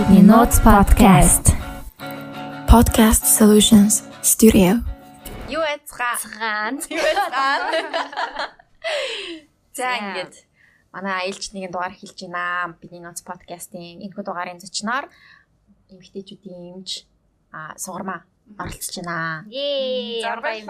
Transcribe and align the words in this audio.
Бидний 0.00 0.22
Notes 0.22 0.58
podcast. 0.64 1.52
Podcast 2.64 3.22
Solutions 3.38 4.00
Studio. 4.24 4.80
Юу 5.52 5.60
яцгаа? 5.60 6.16
Цгаан. 6.16 6.80
Юу 6.88 7.04
яцгаа? 7.04 8.48
За 9.76 9.92
ингээд 10.00 10.34
манай 10.88 11.28
аялч 11.28 11.52
нэгэн 11.52 11.68
дугаар 11.68 11.92
хэлж 11.92 12.16
байна. 12.16 12.72
Бидний 12.80 13.04
Notes 13.04 13.20
podcast-ийн 13.20 14.00
энэхүү 14.00 14.24
дугаарын 14.24 14.56
зочноор 14.56 15.04
эмэгтэйчүүдийн 15.92 16.80
эмч 16.80 17.04
а 17.52 17.76
сугармаа 17.76 18.24
оролцож 18.56 19.04
байна. 19.04 19.44
Ее, 19.52 20.32
бэ? 20.40 20.64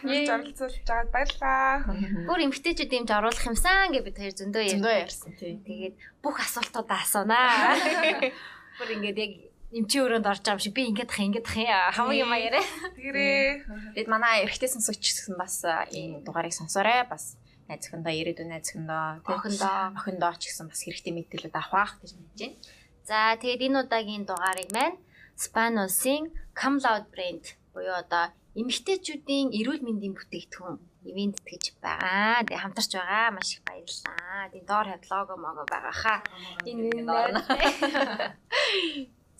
Юу 0.00 0.24
зорилцуулж 0.32 0.80
байгаад 0.88 1.12
баярлалаа. 1.12 1.84
Бүр 2.24 2.40
эмгтээчүүд 2.48 2.96
юмж 3.04 3.10
оруулах 3.20 3.44
юмсан 3.52 3.92
гэж 3.92 4.00
бид 4.00 4.16
хоёр 4.16 4.32
зөндөө 4.32 4.64
ярьсан. 4.96 5.36
Тэгээд 5.36 6.24
бүх 6.24 6.40
асуултуудаа 6.40 7.04
асуунаа. 7.04 7.76
Бүр 8.78 8.88
ингээд 8.96 9.18
яг 9.18 9.32
эмчийн 9.72 10.04
өрөөнд 10.04 10.28
орж 10.28 10.44
байгаа 10.44 10.56
юм 10.60 10.64
шиг 10.64 10.74
би 10.76 10.84
ингээд 10.92 11.10
ах 11.12 11.20
ингээд 11.20 11.46
ах 11.48 11.56
юм 11.56 11.68
хамаг 11.96 12.16
юм 12.20 12.32
яриа. 12.36 12.64
Тэгэрээ. 12.96 13.96
Тэгэд 13.96 14.08
манай 14.12 14.44
эрэгтэй 14.44 14.68
сонсогч 14.68 15.00
гэсэн 15.00 15.34
бас 15.40 15.64
энэ 15.64 16.20
дугаарыг 16.24 16.52
сонсоорой. 16.52 17.08
Бас 17.08 17.40
найз 17.68 17.88
охиндоо 17.88 18.12
ирээдүйн 18.12 18.52
найз 18.52 18.68
охиндоо. 18.68 19.24
Охиндоо. 19.24 19.96
охиндоо 19.96 20.32
ч 20.36 20.52
гэсэн 20.52 20.68
бас 20.68 20.80
хэрэгтэй 20.84 21.12
мэдээлүүд 21.16 21.56
авах 21.56 21.96
гэж 22.04 22.10
мэдэж 22.20 22.40
байна. 22.40 22.56
За 23.08 23.18
тэгээд 23.40 23.64
энэ 23.66 23.80
удаагийн 23.82 24.24
дугаарыг 24.28 24.68
маань 24.76 25.00
Spanos-ийн 25.40 26.24
Come 26.52 26.78
Loud 26.84 27.08
брэнд 27.08 27.56
буюу 27.72 27.96
одоо 27.96 28.28
эмэгтэйчүүдийн 28.60 29.56
эрүүл 29.56 29.80
мэндийн 29.80 30.12
бүтээгдэхүүн 30.14 30.76
ивент 31.04 31.38
гэж 31.42 31.76
байгаа. 31.82 32.44
Тэгээ 32.46 32.62
хамтарч 32.62 32.90
байгаа. 32.94 33.34
Маш 33.34 33.48
их 33.54 33.62
баярлалаа. 33.66 34.50
Тэгээ 34.52 34.68
доор 34.68 34.86
хад 34.90 35.04
лого 35.10 35.34
мого 35.36 35.62
байгаа 35.66 35.94
хаа. 35.94 36.18
Энэ 36.66 37.02
доорно. 37.06 37.40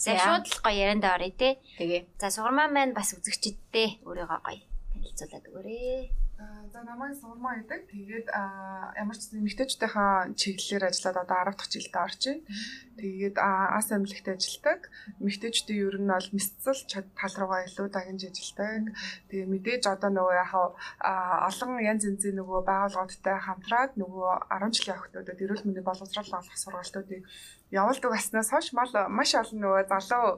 За 0.02 0.18
шууд 0.18 0.44
л 0.50 0.58
гоё 0.64 0.78
ярианд 0.82 1.04
оръё 1.06 1.30
те. 1.30 1.62
Тэгээ. 1.78 2.18
За 2.18 2.30
сурмаа 2.34 2.66
маань 2.66 2.94
бас 2.96 3.14
үзэгчдтэй 3.14 4.02
өөрийгөө 4.02 4.40
гоё 4.42 4.62
танилцуулаад 4.92 5.44
өгөөрэй. 5.46 6.21
Аа, 6.42 6.62
За 6.72 6.80
намайг 6.88 7.12
сурмаа 7.20 7.60
гэдэг. 7.60 7.80
Тэгээд 7.92 8.26
ямар 8.32 9.16
ч 9.20 9.28
зүйл 9.28 9.44
эмэгтэйчүүдийнхаа 9.44 10.32
чиглэлээр 10.40 10.88
ажиллаад 10.88 11.18
одоо 11.20 11.36
10 11.44 11.52
дахь 11.52 11.68
жилдээ 11.68 12.00
байна. 12.00 12.40
Тэгээд 12.96 13.36
ас 13.76 13.88
амьлагт 13.92 14.26
ажилладаг. 14.32 14.80
Эмэгтэйчүүдийн 15.20 15.84
ер 15.84 15.96
нь 16.00 16.08
бол 16.08 16.28
мэдцэл 16.32 16.80
тал 16.88 17.34
руугаа 17.36 17.60
илүү 17.68 17.86
дагнж 17.92 18.22
ажилладаг. 18.24 18.96
Тэгээд 19.28 19.52
мэдээж 19.52 19.84
одоо 19.92 20.10
нөгөө 20.16 20.36
яхаа 20.44 20.66
аа, 21.04 21.36
олон 21.52 21.70
янз 21.84 22.02
янзын 22.08 22.40
нөгөө 22.40 22.60
байгууллагуудтай 22.64 23.36
хамтраад 23.36 23.92
нөгөө 24.00 24.30
10 24.48 24.72
жилийн 24.72 24.96
охтуудад 24.96 25.42
эрүүл 25.44 25.64
мэндийн 25.68 25.84
боловсрол 25.84 26.30
олох 26.40 26.56
сургалтуудыг 26.56 27.20
явуулдаг 27.72 28.10
баснаас 28.12 28.52
хойш 28.52 28.72
мал 28.76 28.92
маш 29.08 29.32
олон 29.34 29.58
нөгөө 29.64 29.88
залуу 29.88 30.28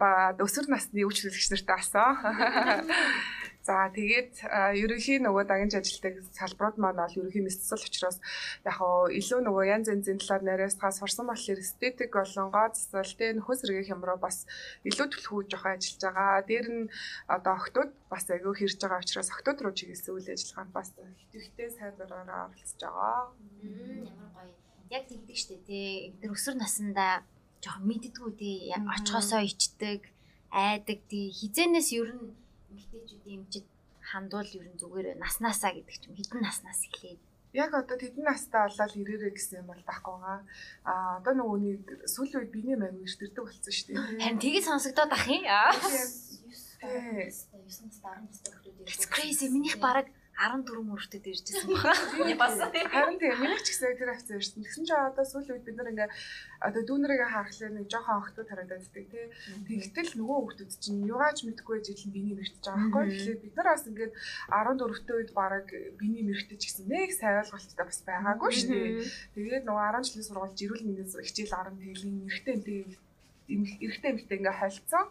ба 0.00 0.10
өсвөр 0.38 0.66
насны 0.70 1.02
хэрэгч 1.02 1.46
нартай 1.50 1.76
асан. 1.82 2.14
За 3.60 3.92
тэгээд 3.92 4.40
ерөнхийн 4.82 5.26
нөгөө 5.28 5.44
дагнж 5.44 5.76
ажилтдаг 5.76 6.14
салбарууд 6.32 6.80
маань 6.80 6.96
бол 6.96 7.18
ерөнхийн 7.20 7.44
мэдсэл 7.44 7.84
учраас 7.84 8.16
яг 8.64 8.80
хоо 8.80 9.12
илүү 9.12 9.40
нөгөө 9.44 9.64
янз 9.68 9.92
янзын 9.92 10.16
талаар 10.16 10.42
нариасгаас 10.48 10.96
сурсан 10.96 11.28
болохоор 11.28 11.60
эстетик 11.60 12.16
болон 12.16 12.48
гоо 12.56 12.72
засал 12.72 13.12
тэ 13.20 13.36
нөхөс 13.36 13.60
сэргийн 13.60 13.88
хямруу 13.92 14.16
бас 14.16 14.48
илүү 14.88 15.06
түлхүүж 15.12 15.48
явах 15.52 15.76
ажиллаж 15.76 16.00
байгаа. 16.08 16.48
Дээр 16.48 16.68
нь 16.72 16.90
одоо 17.28 17.52
охтууд 17.60 17.90
бас 18.08 18.24
агиу 18.32 18.56
хэрж 18.56 18.80
байгаа 18.80 19.04
учраас 19.04 19.28
охтууд 19.28 19.58
руу 19.60 19.76
чиглэсэн 19.76 20.14
үйл 20.16 20.32
ажиллагаанд 20.32 20.72
бас 20.72 20.88
идэвхтэй 20.96 21.68
сайдвараараа 21.68 22.48
оролцож 22.48 22.80
байгаа. 22.80 23.28
Ямар 24.08 24.30
гоё. 24.34 24.59
Яг 24.90 25.06
тэгдэг 25.06 25.36
штэ 25.38 25.56
тий. 25.66 26.12
Тэр 26.20 26.34
өсвөр 26.34 26.56
насндаа 26.58 27.22
жоохон 27.62 27.86
мэддэггүй 27.86 28.32
тий. 28.36 28.56
Очихосоо 28.74 29.40
ичдэг, 29.46 30.10
айдаг 30.50 30.98
тий. 31.06 31.30
Хизэнээс 31.30 31.94
ер 31.94 32.10
нь 32.10 32.34
эмэгтэйчүүдийн 32.74 33.46
эмчэд 33.46 33.66
хандвал 34.02 34.50
ер 34.50 34.66
нь 34.66 34.80
зүгээр 34.82 35.16
наснаасаа 35.22 35.72
гэдэг 35.78 35.96
ч 35.96 36.02
юм 36.10 36.18
хідэн 36.18 36.42
наснаас 36.42 36.82
эхлээд 36.90 37.20
Яг 37.52 37.74
одоо 37.74 37.98
тэдэн 37.98 38.22
настай 38.22 38.62
болоод 38.62 38.94
ирээрээ 38.94 39.34
гэсэн 39.34 39.66
юм 39.66 39.74
бол 39.74 39.82
байхгүй 39.82 40.14
байгаа. 40.22 40.38
А 40.86 41.18
одоо 41.18 41.34
нөгөө 41.34 41.58
нэг 41.66 41.82
сүүлийн 42.06 42.46
үед 42.46 42.54
биний 42.54 42.78
маяг 42.78 42.94
ирдэрдэг 42.94 43.42
болсон 43.42 43.74
шүү 43.74 43.86
дээ. 43.90 44.22
харин 44.22 44.38
тгий 44.38 44.62
сонсогдоод 44.62 45.10
ах 45.10 45.26
юм. 45.26 45.42
Аа. 45.50 45.74
Тий. 45.74 47.26
9 47.26 47.26
настай 47.26 48.14
10 48.22 48.30
настай 48.30 48.54
хүмүүс. 48.54 48.86
It's 48.86 49.06
crazy. 49.10 49.50
Минийх 49.50 49.82
бараг 49.82 50.06
14 50.40 50.88
мөрөдөд 50.88 51.24
иржсэн 51.28 51.68
баха. 51.76 51.92
Бас 52.40 52.56
Харин 52.96 53.20
тийм 53.20 53.36
миний 53.44 53.60
ч 53.60 53.76
гэсэн 53.76 54.00
тэр 54.00 54.16
авцсан 54.16 54.40
ирсэн. 54.40 54.64
Тэгсэн 54.64 54.84
чинь 54.88 54.96
одоо 54.96 55.24
сүүлийн 55.28 55.60
үед 55.60 55.66
бид 55.68 55.76
нар 55.76 55.92
ингээ 55.92 56.08
одоо 56.64 56.82
дүүнэрийг 56.88 57.28
харахлаа 57.28 57.70
нэг 57.76 57.86
жоохон 57.92 58.16
охтууд 58.24 58.48
харагдаад 58.48 58.80
байдаг 58.80 59.06
тий. 59.12 59.26
Тэгтэл 59.68 60.16
нөгөө 60.16 60.38
хүүхдүүд 60.40 60.72
чинь 60.80 61.04
югаач 61.04 61.38
мэдгүй 61.44 61.76
жил 61.84 62.02
нь 62.08 62.14
биний 62.16 62.34
мэрэгтэж 62.40 62.64
байгаа 62.64 62.88
байхгүй. 62.88 63.12
Тэгэхээр 63.12 63.44
бид 63.44 63.54
нар 63.60 63.68
бас 63.68 63.84
ингээд 63.84 64.12
14-т 64.48 65.08
үед 65.12 65.30
бараг 65.36 65.68
биний 66.00 66.24
мэрэгтэж 66.24 66.60
гэсэн 66.64 66.86
нэг 66.88 67.08
сайн 67.12 67.44
ойлголттой 67.44 67.84
бас 67.84 68.00
байгаагүй 68.08 68.50
шүү 68.56 68.68
дээ. 68.72 68.88
Тэгээд 69.36 69.64
нөгөө 69.68 69.84
10 70.00 70.08
жилийн 70.08 70.26
сургуульд 70.28 70.64
ирүүл 70.64 70.84
мэндийн 70.88 71.24
хичээл 71.28 71.52
10 71.52 71.76
тэглэн 71.84 72.16
эрэгтэй 72.28 72.54
эмэгтэй 72.56 72.80
эрэгтэй 73.50 74.10
эмэгтэй 74.14 74.38
ингээ 74.40 74.56
холцсон. 74.56 75.06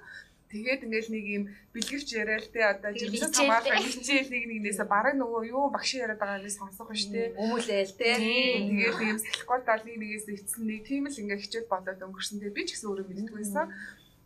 Тэгээд 0.49 0.81
ингээл 0.81 1.13
нэг 1.13 1.25
юм 1.29 1.43
бэлгэвч 1.77 2.09
яриа 2.17 2.41
л 2.41 2.49
те 2.49 2.65
одоо 2.65 2.89
жирэмсэн 2.89 3.29
хамгаалах 3.37 3.85
хичээл 3.85 4.33
нэг 4.33 4.43
нэгнээсээ 4.49 4.87
бараг 4.89 5.13
нөгөө 5.21 5.41
юу 5.53 5.69
багш 5.69 5.93
яриад 6.01 6.17
байгаа 6.17 6.41
нэг 6.41 6.49
сонсох 6.49 6.89
биш 6.89 7.05
те. 7.05 7.37
өмүүлээл 7.37 7.93
те. 7.93 8.17
Тэгээд 8.17 8.65
нэг 8.73 8.97
юм 8.97 9.19
салхигүй 9.21 9.59
тал 9.61 9.85
нэг 9.85 9.97
нэгээс 10.01 10.25
ицсэн 10.25 10.65
нэг 10.65 10.81
тийм 10.89 11.05
л 11.05 11.21
ингээ 11.21 11.37
хичээл 11.37 11.69
бодоод 11.69 12.01
өнгөрсөн. 12.01 12.41
Тэгээд 12.41 12.57
би 12.57 12.63
ч 12.65 12.69
гэсэн 12.73 12.89
өөрөө 12.89 13.05
мэддэггүйсэн. 13.13 13.67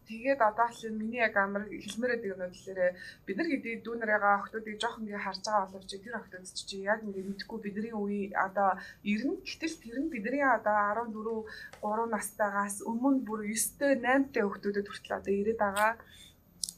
Тэгээд 0.07 0.41
одоо 0.49 0.67
л 0.67 0.99
миний 0.99 1.23
яг 1.27 1.35
амар 1.37 1.63
хэлмээрээдэг 1.69 2.31
юм 2.33 2.41
болохоор 2.43 2.79
бид 3.25 3.35
нар 3.37 3.49
хэдий 3.51 3.75
дүүнэрээгаа 3.85 4.33
охтуудыг 4.39 4.75
жоох 4.81 4.99
ингээ 4.99 5.21
харж 5.23 5.43
байгаа 5.47 5.71
боловч 5.71 5.91
тэр 5.95 6.15
охтууд 6.19 6.45
чи 6.69 6.77
яг 6.91 6.99
ингээ 7.07 7.29
мэдхгүй 7.31 7.59
бидний 7.63 7.93
үе 7.95 8.21
одоо 8.47 8.69
90 9.07 9.47
гэтэл 9.47 9.75
тэр 9.83 9.97
нь 10.03 10.11
бидний 10.13 10.43
одоо 10.43 10.75
14 10.99 11.47
3 11.79 12.15
настайгаас 12.15 12.75
өмнө 12.91 13.23
бүр 13.27 13.41
9 13.47 13.79
тэй 13.79 13.93
8 13.95 14.33
тэй 14.33 14.43
охтуудад 14.43 14.87
хүртэл 14.87 15.17
одоо 15.19 15.33
ирээд 15.39 15.59
байгаа. 15.63 15.93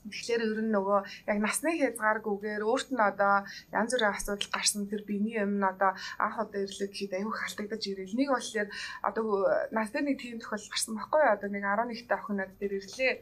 Тэгэхээр 0.06 0.42
ер 0.46 0.62
нь 0.62 0.74
нөгөө 0.74 1.00
яг 1.26 1.38
насны 1.42 1.72
хязгааргүйгээр 1.82 2.62
өөрт 2.62 2.90
нь 2.94 3.02
одоо 3.02 3.46
янз 3.74 3.92
бүрийн 3.94 4.14
асуудал 4.14 4.50
гарсан 4.54 4.86
тэр 4.86 5.02
биений 5.02 5.42
юм 5.42 5.58
нь 5.58 5.66
одоо 5.66 5.98
анх 6.22 6.38
удаа 6.38 6.62
ирлээ 6.62 6.90
гэхэд 6.94 7.14
аюу 7.18 7.34
халтагдаж 7.34 7.84
ирэл. 7.90 8.14
Нэг 8.14 8.30
болохоор 8.30 8.70
одоо 9.02 9.26
насны 9.74 10.00
нэг 10.06 10.18
тийм 10.22 10.38
тохиол 10.38 10.70
гарсан 10.70 10.94
байхгүй 10.94 11.22
юу? 11.26 11.34
Одоо 11.34 11.50
нэг 11.50 11.64
11 11.66 12.06
та 12.06 12.16
охин 12.22 12.38
над 12.38 12.52
дээр 12.62 12.74
ирлээ. 12.80 13.14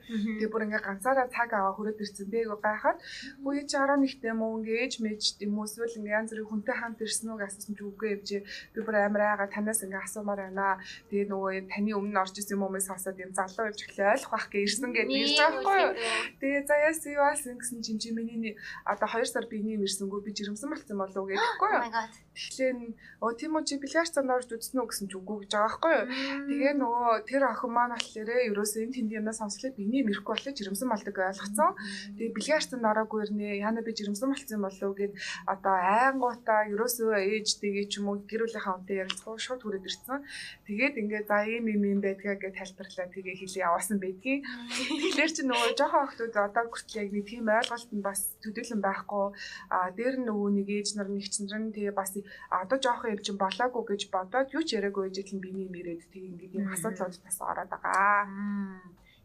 Тэгээ 0.43 0.51
бүр 0.51 0.65
ингээ 0.67 0.83
ганцаараа 0.83 1.27
цаг 1.31 1.49
аваа 1.55 1.73
хүрээд 1.75 2.03
ирсэн. 2.03 2.27
Бээгөө 2.27 2.59
гайхаад 2.59 2.99
үгүй 3.39 3.63
чи 3.63 3.77
11 3.79 4.19
тэ 4.19 4.35
мөн 4.35 4.51
ингээ 4.59 4.79
ээж 4.83 4.93
мэж 4.99 5.21
юм 5.39 5.59
уу 5.59 5.67
эсвэл 5.67 5.97
ингээ 6.03 6.17
янз 6.19 6.31
бүрийн 6.35 6.49
хүнтэй 6.51 6.75
хамт 6.75 6.99
ирсэн 6.99 7.31
үү 7.31 7.39
гэсэн 7.39 7.73
чи 7.77 7.83
үгүй 7.83 8.09
явж 8.19 8.29
би 8.75 8.79
бүр 8.83 8.95
амар 8.99 9.23
айгаа 9.23 9.47
танаас 9.47 9.81
ингээ 9.83 10.03
асуумаар 10.03 10.51
байна. 10.51 10.79
Тэгээ 11.07 11.31
нөгөө 11.31 11.71
таны 11.71 11.91
өмнө 11.95 12.19
орж 12.19 12.35
исэн 12.39 12.59
юм 12.59 12.67
уу 12.67 12.73
мэс 12.75 12.91
хасаад 12.91 13.17
юм 13.23 13.31
залуу 13.31 13.71
явж 13.71 13.79
эхлэе 13.87 14.13
ойлгох 14.13 14.33
байх 14.33 14.47
гэж 14.51 14.63
ирсэн 14.67 14.91
гэдэг 14.93 15.13
ирж 15.13 15.37
байгаа 15.39 15.53
байхгүй 15.53 15.77
юу? 15.83 15.93
Тэгээ 16.41 16.63
за 16.73 16.81
яас 16.89 17.05
юу 17.05 17.21
асан 17.21 17.57
гэсэн 17.61 17.99
чи 18.01 18.09
миний 18.11 18.57
одоо 18.85 19.07
2 19.07 19.25
сар 19.29 19.45
биений 19.45 19.77
мэрсэнгүү 19.77 20.19
би 20.25 20.31
жирэмсэн 20.33 20.69
болсон 20.73 20.97
болов 20.97 21.17
уу 21.21 21.29
Oh 21.33 21.37
юу? 21.37 21.91
god. 21.93 22.09
Тэгэхээр 22.33 22.77
өө 23.21 23.31
тийм 23.37 23.53
үү 23.53 23.63
чи 23.69 23.77
бильярд 23.77 24.09
цанд 24.09 24.33
орж 24.33 24.49
үзсэн 24.49 24.81
үү 24.81 24.89
гэсэн 24.89 25.05
чи 25.05 25.15
үгүй 25.21 25.45
гэж 25.45 25.51
байгаа 25.53 25.69
байхгүй 25.69 25.93
юу? 25.93 26.05
Тэгээ 26.49 26.73
нөгөө 26.81 27.13
тэр 27.29 27.43
охин 27.45 27.71
маань 27.77 27.93
болохоор 27.93 28.29
ерөөсөө 28.49 28.81
энэ 28.89 28.95
тэнд 28.97 29.11
юмнаас 29.21 29.37
сонслоо 29.37 29.69
биений 29.77 30.01
мэрхгүй 30.01 30.33
болоо 30.33 30.53
жирэмсэн 30.57 30.89
болдог 30.89 31.13
ойлгоцсон. 31.13 31.71
Тэгээ 32.17 32.33
бильярд 32.33 32.69
цанд 32.73 32.89
ороогүй 32.89 33.19
ирнэ. 33.29 33.61
Яна 33.61 33.85
би 33.85 33.93
жирэмсэн 33.93 34.33
болсон 34.33 34.65
болов 34.65 34.81
уу 34.81 34.97
гэд 34.97 35.13
одоо 35.45 35.75
айнгуудаа 35.77 36.61
ерөөсөө 36.73 37.21
ээжтэйгээ 37.21 37.85
ч 37.85 38.01
юм 38.01 38.09
уу 38.09 38.25
гэрүүлийнхаа 38.25 38.81
үнтэй 38.81 39.05
ярилцгаа 39.05 39.37
шууд 39.37 39.61
хүрээд 39.61 39.85
ирсэн. 39.85 40.25
Тэгээд 40.65 40.97
ингээ 41.05 41.23
за 41.29 41.45
ийм 41.45 41.69
ийм 41.69 41.85
юм 41.85 42.01
байдгаа 42.01 42.41
гэж 42.41 42.57
тайлбарлаа 42.57 43.13
тэгээ 43.13 43.35
хэлээ 43.45 43.61
яваасан 43.61 44.01
байдгийн. 44.01 44.41
Тэгэхээр 44.89 45.31
чи 45.37 45.41
нөгөө 45.45 45.77
жоохон 45.77 46.01
охтууд 46.09 46.33
одоо 46.33 46.62
хүртэл 46.69 47.01
яг 47.03 47.09
нэг 47.11 47.25
тийм 47.27 47.47
ойлголт 47.49 47.91
нь 47.91 48.05
бас 48.05 48.21
төдийлөн 48.43 48.81
байхгүй. 48.83 49.25
А 49.73 49.91
дээр 49.97 50.15
нь 50.19 50.27
нөгөө 50.29 50.49
нэг 50.57 50.67
ээж 50.69 50.87
нар 50.95 51.09
нэг 51.09 51.25
чинь 51.27 51.49
тэгээ 51.49 51.95
бас 51.95 52.15
одоо 52.47 52.77
жоохон 52.79 53.13
юм 53.15 53.21
чинь 53.25 53.41
болоогүй 53.41 53.83
гэж 53.89 54.01
бодоод 54.13 54.53
юу 54.55 54.63
ч 54.63 54.77
яриаггүй 54.77 55.09
ээж 55.09 55.33
л 55.33 55.43
биний 55.43 55.67
мэрээд 55.67 56.07
тэг 56.13 56.23
ингээд 56.29 56.57
юм 56.57 56.67
асуудлууд 56.73 57.17
бас 57.25 57.37
ороод 57.41 57.69
байгаа. 57.71 58.27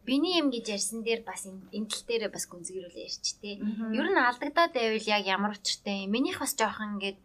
Биний 0.07 0.41
юм 0.41 0.49
гэж 0.49 0.65
ярьсан 0.73 1.05
дээр 1.05 1.21
бас 1.21 1.45
энэ 1.45 1.89
тал 1.91 2.03
дээр 2.07 2.33
бас 2.33 2.49
гүнзгийрүүл 2.49 2.97
ярьч 2.97 3.25
тээ. 3.43 3.61
Ер 3.93 4.07
нь 4.09 4.17
алдагдаад 4.17 4.73
байвал 4.73 5.05
яг 5.05 5.23
ямар 5.27 5.53
учиртай 5.53 6.09
юм. 6.09 6.15
Минийх 6.17 6.41
бас 6.41 6.57
жоохон 6.57 6.97
ингээд 6.97 7.19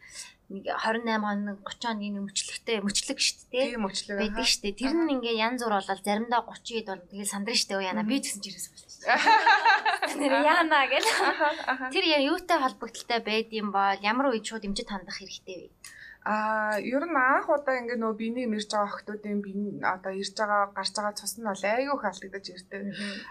нэг 0.52 0.64
28 0.68 1.24
хоног 1.24 1.58
30 1.64 1.88
хоногийн 1.88 2.20
мөчлөгтэй 2.20 2.78
мөчлөг 2.84 3.18
шүү 3.18 3.38
дээ. 3.48 3.64
Тийм 3.72 3.84
өчлөг. 3.88 4.16
байдаг 4.20 4.44
дээ. 4.60 4.76
Тэр 4.76 4.92
нь 4.92 5.12
ингээ 5.16 5.40
янз 5.40 5.60
бүр 5.64 5.74
болол 5.80 6.04
заримдаа 6.04 6.42
30 6.44 6.80
ид 6.84 6.88
бол 6.92 7.04
тэгэл 7.08 7.32
сандрын 7.32 7.64
дээ. 7.64 7.88
Яна 7.88 8.04
би 8.04 8.16
гэсэн 8.20 8.40
чирээс 8.44 8.66
болж 8.68 8.84
шүү 8.84 9.00
дээ. 9.08 10.20
Нэр 10.20 10.34
яана 10.44 10.80
гэл. 10.92 11.08
Тэр 11.96 12.04
яа 12.04 12.20
юутай 12.28 12.58
холбогдолтой 12.60 13.20
байд 13.24 13.48
юм 13.56 13.72
бол 13.72 13.98
ямар 14.04 14.36
үед 14.36 14.44
шууд 14.44 14.68
имжид 14.68 14.92
хандах 14.92 15.16
хэрэгтэй 15.16 15.58
вэ? 15.64 15.68
Аа, 16.24 16.80
ер 16.80 17.04
нь 17.04 17.12
анх 17.20 17.52
удаа 17.52 17.76
ингээ 17.84 18.00
нөө 18.00 18.16
биений 18.16 18.48
мэрж 18.48 18.72
байгаа 18.72 18.88
охтуудын 18.96 19.44
бие 19.44 19.76
одоо 19.84 20.12
ирж 20.16 20.32
байгаа 20.32 20.72
гарч 20.72 20.96
байгаа 20.96 21.12
цус 21.20 21.36
нь 21.36 21.44
бол 21.44 21.60
айгүй 21.60 21.92
их 21.92 22.04
алдагдаж 22.08 22.46
ирдэг. 22.48 22.82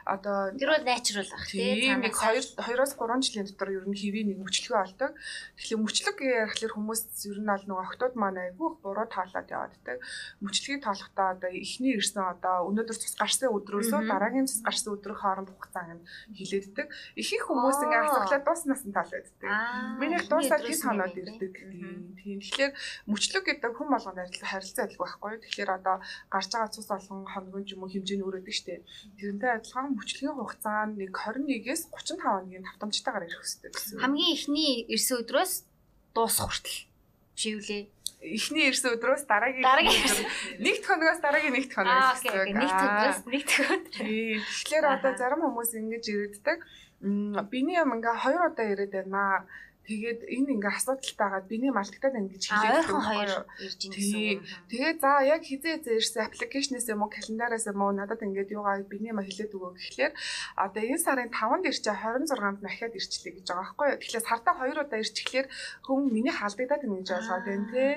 Одоо 0.06 0.54
Тэр 0.54 0.70
бол 0.78 0.86
natural 0.86 1.26
баг 1.26 1.42
тийм 1.50 2.06
нэг 2.06 2.14
тий. 2.14 2.38
2 2.38 2.54
2-оос 2.62 2.94
3 2.94 3.26
жилийн 3.26 3.50
дотор 3.50 3.70
ер 3.74 3.86
нь 3.90 3.98
хэвийн 3.98 4.28
нэг 4.30 4.40
мөчлөгөө 4.46 4.82
олдог. 4.86 5.12
Тэгэхээр 5.58 5.82
мөчлөг 5.82 6.16
гэхэлэр 6.22 6.74
хүмүүс 6.78 7.02
ер 7.34 7.40
нь 7.42 7.50
бол 7.50 7.66
нөгөө 7.66 7.86
охтууд 7.90 8.14
маань 8.14 8.38
айгүй 8.46 8.68
их 8.70 8.78
буруу 8.86 9.08
тоолоод 9.10 9.50
явааддаг. 9.50 9.98
Мөчлөгийг 10.46 10.86
тоолохдоо 10.86 11.28
одоо 11.34 11.50
эхний 11.50 11.98
ирсэн 11.98 12.22
одоо 12.30 12.70
өнөөдөр 12.70 12.94
цус 12.94 13.18
гарсан 13.18 13.50
өдрөөсөө 13.58 14.06
дараагийн 14.06 14.46
цус 14.46 14.62
гарсан 14.62 14.94
өдрийн 14.94 15.18
хооронд 15.18 15.50
хугацааг 15.50 15.98
нь 15.98 16.06
хилээддэг. 16.38 16.88
Их 17.18 17.30
их 17.34 17.42
хүмүүс 17.50 17.82
ингээ 17.90 18.02
Аа. 18.06 18.06
асууглаа 18.06 18.42
дууснаас 18.46 18.84
нь 18.86 18.94
тоолооддаг. 18.94 19.50
Аа. 19.50 19.98
Миний 19.98 20.22
дуусаад 20.22 20.62
хэд 20.62 20.82
хоноод 20.86 21.18
ирдэг. 21.18 21.54
Тийм. 22.22 22.38
Тэгэхээр 22.38 22.74
мөчлөг 23.10 23.44
гэдэг 23.48 23.72
хүн 23.76 23.90
болгонд 23.94 24.20
харилцаа 24.42 24.86
адилгүй 24.86 25.08
байхгүй? 25.08 25.38
Тэгэхээр 25.44 25.72
одоо 25.78 25.96
гарч 26.32 26.50
байгаа 26.54 26.72
цус 26.74 26.90
олон 26.90 27.26
хоногийн 27.30 27.72
юм 27.74 27.84
уу 27.84 27.92
хэмжээний 27.94 28.26
өрөөдөг 28.28 28.56
штеп. 28.56 28.82
Тэрнтэй 29.20 29.52
адилхан 29.58 29.94
мөчлөгийн 29.98 30.38
хугацаа 30.38 30.86
нь 30.90 30.98
нэг 31.00 31.12
21-ээс 31.14 31.82
35 31.92 32.20
хоногийн 32.24 32.64
тавтамжтайгаар 32.68 33.26
ирэх 33.28 33.42
хэрэгтэй 33.42 33.72
гэсэн. 33.72 34.00
Хамгийн 34.02 34.32
эхний 34.38 34.72
ирсэн 34.90 35.22
өдрөөс 35.24 35.54
дуусах 36.14 36.48
хүртэл. 36.52 36.80
Шивлээ. 37.34 37.84
Эхний 38.24 38.72
ирсэн 38.72 38.96
өдрөөс 38.96 39.24
дараагийн 39.28 39.68
нэгд 40.64 40.84
хоногоос 40.88 41.20
дараагийн 41.20 41.56
нэгд 41.60 41.72
хоног 41.76 41.92
гэсэн 42.16 42.32
окей. 42.32 42.40
үг. 42.40 42.48
окей. 42.48 42.56
Нэг 42.56 42.72
Аа. 42.72 42.86
өдрөөс 42.88 43.22
нэг 43.28 43.44
өдөр. 43.44 43.92
Тийм. 44.00 44.40
Тэгэхээр 44.40 44.86
одоо 44.96 45.12
зарим 45.20 45.42
хүмүүс 45.44 45.72
ингэж 45.76 46.04
ирээддэг. 46.08 46.60
Биний 47.52 47.76
юм 47.84 47.92
ингээ 48.00 48.16
хоёр 48.24 48.42
удаа 48.48 48.64
ирээд 48.72 48.94
байна. 48.96 49.44
Тэгээд 49.84 50.22
энэ 50.32 50.52
ингээ 50.56 50.74
асуудалтайгаад 50.80 51.46
биний 51.52 51.72
малтагдаад 51.76 52.16
байна 52.16 52.32
гэж 52.32 52.44
хэлээд 52.48 52.78
ойрхон 52.88 53.04
хоёр 53.04 53.32
ирж 53.60 53.80
ийн 53.84 53.92
гэсэн 53.92 54.16
Тий. 54.16 54.34
үг. 54.40 54.44
Тэгээ 54.72 54.94
за 55.04 55.12
яг 55.28 55.42
хизээ 55.44 55.74
хизээ 55.84 56.00
ирсэн 56.00 56.24
аппликейшнээс 56.28 56.88
юм 56.94 57.04
уу 57.04 57.12
календараас 57.12 57.68
юм 57.68 57.84
уу 57.84 57.92
надад 57.92 58.24
ингээд 58.24 58.56
юугаа 58.56 58.80
биний 58.88 59.12
ма 59.12 59.28
хэлээд 59.28 59.52
өгөө 59.52 59.72
гэхлээр 59.76 60.14
одоо 60.56 60.82
энэ 60.84 61.04
сарын 61.04 61.32
5-нд 61.36 61.66
ирчээ 61.68 61.96
26-нд 62.00 62.60
дахиад 62.64 62.96
ирчлээ 62.96 63.34
гэж 63.36 63.46
байгаа 63.52 63.64
байхгүй 63.64 63.88
юу. 63.92 64.00
Тэгэхээр 64.00 64.28
сартаа 64.30 64.54
2 64.56 64.84
удаа 64.84 65.00
ирчихлээр 65.04 65.48
хүн 65.84 66.02
миний 66.16 66.34
халдагдаад 66.34 66.82
байна 66.84 67.00
гэж 67.04 67.10
ойлгоод 67.12 67.44
байна 67.44 67.68
тий. 67.74 67.92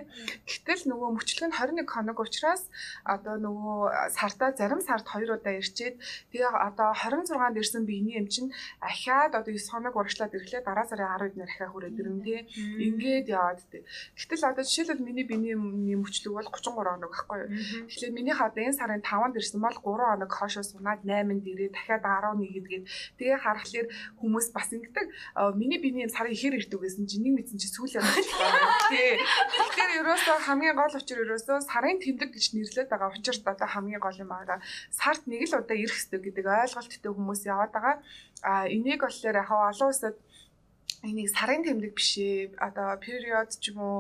Гэтэл 0.51 0.83
нөгөө 0.91 1.09
мөчлөг 1.17 1.47
нь 1.47 1.55
21 1.55 1.87
хоног 1.87 2.19
учраас 2.19 2.63
одоо 3.05 3.35
нөгөө 3.39 4.11
сартаа 4.11 4.51
зарим 4.59 4.81
сард 4.83 5.07
2 5.07 5.31
удаа 5.31 5.55
ирчээд 5.61 5.95
тэгээ 6.33 6.51
одоо 6.51 6.91
26-нд 6.97 7.57
ирсэн 7.63 7.85
биений 7.87 8.19
эм 8.19 8.27
чинь 8.27 8.51
ахаад 8.83 9.39
одоо 9.39 9.53
9 9.53 9.71
хоног 9.71 9.95
урагшлаад 9.95 10.35
ирэхлээр 10.35 10.65
дараа 10.67 10.87
сарын 10.89 11.07
10-нд 11.15 11.37
нэр 11.37 11.51
ахаа 11.53 11.76
хүрээд 11.77 12.01
ирэн 12.01 12.21
тий. 12.25 12.41
Ингээд 12.81 13.29
яваад 13.29 13.61
тий. 13.69 13.85
Гэтэл 14.17 14.49
одоо 14.49 14.65
жишээлбэл 14.65 15.05
миний 15.05 15.29
биений 15.29 15.55
мөчлөг 16.01 16.33
бол 16.33 16.49
33 16.49 16.73
хоног 16.73 17.13
байхгүй 17.13 17.39
юу. 17.45 17.51
Тэгэхээр 17.93 18.17
минийх 18.17 18.41
одоо 18.41 18.63
энэ 18.65 18.79
сарын 18.81 19.05
5-нд 19.05 19.37
ирсэн 19.37 19.61
бол 19.61 19.77
3 19.77 19.85
хоног 19.85 20.31
хоошоо 20.33 20.65
сунаад 20.65 21.05
8-нд 21.05 21.45
ирээ 21.45 21.71
дахиад 21.77 22.05
11-д 22.09 22.67
гээд 22.67 22.85
тэгээ 23.21 23.39
харахаар 23.45 23.87
хүмүүс 24.17 24.47
бас 24.57 24.73
ингэдэг 24.73 25.07
«Аа, 25.37 25.53
миний 25.53 25.77
биений 25.77 26.09
сарын 26.09 26.33
ихэр 26.33 26.57
ирдэг 26.57 26.81
гэсэн 26.81 27.05
чинь 27.05 27.29
нэг 27.29 27.45
мэдсэн 27.45 27.61
чи 27.61 27.69
сүүл 27.69 28.01
яваад. 28.01 28.25
Тий. 28.89 29.21
Тэгэхээр 29.21 29.93
ерөөсөө 30.01 30.37
хамгийн 30.49 30.77
гол 30.79 30.95
учир 30.97 31.21
ерөөсөө 31.21 31.61
сарын 31.67 32.01
тэмдэг 32.01 32.31
гэж 32.33 32.45
нэрлээд 32.57 32.89
байгаа 32.89 33.13
учирт 33.13 33.45
одоо 33.45 33.69
хамгийн 33.69 34.01
гол 34.01 34.17
юм 34.17 34.33
аа. 34.33 34.63
Сард 34.91 35.27
нэг 35.27 35.45
л 35.51 35.59
удаа 35.61 35.77
ирэх 35.77 35.97
хэрэгтэй 35.97 36.21
гэдэг 36.23 36.47
ойлголттой 36.47 37.13
хүмүүс 37.13 37.43
яваад 37.45 37.73
байгаа. 37.75 37.97
А 38.43 38.69
энийг 38.69 39.03
болохоор 39.03 39.37
яг 39.43 39.51
олон 39.51 39.89
улсад 39.91 40.17
энийг 41.07 41.29
сарын 41.31 41.63
тэмдэг 41.63 41.93
биш 41.95 42.19
ээ 42.19 42.57
одоо 42.59 42.99
period 42.99 43.49
ч 43.63 43.71
юм 43.71 43.79
уу 43.79 43.99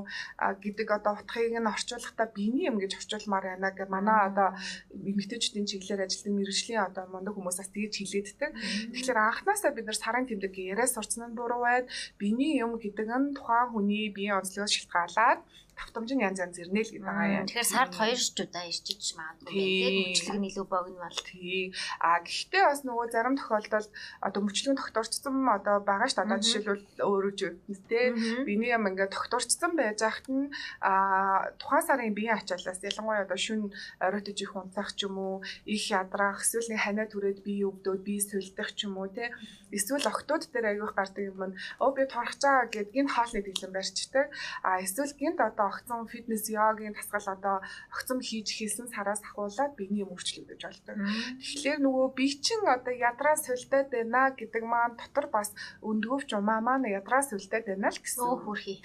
гэдэг 0.64 0.88
одоо 0.98 1.12
утгыг 1.20 1.54
нь 1.54 1.70
орчуулахдаа 1.74 2.26
биений 2.34 2.66
юм 2.70 2.76
гэж 2.82 2.92
орчуулмаар 2.98 3.44
байна 3.46 3.70
гэх 3.76 3.88
манай 3.92 4.20
одоо 4.30 4.48
эмэгтэйчүүдийн 4.90 5.68
чиглэлээр 5.70 6.04
ажилладаг 6.06 6.34
мэрэгжлийн 6.34 6.82
одоо 6.88 7.04
мундаг 7.12 7.34
хүмүүсээс 7.36 7.70
тэгж 7.70 7.94
хилээддэг. 8.00 8.50
Тэгэхээр 8.92 9.18
анханасаа 9.22 9.70
бид 9.76 9.86
нар 9.86 9.98
сарын 9.98 10.26
тэмдэг 10.26 10.54
яриа 10.72 10.88
сурцсан 10.90 11.30
нь 11.30 11.38
буруу 11.38 11.60
байд. 11.62 11.86
Биений 12.18 12.58
юм 12.64 12.72
гэдэг 12.80 13.06
нь 13.06 13.34
тухайн 13.36 13.70
хүний 13.70 14.10
биеийн 14.16 14.38
онцлогоос 14.40 14.72
шалтгаалаад 14.74 15.40
тавтамж 15.76 16.10
нь 16.16 16.24
янз 16.24 16.40
янз 16.40 16.56
ирнэ 16.56 16.80
л 16.80 16.92
гэдэг 16.92 17.04
байгаа 17.04 17.36
юм. 17.36 17.46
Тэгэхээр 17.46 17.68
сард 17.68 17.92
хоёр 17.92 18.16
ч 18.16 18.36
удаа 18.40 18.64
ирчиж 18.64 19.02
магадгүй 19.12 19.52
Тий. 19.52 19.76
байдаг. 19.84 20.08
Мөчлөг 20.08 20.36
нь 20.40 20.48
илүү 20.50 20.66
богино 20.72 21.00
бол. 21.04 21.20
Тий. 21.28 21.60
А 22.00 22.08
гэхдээ 22.24 22.62
бас 22.64 22.80
нөгөө 22.88 23.06
зарим 23.12 23.36
тохиолдолд 23.36 23.90
одоо 24.24 24.40
мөчлөгийн 24.40 24.78
докторчсон 24.80 25.36
одоо 25.52 25.76
байгаа 25.84 26.08
шүү 26.08 26.16
дээ. 26.16 26.26
Одоо 26.26 26.38
жишээлбэл 26.40 26.84
өөрөө 27.04 27.32
ч 27.36 27.40
үстэй 27.68 28.04
биений 28.48 28.72
юм 28.72 28.88
ингээд 28.88 29.12
докторчсон 29.12 29.72
байж 29.76 30.00
хахад 30.00 30.28
нь 30.32 30.48
а 30.80 31.52
тухайн 31.60 31.84
сарын 31.84 32.16
биеийн 32.16 32.40
ачаалаас 32.40 32.80
ялангуяа 32.80 33.28
одоо 33.28 33.36
шүн 33.36 33.68
оройтож 34.00 34.38
их 34.40 34.56
унцах 34.56 34.96
ч 34.96 35.04
юм 35.04 35.20
уу 35.20 35.36
их 35.68 35.84
ядрах 35.92 36.40
эсвэл 36.40 36.72
нэг 36.72 36.80
ханаа 36.80 37.06
түрээд 37.12 37.44
бие 37.44 37.68
өвдөөд 37.68 38.00
бие 38.00 38.20
сүлдэх 38.24 38.72
ч 38.72 38.88
юм 38.88 38.96
уу 38.96 39.12
те 39.12 39.28
эсвэл 39.72 40.06
октод 40.08 40.48
дээр 40.52 40.66
аявих 40.72 40.94
гардаг 40.94 41.24
юм 41.26 41.40
нь 41.52 41.58
өө 41.82 41.90
би 41.96 42.02
торхож 42.06 42.40
байгаа 42.40 42.66
гэд 42.72 42.88
гинт 42.94 43.10
хоолны 43.12 43.40
дэглэм 43.42 43.72
барьчдаг 43.74 44.26
а 44.62 44.80
эсвэл 44.84 45.12
гинт 45.20 45.38
одоо 45.40 45.65
огцон 45.68 46.06
фитнес 46.06 46.48
йогийн 46.48 46.94
тасгал 46.94 47.36
одоо 47.36 47.56
огцом 47.92 48.18
хийж 48.22 48.48
хэлсэн 48.54 48.88
сараас 48.88 49.20
ахуулаад 49.26 49.76
биений 49.76 50.02
юм 50.04 50.14
өөрчлөгдөж 50.14 50.60
болдог. 50.62 50.96
Тэгэхээр 51.42 51.78
нөгөө 51.82 52.06
бие 52.16 52.34
чин 52.40 52.62
одоо 52.66 52.94
ядраа 52.94 53.36
сулдаад 53.36 53.88
байна 53.90 54.22
гэдэг 54.38 54.62
маань 54.62 54.96
дотор 54.96 55.26
бас 55.30 55.50
өндгөвч 55.82 56.30
умаа 56.38 56.60
маань 56.62 56.88
ядраа 56.88 57.22
сулдаад 57.26 57.64
байна 57.66 57.90
л 57.90 57.98
гэсэн. 57.98 58.24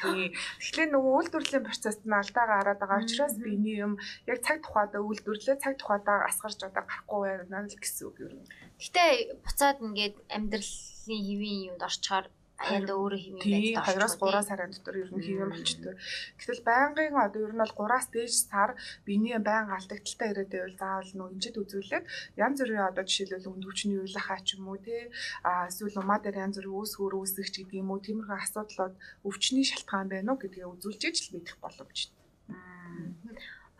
Тий. 0.01 0.33
Тэгэхээр 0.59 0.89
нөгөө 0.91 1.13
үйлдвэрлэлийн 1.17 1.67
процесс 1.67 1.99
нь 2.01 2.13
алдаагаа 2.13 2.57
хараад 2.61 2.79
байгаа 2.81 3.03
учраас 3.05 3.35
биений 3.37 3.77
юм 3.85 3.93
яг 4.27 4.39
цаг 4.45 4.65
тухайдаа 4.65 5.01
үйлдвэрлээ 5.05 5.57
цаг 5.63 5.73
тухайдаа 5.77 6.27
асгарч 6.29 6.59
одоо 6.65 6.83
гарахгүй 6.83 7.19
байна 7.47 7.67
л 7.69 7.81
гэсэн 7.81 8.03
үг 8.09 8.17
юм. 8.25 8.33
Гэтэ 8.81 9.37
буцаад 9.45 9.77
ингээд 9.85 10.15
амьдралын 10.35 11.21
хэвийн 11.27 11.61
юмд 11.69 11.81
орчхоор 11.85 12.25
аяанда 12.61 12.93
өөрөө 12.93 13.19
хэвийн 13.21 13.41
Тий, 13.41 13.73
байдалд 13.75 14.15
2-оос 14.15 14.15
3 14.21 14.47
сарын 14.49 14.71
дотор 14.73 14.95
ер 15.01 15.09
нь 15.09 15.23
хийм 15.25 15.49
болчтой. 15.49 15.95
Гэтэл 16.37 16.61
байнгын 16.69 17.17
одоо 17.17 17.41
ер 17.47 17.53
нь 17.53 17.61
бол 17.61 17.73
3-аас 17.73 18.07
дээш 18.13 18.35
сар 18.49 18.71
биений 19.05 19.37
байнга 19.41 19.77
алдагдaltaй 19.77 20.29
ирээд 20.31 20.51
байвал 20.53 20.77
заавал 20.77 21.11
нөө 21.17 21.29
инжид 21.35 21.55
үзүүлээд 21.61 22.05
янз 22.37 22.57
бүрийн 22.61 22.89
одоо 22.89 23.03
жишээлбэл 23.07 23.51
өндөвчний 23.51 23.99
уйлахаа 24.01 24.39
ч 24.45 24.47
юм 24.55 24.69
уу 24.69 24.77
тий 24.77 25.09
а 25.47 25.69
эсвэл 25.69 26.01
умаа 26.01 26.19
дээр 26.21 26.41
янз 26.45 26.55
бүрийн 26.61 26.77
үүсгөр 26.77 27.13
үүсгэх 27.17 27.49
ч 27.49 27.55
гэдэг 27.65 27.81
юм 27.81 27.89
уу 27.91 27.99
тиймэрхүү 28.05 28.37
асуудлууд 28.37 28.95
өвчний 29.27 29.65
шалтгаан 29.65 30.07
байна 30.13 30.33
уу 30.33 30.41
гэдгээ 30.41 30.71
үзүүлж 30.73 31.01
иж 31.09 31.17
л 31.25 31.33
мэдэх 31.35 31.57
боломжтой. 31.63 32.21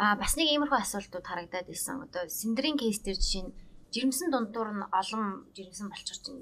А 0.01 0.17
бас 0.17 0.33
нэг 0.33 0.49
иймэрхүү 0.49 0.79
асуултууд 0.81 1.25
харагдаад 1.29 1.67
байсан. 1.69 2.01
Одоо 2.05 2.25
синдрийн 2.25 2.77
кейс 2.81 2.99
дээр 3.05 3.21
жишээ 3.21 3.45
нь 3.45 3.53
жирэмсэн 3.93 4.31
дундуур 4.31 4.69
нь 4.73 4.89
олон 4.99 5.45
жирэмсэн 5.53 5.87
болчихор 5.91 6.19
чинь 6.25 6.41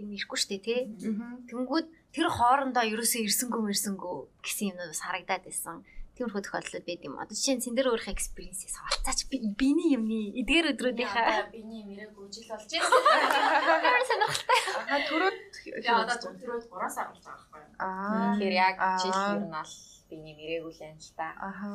юм 0.00 0.08
ирэхгүй 0.14 0.38
шүү 0.38 0.50
дээ 0.52 0.62
тий. 0.64 0.80
Тэнгүүд 1.48 1.86
тэр 2.12 2.28
хоорондоо 2.32 2.84
ерөөсөө 2.84 3.22
ирсэнгүү 3.26 3.62
мэрсэнгүү 3.66 4.16
гэсэн 4.44 4.70
юмнууд 4.72 4.92
бас 4.92 5.02
харагдаад 5.04 5.44
байсан. 5.48 5.76
Тиймэрхүү 6.16 6.42
тохиолдлууд 6.48 6.86
байд 6.88 7.02
юм. 7.04 7.20
Одоо 7.20 7.36
жишээ 7.36 7.56
нь 7.60 7.64
синдэр 7.66 7.92
өөрийнхөө 7.92 8.16
экспириенсээс 8.16 8.76
хавалцаач 8.80 9.20
би 9.28 9.36
биений 9.52 9.92
юмны 10.00 10.32
эдгээр 10.40 10.72
өдрүүдийнхаа 10.72 11.52
биний 11.52 11.84
мэрэг 11.84 12.16
үжил 12.16 12.48
болж 12.48 12.72
байна. 12.72 13.84
ямар 13.84 14.04
сонирхолтой. 14.08 14.60
Аа 14.88 15.00
төрөөд 15.12 15.38
Тэгээ 15.60 15.92
одоо 15.92 16.16
докторууд 16.16 16.64
3 16.72 16.88
сар 16.88 17.06
болж 17.12 17.20
байгаа 17.20 17.36
байхгүй 17.36 17.60
юу? 17.60 17.72
Аа 17.84 18.32
Тэгэхээр 18.32 18.54
яг 18.56 18.76
жил 19.04 19.12
ер 19.12 19.40
нь 19.44 19.52
бол 19.52 19.74
биний 20.08 20.34
мэрэг 20.40 20.64
үл 20.64 20.78
байна 20.80 21.00
л 21.04 21.12
та. 21.20 21.28
Аха. 21.36 21.68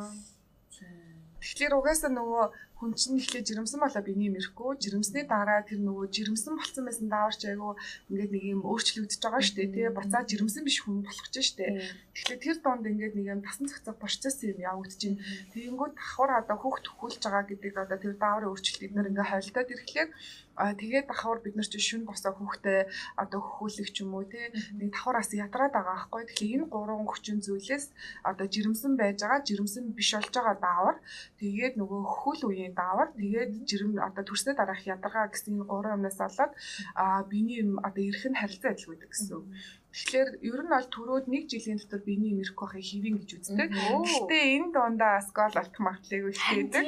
Тэгэхээр 1.42 1.74
угаасаа 1.78 2.10
нөгөө 2.10 2.46
хүн 2.82 2.98
чинь 2.98 3.22
ихлэ 3.22 3.46
жирэмсэн 3.46 3.78
болоо 3.78 4.02
биений 4.02 4.34
мэрхгүй 4.34 4.74
жирэмсний 4.82 5.26
дараа 5.30 5.62
тэр 5.62 5.86
нөгөө 5.86 6.10
жирэмсэн 6.18 6.58
болсон 6.58 6.84
байсан 6.90 7.08
дааварч 7.14 7.42
айгу 7.46 7.78
ингээд 8.10 8.34
нэг 8.34 8.44
юм 8.58 8.62
өөрчлөгдөж 8.66 9.22
байгаа 9.22 9.42
шүү 9.46 9.56
дээ 9.62 9.70
тий 9.70 9.86
буцаа 9.94 10.26
жирэмсэн 10.26 10.66
биш 10.66 10.82
хүн 10.82 11.06
болох 11.06 11.28
ч 11.30 11.36
шүү 11.46 11.58
дээ 11.62 11.72
тэгэхээр 12.18 12.42
тэр 12.42 12.58
донд 12.66 12.90
ингээд 12.90 13.14
нэг 13.14 13.26
юм 13.38 13.42
тасан 13.46 13.70
цогцох 13.70 14.02
процесс 14.02 14.42
юм 14.42 14.58
явагдаж 14.58 14.98
байна 14.98 15.22
тэгэнгүүт 15.54 15.94
давхар 15.94 16.32
одоо 16.42 16.58
хүүхд 16.58 16.84
төхүүлж 16.90 17.22
байгаа 17.22 17.44
гэдэг 17.46 17.74
одоо 17.86 17.98
тэр 18.02 18.14
дааврын 18.18 18.50
өөрчлөлт 18.50 18.86
эднэр 18.90 19.10
ингээд 19.14 19.30
хойлдоод 19.30 19.74
ирэхлээр 19.78 20.10
а 20.56 20.74
тэгээд 20.76 21.08
давхар 21.08 21.40
бид 21.44 21.56
нар 21.56 21.68
чинь 21.68 21.88
шүн 21.88 22.04
босоо 22.06 22.34
хүүхдээ 22.36 22.82
одоо 23.24 23.40
хөхүүлэх 23.42 23.90
ч 23.96 24.04
юм 24.04 24.14
уу 24.16 24.26
тий. 24.28 24.52
Нэг 24.78 24.92
давхараас 24.92 25.32
ядраад 25.32 25.74
байгаа 25.74 25.96
байхгүй 26.12 26.24
тэгэхээр 26.28 26.56
энэ 26.62 26.72
гурван 26.72 27.08
хүчин 27.08 27.40
зүйлээс 27.46 27.86
одоо 28.30 28.46
жирэмсэн 28.54 28.94
байж 29.00 29.18
байгаа 29.24 29.42
жирэмсэн 29.48 29.84
биш 29.98 30.12
болж 30.16 30.34
байгаа 30.36 30.58
даавар. 30.60 30.98
Тэгээд 31.40 31.74
нөгөө 31.80 32.02
хөл 32.04 32.42
үеийн 32.52 32.74
даавар. 32.76 33.10
Тэгээд 33.16 33.52
жирэм 33.70 33.92
одоо 34.00 34.24
төрснөө 34.28 34.56
дараах 34.58 34.84
ядаргаа 34.84 35.32
гэсэн 35.32 35.56
энэ 35.56 35.70
гурван 35.72 35.96
юмнаас 35.98 36.20
болоод 36.20 36.52
а 36.96 37.24
биений 37.30 37.64
юм 37.64 37.80
одоо 37.88 38.04
эрх 38.04 38.24
нь 38.28 38.40
харилцаа 38.40 38.72
адил 38.76 38.92
байдаг 38.92 39.10
гэсэн 39.12 39.32
үг. 39.40 39.46
Тэгэхээр 39.92 40.30
ер 40.40 40.60
нь 40.64 40.72
бол 40.72 40.88
төрөөд 40.88 41.26
нэг 41.28 41.52
жилийн 41.52 41.76
дотор 41.76 42.00
биений 42.08 42.32
юм 42.32 42.40
эрх 42.40 42.56
байхыг 42.56 42.80
хэвэн 42.80 43.16
гэж 43.20 43.30
үздэг. 43.44 43.70
Гэхдээ 43.76 44.44
энэ 44.56 44.72
дундаа 44.72 45.20
скол 45.20 45.52
алтх 45.52 45.80
магадлалыг 45.84 46.32
үлдээдэг. 46.32 46.88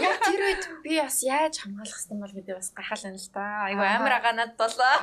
Яг 0.00 0.16
тэр 0.24 0.40
үед 0.40 0.64
би 0.80 0.96
бас 0.96 1.20
яаж 1.20 1.60
хамгаалах 1.60 1.92
хэрэгтэй 1.92 2.16
бол 2.24 2.32
гэдэг 2.32 2.56
бас 2.56 2.68
гайхал 2.72 3.04
байна 3.04 3.20
л 3.20 3.28
да. 3.36 3.44
Айгу 3.68 3.84
амар 3.84 4.14
агаа 4.16 4.32
надад 4.32 4.56
болоо. 4.56 4.96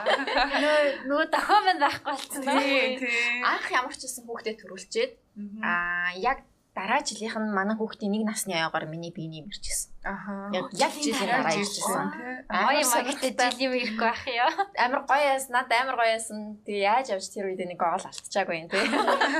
Нөгөө 1.05 1.27
дохио 1.29 1.57
мань 1.69 1.81
байхгүй 1.85 2.13
болсон. 2.17 2.41
Анх 2.49 3.67
ямар 3.69 3.93
ч 3.93 4.01
гэсэн 4.09 4.25
хүүхдээ 4.25 4.55
төрүүлчихэд 4.57 5.13
аа 5.61 6.17
яг 6.17 6.48
дараа 6.79 7.01
жилийнх 7.03 7.35
нь 7.35 7.51
манай 7.51 7.75
хүүхдийн 7.75 8.11
нэг 8.15 8.23
насны 8.23 8.55
аягаар 8.55 8.87
миний 8.87 9.11
биений 9.11 9.43
мэрчсэн. 9.43 9.91
Аха. 10.07 10.47
Яг 10.55 10.71
яг 10.71 10.93
жилийн 10.95 11.27
дараа 11.27 11.55
ирчихсэн. 11.59 12.07
Гоё 12.47 12.79
юм 12.79 12.91
агтай 12.95 13.31
жилийн 13.35 13.75
ирэхгүй 13.75 14.07
байх 14.07 14.23
ёо. 14.23 14.51
Амар 14.79 15.01
гоё 15.03 15.25
яасан, 15.35 15.51
надад 15.59 15.75
амар 15.75 15.95
гоё 15.99 16.15
яасан. 16.15 16.39
Тэгээ 16.63 16.87
яаж 16.87 17.07
явж 17.11 17.25
тэр 17.27 17.51
үед 17.51 17.59
нэг 17.67 17.79
гол 17.83 17.99
алдчихаагүй 17.99 18.55
юм 18.63 18.67
тий. 18.71 18.85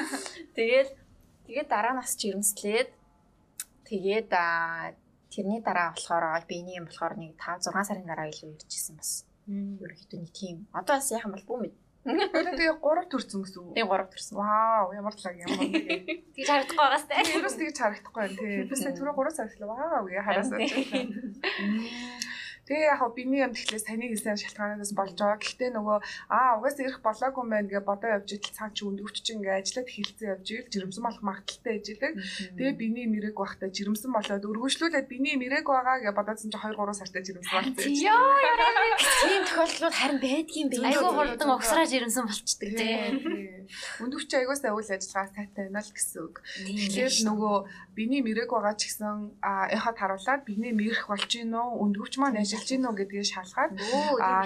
Тэгээд 0.60 0.90
тэгээд 1.48 1.68
дараа 1.72 1.94
нас 1.96 2.12
жирэмслээд 2.20 2.90
тэгээд 3.88 4.30
аа 4.36 4.92
тэрний 5.32 5.64
дараа 5.64 5.96
болохоор 5.96 6.44
биений 6.44 6.76
юм 6.76 6.92
болохоор 6.92 7.16
нэг 7.16 7.40
5 7.40 7.72
6 7.72 7.88
сарын 7.88 8.04
дараа 8.04 8.28
илүү 8.28 8.60
ирчихсэн 8.60 9.00
бас. 9.00 9.24
Ерөнхийдөө 9.48 10.20
нэг 10.20 10.32
тийм. 10.36 10.68
Одоо 10.76 11.00
бас 11.00 11.08
яхан 11.16 11.32
бол 11.32 11.48
бүү 11.48 11.60
мэд. 11.64 11.76
Тэгээ 12.10 12.80
3 12.82 13.06
төрсөн 13.12 13.40
гэсэн 13.46 13.60
үг. 13.62 13.74
Тэгээ 13.78 13.90
3 13.90 14.10
төрсөн. 14.14 14.36
Вау, 14.40 14.88
ямар 14.98 15.14
талаг 15.14 15.38
ямар 15.38 15.60
нэг. 15.62 15.74
Тэгж 16.34 16.48
харагдахгүй 16.50 16.80
байгаас 16.80 17.06
та. 17.06 17.22
Тэрс 17.22 17.56
тэгж 17.60 17.78
харагдахгүй 17.78 18.22
байна 18.24 18.36
тий. 18.40 18.66
Бис 18.70 18.82
нэг 18.86 18.94
түрүү 18.98 19.14
3 19.14 19.36
сар 19.38 19.48
эхлэв. 19.50 19.70
Вау 19.70 20.04
гээ 20.10 20.26
хараасаа. 20.26 20.60
Тэгээ 22.70 22.86
яг 22.86 23.02
биний 23.18 23.42
юм 23.42 23.54
тэгэхээр 23.58 23.82
саний 23.82 24.10
гэсэн 24.14 24.38
шалтгаанаас 24.38 24.94
болж 24.94 25.18
байгаа. 25.18 25.42
Гэхдээ 25.42 25.74
нөгөө 25.74 25.98
аа 26.30 26.62
угаасаа 26.62 26.86
ирэх 26.86 27.02
болоогүй 27.02 27.46
мэн 27.50 27.66
гэж 27.66 27.82
бодоо 27.82 28.10
явж 28.22 28.30
итэл 28.30 28.54
цаан 28.54 28.72
чи 28.78 28.86
өндөвч 28.86 29.18
чи 29.26 29.34
ингээ 29.34 29.58
ажиллаад 29.58 29.90
хилцэн 29.90 30.30
явж 30.38 30.48
ийл 30.54 30.70
жирэмсэн 30.70 31.02
болох 31.02 31.24
магадaltaй 31.26 31.74
ээжлэг. 31.82 32.14
Тэгээ 32.62 32.76
биний 32.78 33.08
мэрээг 33.10 33.38
байхдаа 33.42 33.74
жирэмсэн 33.74 34.14
болоод 34.14 34.46
өргөжлүүлээд 34.46 35.08
биний 35.10 35.36
мэрээг 35.42 35.66
байгаа 35.66 35.98
гэж 36.06 36.14
бодоодсон 36.14 36.54
чи 36.54 36.58
2 36.62 36.78
3 36.78 36.94
сартай 36.94 37.22
жирэмсэн 37.26 37.54
болсон. 37.58 37.90
Йоо 37.90 38.38
яраа. 38.38 38.70
Тийм 39.26 39.44
тохиолдлууд 39.50 39.96
харин 39.98 40.20
байдгийн 40.22 40.68
бэ. 40.70 40.78
Айгуу 40.86 41.14
хурдан 41.18 41.50
угсраа 41.58 41.86
жирэмсэн 41.90 42.24
болчдөг 42.30 42.70
тий. 42.78 43.66
Өндөвч 43.98 44.30
аягуулсаа 44.30 44.78
үйл 44.78 44.94
ажиллагаа 44.94 45.34
сайтай 45.34 45.66
байна 45.66 45.82
л 45.82 45.90
гэсэн 45.90 46.20
үг. 46.22 46.36
Тэгэхээр 46.70 47.16
нөгөө 47.26 47.56
биний 48.00 48.24
мэрээг 48.24 48.52
байгаа 48.56 48.76
ч 48.80 48.88
гэсэн 48.88 49.36
эхад 49.76 49.98
харуулад 50.00 50.42
биний 50.48 50.72
мэрэх 50.72 51.12
болж 51.12 51.28
гин 51.28 51.52
үү 51.52 51.68
өндөвч 51.84 52.14
маань 52.16 52.40
ажиллаж 52.40 52.68
гин 52.72 52.88
үү 52.88 52.96
гэдгийг 52.96 53.28
шалгаад 53.28 53.72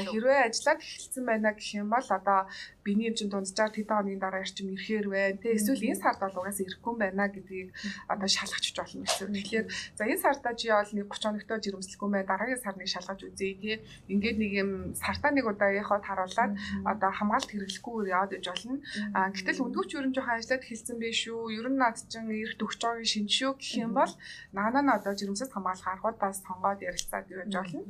хэрвээ 0.09 0.39
ажиллаад 0.49 0.79
эхэлсэн 0.81 1.23
байна 1.29 1.53
гэх 1.53 1.69
юм 1.77 1.93
бол 1.93 2.07
одоо 2.17 2.49
биний 2.83 3.09
хэмжээнд 3.09 3.33
дунджаар 3.33 3.71
тэдэн 3.71 3.95
хоногийн 3.95 4.21
дараа 4.21 4.43
ирчим 4.43 4.67
ирэхээр 4.75 5.07
байна. 5.07 5.39
Тэ 5.39 5.55
эсвэл 5.55 5.87
энэ 5.87 6.03
сард 6.03 6.19
бол 6.19 6.39
угаасаа 6.43 6.65
ирэхгүй 6.67 6.93
байна 6.99 7.25
гэдгийг 7.31 7.69
одоо 8.11 8.29
шалгахч 8.29 8.67
болно 8.75 9.03
гэсэн. 9.07 9.33
Тэгэхээр 9.33 9.65
за 9.97 10.03
энэ 10.03 10.23
сардаа 10.23 10.53
чи 10.59 10.67
бол 10.69 10.91
нэг 10.93 11.07
30 11.07 11.23
хоногтой 11.23 11.59
жирэмслэхгүй 11.63 12.09
мэй 12.11 12.23
дараагийн 12.27 12.63
сарныг 12.63 12.89
шалгаж 12.91 13.19
үзье 13.23 13.55
тий. 13.55 13.75
Ингээд 14.11 14.37
нэг 14.37 14.51
юм 14.63 14.71
сартаа 14.93 15.31
нэг 15.31 15.45
удаа 15.47 15.71
яхад 15.71 16.03
харуулад 16.03 16.51
одоо 16.83 17.11
хамгаалт 17.15 17.49
хэрэглэхгүйгээр 17.49 18.13
яваад 18.13 18.35
иж 18.37 18.45
болно. 18.51 18.77
А 19.15 19.31
гэтэл 19.31 19.63
өндөвч 19.63 19.91
өрн 19.95 20.13
жоохон 20.13 20.35
ажиллаад 20.37 20.63
хэлсэн 20.67 20.97
байх 20.99 21.15
шүү. 21.15 21.39
Ер 21.55 21.67
нь 21.71 21.79
над 21.79 21.97
чин 22.11 22.27
ирэх 22.27 22.59
төгч 22.59 22.79
байгаагийн 22.83 23.11
шин 23.13 23.27
шүү 23.31 23.51
гэх 23.57 23.71
юм 23.79 23.91
бол 23.95 24.11
наана 24.51 24.81
нь 24.83 24.95
одоо 24.97 25.13
жирэмсэд 25.15 25.53
хамгаалах 25.55 25.87
аргуудаас 25.87 26.43
сонгоод 26.43 26.83
ярилцаад 26.83 27.31
явж 27.31 27.53
болно. 27.55 27.81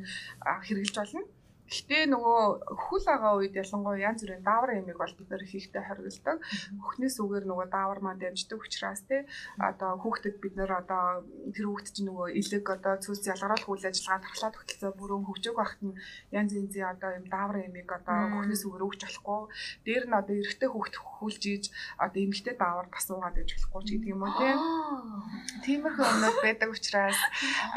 А 0.45 0.61
хэрэгжилж 0.61 0.97
болно. 1.01 1.21
Гэхдээ 1.73 2.05
нөгөө 2.13 2.41
хөл 2.69 3.05
байгаа 3.09 3.33
үед 3.41 3.57
ялангуяа 3.57 4.05
янз 4.13 4.21
бүрийн 4.21 4.45
даавар 4.45 4.77
ямиг 4.77 4.97
бол 5.01 5.17
бид 5.17 5.29
нэр 5.33 5.41
хийхдээ 5.41 5.83
хоригддаг. 5.89 6.37
Хөхнөөс 6.77 7.17
үгээр 7.17 7.45
нөгөө 7.49 7.67
даавар 7.73 7.99
маань 8.05 8.21
дамждаг 8.21 8.61
учраас 8.61 9.01
тий 9.09 9.25
одоо 9.57 9.97
хүүхдэд 9.97 10.37
бид 10.37 10.53
нэр 10.53 10.71
одоо 10.85 11.25
тэр 11.49 11.65
хүүхд 11.65 11.87
чинь 11.97 12.13
нөгөө 12.13 12.37
илэг 12.37 12.65
одоо 12.77 12.93
цус 13.01 13.25
ялгаруулах 13.25 13.69
үйл 13.73 13.89
ажиллагаа 13.89 14.21
тархлаа 14.21 14.51
тогтолцоо 14.53 14.91
бүрэн 14.93 15.25
хөгжөөг 15.25 15.57
багт 15.57 15.79
нь 15.81 15.97
янз 16.29 16.51
янзын 16.53 16.93
одоо 16.93 17.09
юм 17.17 17.25
даавар 17.25 17.57
ямиг 17.65 17.89
одоо 17.89 18.17
хөхнөөс 18.37 18.63
үгээр 18.69 18.85
өгч 18.85 19.01
болохгүй. 19.01 19.41
Дээр 19.81 20.05
нь 20.05 20.17
одоо 20.21 20.35
эрэгтэй 20.37 20.69
хүүхд 20.69 20.95
хөлж 21.01 21.43
ийж 21.49 21.65
одоо 21.97 22.19
эмэгтэй 22.21 22.53
даавар 22.53 22.87
тасуугаад 22.93 23.41
иж 23.41 23.49
болохгүй 23.57 23.81
ч 23.81 23.89
гэдэг 23.97 24.13
юм 24.13 24.21
уу 24.21 24.33
тий. 24.37 24.53
Тиймэрхүү 25.65 26.05
юмнууд 26.05 26.37
байдаг 26.45 26.69
учраас 26.69 27.19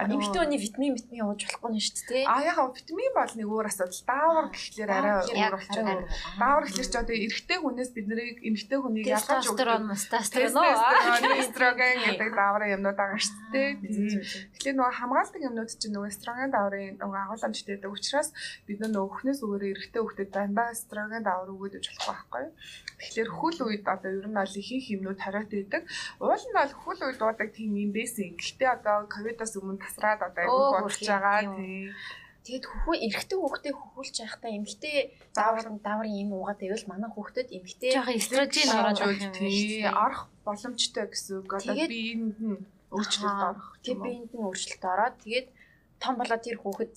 эмэгтэй 0.05 0.41
хүний 0.43 0.61
витамин 0.61 0.97
витамин 0.99 1.26
ууж 1.31 1.41
болохгүй 1.47 1.71
нь 1.73 1.81
шүү 1.81 2.05
дээ. 2.11 2.25
А 2.26 2.43
яхаа 2.43 2.75
витамин 2.75 3.12
бол 3.15 3.33
нэг 3.38 3.47
өөр 3.47 3.67
асуудал 3.87 4.07
даавар 4.07 4.47
гэхлээр 4.50 4.90
арай 4.90 5.14
өөр 5.23 5.55
болчихно. 5.55 5.95
Даавар 6.38 6.64
гэхлээр 6.66 6.90
ч 6.90 6.95
одоо 6.99 7.16
эрэгтэй 7.16 7.59
хүнээс 7.62 7.90
бид 7.95 8.07
нарыг 8.11 8.37
эмэгтэй 8.43 8.78
хүнийг 8.83 9.07
ялгаж 9.07 9.45
өгдөг. 9.47 9.66
Тестостерон, 9.87 11.38
эстроген 11.43 11.99
гэдэг 12.02 12.31
дааврын 12.35 12.75
юмнууд 12.76 12.99
байгаа 12.99 13.21
шүү 13.23 13.38
дээ. 13.55 13.71
Тэгэхээр 14.59 14.76
нөгөө 14.76 14.95
хамгаалдаг 14.99 15.43
юмнууд 15.47 15.71
чинь 15.71 15.95
нөгөө 15.95 16.11
эстроген 16.11 16.50
дааврын 16.50 16.99
нөгөө 16.99 17.21
агуулмжтай 17.23 17.73
байдаг 17.76 17.93
учраас 17.95 18.28
бид 18.66 18.78
нөгөө 18.83 19.11
хөхнөөс 19.14 19.40
өгөөр 19.47 19.64
эрэгтэй 19.71 20.00
хүүхдэд 20.02 20.31
дандаа 20.35 20.69
эстроген 20.75 21.23
даавар 21.23 21.50
өгөөд 21.55 21.78
иж 21.78 21.87
болох 21.95 22.26
байхгүй. 22.26 22.47
Тэгэхээр 22.97 23.31
хөл 23.31 23.59
үед 23.71 23.85
одоо 23.87 24.11
ер 24.11 24.26
нь 24.26 24.37
бол 24.37 24.61
ихэнх 24.61 24.87
юмнууд 24.95 25.21
хариот 25.21 25.50
байдаг. 25.52 25.83
Уул 26.19 26.45
нь 26.49 26.57
бол 26.57 26.73
хөл 26.83 27.00
үед 27.07 27.19
дуудаг 27.21 27.49
тийм 27.52 27.76
юм 27.76 27.93
байсан. 27.93 28.35
Гэхдээ 28.35 28.71
одоо 28.81 29.07
ковидоос 29.07 29.55
өмнө 29.61 29.83
тасраад 29.85 30.21
одоо 30.25 30.43
айгүй 30.43 30.81
болж 30.81 31.00
байгаа 31.05 31.40
тийм 31.45 31.93
Тэгэд 32.47 32.65
хөхөө 32.71 32.97
эрэгтэй 33.11 33.38
хүүхдээ 33.43 33.75
хөхүүлж 33.75 34.17
байхдаа 34.23 34.50
эмэгтэй 34.55 34.97
даавар 35.35 35.67
дааврын 35.83 36.15
юм 36.23 36.31
уугаад 36.38 36.62
байвал 36.62 36.87
манай 36.87 37.11
хүүхдэд 37.11 37.49
эмэгтэй 37.50 37.91
жоохон 37.91 38.19
эстрожен 38.23 38.71
ороод 38.71 39.35
тий 39.35 39.83
орох 39.83 40.23
боломжтой 40.47 41.07
гэсэн 41.11 41.43
үг. 41.43 41.50
Одоо 41.59 41.75
биеинд 41.75 42.38
нь 42.38 42.62
өөрчлөлт 42.95 43.43
орох. 43.50 43.69
Тэг 43.83 43.99
биеинд 43.99 44.31
нь 44.31 44.45
өөрчлөлт 44.47 44.85
ороод 44.87 45.15
тэгээд 45.26 45.49
том 45.99 46.15
болоод 46.15 46.43
тэр 46.47 46.59
хүүхэд 46.62 46.95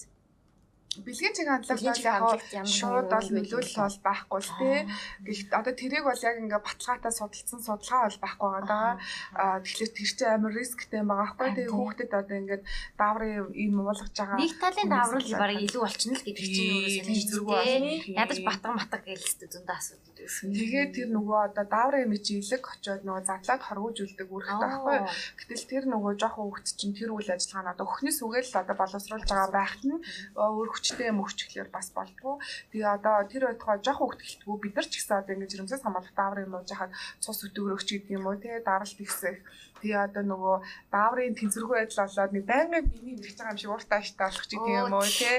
бэлгийн 0.97 1.33
чиг 1.37 1.45
хандлага 1.45 2.17
бол 2.25 2.41
яг 2.49 2.65
шууд 2.65 3.07
бол 3.13 3.29
нөлөөлөл 3.29 3.77
бол 3.77 3.97
байхгүй 4.09 4.39
л 4.41 4.51
тий. 4.57 4.77
Гэхдээ 5.21 5.59
одоо 5.61 5.73
тэрийг 5.77 6.03
бол 6.09 6.25
яг 6.25 6.35
ингээ 6.41 6.65
баталгаатай 6.65 7.13
судалсан 7.13 7.61
судалгаа 7.61 8.09
бол 8.09 8.19
байхгүй 8.25 8.49
байгаа. 8.57 8.97
Аа 9.37 9.57
тэгэхээр 9.61 9.91
тэр 9.93 10.09
чинь 10.17 10.33
амар 10.33 10.53
рисктэй 10.57 11.01
байгаа 11.05 11.29
байхгүй. 11.29 11.49
Тэгээ 11.61 11.75
хүүхдэд 11.77 12.11
одоо 12.17 12.37
ингээд 12.41 12.63
дааврын 12.97 13.53
юм 13.53 13.75
уулгаж 13.85 14.15
байгаа. 14.17 14.41
Нэг 14.41 14.53
талын 14.57 14.89
даавар 14.89 15.23
баг 15.29 15.51
илүү 15.61 15.81
болчихно 15.85 16.17
л 16.17 16.25
гэдэг 16.25 16.47
чинь 16.57 16.73
өөрөө 16.73 16.89
зэрэг 16.89 17.45
байна. 17.45 17.91
Ядаж 18.25 18.39
батган 18.49 18.75
батг 18.81 19.03
гэлстэй 19.05 19.47
зөндөө 19.53 19.77
асуудал 19.77 20.13
байсан. 20.17 20.45
Тэгээд 20.57 20.89
тэр 20.97 21.09
нөгөө 21.13 21.39
одоо 21.53 21.65
дааврын 21.69 22.03
юм 22.09 22.13
чи 22.17 22.33
илэг 22.41 22.65
очоод 22.65 23.05
нөгөө 23.05 23.23
задлаад 23.29 23.61
хоргож 23.61 23.97
үлдэг 24.09 24.25
үүрэгтэй 24.25 24.57
байхгүй. 24.57 24.97
Гэтэл 25.37 25.65
тэр 25.69 25.83
нөгөө 25.93 26.11
жоохон 26.17 26.49
хүүхд 26.49 26.67
чинь 26.73 26.97
тэр 26.97 27.13
үйл 27.13 27.29
ажиллагаа 27.29 27.63
нь 27.69 27.71
одоо 27.77 27.85
өхнөөс 27.85 28.19
үгээл 28.25 28.57
одоо 28.57 28.75
боловсруулж 28.75 29.27
байгаа 29.29 29.53
байхад 29.53 29.83
нь 29.85 30.01
өөр 30.33 30.78
хүчтэй 30.79 31.11
юм 31.11 31.19
өгчлөөр 31.27 31.69
бас 31.69 31.91
болдгоо. 31.91 32.39
Тэгээ 32.71 32.87
одоо 32.87 33.27
тэр 33.27 33.51
байтугай 33.51 33.77
жоох 33.83 33.99
хөвгтөлтгөө 33.99 34.57
бид 34.63 34.73
нар 34.79 34.87
ч 34.87 34.93
гэсэн 34.95 35.19
одоо 35.19 35.33
ингэж 35.35 35.51
жирэмсээс 35.51 35.83
хамгаалах 35.83 36.15
даавар 36.15 36.39
юм 36.47 36.55
уу 36.55 36.63
жахад 36.63 36.95
цус 37.19 37.43
өтгөрөгч 37.51 37.87
гэдэг 37.91 38.15
юм 38.15 38.25
уу 38.31 38.39
тэгээ 38.39 38.63
даралт 38.63 38.99
ихсэх. 39.03 39.43
Тэгээ 39.83 39.99
одоо 40.07 40.23
нөгөө 40.27 40.55
дааврын 40.91 41.35
тэнцвэргүй 41.39 41.75
байдал 41.79 42.03
болоод 42.03 42.33
нэг 42.35 42.45
байнгын 42.47 42.85
биений 42.91 43.15
мэрэж 43.19 43.35
байгаа 43.39 43.53
юм 43.55 43.59
шиг 43.59 43.71
ууртаа 43.71 43.99
аштай 43.99 44.25
болох 44.27 44.45
ч 44.47 44.51
гэдэг 44.55 44.75
юм 44.79 44.93
уу 44.95 45.07
тий. 45.07 45.37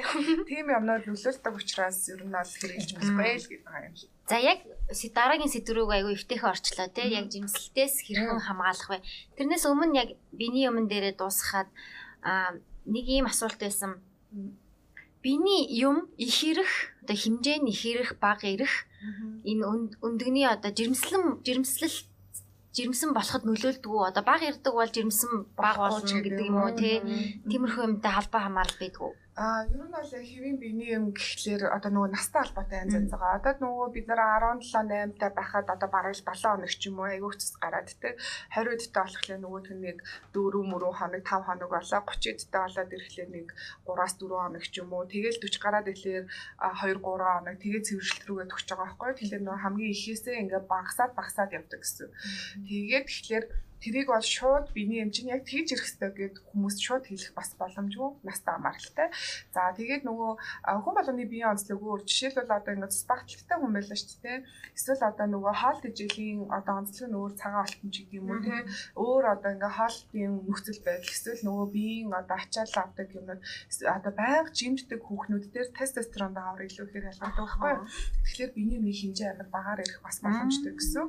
Тийм 0.48 0.66
юмнууд 0.72 1.04
нөлөөлдөг 1.08 1.54
учраас 1.60 1.98
ер 2.08 2.22
нь 2.24 2.32
бол 2.32 2.52
хэрэгжилж 2.60 2.90
болохгүй 2.96 3.32
л 3.36 3.50
гэдэг 3.52 3.84
юм 3.88 3.96
шиг. 4.00 4.10
За 4.30 4.36
яг 4.40 4.58
дараагийн 5.16 5.52
сэдврүүг 5.52 5.90
айгүй 5.92 6.12
эвтэйхэн 6.16 6.52
орчлоо 6.54 6.88
тий. 6.88 7.06
Яг 7.12 7.28
жимсэлтээс 7.28 7.94
хэрхэн 8.06 8.40
хамгаалах 8.40 8.88
вэ? 8.88 9.04
Тэрнээс 9.36 9.64
өмнө 9.68 9.98
яг 10.00 10.08
биений 10.32 10.70
өмнө 10.72 10.88
дээрээ 10.88 11.20
дуусгаад 11.20 11.68
нэг 12.86 13.06
ийм 13.10 13.26
асуулт 13.28 13.60
байсан 13.60 14.00
биений 15.22 15.68
юм 15.88 16.08
их 16.16 16.36
ирэх 16.44 16.72
одоо 17.02 17.16
хэмжээ 17.16 17.58
нь 17.60 17.70
их 17.72 17.82
ирэх 17.84 18.10
бага 18.20 18.46
ирэх 18.48 18.74
энэ 19.44 19.64
өндөгний 20.06 20.46
одоо 20.48 20.70
жирэмслэн 20.72 21.44
жирэмслэл 21.46 21.96
жирэмсэн 22.76 23.10
болоход 23.12 23.42
нөлөөлдөг 23.44 23.92
одоо 23.92 24.24
бага 24.24 24.48
ирдэг 24.50 24.72
бол 24.72 24.90
жирэмсэн 24.96 25.32
бага 25.58 25.90
болно 25.90 26.20
гэдэг 26.22 26.46
юм 26.46 26.58
уу 26.62 26.72
те 26.78 27.02
тиймэрхүү 27.50 27.84
юмтай 27.88 28.12
холбоо 28.14 28.40
хамаарал 28.46 28.78
байдгүй 28.80 29.10
А 29.40 29.64
ер 29.64 29.80
нь 29.80 29.88
бол 29.88 30.04
хэвийн 30.04 30.60
биений 30.60 30.92
юм 30.92 31.16
гэхлээр 31.16 31.72
одоо 31.72 31.88
нөгөө 31.88 32.12
настай 32.12 32.44
холбоотой 32.44 32.76
янз 32.84 32.92
янз 32.92 33.08
байгаа. 33.08 33.40
Одоо 33.40 33.54
нөгөө 33.64 33.88
бид 33.96 34.06
нэр 34.12 34.20
17 34.20 34.68
8 34.68 35.16
та 35.16 35.32
байхад 35.32 35.64
одоо 35.64 35.88
бараг 35.88 36.12
7 36.12 36.28
хоног 36.44 36.68
ч 36.68 36.92
юм 36.92 37.00
уу 37.00 37.08
айгүй 37.08 37.32
цэс 37.40 37.56
гараад 37.56 37.88
тэ 37.88 38.20
20 38.52 38.76
дтай 38.84 39.00
болохлээр 39.00 39.40
нөгөө 39.40 39.60
тнийг 39.64 39.98
4 40.36 40.60
мөрөө 40.70 40.92
хоног 40.92 41.22
5 41.24 41.48
хоног 41.48 41.70
болоо 41.72 42.00
30 42.04 42.36
дтай 42.36 42.60
болоод 42.68 42.92
ирэхлээр 42.92 43.30
нэг 43.32 43.48
3-аас 43.88 44.14
4 44.20 44.44
хоног 44.44 44.64
ч 44.68 44.74
юм 44.76 44.92
уу 44.92 45.08
тэгэл 45.08 45.40
40 45.40 45.64
гараад 45.64 45.88
ирэхлээр 45.88 46.24
2 46.28 47.00
3 47.00 47.00
хоног 47.00 47.56
тэгээ 47.64 47.86
цэвэршилт 47.88 48.24
рүүгээ 48.28 48.48
төгсөж 48.52 48.68
байгаа 48.76 48.88
байхгүй. 48.92 49.10
Тэгэхээр 49.16 49.44
нөгөө 49.48 49.64
хамгийн 49.64 49.94
ихээсээ 49.96 50.36
ингээ 50.44 50.62
багасаад 50.68 51.12
багасаад 51.16 51.56
явдаг 51.56 51.80
гэсэн. 51.80 52.12
Тэгээд 52.68 53.08
тэгэхээр 53.08 53.44
тэрийг 53.80 54.08
бол 54.12 54.20
шууд 54.20 54.70
биений 54.76 55.00
эмчин 55.02 55.32
яг 55.32 55.48
тэгж 55.48 55.72
ирэх 55.72 55.86
хэрэгтэй 55.88 56.10
гэд 56.16 56.36
хүмүүс 56.52 56.76
шууд 56.84 57.04
хэлэх 57.08 57.32
бас 57.32 57.56
боломжгүй 57.56 58.10
настай 58.28 58.52
хамааралтай. 58.54 59.08
За 59.54 59.72
тэгээд 59.76 60.04
нөгөө 60.04 60.30
хүн 60.84 60.94
болгоны 60.94 61.24
биеийн 61.24 61.56
онцлог 61.56 61.80
өөр 61.80 62.00
жишээлбэл 62.04 62.56
одоо 62.60 62.72
ингээд 62.76 62.94
спагталтай 62.94 63.56
хүн 63.58 63.72
байлаа 63.72 63.98
шүү 63.98 64.20
дээ. 64.20 64.38
Эсвэл 64.76 65.08
одоо 65.08 65.26
нөгөө 65.32 65.54
хоол 65.56 65.80
тэжээлийн 65.80 66.40
одоо 66.52 66.74
онцлог 66.80 67.08
нь 67.08 67.18
өөр 67.18 67.32
цагаан 67.40 67.64
алтан 67.64 67.90
ч 67.90 67.96
гэдэг 68.04 68.18
юм 68.20 68.28
уу 68.30 68.40
те. 68.44 68.56
Өөр 69.00 69.24
одоо 69.34 69.50
ингээд 69.56 69.76
хоолтын 69.80 70.32
нөхцөл 70.44 70.80
байдал 70.84 71.14
эсвэл 71.14 71.46
нөгөө 71.48 71.66
биеийн 71.74 72.10
одоо 72.12 72.36
ачаал 72.36 72.74
авдаг 72.84 73.08
юмнууд 73.16 73.40
одоо 73.96 74.12
байнга 74.12 74.52
жимждэг 74.52 75.00
хүүхнүүд 75.04 75.44
дээр 75.52 75.68
тестостерон 75.72 76.32
даавар 76.36 76.68
илүү 76.68 76.84
ихээр 76.86 77.10
ялгардаг 77.10 77.48
байхгүй. 77.48 77.74
Тэгэхээр 78.24 78.52
биений 78.56 78.80
нэг 78.84 78.96
хэмжээ 79.00 79.28
амар 79.32 79.48
багаар 79.48 79.80
ирэх 79.84 80.00
бас 80.04 80.16
боломжтой 80.20 80.72
гэсэн 80.76 81.06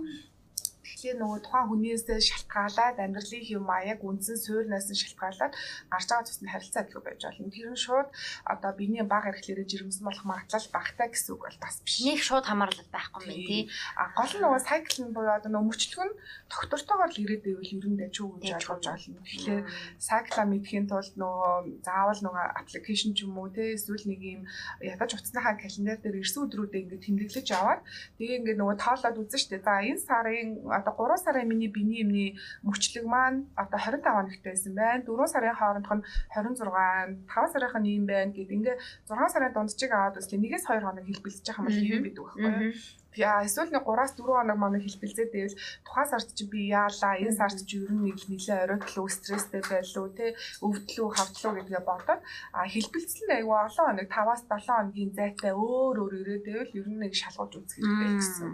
Тэгэхээр 0.81 1.17
нөгөө 1.21 1.39
тухайн 1.45 1.67
хүнээс 1.69 2.03
шалтгаалаад 2.09 2.97
амьдралын 2.97 3.45
хэв 3.45 3.61
маяг 3.61 3.99
үндсэн 4.01 4.37
суурнаас 4.41 4.89
нь 4.89 4.97
шалтгаалаад 4.97 5.53
гарч 5.93 6.07
байгаа 6.09 6.25
тусны 6.25 6.49
харилцаа 6.49 6.83
гэдэг 6.83 7.03
байж 7.05 7.21
болно. 7.21 7.53
Тэр 7.53 7.69
нь 7.69 7.83
шууд 7.85 8.09
одоо 8.49 8.71
биений 8.73 9.05
баг 9.05 9.29
эрхлээрээ 9.29 9.67
жирэмсэн 9.69 10.03
болох 10.05 10.25
магадлал 10.25 10.67
багтаа 10.73 11.07
гэсэн 11.13 11.31
үг 11.37 11.41
бол 11.45 11.59
бас 11.61 11.75
биш. 11.85 12.01
Нэг 12.01 12.19
шууд 12.25 12.45
хамаарлал 12.49 12.89
байхгүй 12.89 13.21
юм 13.29 13.41
тий. 13.45 13.63
А 13.93 14.09
гол 14.17 14.33
нь 14.33 14.41
нөгөө 14.41 14.61
сайкл 14.65 14.99
нь 15.05 15.13
буюу 15.13 15.33
одоо 15.37 15.49
нөгөө 15.53 15.69
мөчлөг 15.69 16.01
нь 16.01 16.17
доктортойгоор 16.49 17.11
л 17.13 17.21
ирээд 17.21 17.43
байвал 17.45 17.75
ер 17.77 17.85
нь 17.85 17.99
дэчүү 18.01 18.27
гэж 18.41 18.49
ойлгож 18.57 18.85
байна. 18.89 19.21
Тэгэхээр 19.21 19.61
сайкла 20.01 20.43
мэдхийн 20.49 20.85
тулд 20.89 21.13
нөгөө 21.13 21.85
заавал 21.85 22.21
нөгөө 22.25 22.45
аппликейшн 22.57 23.13
ч 23.13 23.29
юм 23.29 23.37
уу 23.37 23.53
те 23.53 23.77
эсвэл 23.77 24.05
нэг 24.09 24.21
юм 24.21 24.41
ядаж 24.81 25.13
утасныхаа 25.13 25.55
календар 25.61 25.99
дээр 26.01 26.21
ирсэн 26.21 26.49
өдрүүдэд 26.49 26.81
ингээд 26.89 27.05
тэмдэглэж 27.05 27.47
аваад 27.53 27.81
тэгээ 28.17 28.39
ингээд 28.41 28.59
нөгөө 28.59 28.77
тоолоод 28.81 29.21
үзэн 29.21 29.41
штэ. 29.41 29.61
За 29.61 29.81
энэ 29.85 30.01
сарын 30.01 30.49
одоо 30.71 30.93
3 30.95 31.17
сарын 31.23 31.47
миний 31.47 31.67
биений 31.67 32.01
юмны 32.03 32.25
мөчлөг 32.63 33.05
маань 33.05 33.45
одоо 33.55 33.79
25 33.79 34.03
хоногт 34.07 34.43
байсан 34.43 34.73
байна. 34.75 35.03
4 35.03 35.27
сарын 35.33 35.55
хоорондох 35.59 35.93
нь 35.99 36.03
26, 36.33 37.27
5 37.27 37.53
сарынх 37.53 37.75
нь 37.81 37.89
ийм 37.91 38.05
байна 38.07 38.31
гэд 38.31 38.49
ингээ 38.55 38.75
6 39.09 39.33
сарын 39.33 39.53
дундчиг 39.53 39.91
аваад 39.91 40.17
үзлээ. 40.19 40.39
Нэгээс 40.41 40.65
2 40.67 40.81
хоног 40.85 41.05
хэлбэлцэж 41.05 41.45
байгаа 41.47 41.61
юм 41.61 41.67
бол 41.67 41.79
хэвэн 41.81 42.03
бидэг 42.05 42.23
байхгүй 42.23 42.43
юу? 42.45 42.73
Эсвэл 43.15 43.71
нэг 43.75 43.83
3-аас 43.83 44.15
4 44.15 44.23
хоног 44.23 44.57
манай 44.57 44.79
хэлбэлзээд 44.79 45.31
байвал 45.35 45.57
тухайн 45.83 46.07
сард 46.07 46.29
чи 46.31 46.43
би 46.47 46.71
яалаа, 46.71 47.19
энэ 47.19 47.35
сард 47.35 47.59
чи 47.67 47.83
ер 47.83 47.91
нь 47.91 48.07
нэг 48.07 48.19
нэлээ 48.23 48.63
оройтглоо, 48.71 49.07
стресстэй 49.11 49.61
байлуу, 49.67 50.07
те 50.15 50.35
өвдлөө, 50.63 51.07
хавтлуу 51.11 51.51
гэдгээ 51.59 51.83
бодоод 51.83 52.21
а 52.55 52.59
хэлбэлцэл 52.71 53.27
нь 53.27 53.35
айгүй 53.35 53.57
олон 53.67 53.85
хоног 53.91 54.07
5-аас 54.07 54.41
7 54.47 54.63
хоногийн 54.63 55.11
зайтай 55.11 55.51
өөр 55.51 55.95
өөр 55.99 56.13
ирээд 56.23 56.45
байвал 56.47 56.77
ер 56.79 56.87
нь 56.87 57.01
нэг 57.03 57.13
шалгуулж 57.19 57.53
үзэх 57.59 57.83
хэрэгтэй 57.83 58.11
гэсэн. 58.15 58.49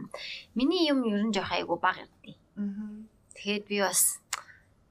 Миний 0.58 0.90
юм 0.90 1.06
ер 1.06 1.22
нь 1.22 1.34
жоох 1.36 1.54
айгүй 1.54 1.78
баг 1.78 1.98
юм. 2.02 2.10
Аа. 2.58 3.06
Тэгэхэд 3.38 3.66
би 3.70 3.78
бас 3.86 4.18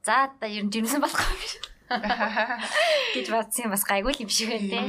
за 0.07 0.31
та 0.39 0.47
ер 0.47 0.63
нь 0.63 0.71
жимсэн 0.71 1.03
болох 1.03 1.19
юм 1.19 1.39
биш 1.43 1.76
гэж 1.87 3.27
бодсон 3.31 3.71
юм 3.71 3.73
бас 3.73 3.85
гайгүй 3.87 4.15
юм 4.19 4.31
шиг 4.31 4.51
байна 4.51 4.69
те. 4.71 4.81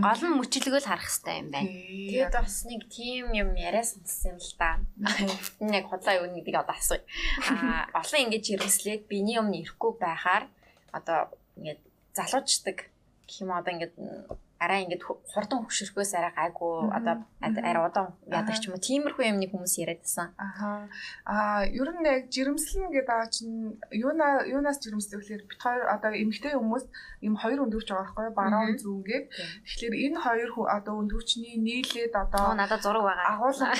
Гол 0.00 0.22
нь 0.24 0.38
мөчлөгөө 0.40 0.80
л 0.80 0.88
харах 0.88 1.04
хэрэгтэй 1.04 1.36
юм 1.44 1.48
байна. 1.52 1.68
Тэгээд 1.68 2.34
бас 2.40 2.56
нэг 2.64 2.82
тим 2.88 3.26
юм 3.36 3.50
яриа 3.52 3.84
сонссон 3.84 4.36
юм 4.36 4.38
л 4.40 4.52
да. 4.56 4.80
Яг 5.60 5.86
худлаа 5.92 6.14
юу 6.24 6.32
гэдэг 6.32 6.56
одоо 6.56 6.76
асууя. 6.76 7.04
Аа 7.52 7.92
олон 8.00 8.20
ингэж 8.32 8.44
ирэмслээд 8.56 9.02
биений 9.12 9.36
өмнө 9.36 9.60
ирэхгүй 9.60 9.92
байхаар 10.00 10.48
одоо 10.96 11.28
ингээд 11.60 11.80
залуучдаг 12.16 12.88
гэх 13.28 13.36
юм 13.44 13.52
одоо 13.52 13.72
ингээд 13.76 13.94
арай 14.58 14.84
ингээд 14.84 15.02
хурдан 15.06 15.62
хөшөрхөөс 15.64 16.12
арай 16.18 16.32
гайгүй 16.34 16.90
одоо 16.90 17.14
арай 17.42 17.82
удаан 17.86 18.14
яадаг 18.26 18.58
ч 18.58 18.66
юм 18.66 18.74
уу 18.74 18.82
тиймэрхүү 18.82 19.24
юмны 19.30 19.46
хүмүүс 19.50 19.74
яриад 19.82 20.02
байсан. 20.02 20.34
Аха. 20.34 20.90
Аа 21.24 21.62
ер 21.70 21.88
нь 21.94 22.06
яг 22.06 22.26
жирэмслэн 22.34 22.90
гэдэг 22.90 23.14
аа 23.14 23.26
чинь 23.30 23.78
юуна 23.94 24.42
юунаас 24.50 24.82
жирэмслэх 24.82 25.22
гэхээр 25.22 25.42
бит 25.46 25.60
хоёр 25.62 25.86
одоо 25.94 26.10
эмэгтэй 26.10 26.54
хүмүүс 26.58 26.84
юм 27.22 27.34
хоёр 27.38 27.62
өндөвч 27.64 27.86
байгаа 27.86 28.02
байхгүй 28.02 28.28
баруун 28.34 28.76
зүүнгээд. 28.82 29.24
Тэгэхээр 29.62 29.94
энэ 30.04 30.18
хоёр 30.26 30.50
одоо 30.66 30.94
өндөвчний 31.00 31.54
нийлээд 31.62 32.14
одоо 32.18 32.54
надад 32.58 32.82
зураг 32.82 33.04
байгаа. 33.06 33.26
Агуулга 33.38 33.70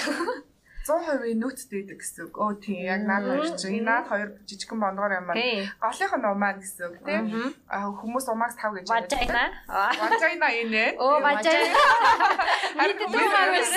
100% 0.88 1.36
нөөцтэй 1.36 1.84
байдаг 1.84 1.98
гэсэн 2.00 2.24
үг. 2.26 2.34
Өө 2.40 2.54
тийм 2.64 2.80
яг 2.88 3.02
наад 3.04 3.24
хоёр 3.28 3.52
чинь 3.60 3.84
наад 3.84 4.08
хоёр 4.08 4.28
жижигхэн 4.48 4.80
бондгоор 4.80 5.12
юм 5.20 5.28
байна. 5.28 5.68
Голынх 5.84 6.14
нь 6.16 6.28
умаа 6.32 6.52
гэсэн 6.56 6.84
үг 6.88 6.96
тийм. 7.04 7.24
Хүмүүс 7.68 8.26
умаагс 8.32 8.56
тав 8.56 8.72
гэж 8.72 8.88
ярьдаг. 8.88 9.20
Важайна. 9.20 9.44
Важайна 9.68 10.48
инээ. 10.48 10.88
Оо 10.96 11.20
важайна. 11.20 11.76
Харин 12.80 12.96
хүмүүс 12.96 13.72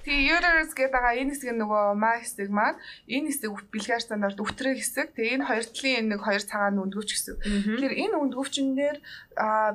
Тэгээ 0.00 0.32
uterus 0.32 0.72
гэдэг 0.72 0.96
байгаа 0.96 1.20
энэ 1.20 1.36
хэсэг 1.36 1.52
нь 1.52 1.60
нөгөө 1.60 1.84
маа 1.92 2.24
хэсэг 2.24 2.48
маань 2.48 2.80
энэ 3.04 3.28
хэсэг 3.36 3.52
бэлгээр 3.68 4.00
стандарт 4.00 4.40
өвтрээ 4.40 4.80
хэсэг. 4.80 5.12
Тэгээ 5.12 5.34
энэ 5.36 5.44
хоёр 5.44 5.64
талын 5.68 6.06
нэг 6.08 6.20
хоёр 6.24 6.40
цагаан 6.40 6.80
өндгөвч 6.80 7.10
хэсэг. 7.12 7.36
Тэгэхээр 7.44 7.94
энэ 8.08 8.16
өндгөвчнээр 8.16 8.96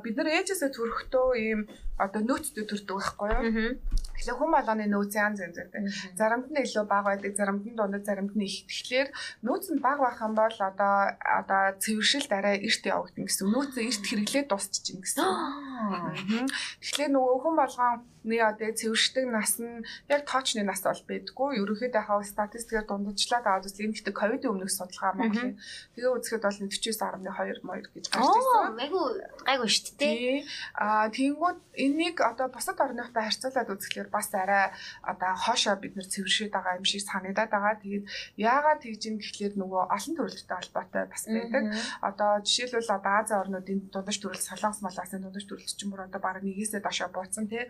бид 0.02 0.16
нар 0.18 0.30
ээжээсээ 0.34 0.72
төрөхдөө 0.74 1.28
ийм 1.38 1.70
одоо 2.02 2.22
нөөцтэй 2.26 2.66
төрдөг 2.66 2.98
байхгүй 2.98 3.28
юу? 3.38 3.78
Тэгэхээр 4.26 4.42
хүм 4.42 4.52
болгоны 4.58 4.90
нөөц 4.90 5.14
янз 5.22 5.38
янз 5.38 5.54
байдаг. 5.54 5.86
Заримд 6.18 6.50
нь 6.50 6.58
илүү 6.66 6.86
бага 6.90 7.14
байдаг, 7.14 7.38
заримд 7.38 7.62
нь 7.62 7.78
дундад, 7.78 8.10
заримд 8.10 8.34
нь 8.34 8.50
их. 8.50 8.66
Тэгэхээр 8.66 9.10
нөөц 9.46 9.66
нь 9.70 9.84
бага 9.86 10.10
байх 10.10 10.18
юм 10.18 10.34
бол 10.34 10.50
одоо 10.50 11.14
одоо 11.22 11.62
цэвэршил 11.78 12.26
дараа 12.26 12.58
эрт 12.58 12.84
явагдана 12.90 13.30
гэсэн. 13.30 13.54
Нөөцөө 13.54 13.86
эрт 13.86 14.02
хэрэглээд 14.02 14.50
дуусчих 14.50 14.98
гэсэн. 14.98 15.22
Тэгэхээр 16.82 17.12
нөгөө 17.14 17.38
хүм 17.38 17.54
болгон 17.54 17.94
нэг 18.26 18.42
одоо 18.42 18.70
цэвэршдэг 18.74 19.26
нас 19.30 19.62
нь 19.62 19.86
яг 20.10 20.26
тоочны 20.26 20.66
нас 20.66 20.82
бол 20.82 21.04
байдгүй. 21.06 21.62
Ерөнхийдөө 21.62 22.04
хаа 22.04 22.26
статистикээр 22.26 22.90
дундажлаад 22.90 23.46
аваад 23.46 23.68
үзлээ. 23.70 23.86
Энэ 23.86 23.96
гэхдээ 24.02 24.16
ковид 24.18 24.44
өмнөх 24.50 24.72
судалгаа 24.74 25.14
Монголын. 25.14 25.56
Тэгээ 25.94 26.16
үзэхэд 26.18 26.44
бол 26.44 26.60
49.2 26.66 27.62
моёр 27.62 27.88
гэж 27.94 28.06
гарч 28.10 28.26
ирсэн. 28.26 28.80
Айгу 28.82 29.02
гайгүй 29.46 29.70
шүү 29.70 29.96
дээ. 30.02 30.44
Аа 30.76 31.08
тэгэнгүүт 31.14 31.60
энийг 31.86 32.18
одоо 32.22 32.48
бусад 32.50 32.82
орныхтай 32.82 33.24
харьцуулаад 33.30 33.70
үзэхлээр 33.70 34.10
бас 34.10 34.34
арай 34.34 34.74
одоо 35.06 35.32
хоошоо 35.38 35.76
бид 35.78 35.94
нэр 35.96 36.08
цэвэршээд 36.10 36.52
байгаа 36.52 36.80
юм 36.82 36.86
шиг 36.86 37.06
санагдаад 37.06 37.52
байгаа. 37.54 37.76
Тэгээд 37.82 38.06
яагаад 38.42 38.82
тэгж 38.82 39.02
юм 39.10 39.16
гэхлээр 39.22 39.54
нөгөө 39.62 39.84
олон 39.96 40.14
төрөлттэй 40.18 40.58
холбоотой 40.58 41.06
бас 41.06 41.24
байдаг. 41.30 41.64
Одоо 42.02 42.32
жишээлбэл 42.42 42.96
одоо 42.98 43.14
Азийн 43.22 43.42
орнуудын 43.44 43.80
дундаж 43.94 44.18
төрөл 44.20 44.42
Солонгос 44.42 44.82
маласын 44.82 45.22
дундаж 45.22 45.46
төрөлт 45.46 45.78
чинь 45.78 45.92
бүр 45.92 46.08
одоо 46.08 46.22
бараг 46.22 46.44
нэгээсээ 46.44 46.82
дошоо 46.82 47.10
бууцсан 47.12 47.48
тий 47.48 47.64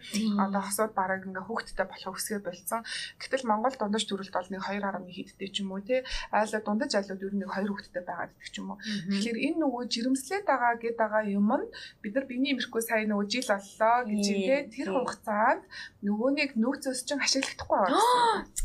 одоо 0.47 0.62
хосууд 0.62 0.93
бараг 0.93 1.25
ингээ 1.25 1.45
хүүхдтэй 1.45 1.86
болох 1.89 2.15
үсгээ 2.15 2.41
болцсон. 2.45 2.81
Гэтэл 3.21 3.49
Монгол 3.49 3.75
дундаж 3.77 4.03
төрөлд 4.05 4.34
бол 4.34 4.49
нэг 4.53 4.62
2.1 4.62 5.10
хэдтэй 5.10 5.49
ч 5.49 5.55
юм 5.62 5.73
уу 5.73 5.81
тий. 5.81 6.01
Айлаа 6.31 6.62
дундаж 6.62 6.91
айлууд 6.95 7.25
ер 7.25 7.34
нь 7.34 7.41
нэг 7.43 7.51
2 7.51 7.69
хүүхдтэй 7.69 8.03
байгаад 8.05 8.31
гэдэг 8.34 8.51
ч 8.53 8.55
юм 8.62 8.67
уу. 8.73 8.79
Тэгэхээр 8.81 9.38
энэ 9.45 9.60
нөгөө 9.62 9.84
жирэмслээд 9.93 10.45
байгаа 10.45 10.73
гэдэг 10.81 10.99
байгаа 11.01 11.23
юм 11.25 11.49
нь 11.60 11.65
бид 12.01 12.13
нар 12.15 12.25
биений 12.29 12.53
эмэрхүү 12.53 12.81
сая 12.81 13.05
нөгөө 13.05 13.27
жил 13.31 13.47
боллоо 13.49 13.97
гэж 14.10 14.25
тий 14.25 14.62
тэр 14.73 14.88
хугацаанд 14.93 15.63
нөгөөнийг 16.05 16.51
нөөцөөс 16.62 16.99
чинь 17.08 17.23
ашиглахдаггүй 17.25 17.77
байгаа. 17.79 18.45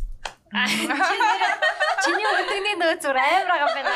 Чиний 0.50 2.26
өдөрний 2.26 2.76
нөөц 2.80 3.04
зур 3.04 3.18
амар 3.18 3.46
байгаа 3.50 3.70
байна. 3.76 3.92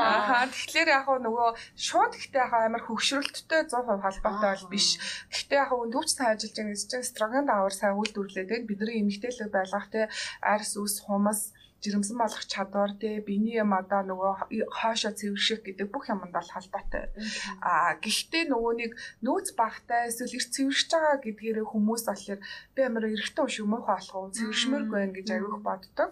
Аа 0.00 0.48
тэгэхээр 0.48 0.88
яг 0.96 1.08
нөгөө 1.24 1.48
шууд 1.76 2.12
ихтэй 2.16 2.40
яг 2.40 2.52
амар 2.56 2.82
хөвгшрөлттэй 2.88 3.68
100% 3.68 4.00
холбоотой 4.00 4.50
бол 4.54 4.72
биш. 4.72 4.96
Гэхдээ 5.28 5.60
яг 5.60 5.70
өндөвч 5.76 6.08
сайн 6.14 6.32
ажиллаж 6.36 6.56
байгаа 6.56 6.72
гэж 6.72 6.82
чинь 6.88 7.08
строган 7.10 7.44
даавар 7.44 7.74
сайн 7.76 7.98
үйлдвэрлэдэг 8.00 8.60
бидний 8.68 9.02
эмгтээлэг 9.04 9.50
байлгах 9.52 9.88
те 9.92 10.08
арс 10.40 10.72
ус 10.80 11.04
хумас 11.04 11.52
жирэмсэн 11.84 12.16
болох 12.16 12.44
чадвар 12.48 12.96
те 12.96 13.20
биений 13.20 13.60
юм 13.60 13.76
одоо 13.76 14.00
нөгөө 14.08 14.32
хоошо 14.72 15.12
цэвэрших 15.12 15.60
гэдэг 15.68 15.92
бүх 15.92 16.08
юмд 16.08 16.32
бол 16.32 16.48
холбоотой. 16.48 17.12
Аа 17.60 18.00
гэхдээ 18.00 18.48
нөгөө 18.48 18.72
нэг 18.80 18.90
нөөц 19.20 19.52
багтай 19.52 20.08
эсвэл 20.08 20.40
эрт 20.40 20.50
цэвэршиж 20.56 20.90
байгаа 20.96 21.20
гэдгээр 21.20 21.58
хүмүүс 21.68 22.02
болохоор 22.08 22.40
би 22.72 22.80
амар 22.80 23.04
эрэгтэй 23.12 23.46
шүү 23.52 23.66
муухай 23.68 24.00
болох 24.00 24.16
уу 24.16 24.32
цэвэршмээргүй 24.32 24.96
байх 24.96 25.12
гэж 25.12 25.28
аяух 25.28 25.60
боддог. 25.60 26.10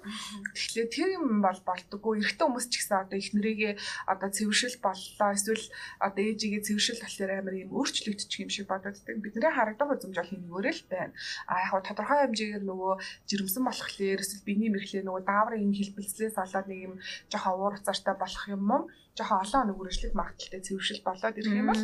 Тэгэхээр 0.53 0.89
тэр 0.93 1.09
юм 1.17 1.41
бол 1.41 1.61
болдоггүй. 1.65 2.13
Эрэгтэй 2.21 2.45
хүмүүс 2.45 2.67
ч 2.69 2.75
гэсэн 2.77 3.01
одоо 3.09 3.17
их 3.17 3.33
нэрийгээ 3.33 3.73
одоо 4.13 4.29
цэвэршил 4.29 4.77
боллоо 4.85 5.31
эсвэл 5.33 5.67
одоо 6.05 6.23
ээжигээ 6.23 6.63
цэвэршил 6.69 7.01
болохоор 7.01 7.33
амар 7.33 7.55
юм 7.57 7.71
өөрчлөгдчих 7.73 8.45
юм 8.45 8.51
шиг 8.53 8.69
бодогддаг. 8.69 9.17
Бидний 9.25 9.49
харагдах 9.49 9.89
үзмж 9.97 10.17
бол 10.21 10.37
энэгээр 10.37 10.77
л 10.77 10.85
байна. 10.93 11.13
А 11.49 11.65
яг 11.65 11.81
тодорхой 11.81 12.19
хэмжээгээр 12.29 12.65
нөгөө 12.69 12.93
жирэмсэн 13.29 13.63
болохоор 13.65 14.21
эсвэл 14.21 14.47
биений 14.47 14.71
мэрхлээ 14.73 15.03
нөгөө 15.07 15.23
дааврын 15.25 15.62
энэ 15.63 15.77
хэлбэлцлээс 15.79 16.35
болоод 16.37 16.67
нэг 16.69 16.81
юм 16.89 16.95
жоохон 17.31 17.55
уур 17.57 17.75
уцаартай 17.79 18.15
болох 18.19 18.45
юм 18.51 18.71
уу? 18.71 18.83
Жоохон 19.17 19.43
олон 19.45 19.61
хоног 19.61 19.81
үргэлжлэх 19.81 20.15
магадaltaй 20.19 20.61
цэвэршил 20.67 21.01
болоод 21.07 21.39
ирэх 21.39 21.55
юм 21.61 21.69
бол 21.71 21.83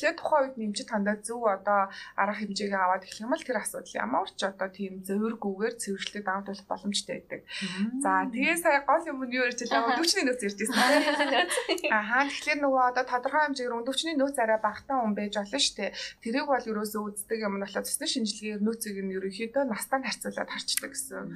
Тэгэхээр 0.00 0.16
тухайн 0.16 0.44
үед 0.48 0.56
нэмчид 0.56 0.88
хандаа 0.88 1.16
зөв 1.20 1.44
одоо 1.44 1.92
арга 2.16 2.40
хэмжээгээ 2.40 2.80
аваад 2.80 3.04
эхлэх 3.04 3.20
юм 3.20 3.36
бол 3.36 3.44
тэр 3.44 3.60
асуудал 3.60 4.00
ямар 4.00 4.32
ч 4.32 4.40
одоо 4.48 4.68
тийм 4.72 5.04
зөвөргүйгээр 5.04 5.74
цэвэршлээд 5.76 6.24
давж 6.24 6.46
болох 6.48 6.68
боломжтой 6.72 7.14
байдаг. 7.20 7.40
За 8.00 8.24
тэгээ 8.32 8.56
сая 8.56 8.80
гол 8.88 9.04
юм 9.04 9.20
нь 9.28 9.36
юу 9.36 9.44
ярьж 9.44 9.60
байлаа? 9.60 9.92
Өндөвчний 9.92 10.24
нөөц 10.24 10.40
ярьж 10.40 10.56
байсан. 10.56 10.80
Ахаа 12.00 12.24
тэгэхээр 12.32 12.60
нөгөө 12.64 12.82
одоо 12.96 13.04
тодорхой 13.04 13.42
хэмжээгээр 13.44 13.76
өндөвчний 13.76 14.16
нөөц 14.16 14.36
арай 14.40 14.60
багтаа 14.64 14.96
хүн 15.04 15.12
байж 15.12 15.34
болно 15.36 15.60
шүү 15.60 15.76
дээ. 15.76 15.90
Тэрийг 16.24 16.46
бол 16.48 16.64
ерөөсөө 16.64 17.02
үздэг 17.04 17.38
юм 17.44 17.54
нь 17.60 17.64
болохоор 17.68 17.84
цэсний 17.84 18.08
шинжилгээгээр 18.08 18.64
нөөцийг 18.64 18.96
нь 19.04 19.14
ерөнхийдөө 19.20 19.64
настаа 19.68 20.00
харьцуулаад 20.00 20.48
харчдаг 20.48 20.90
гэсэн. 20.96 21.28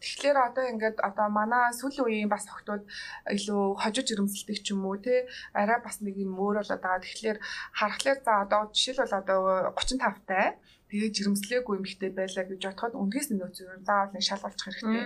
Тэгэхээр 0.00 0.36
одоо 0.50 0.64
ингээд 0.64 0.98
одоо 1.04 1.28
манай 1.28 1.76
сүүлийн 1.76 2.06
үеийн 2.08 2.30
бас 2.32 2.48
охтууд 2.48 2.88
илүү 3.36 3.62
хожиж 3.84 4.16
ирэмсэлдэг 4.16 4.58
ч 4.64 4.72
юм 4.72 4.88
уу 4.88 4.96
те 4.96 5.28
арай 5.52 5.76
бас 5.84 6.00
нэг 6.00 6.16
юм 6.16 6.40
өөр 6.40 6.64
болоод 6.64 6.80
байгаа. 6.80 7.04
Тэгэхээр 7.04 7.38
харахаар 8.00 8.24
за 8.24 8.32
одоо 8.44 8.60
жишээлбэл 8.72 9.20
одоо 9.20 9.40
35 9.76 10.24
тай 10.26 10.56
тэгээ 10.90 11.10
жирэмслээгүй 11.14 11.76
эмхтэй 11.78 12.10
байлаа 12.10 12.44
гэж 12.50 12.60
бодоход 12.66 12.94
үндгээс 12.98 13.28
нөөц 13.30 13.56
юу 13.62 13.78
заавал 13.86 14.10
нэг 14.10 14.24
шалгуулчих 14.26 14.66
хэрэгтэй. 14.66 15.04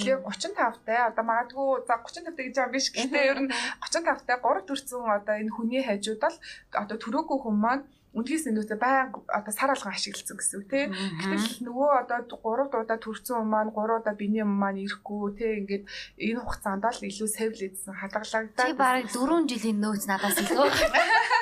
Тэгэхээр 0.00 0.20
35 0.24 0.86
тай 0.88 0.98
одоо 1.10 1.24
магадгүй 1.28 1.68
за 1.84 1.94
35 2.00 2.36
тай 2.36 2.44
гэж 2.48 2.54
байгаа 2.56 2.72
биш 2.72 2.86
гэхдээ 2.88 3.24
ер 3.28 3.38
нь 3.44 3.52
35 3.84 4.24
тай 4.24 4.38
3 4.40 4.64
400 4.64 5.20
одоо 5.20 5.34
энэ 5.36 5.52
хүний 5.52 5.82
хажууд 5.84 6.24
л 6.24 6.36
одоо 6.72 6.96
төрөөгүй 6.96 7.38
хүмүүс 7.44 7.60
маань 7.60 7.84
үндгээс 8.10 8.50
нөөцөө 8.50 8.78
баян 8.82 9.14
одоо 9.30 9.52
сар 9.54 9.70
алган 9.70 9.94
ашигласан 9.94 10.34
гэсэн 10.34 10.56
үг 10.58 10.66
тий. 10.66 10.84
Гэтэл 10.90 11.62
нөгөө 11.62 11.90
одоо 12.02 12.18
3 12.26 12.72
дуудаа 12.74 12.98
төрсэн 12.98 13.38
юм 13.38 13.54
маань 13.54 13.70
3 13.70 14.02
удаа 14.02 14.14
биний 14.18 14.42
юм 14.42 14.50
маань 14.50 14.82
ирэхгүй 14.82 15.38
тий 15.38 15.62
ингээд 15.62 15.84
энэ 16.18 16.42
хугацаанд 16.42 16.90
л 16.90 17.06
илүү 17.06 17.28
сэвлэдсэн 17.30 17.94
хадгалагдаад 18.02 18.66
Чи 18.66 18.74
бараг 18.74 19.06
4 19.14 19.46
жилийн 19.46 19.78
нөөц 19.78 20.04
надаас 20.10 20.42
илүү. 20.42 20.66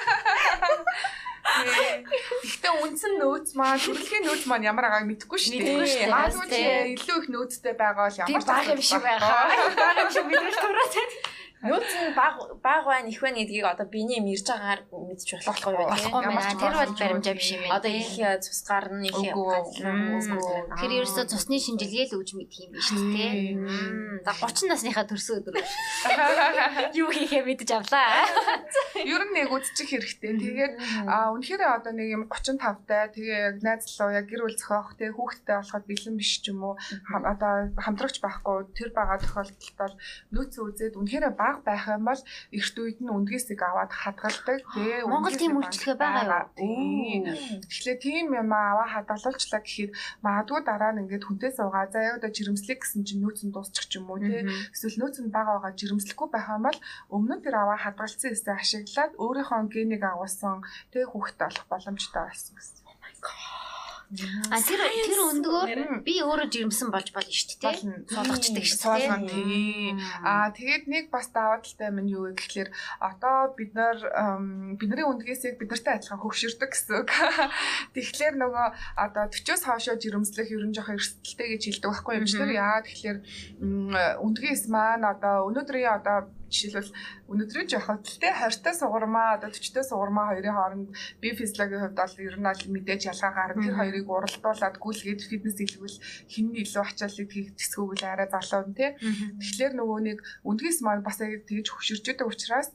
Гэхдээ 2.68 2.85
үндсэн 2.85 3.12
нөөц 3.16 3.48
маань 3.57 3.81
төрөлхийн 3.81 4.24
нөөц 4.28 4.44
маань 4.44 4.68
ямар 4.68 4.85
байгааг 4.92 5.09
мэдэхгүй 5.09 5.38
шүү 5.40 5.57
дээ. 5.57 6.12
Магадгүй 6.12 7.00
илүү 7.00 7.16
их 7.16 7.28
нөөцтэй 7.33 7.72
байгаа 7.81 8.12
бол 8.12 8.20
ямар 8.20 8.44
баг 8.44 8.68
юм 8.68 8.83
шиг 8.85 9.00
байхаа. 9.00 9.48
Баг 9.81 9.96
юм 10.04 10.11
шиг 10.12 10.26
мэдрэл 10.28 10.61
төрөөс. 10.61 10.94
Нөөц 11.58 11.90
нь 11.90 12.14
баг 12.14 12.38
баг 12.62 12.82
байна 12.86 13.10
их 13.10 13.18
байна 13.18 13.42
гэдгийг 13.42 13.66
одоо 13.66 13.86
биний 13.90 14.22
юм 14.22 14.30
ирж 14.30 14.46
байгаагаар 14.46 14.82
мэдчих 14.94 15.42
болохгүй 15.42 15.74
юу. 15.74 15.90
Болохгүй 15.90 16.22
мэн. 16.22 16.54
Тэр 16.54 16.74
бол 16.78 16.94
баримжаа 16.94 17.34
биш 17.34 17.50
юм 17.50 17.62
байна. 17.66 17.74
Одоо 17.82 17.90
их 17.90 18.10
цус 18.46 18.60
гарна 18.62 19.02
их 19.02 19.18
үгүй. 19.18 19.58
Тэр 20.78 20.90
ерөөсөө 21.02 21.24
цусны 21.34 21.58
шинжилгээ 21.58 22.14
л 22.14 22.22
өгж 22.22 22.30
мэдх 22.38 22.62
юм 22.62 22.70
биш 22.78 22.94
үү 22.94 23.02
те. 23.10 23.26
За 24.22 24.32
30 24.38 24.70
насныхаа 24.70 25.02
төрсөн 25.10 25.42
өдөр 25.42 25.58
юу 27.00 27.10
хийхээ 27.10 27.42
мэдэж 27.42 27.70
авлаа. 27.74 28.22
Ер 29.02 29.22
нь 29.26 29.34
нэг 29.34 29.50
үзчих 29.50 29.90
хэрэгтэй. 29.90 30.38
Тэгээд 30.38 30.74
үнэхээр 31.10 31.62
одоо 31.66 31.90
нэг 31.90 32.06
юм 32.06 32.22
35 32.30 32.86
тай 32.86 33.10
тэгээ 33.10 33.38
яг 33.50 33.56
найз 33.66 33.90
луу 33.98 34.14
яг 34.14 34.30
гэр 34.30 34.46
бүл 34.46 34.54
зохиох 34.54 34.94
тэгээ 34.94 35.16
хүүхдтэй 35.16 35.56
болоход 35.58 35.84
бэлэн 35.90 36.16
биш 36.18 36.32
ч 36.38 36.54
юм 36.54 36.62
уу 36.70 36.74
одоо 37.08 37.74
хамтрагч 37.78 38.22
байхгүй 38.22 38.70
тэр 38.78 38.90
байгаа 38.94 39.18
тохиолдолд 39.18 39.74
бол 39.78 39.94
нөөцөө 40.34 40.62
үзээд 40.70 40.94
үнэхээр 40.98 41.26
баг 41.48 41.58
байх 41.64 41.84
юм 41.88 42.04
бол 42.04 42.20
эрт 42.52 42.76
үед 42.76 42.98
нь 43.00 43.08
үндгээсийг 43.08 43.61
аваад 43.64 43.92
хадгалдаг. 43.96 44.61
Тэгээ 44.76 45.08
Монгол 45.08 45.37
тийм 45.40 45.56
үйлчлэгээ 45.56 45.96
байгаа 45.96 46.24
юу? 46.28 46.44
Тэгэхээр 47.64 47.98
тийм 48.04 48.26
юм 48.37 48.50
аваа 48.52 48.88
хадгалуулчлаа 48.92 49.62
гэхэд 49.64 49.92
магадгүй 50.20 50.61
дараа 50.68 50.92
нь 50.92 51.00
ингээд 51.08 51.24
хүнтэй 51.24 51.52
суугаа. 51.56 51.88
За 51.88 52.04
яг 52.04 52.20
одоо 52.20 52.30
жирэмслэх 52.37 52.78
гэсэн 52.84 53.02
чинь 53.08 53.22
нөөц 53.24 53.40
нь 53.48 53.54
дуусчих 53.54 53.88
ч 53.88 53.96
юм 53.96 54.12
уу 54.12 54.20
тий. 54.20 54.44
Эсвэл 54.74 55.00
нөөц 55.00 55.16
нь 55.24 55.32
бага 55.32 55.56
байгаа 55.56 55.72
жирэмслэхгүй 55.80 56.28
байх 56.28 56.48
юм 56.52 56.62
бол 56.68 56.78
өмнө 57.08 57.34
нь 57.40 57.44
тэр 57.44 57.56
аваа 57.56 57.78
хадгалсан 57.80 58.37
эсээ 58.37 58.54
ашиглаад 58.61 59.12
өөрийнхөө 59.16 59.72
генийг 59.72 60.04
агуулсан 60.04 60.61
тэг 60.92 61.08
хүүхдтэй 61.08 61.48
болох 61.48 61.66
боломжтой 61.72 62.22
болсон 62.28 62.54
гэсэн. 62.56 62.76
А 64.08 64.56
тэр 64.64 64.80
тэр 65.04 65.20
өндгөөр 65.20 66.00
би 66.00 66.14
өөрөө 66.24 66.48
жирэмсэн 66.48 66.88
болж 66.88 67.12
болно 67.12 67.28
шүү 67.28 67.60
дээ 67.60 67.76
те. 67.76 67.92
Суулгачдаг 68.08 68.64
шүү 68.64 68.80
дээ. 68.96 69.28
тий. 69.28 69.92
Аа 70.24 70.48
тэгээд 70.48 70.84
нэг 70.88 71.04
бас 71.12 71.28
даваа 71.28 71.60
талтай 71.60 71.92
минь 71.92 72.08
юу 72.08 72.32
вэ 72.32 72.40
гэхээр 72.40 72.72
одоо 73.04 73.52
бид 73.52 73.76
нар 73.76 74.00
бидний 74.80 75.04
үндгээсийг 75.04 75.60
бид 75.60 75.68
нартай 75.76 76.00
адилхан 76.00 76.24
хөвшөрдөг 76.24 76.70
гэсэн 76.72 76.94
үг. 77.04 77.10
Тэгэхээр 77.92 78.34
нөгөө 78.40 78.66
одоо 78.96 79.24
40-оос 79.28 79.62
хоошоо 79.68 80.00
жирэмслэх 80.00 80.56
ерөн 80.56 80.72
жоох 80.72 80.88
эрсдэлтэй 80.96 81.48
гэж 81.60 81.62
хэлдэг 81.68 81.90
байхгүй 81.92 82.14
юм 82.16 82.24
шиг. 82.24 82.48
Яагаад 82.48 82.88
тэгэхээр 82.88 83.18
м, 83.60 83.92
үндгээс 84.24 84.72
маань 84.72 85.04
одоо 85.04 85.52
өнөөдрийн 85.52 86.00
одоо 86.00 86.32
жишээлбэл 86.48 86.92
өнөөдрийн 87.28 87.68
жоохот 87.68 88.04
тэ 88.20 88.32
20-та 88.32 88.72
сугармаа 88.72 89.37
одоо 89.37 89.52
40-та 89.52 89.82
сугармаа 89.84 90.32
хоёрын 90.32 90.56
хооронд 90.56 90.88
би 91.20 91.28
физиологийн 91.37 91.82
хувьд 91.92 91.98
бол 92.00 92.16
ер 92.24 92.37
нь 92.40 92.48
аль 92.48 92.64
мэдээж 92.72 93.02
ялгаа 93.12 93.32
гарна. 93.37 93.62
Тэр 93.62 93.76
хоёрыг 93.76 94.06
уралдуулад 94.08 94.76
гүйлгээд 94.80 95.20
фитнес 95.28 95.56
хийлгэл 95.61 95.98
хин 96.32 96.46
нь 96.52 96.61
илүү 96.64 96.82
ачааллыг 96.88 97.28
хийх 97.28 97.52
тэсгүүл 97.61 98.02
арай 98.08 98.28
залуу 98.32 98.64
нь 98.68 98.76
тий. 98.76 98.90
Тэгэхээр 99.38 99.72
нөгөө 99.76 100.00
нэг 100.08 100.18
үндгээс 100.48 100.78
маань 100.80 101.04
бас 101.04 101.20
яг 101.20 101.44
тэгж 101.44 101.68
хөшөрч 101.68 102.04
идэг 102.16 102.26
учраас 102.26 102.72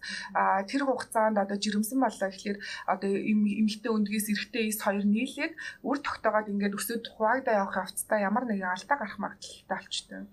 тэр 0.69 0.81
хугацаанд 0.85 1.41
одоо 1.41 1.57
жирэмсэн 1.57 1.97
боллоо 1.97 2.29
гэхэлэр 2.29 2.59
одоо 2.87 3.09
эм- 3.09 3.57
эмэгтэй 3.61 3.91
үндгээс 3.91 4.27
эрэгтэй 4.31 4.69
эс 4.69 4.79
хоёр 4.85 5.05
нийлээд 5.05 5.53
үр 5.81 5.97
тогтоогоод 5.97 6.51
ингээд 6.53 6.77
өсөд 6.77 7.03
хуваагдаа 7.09 7.65
явах 7.65 7.81
явцдаа 7.89 8.19
ямар 8.21 8.45
нэгэн 8.45 8.69
алдаа 8.69 8.97
гарах 9.01 9.17
магадaltaй 9.17 9.77
болчтой. 9.81 10.23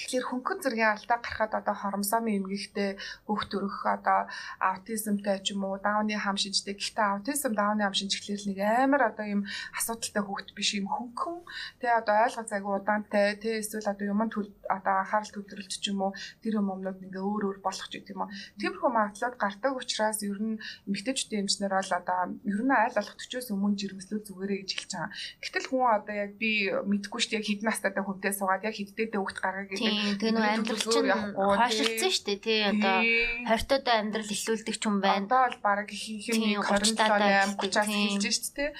Тэгэхээр 0.00 0.28
хөнгөн 0.32 0.58
зэргийн 0.64 0.92
алдаа 0.96 1.18
гарахад 1.20 1.52
одоо 1.60 1.76
хоромсоомын 1.76 2.40
эмгэгтэй 2.40 2.96
хөвгт 3.28 3.52
өрөх 3.52 3.84
одоо 3.84 4.32
аутизмтай 4.56 5.44
ч 5.44 5.52
юм 5.52 5.68
уу 5.68 5.76
дауны 5.76 6.16
хам 6.16 6.40
шинжтэй. 6.40 6.72
Гэхдээ 6.72 7.20
аутизм 7.20 7.52
дауны 7.52 7.84
хам 7.84 7.92
шинж 7.92 8.16
гэхэлэр 8.16 8.48
нэг 8.48 8.58
амар 8.64 9.12
одоо 9.12 9.26
юм 9.28 9.42
асуудалтай 9.76 10.24
хөвгт 10.24 10.56
биш 10.56 10.72
юм 10.80 10.88
хөнгөн 10.88 11.44
тэ 11.84 11.92
одоо 12.00 12.16
ойлгоц 12.24 12.48
айгу 12.48 12.80
удаантай 12.80 13.36
тэ 13.36 13.60
эсвэл 13.60 13.92
одоо 13.92 14.06
юм 14.08 14.24
төл 14.32 14.48
одоо 14.72 14.94
анхаарал 15.04 15.32
төвлөрөлт 15.36 15.74
ч 15.76 15.84
юм 15.92 16.00
уу 16.00 16.16
тэр 16.40 16.56
юм 16.56 16.72
юмнууд 16.72 17.04
ингээ 17.04 17.20
өөр 17.20 17.42
өөр 17.44 17.58
болох 17.60 17.88
ч 17.92 18.00
гэдэг 18.00 18.16
юм 18.16 18.24
уу. 18.24 18.32
Тиймэрхүү 18.56 18.88
магадлалууд 18.88 19.36
гардаг 19.36 19.72
учраас 19.76 20.24
ер 20.24 20.40
нь 20.40 20.56
эмгэгтэйчүүдийн 20.88 21.44
эмчнэр 21.44 21.76
бол 21.76 21.92
одоо 21.92 22.20
ер 22.48 22.60
нь 22.64 22.72
айл 22.72 22.96
болох 22.96 23.16
40-оос 23.20 23.52
өмнө 23.52 23.76
жирэмслүү 23.76 24.20
зүгээрээ 24.24 24.58
гэж 24.64 24.70
хэлж 24.80 24.90
байгаа. 24.96 25.12
Гэтэл 25.44 25.68
хүн 25.68 25.84
одоо 25.92 26.14
яг 26.16 26.32
би 26.40 26.50
мэдэхгүй 26.72 27.20
шүү 27.20 27.30
дээ 27.36 27.40
яг 27.44 27.46
хэдэн 27.52 27.68
настайтай 27.68 28.02
хүнтэй 28.04 28.32
суугаад 28.32 28.64
яг 28.64 28.74
хэддээдээ 28.80 29.20
хөвгт 29.20 29.38
гаргаа 29.44 29.66
гэдэг 29.68 29.89
Тийм 29.89 29.89
тэгээ 30.20 30.32
нөгөө 30.34 30.52
амьдрал 30.54 30.84
чинь 30.90 31.10
явахгүй, 31.10 31.48
хойшилсан 31.60 32.10
шүү 32.14 32.24
дээ 32.26 32.38
тий 32.44 32.60
одоо 32.70 32.96
Тийм. 33.00 33.46
хортойдоо 33.50 33.94
амьдрал 34.00 34.30
ихлүүлдэг 34.34 34.76
ч 34.76 34.82
юм 34.86 34.96
байна. 35.00 35.26
Одоо 35.26 35.40
бол 35.46 35.58
баг 35.64 35.88
ихэнх 35.90 36.24
Тийм, 36.26 36.42
нь 36.50 36.62
30 36.62 36.94
27 36.94 37.00
таатай 37.00 37.32
8 37.46 37.58
30-аас 37.60 37.88
тийм. 37.88 38.08
хэлж 38.10 38.24
шүү 38.30 38.54
дээ. 38.56 38.70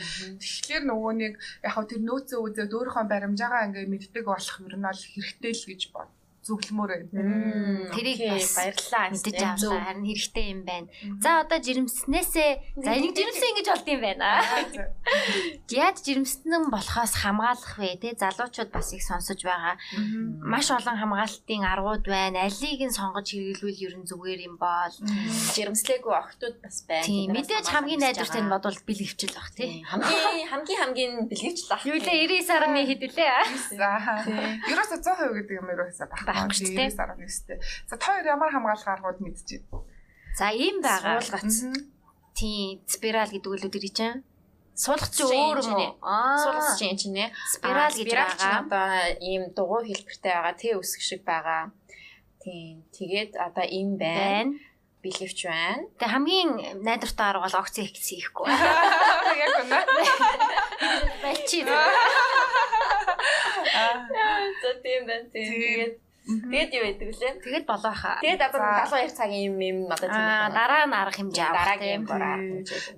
Тэгэхээр 0.41 0.83
нөгөө 0.91 1.13
нэг 1.21 1.33
яг 1.67 1.73
хөө 1.75 1.87
тэр 1.91 2.01
нөөцөө 2.07 2.39
үзээд 2.47 2.77
өөрийнхөө 2.77 3.05
баримжаагаа 3.11 3.67
ингээ 3.69 3.87
мэддэг 3.91 4.25
болох 4.29 4.57
юм 4.61 4.67
нь 4.71 4.85
бол 4.85 5.01
хэрэгтэй 5.01 5.53
л 5.57 5.65
гэж 5.71 5.83
бод 5.95 6.11
зөвлөмөр 6.51 6.91
байна. 7.15 7.95
Тэрийг 7.95 8.19
бас 8.27 8.51
баярлалаа. 8.59 9.07
Мэдээж 9.15 9.41
авлаа. 9.41 9.81
Харин 9.87 10.05
хэрэгтэй 10.11 10.47
юм 10.51 10.61
байна. 10.67 10.87
За 11.23 11.31
одоо 11.47 11.59
жирэмснээсээ 11.63 12.51
за 12.83 12.91
энийг 12.99 13.15
жирэмсэн 13.15 13.49
ингэж 13.55 13.69
болд 13.71 13.89
юм 13.95 14.01
байна. 14.03 14.29
Яаж 15.71 15.97
жирэмснэн 16.03 16.65
болохоос 16.75 17.15
хамгаалах 17.23 17.75
вэ? 17.79 18.03
Тэ 18.03 18.19
залуучууд 18.19 18.71
бас 18.75 18.91
их 18.91 19.03
сонсож 19.07 19.39
байгаа. 19.47 19.79
Маш 20.43 20.71
олон 20.75 20.97
хамгаалтын 20.99 21.63
аргууд 21.63 22.05
байна. 22.05 22.51
Алийг 22.51 22.83
нь 22.83 22.95
сонгож 22.95 23.31
хэрэглүүл 23.31 23.79
ер 23.87 23.95
нь 24.03 24.09
зүгээр 24.11 24.41
юм 24.51 24.57
бол 24.59 24.95
жирэмслээгүй 25.55 26.15
охтууд 26.19 26.57
бас 26.59 26.83
байна. 26.89 27.07
Тийм 27.07 27.31
мэдээж 27.31 27.67
хамгийн 27.71 28.01
найдвартай 28.03 28.43
нь 28.43 28.51
бодвол 28.51 28.79
бэлгэвчл 28.83 29.33
бах 29.37 29.51
тий. 29.55 29.85
Хамгийн 29.87 30.49
хамгийн 30.51 30.81
хамгийн 30.81 31.13
бэлгэвчл 31.31 31.69
бах. 31.71 31.87
Юу 31.87 31.99
лээ 32.01 32.27
99.1 32.27 32.89
хэд 32.91 33.03
лээ. 33.15 33.31
Ерөөсө 34.71 34.97
100% 34.99 35.37
гэдэг 35.39 35.55
юм 35.61 35.69
ерөөсө 35.71 36.05
бах. 36.11 36.23
19-тэй. 36.49 36.89
19-тэй. 36.95 37.59
За 37.91 37.97
та 38.01 38.17
хоёр 38.17 38.27
ямар 38.27 38.51
хамгаалал 38.53 38.89
аргууд 38.95 39.19
мэдчихэв. 39.21 39.85
За 40.39 40.49
ийм 40.55 40.81
байгаа. 40.81 41.21
Суулгац. 41.21 41.75
Тийм, 42.33 42.81
спираль 42.87 43.33
гэдэг 43.35 43.51
үлүүд 43.51 43.77
ирэж 43.77 43.95
чинь. 43.99 44.23
Суулгац 44.79 45.13
чи 45.13 45.25
өөр 45.27 45.59
юм 45.61 45.77
уу? 45.77 45.93
Суулгац 46.01 46.79
чи 46.79 46.89
энэ 46.89 47.11
нэ. 47.13 47.25
Спираль 47.53 47.97
гэж 47.99 48.09
байгаа. 48.09 48.55
Одоо 48.65 48.89
ийм 49.21 49.43
дугуй 49.53 49.85
хэлбэртэй 49.91 50.33
байгаа. 50.33 50.55
Тэ 50.57 50.79
үсэг 50.79 51.03
шиг 51.05 51.23
байгаа. 51.27 51.75
Тийм. 52.41 52.87
Тэгээд 52.95 53.37
одоо 53.37 53.67
им 53.69 54.01
байна 54.01 54.57
билевч 55.03 55.45
байна. 55.45 55.89
Тэгээ 55.97 56.13
хамгийн 56.13 56.51
найдвартай 56.85 57.27
арга 57.33 57.49
бол 57.49 57.61
окси 57.61 57.89
хекс 57.89 58.09
хийхгүй. 58.13 58.49
Яг 59.45 59.55
үнэ. 59.65 59.81
Балчи. 61.25 61.65
Аа. 63.73 63.97
За 64.63 64.71
тийм 64.85 65.09
байна 65.09 65.27
тийм. 65.33 65.49
Тэгээд 65.49 65.95
тэгээд 66.39 66.71
юу 66.77 66.85
байдаг 66.87 67.09
лээ? 67.11 67.33
Тэгэд 67.43 67.67
болоо 67.67 67.95
хаа. 67.95 68.19
Тэгээд 68.23 68.43
одоо 68.47 68.61
За. 68.61 68.99
72 69.03 69.19
цагийн 69.19 69.45
юм 69.51 69.59
юм 69.61 69.79
одоо 69.91 70.09
тийм 70.09 70.27
дараа 70.55 70.85
нь 70.87 70.95
арга 70.95 71.17
хэмжээ 71.19 71.47
авах 71.47 71.59
дараагийн 71.59 72.03
тийм. 72.03 72.11
бороо. 72.11 72.37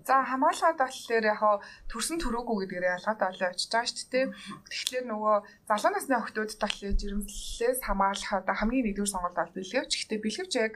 За 0.04 0.14
хамгаалахад 0.28 0.78
болохоор 0.82 1.24
яг 1.24 1.38
хаа 1.40 1.56
төрсөн 1.88 2.18
төрөөгүй 2.20 2.56
гэдгээр 2.66 2.86
ялгаад 2.98 3.20
олоо 3.22 3.48
очиж 3.50 3.70
байгаа 3.72 3.88
шүү 3.88 4.08
дээ. 4.12 4.26
Тэгэхээр 4.70 5.04
нөгөө 5.08 5.36
залуу 5.68 5.90
насны 5.92 6.14
охтууд 6.20 6.50
талын 6.60 6.96
жирэмслэлээс 7.00 7.80
хамгаалах 7.86 8.32
одоо 8.42 8.54
хамгийн 8.58 8.84
нэгдүгээр 8.92 9.12
сонголт 9.12 9.36
бол 9.38 9.56
бэлгэвч. 9.56 9.92
Гэхдээ 9.96 10.20
бэлгэвч 10.24 10.52
яг 10.60 10.72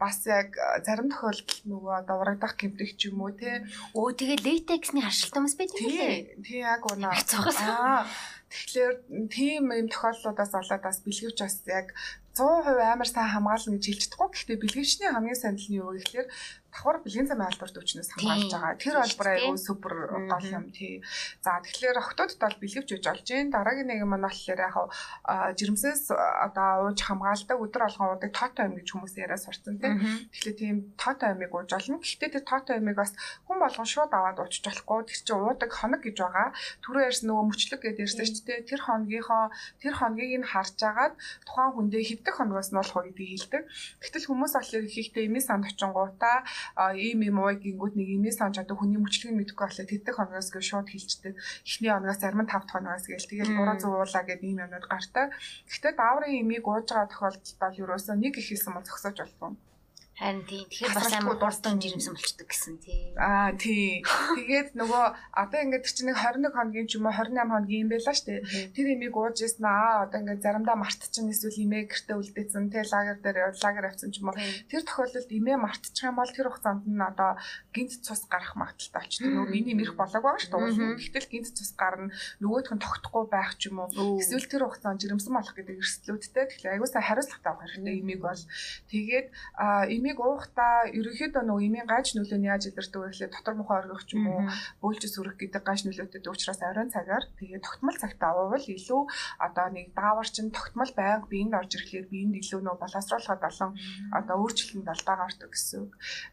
бас 0.00 0.18
яг 0.26 0.48
зарим 0.86 1.08
тохиолдолд 1.10 1.62
нөгөө 1.68 1.92
одоо 2.00 2.16
урагдах 2.20 2.54
гэмтэх 2.58 2.96
ч 2.98 3.12
юм 3.12 3.22
уу 3.22 3.32
те. 3.36 3.64
Өө 3.94 4.16
тэгээ 4.18 4.38
латексний 4.44 5.04
харшилтан 5.04 5.44
бас 5.46 5.54
байдаг 5.54 5.78
юм 5.78 5.90
лээ. 5.94 6.40
Тий, 6.40 6.60
тий 6.60 6.60
яг 6.64 6.82
унаа. 6.86 7.14
Аа. 7.14 8.06
Тэгэхээр 8.50 8.94
тийм 9.30 9.70
юм 9.70 9.88
тохиолдлуудаас 9.88 10.50
болоод 10.50 10.82
бас 10.82 10.98
бэлгэвч 11.06 11.38
бас 11.38 11.56
яг 11.70 11.94
100% 12.34 12.82
амар 12.82 13.08
сайн 13.08 13.30
хамгаална 13.30 13.78
гэж 13.78 13.84
хэлж 13.86 14.02
чадахгүй. 14.10 14.28
Гэхдээ 14.34 14.58
бэлгэвчний 14.62 15.10
хамгийн 15.10 15.38
сайн 15.38 15.54
нь 15.54 15.78
юу 15.78 15.94
гэхээр 15.94 16.26
давхар 16.70 17.02
бэлгийн 17.02 17.26
замын 17.26 17.50
албарт 17.50 17.76
өвчнөөс 17.76 18.10
хамгаалж 18.14 18.50
байгаа. 18.54 18.74
Тэр 18.78 18.96
албар 19.02 19.28
айгүй 19.34 19.58
супер 19.58 19.92
гол 20.30 20.46
юм 20.50 20.66
тий. 20.70 21.02
За 21.42 21.58
тэгэхээр 21.58 21.98
охтуудад 21.98 22.38
бол 22.38 22.60
бэлгэвч 22.62 22.88
үж 22.94 23.04
олж 23.10 23.26
гин. 23.26 23.50
Дараагийн 23.50 23.90
нэг 23.90 23.98
юм 24.06 24.14
нь 24.14 24.22
болохоор 24.22 24.60
яг 24.62 24.76
жирэмсээс 25.58 26.14
одоо 26.14 26.90
ууж 26.90 26.98
хамгаалдаг 27.02 27.58
өдөр 27.58 27.82
алган 27.90 28.08
уудаг 28.14 28.30
тоотой 28.30 28.64
юм 28.70 28.74
гэж 28.78 28.86
хүмүүс 28.94 29.14
яриа 29.18 29.38
сурцсан 29.38 29.82
тий. 29.82 29.94
Тэгэхээр 30.30 30.56
тийм 30.58 30.76
тоотой 30.94 31.34
амиг 31.34 31.50
ууж 31.50 31.70
олно. 31.74 31.98
Гэхдээ 31.98 32.30
тэр 32.38 32.44
тоотой 32.46 32.78
амиг 32.78 32.96
бас 32.96 33.12
хүн 33.50 33.58
болгон 33.58 33.88
шууд 33.90 34.12
аваад 34.14 34.38
уучих 34.38 34.62
болохгүй. 34.62 35.10
Тэр 35.10 35.18
чинь 35.26 35.42
уудаг 35.42 35.70
хоног 35.74 36.00
гэж 36.06 36.16
байгаа. 36.22 36.54
Түрүү 36.86 37.02
ярьсан 37.10 37.26
нөгөө 37.28 37.46
мөчлөг 37.50 37.80
гэдээ 37.82 38.06
ярьсан 38.06 38.26
шүү 38.30 38.46
дээ. 38.46 38.68
Тэр 38.70 38.80
хоногийнхоо 38.86 39.44
тэр 39.82 39.94
хоногийг 39.98 40.40
нь 40.40 40.50
харж 40.50 40.78
агаад 40.86 41.14
тухайн 41.46 41.72
хүндээ 41.74 42.02
хэвдэх 42.06 42.34
хоногоос 42.38 42.70
нь 42.70 42.78
болох 42.78 42.96
гэдгийг 43.04 43.30
хэлдэг. 43.30 43.62
Гэтэл 44.00 44.28
хүмүүс 44.30 44.52
болохоор 44.54 44.86
ихтэй 44.86 45.26
эмээ 45.26 45.44
санд 45.44 45.66
очингуудаа 45.66 46.46
ийм 46.76 47.20
юм 47.26 47.38
уу 47.40 47.52
гингүүт 47.54 47.94
нэг 47.96 48.08
имээ 48.16 48.34
санаж 48.34 48.62
одоо 48.62 48.76
хүний 48.76 49.00
мөчлөгийг 49.00 49.38
мэдэхгүй 49.38 49.64
болохоор 49.66 49.90
тэтгэх 49.90 50.16
хоногоос 50.18 50.48
гээ 50.52 50.64
шууд 50.68 50.88
хилчдэг. 50.90 51.34
Эхний 51.66 51.92
хоногоос 51.92 52.20
зарим 52.20 52.42
нь 52.42 52.50
5 52.50 52.66
дахь 52.66 52.74
хоногоос 52.74 53.04
гээл 53.08 53.30
тэгэл 53.30 53.52
300 53.56 53.88
уулаа 53.88 54.24
гэдэг 54.26 54.46
ийм 54.48 54.62
юмнууд 54.64 54.86
гартай. 54.90 55.26
Гэхдээ 55.68 55.92
дааврын 55.96 56.38
имийг 56.40 56.64
ууж 56.66 56.86
байгаа 56.90 57.10
тохиолдолд 57.10 57.56
бол 57.60 57.80
ерөөсөө 57.82 58.16
нэг 58.18 58.34
их 58.38 58.46
хэлсэн 58.48 58.72
бол 58.74 58.86
зогсоож 58.86 59.18
болов. 59.20 59.69
Харин 60.20 60.44
тийм. 60.44 60.68
Тэгэхээр 60.68 60.92
бас 60.92 61.12
амар 61.16 61.40
дурстан 61.40 61.80
жирэмсэн 61.80 62.12
болчдөг 62.12 62.44
гэсэн 62.44 62.76
тийм. 62.84 63.16
Аа 63.16 63.56
тий. 63.56 64.04
Тэгээд 64.04 64.76
нөгөө 64.76 65.04
одоо 65.32 65.60
ингээд 65.64 65.84
тэр 65.88 65.94
чинь 65.96 66.08
нэг 66.12 66.20
21 66.20 66.52
хоногийн 66.52 66.84
ч 66.84 67.00
юм 67.00 67.08
уу 67.08 67.16
28 67.16 67.40
хоногийн 67.40 67.88
юм 67.88 67.90
байла 67.90 68.12
штэ. 68.12 68.44
Тэр 68.76 68.86
имийг 69.00 69.16
ууж 69.16 69.40
ирсэн 69.40 69.64
аа 69.64 70.04
одоо 70.04 70.20
ингээд 70.20 70.44
заримдаа 70.44 70.76
мартчихна 70.76 71.32
эсвэл 71.32 71.64
имээ 71.64 71.88
гэртээ 71.88 72.16
үлдээсэн 72.20 72.68
те 72.68 72.84
лагер 72.84 73.16
дээр 73.24 73.56
лагер 73.56 73.84
авсан 73.88 74.12
ч 74.12 74.20
юм 74.20 74.28
уу. 74.28 74.36
Тэр 74.68 74.82
тохиолдолд 74.84 75.30
имээ 75.32 75.56
мартчих 75.56 76.04
юм 76.04 76.20
бол 76.20 76.28
тэр 76.28 76.52
хугацаанд 76.52 76.84
нь 76.84 77.00
одоо 77.00 77.40
гинт 77.72 77.96
цус 78.04 78.28
гарах 78.28 78.60
магадaltaй 78.60 79.00
болчдөг. 79.00 79.24
Нөгөө 79.24 79.48
миний 79.48 79.72
мэрх 79.72 79.96
болоог 79.96 80.20
байгаа 80.20 80.36
штэ. 80.36 81.00
Гэтэл 81.00 81.32
гинт 81.32 81.56
цус 81.56 81.72
гарна 81.72 82.12
нөгөөх 82.44 82.76
нь 82.76 82.84
тогтохгүй 82.84 83.24
байх 83.24 83.56
ч 83.56 83.72
юм 83.72 83.88
уу. 83.88 84.20
Эсвэл 84.20 84.44
тэр 84.44 84.68
хугацаанд 84.68 85.00
жирэмсэн 85.00 85.32
болох 85.32 85.56
гэдэг 85.56 85.80
эрсдлүүдтэй. 85.80 86.44
Тэгэхээр 86.52 86.72
аягүй 86.76 86.88
сайн 86.92 87.08
хариуцлагатай 87.08 87.52
байх 87.56 87.72
хэрэгтэй 87.72 87.96
имийг 88.04 88.20
бол 88.20 88.42
тэгээд 88.92 89.26
имээ 89.96 90.09
имийг 90.10 90.26
уухтаа 90.26 90.90
ерөнхийдөө 90.90 91.42
нөгөө 91.46 91.66
имийн 91.70 91.86
гаж 91.86 92.18
нөлөө 92.18 92.38
нь 92.42 92.50
яаж 92.50 92.66
илэрдэг 92.66 92.98
вэ 92.98 93.08
гэхлээр 93.14 93.30
дотор 93.30 93.54
мохоо 93.54 93.76
оргих 93.78 94.02
ч 94.10 94.18
юм 94.18 94.26
уу 94.26 94.42
бөөлж 94.82 95.02
сүрэх 95.06 95.38
гэдэг 95.38 95.62
гаж 95.62 95.86
нөлөөтэй 95.86 96.26
учраас 96.26 96.58
оройн 96.66 96.90
цагаар 96.90 97.24
тэгээ 97.38 97.62
тогтмол 97.62 97.94
цагтаа 97.94 98.30
уувал 98.34 98.66
илүү 98.66 99.02
одоо 99.38 99.66
нэг 99.70 99.94
даавар 99.94 100.26
чинь 100.26 100.50
тогтмол 100.50 100.90
байнга 100.98 101.30
биеинд 101.30 101.54
орж 101.54 101.70
ирэхлээр 101.78 102.10
биеинд 102.10 102.34
илүү 102.42 102.58
нөгөө 102.58 102.82
боловсруулахад 102.82 103.38
болон 103.46 103.70
одоо 104.18 104.36
өөрчлөлтөнд 104.42 104.88
алдаа 104.90 105.16
гардаг 105.22 105.50
гэсэн. 105.54 105.82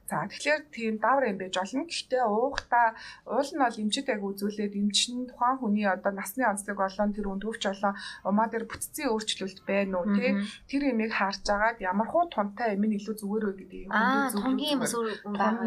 За 0.10 0.26
тэгэхээр 0.26 0.62
тийм 0.74 0.94
даавар 0.98 1.30
юм 1.30 1.38
байж 1.38 1.54
болно. 1.54 1.86
Гэхдээ 1.86 2.24
уухтаа 2.26 2.88
уул 3.30 3.50
нь 3.54 3.62
бол 3.62 3.78
эмчит 3.78 4.10
аяг 4.10 4.24
үзүүлээд 4.26 4.74
эмч 4.74 5.00
нь 5.14 5.30
тухайн 5.30 5.58
хүний 5.62 5.86
одоо 5.86 6.12
насны 6.18 6.42
онцлог 6.50 6.82
болон 6.82 7.14
тэр 7.14 7.30
өндөвч 7.30 7.62
болон 7.70 7.94
умаа 8.26 8.48
дээр 8.50 8.66
бүтцийн 8.66 9.14
өөрчлөлт 9.14 9.60
байна 9.70 10.02
уу 10.02 10.18
тий 10.18 10.34
тэр 10.66 10.82
имийг 10.90 11.14
харж 11.14 11.46
агаад 11.46 11.78
ямар 11.84 12.08
хуу 12.10 12.26
тунтай 12.32 12.74
юм 12.74 12.88
илүү 12.88 13.16
зүгээр 13.20 13.46
вэ 13.46 13.67
гэдэг 13.72 13.92
хөндөө 13.92 14.32
зөв 14.32 14.42
тонгийн 14.44 14.80
бас 14.80 14.94
өөр 14.96 15.10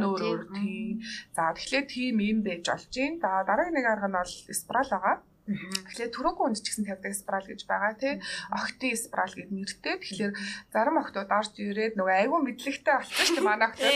өөр 0.08 0.40
тийм. 0.56 0.96
За 1.36 1.52
тэгэхээр 1.56 1.86
тийм 1.92 2.16
юм 2.20 2.38
байж 2.46 2.64
болж 2.66 2.88
байна. 2.96 3.20
За 3.20 3.30
дараагийн 3.48 3.76
нэг 3.76 3.86
арга 3.86 4.08
нь 4.08 4.18
бол 4.18 4.32
спрал 4.60 4.90
байгаа. 4.90 5.16
Тэгэхээр 5.50 6.14
түрүүгүй 6.14 6.44
үнд 6.46 6.58
ч 6.62 6.70
гэсэн 6.70 6.86
тавьдаг 6.86 7.14
спрал 7.16 7.42
гэж 7.42 7.60
байгаа 7.66 7.94
тий. 7.98 8.14
Охтын 8.54 8.94
спрал 8.94 9.32
гэдэг 9.34 9.50
нэртэй. 9.50 9.96
Тэгэхээр 9.98 10.32
зарим 10.70 11.00
охтууд 11.02 11.30
орж 11.30 11.52
ирээд 11.58 11.98
нөгөө 11.98 12.16
айгүй 12.22 12.40
мэдлэгтэй 12.44 12.94
болсон 12.94 13.24
шүү 13.26 13.36
дээ 13.40 13.48
манай 13.50 13.66
охтууд. 13.66 13.94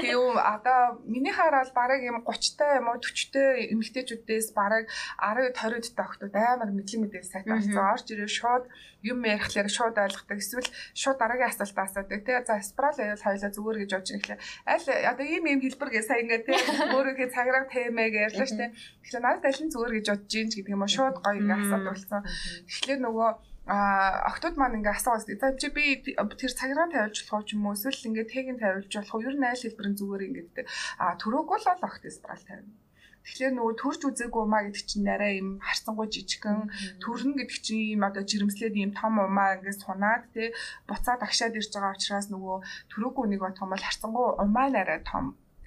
Тийм 0.00 0.38
одоо 0.40 0.80
миний 1.04 1.34
хараад 1.34 1.70
бараг 1.76 2.00
юм 2.00 2.24
30 2.24 2.56
та 2.56 2.80
юм 2.80 2.88
уу 2.88 2.98
40 3.04 3.36
та 3.36 3.42
эмэгтэйчүүдээс 3.74 4.48
бараг 4.56 4.88
10 5.20 5.52
20 5.52 5.92
та 5.92 6.02
охтууд 6.08 6.34
амар 6.34 6.70
мэдлэг 6.72 7.00
мэдээ 7.04 7.24
сайтай 7.28 7.52
болсон. 7.52 7.84
Орж 7.84 8.06
ирээ 8.08 8.30
шууд 8.30 8.64
юм 9.04 9.20
ярихлаар 9.24 9.68
шууд 9.68 9.96
ойлгодог. 10.00 10.38
Эсвэл 10.40 10.70
шууд 10.96 11.18
дараагийн 11.20 11.52
асуултаа 11.52 11.84
асуудаг 11.84 12.20
тий. 12.24 12.36
За 12.48 12.56
спрал 12.64 12.96
аял 12.96 13.20
хоёлаа 13.20 13.50
зүгээр 13.52 13.78
гэж 13.84 13.90
бодож 13.92 14.10
ирэхлээр 14.16 14.40
аль 14.72 14.86
одоо 15.12 15.26
ийм 15.28 15.44
ийм 15.44 15.60
хэлбэр 15.60 15.90
гээ 15.92 16.04
сая 16.08 16.20
ингээд 16.24 16.44
тий. 16.48 16.58
Өөрөөхөө 16.96 17.28
цаграг 17.36 17.68
темэг 17.68 18.12
ярьлаа 18.16 18.48
шүү 18.48 18.58
дээ. 18.58 18.72
Тэгэхээр 19.04 19.24
надад 19.24 19.44
аль 19.44 19.62
нь 19.62 19.72
зүгээр 19.72 19.94
гэж 20.00 20.06
бодож 20.08 20.32
ийн 20.32 20.48
ч 20.48 20.52
гэдэг 20.56 20.74
юм 20.74 20.84
уу 20.84 20.92
шууд 20.96 21.16
гоё 21.20 21.36
ингээ 21.36 21.60
асуудаг 21.60 21.92
болсон. 21.92 22.22
Тэгэхээр 22.64 23.00
нөгөө 23.04 23.30
а 23.66 24.28
октод 24.28 24.56
маань 24.60 24.76
ингээ 24.78 24.96
асуугаас 24.96 25.24
за 25.24 25.56
чи 25.56 25.68
би 25.72 25.84
тэр 26.04 26.52
цаграан 26.52 26.92
тавьж 26.92 27.24
болох 27.24 27.48
юм 27.48 27.64
уу 27.64 27.72
эсвэл 27.72 28.08
ингээ 28.12 28.28
тэгийн 28.28 28.58
тавьж 28.60 28.92
болох 28.92 29.14
уу 29.14 29.24
ер 29.24 29.36
нь 29.40 29.48
айл 29.48 29.64
хэлбэрийн 29.64 29.96
зүгээр 29.96 30.26
ингээд 30.28 30.68
а 31.00 31.16
төрөөг 31.16 31.48
бол 31.48 31.66
огт 31.72 32.04
спрал 32.12 32.44
тавина 32.44 32.83
Тэгэхээр 33.24 33.52
нөгөө 33.56 33.74
төрж 33.80 34.00
үзээгүй 34.08 34.42
умаа 34.44 34.62
гэдэг 34.68 34.84
чинь 34.84 35.08
арай 35.08 35.32
юм 35.40 35.50
харцангуй 35.64 36.08
жижигхэн 36.12 36.60
төрнө 37.02 37.34
гэдэг 37.40 37.58
чинь 37.64 37.84
ийм 37.96 38.02
одоо 38.08 38.22
жирэмслээд 38.30 38.74
ийм 38.76 38.92
том 38.92 39.16
умаа 39.16 39.56
ингээд 39.56 39.80
сунаад 39.80 40.22
те 40.36 40.52
буцаад 40.88 41.20
агшаад 41.24 41.56
ирж 41.58 41.72
байгаа 41.72 41.96
учраас 41.96 42.28
нөгөө 42.30 42.56
төрөөгүй 42.92 43.26
нэг 43.32 43.42
том 43.56 43.68
бол 43.72 43.86
харцангуй 43.86 44.26
умаа 44.44 44.68
нарай 44.68 45.00
том 45.08 45.24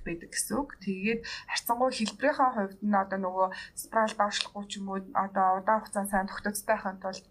байдаг 0.07 0.31
гэсэн 0.31 0.55
үг. 0.61 0.69
Тэгээд 0.85 1.19
харьцангуй 1.51 1.91
хэлбэрийнхаа 1.91 2.51
хувьд 2.55 2.79
нь 2.79 2.95
одоо 3.03 3.19
нөгөө 3.19 3.47
спрал 3.75 4.13
давшлахгүй 4.15 4.63
ч 4.69 4.71
юм 4.79 4.87
уу 4.87 4.99
одоо 5.25 5.47
удаан 5.59 5.81
хугацаанд 5.83 6.11
сайн 6.11 6.27
тогтцтой 6.31 6.77
байхын 6.77 6.97
тулд 7.03 7.25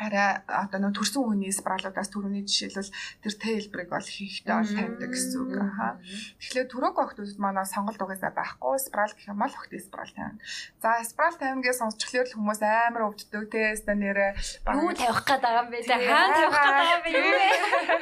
арай 0.00 0.40
одоо 0.48 0.80
нөө 0.80 0.96
төрсэн 0.96 1.20
хүний 1.20 1.52
спралуудаас 1.52 2.08
түрүүний 2.08 2.48
жишээлбэл 2.48 2.90
тэр 3.20 3.34
тейлбрийг 3.36 3.88
бол 3.92 4.00
хийхдээ 4.00 4.56
бол 4.56 4.72
тавьдаг 4.72 5.10
гэсэн 5.12 5.36
үг. 5.44 5.52
Аа. 5.60 6.00
Тэгэхээр 6.40 6.68
түрүүг 6.72 6.96
охтууд 6.96 7.36
манай 7.36 7.68
сонголт 7.68 8.00
угаасаа 8.00 8.32
байхгүй. 8.32 8.80
Спрал 8.80 9.12
гэх 9.12 9.28
юм 9.28 9.44
бол 9.44 9.52
охтын 9.52 9.84
спрал 9.84 10.08
тавина. 10.16 10.40
За 10.80 10.96
спрал 11.04 11.36
тавингээ 11.36 11.74
сонсчихлоор 11.76 12.26
л 12.32 12.36
хүмүүс 12.40 12.60
амар 12.64 13.02
өвддөг 13.12 13.44
те 13.52 13.76
ста 13.76 13.92
нэрэ 13.92 14.40
юу 14.72 14.92
тавих 14.96 15.20
гээд 15.28 15.42
байгаа 15.44 15.62
юм 15.64 15.68
бэ? 15.68 15.78
Те 15.84 15.96
хаана 16.00 16.32
тавих 16.32 16.56
гээд 16.56 16.72
байгаа 16.72 16.96
юм 16.96 17.02
бэ? 17.04 17.12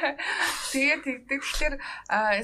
Тэгээ 0.71 0.97
тэгдэг. 1.03 1.39
Тэгэхээр 1.43 1.75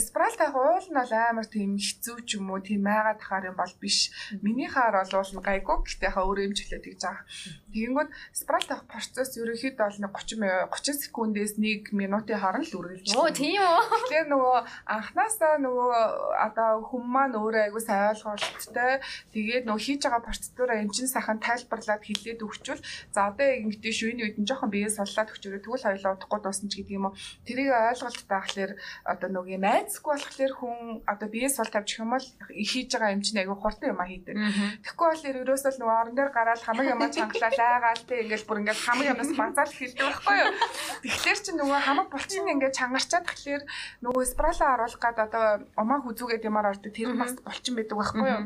спрал 0.04 0.36
тавих 0.36 0.56
уул 0.60 0.88
нь 0.92 1.00
бол 1.00 1.14
амар 1.16 1.48
тийм 1.48 1.80
хэцүү 1.80 2.18
ч 2.28 2.30
юм 2.36 2.52
уу? 2.52 2.60
Тийм 2.60 2.84
айгаад 2.84 3.24
тахаар 3.24 3.50
юм 3.54 3.56
бол 3.56 3.74
биш. 3.80 4.12
Миний 4.44 4.68
хаар 4.68 5.08
бол 5.08 5.40
гайгүй. 5.40 5.78
Гэхдээ 5.88 6.12
хаа 6.12 6.28
өөрөө 6.28 6.46
юм 6.50 6.56
чөлөө 6.58 6.82
тэгж 6.84 7.02
байгаа. 7.08 7.24
Тэгэнгүүт 7.72 8.10
спрал 8.36 8.66
тавих 8.66 8.84
процесс 8.92 9.38
ерөнхийдөө 9.46 9.86
бол 9.86 10.20
30 10.20 10.42
30 10.74 11.06
секундээс 11.06 11.54
1 11.62 11.94
минутын 11.94 12.42
хооронд 12.42 12.68
л 12.70 12.80
үргэлж. 12.82 13.14
Оо 13.16 13.30
тийм 13.30 13.62
үү. 13.62 13.82
Тэгэхээр 14.10 14.28
нөгөө 14.34 14.58
анханасаа 14.90 15.56
нөгөө 15.62 15.94
одоо 16.50 16.82
хүмүүс 16.86 17.14
маань 17.16 17.38
өөрөө 17.40 17.64
айгуу 17.70 17.82
сайн 17.82 18.12
ойлголттой. 18.12 19.00
Тэгээд 19.32 19.66
нөгөө 19.70 19.84
хийж 19.86 20.02
байгаа 20.04 20.22
процедураа 20.26 20.78
эмчин 20.84 21.08
сайхан 21.08 21.40
тайлбарлаад 21.40 22.04
хэлээд 22.04 22.42
өгчвөл 22.44 22.82
за 23.14 23.20
одоо 23.32 23.48
ингэдэй 23.48 23.94
шүйний 23.94 24.26
үед 24.28 24.38
нь 24.42 24.48
жоохон 24.48 24.74
биеэ 24.74 24.92
суллаад 24.92 25.32
өгчөрөө 25.32 25.62
тэгвэл 25.64 25.86
хоёлоо 25.88 26.12
удахгүй 26.18 26.40
дуусна 26.44 26.70
ч 26.70 26.74
гэдэг 26.82 26.98
юм 26.98 27.08
уу. 27.10 27.18
Тэрийг 27.48 27.72
ойлголттой 27.72 28.28
байхлаэр 28.28 28.72
одоо 29.06 29.30
нөгөө 29.32 29.56
юм 29.56 29.66
айцгүй 29.66 30.12
болохоор 30.16 30.54
хүн 30.60 30.78
одоо 31.06 31.28
биеэ 31.30 31.50
сул 31.54 31.70
тавьчих 31.72 32.02
юм 32.04 32.12
бол 32.16 32.28
хийж 32.50 32.90
байгаа 32.92 33.16
эмчин 33.16 33.40
айгуу 33.40 33.58
хурдан 33.60 33.94
юм 33.94 34.02
а 34.02 34.10
хийдэг. 34.10 34.36
Тэгэхгүй 34.84 35.08
бол 35.08 35.24
ерөөсөө 35.46 35.74
нөгөө 35.80 35.98
орон 36.02 36.16
дээр 36.16 36.32
гараад 36.34 36.62
хамаг 36.64 36.88
юм 36.90 37.02
чангалаад 37.06 37.60
айгаал 37.60 38.04
тэг 38.10 38.18
ингээл 38.26 38.48
бүр 38.48 38.60
ингээл 38.66 38.86
хамаг 38.86 39.08
юмас 39.14 39.32
базаал 39.36 39.72
хэлдэг 39.72 40.06
байхгүй 40.06 40.36
юу. 40.42 40.52
Тэгэхээр 41.04 41.40
чи 41.44 41.52
нөгөө 41.56 41.80
хамаг 41.86 42.08
булчин 42.10 42.50
ингээд 42.50 42.78
чангарчаад 42.80 43.26
тэгэхээр 43.30 43.64
нөгөө 44.04 44.24
спрала 44.26 44.66
оруулах 44.76 45.02
гад 45.04 45.18
одоо 45.28 45.46
умаа 45.78 46.00
хүзүүгээд 46.02 46.48
юмар 46.50 46.72
ордог 46.74 46.92
тэр 46.96 47.14
бас 47.20 47.36
булчин 47.44 47.76
байдаг 47.76 47.98
байхгүй 48.00 48.26
юу. 48.26 48.44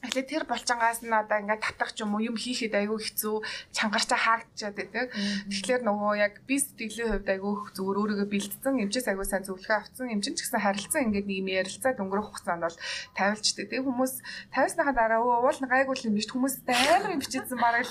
Тэгэхээр 0.00 0.28
тэр 0.32 0.44
булчингаас 0.48 1.04
нь 1.04 1.12
одоо 1.12 1.38
ингээд 1.44 1.60
татах 1.60 1.92
ч 1.92 2.00
юм 2.00 2.16
уу 2.16 2.24
юм 2.24 2.36
хийхэд 2.40 2.72
айгүй 2.72 2.98
хэцүү 3.04 3.36
чангарчаа 3.76 4.16
хаагдчихад 4.16 4.76
байдаг. 4.80 5.12
Тэгэхээр 5.52 5.82
нөгөө 5.84 6.12
яг 6.16 6.34
би 6.48 6.56
сэтгэлийн 6.56 7.20
хувьд 7.20 7.28
айгүй 7.28 7.52
зүгээр 7.76 8.00
өөрийгөө 8.00 8.28
бэлдсэн 8.32 8.80
эмчээс 8.80 9.12
айгүй 9.12 9.26
сайн 9.28 9.44
зөвлөгөө 9.44 9.76
авсан 9.76 10.08
эмчин 10.08 10.34
ч 10.34 10.48
гэсэн 10.48 10.64
харилцан 10.64 11.04
ингээд 11.12 11.28
нэг 11.28 11.38
юм 11.44 11.48
ярилцаад 11.52 12.00
өнгөрөх 12.00 12.26
хугацаанд 12.32 12.64
бол 12.64 12.78
тавилчдаг. 13.12 13.66
Тэгээ 13.68 13.84
хүмүүс 13.84 14.14
тавьсныхаа 14.56 14.94
дараа 14.96 15.20
өө 15.20 15.36
уул 15.44 15.60
гайгүй 15.68 15.96
юм 16.08 16.16
биш 16.16 16.28
хүмүүс 16.32 16.54
амар 16.64 17.12
юм 17.12 17.20
бичсэн 17.20 17.58
бараг 17.60 17.88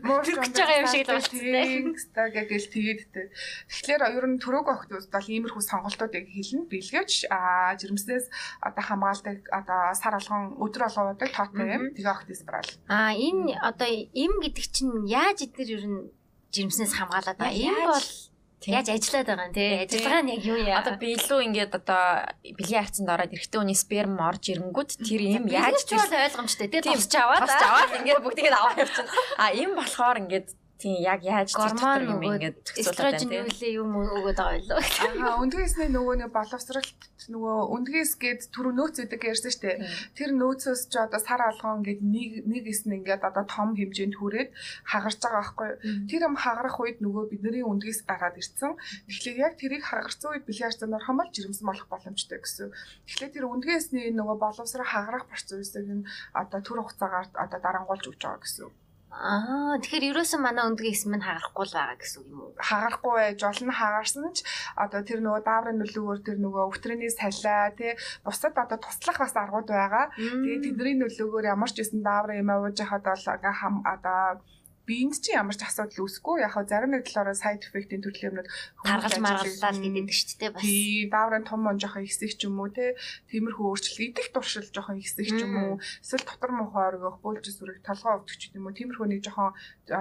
муу 0.00 0.24
гэж 0.24 0.56
байгаа 0.56 0.80
юм 0.80 0.88
шиг 0.88 1.04
л 1.04 1.12
болчихсон. 1.12 1.92
Стагагээл 2.08 2.68
тэгээд 2.72 3.00
тэгэхээр 3.12 4.02
ер 4.16 4.26
нь 4.32 4.40
төрөг 4.40 4.64
охтууд 4.64 5.06
бол 5.12 5.28
иймэрхүү 5.28 5.60
сонголтуудыг 5.60 6.24
хэлнэ. 6.24 6.72
Бэлгэвч 6.72 7.28
а 7.28 7.76
жирэмснээс 7.76 8.26
одоо 8.64 8.84
хамгаалдаг 8.84 9.38
одоо 9.52 9.80
сар 9.92 10.16
алгон 10.16 10.56
өдөр 10.56 10.88
алган 10.88 11.12
удаг 11.14 11.30
тоотой 11.50 11.74
юм. 11.74 11.84
Тэгээ 11.94 12.14
огт 12.14 12.30
спрал. 12.38 12.70
Аа 12.88 13.12
энэ 13.14 13.58
одоо 13.60 13.90
им 13.90 14.32
гэдэг 14.40 14.66
чинь 14.70 15.06
яаж 15.06 15.44
эдгээр 15.44 15.70
ер 15.76 15.84
нь 15.86 16.00
жирэмснээс 16.54 16.94
хамгаалаад 16.94 17.38
байгаа. 17.38 17.58
Им 17.58 17.76
бол 17.90 18.08
яаж 18.68 18.88
ажиллаад 18.92 19.26
байгаа 19.26 19.46
юм 19.48 19.54
те? 19.56 19.66
Ажиллагаа 19.88 20.22
нь 20.22 20.32
яг 20.36 20.42
юу 20.44 20.58
яа? 20.60 20.80
Одоо 20.84 20.94
би 21.00 21.16
илүү 21.16 21.40
ингээд 21.48 21.72
одоо 21.80 22.04
бэлгийн 22.44 22.82
хайцанд 22.84 23.08
ороод 23.08 23.32
эрэгтэй 23.32 23.58
хүний 23.60 23.78
сперм 23.78 24.20
орж 24.20 24.44
ирэнгүүт 24.52 24.90
тэр 25.00 25.20
юм 25.24 25.44
яаж 25.48 25.80
ч 25.88 25.96
ойлгомжтой 25.96 26.68
те? 26.68 26.84
Тосч 26.84 27.14
аваад. 27.16 27.48
тосч 27.48 27.62
аваад 27.64 27.92
ингээд 28.04 28.20
бүгдийг 28.20 28.52
аваад 28.52 28.84
явчихна. 28.84 29.10
А 29.40 29.54
им 29.56 29.72
болохоор 29.78 30.20
ингээд 30.20 30.48
Тийм 30.80 30.96
яг 31.04 31.20
яаж 31.22 31.52
гормон 31.52 32.08
юм 32.08 32.22
ингээд 32.24 32.58
эстрожен 32.80 33.28
үлээ 33.28 33.76
юм 33.76 33.92
өгöd 34.00 34.40
байгаа 34.40 34.80
байлоо. 34.80 34.80
Аа 35.28 35.40
өндгөөсний 35.44 35.88
нөгөө 35.92 36.14
нэг 36.24 36.30
боловсралт 36.32 37.00
нөгөө 37.28 37.56
өндгөөс 37.76 38.12
гээд 38.16 38.40
түрүү 38.54 38.72
нөөц 38.80 38.96
өгдөг 39.04 39.22
ярьсан 39.28 39.52
шүү 39.52 39.62
дээ. 39.64 39.76
Тэр 40.16 40.30
нөөцөөс 40.40 40.82
ч 40.88 40.94
одоо 40.96 41.20
сар 41.20 41.44
алгон 41.44 41.84
ингээд 41.84 42.00
нэг 42.00 42.30
нэг 42.48 42.64
эс 42.72 42.88
нь 42.88 42.96
ингээд 42.96 43.28
одоо 43.28 43.44
том 43.44 43.76
хэмжээнд 43.76 44.16
хүрээд 44.16 44.50
хагарч 44.88 45.18
байгаа 45.20 45.40
байхгүй 45.44 45.68
юу. 45.68 45.78
Тэр 46.08 46.22
юм 46.24 46.36
хагарах 46.40 46.76
үед 46.80 46.98
нөгөө 47.04 47.24
бидний 47.28 47.60
өндгөөс 47.60 48.00
гараад 48.08 48.40
ирсэн. 48.40 48.72
Тэгэхээр 49.04 49.38
яг 49.44 49.54
тэрийг 49.60 49.84
хагарсан 49.84 50.32
үед 50.32 50.48
орох 50.48 51.12
юм 51.12 51.20
бол 51.20 51.34
жирэмсэн 51.34 51.66
болох 51.68 51.88
боломжтой 51.92 52.38
гэсэн. 52.40 52.72
Тэгэхээр 53.04 53.34
тэр 53.36 53.44
өндгөөсний 53.52 54.06
нөгөө 54.16 54.36
боловсрал 54.40 54.88
хагарах 54.88 55.28
процессыг 55.28 55.84
нь 55.84 56.08
одоо 56.32 56.60
төр 56.64 56.80
хугацаагаар 56.80 57.28
одоо 57.36 57.60
дарангуулж 57.60 58.04
өгч 58.08 58.20
байгаа 58.24 58.40
гэсэн. 58.44 58.89
Аа 59.10 59.74
тэгэхээр 59.82 60.14
ерөөсөн 60.14 60.38
манай 60.38 60.64
өндгийн 60.70 60.94
хэсэг 60.94 61.10
минь 61.10 61.26
хагарахгүй 61.26 61.66
л 61.66 61.74
байгаа 61.74 61.98
гэсэн 61.98 62.18
үг 62.22 62.28
юм 62.30 62.40
уу? 62.46 62.54
хагарахгүй 62.62 63.14
байж 63.18 63.40
болно 63.42 63.74
хагаарсан 63.74 64.24
ч 64.30 64.38
одоо 64.78 65.00
тэр 65.02 65.18
нөгөө 65.18 65.42
дааврын 65.50 65.78
нөлөөгөөр 65.82 66.20
тэр 66.22 66.38
нөгөө 66.38 66.62
өвтрөний 66.70 67.10
салиа 67.10 67.74
тий 67.74 67.92
бусад 68.22 68.54
одоо 68.54 68.78
туслах 68.78 69.18
бас 69.18 69.34
аргууд 69.34 69.66
байгаа. 69.66 70.14
Тэгээ 70.14 70.62
тэдний 70.62 70.96
нөлөөгөөр 71.02 71.50
ямар 71.50 71.70
ч 71.74 71.76
байсан 71.82 72.00
дааврын 72.06 72.40
юм 72.42 72.50
ууж 72.54 72.78
хахад 72.78 73.02
бол 73.02 73.26
ингээ 73.34 73.54
хам 73.58 73.74
одоо 73.82 74.22
биэнд 74.90 75.22
чи 75.22 75.30
ямар 75.38 75.54
ч 75.54 75.62
асуудал 75.62 76.02
үүсэхгүй. 76.02 76.42
Яг 76.42 76.58
хаа 76.58 76.66
зарим 76.66 76.90
нэг 76.98 77.06
талаараа 77.06 77.38
side 77.38 77.62
effect-ийн 77.62 78.02
төрлийн 78.02 78.34
юмнууд 78.34 78.50
таргалж 78.82 79.18
маргаллаа 79.22 79.72
гэдэг 79.78 80.10
шүү 80.10 80.38
дээ 80.42 80.50
бас. 80.50 80.62
тий 80.66 81.06
дааврын 81.06 81.46
том 81.46 81.60
мон 81.62 81.78
жоохон 81.78 82.02
ихсэх 82.02 82.34
ч 82.34 82.50
юм 82.50 82.58
уу 82.58 82.74
тий. 82.74 82.98
Тиймэрхүү 83.30 83.66
өөрчлөлт 83.70 84.10
идэх 84.10 84.28
туршил 84.34 84.66
жоохон 84.66 84.98
ихсэх 84.98 85.30
ч 85.30 85.38
юм 85.46 85.54
уу. 85.54 85.74
Эсвэл 86.02 86.26
дотор 86.26 86.50
мухаар 86.50 86.98
өгөх 86.98 87.22
бөөлж 87.22 87.46
сүрэг 87.54 87.78
толгоо 87.86 88.18
өвдөх 88.18 88.34
ч 88.34 88.50
юм 88.50 88.66
уу. 88.66 88.74
Тиймэрхүү 88.74 89.06
нэг 89.06 89.22
жоохон 89.22 89.54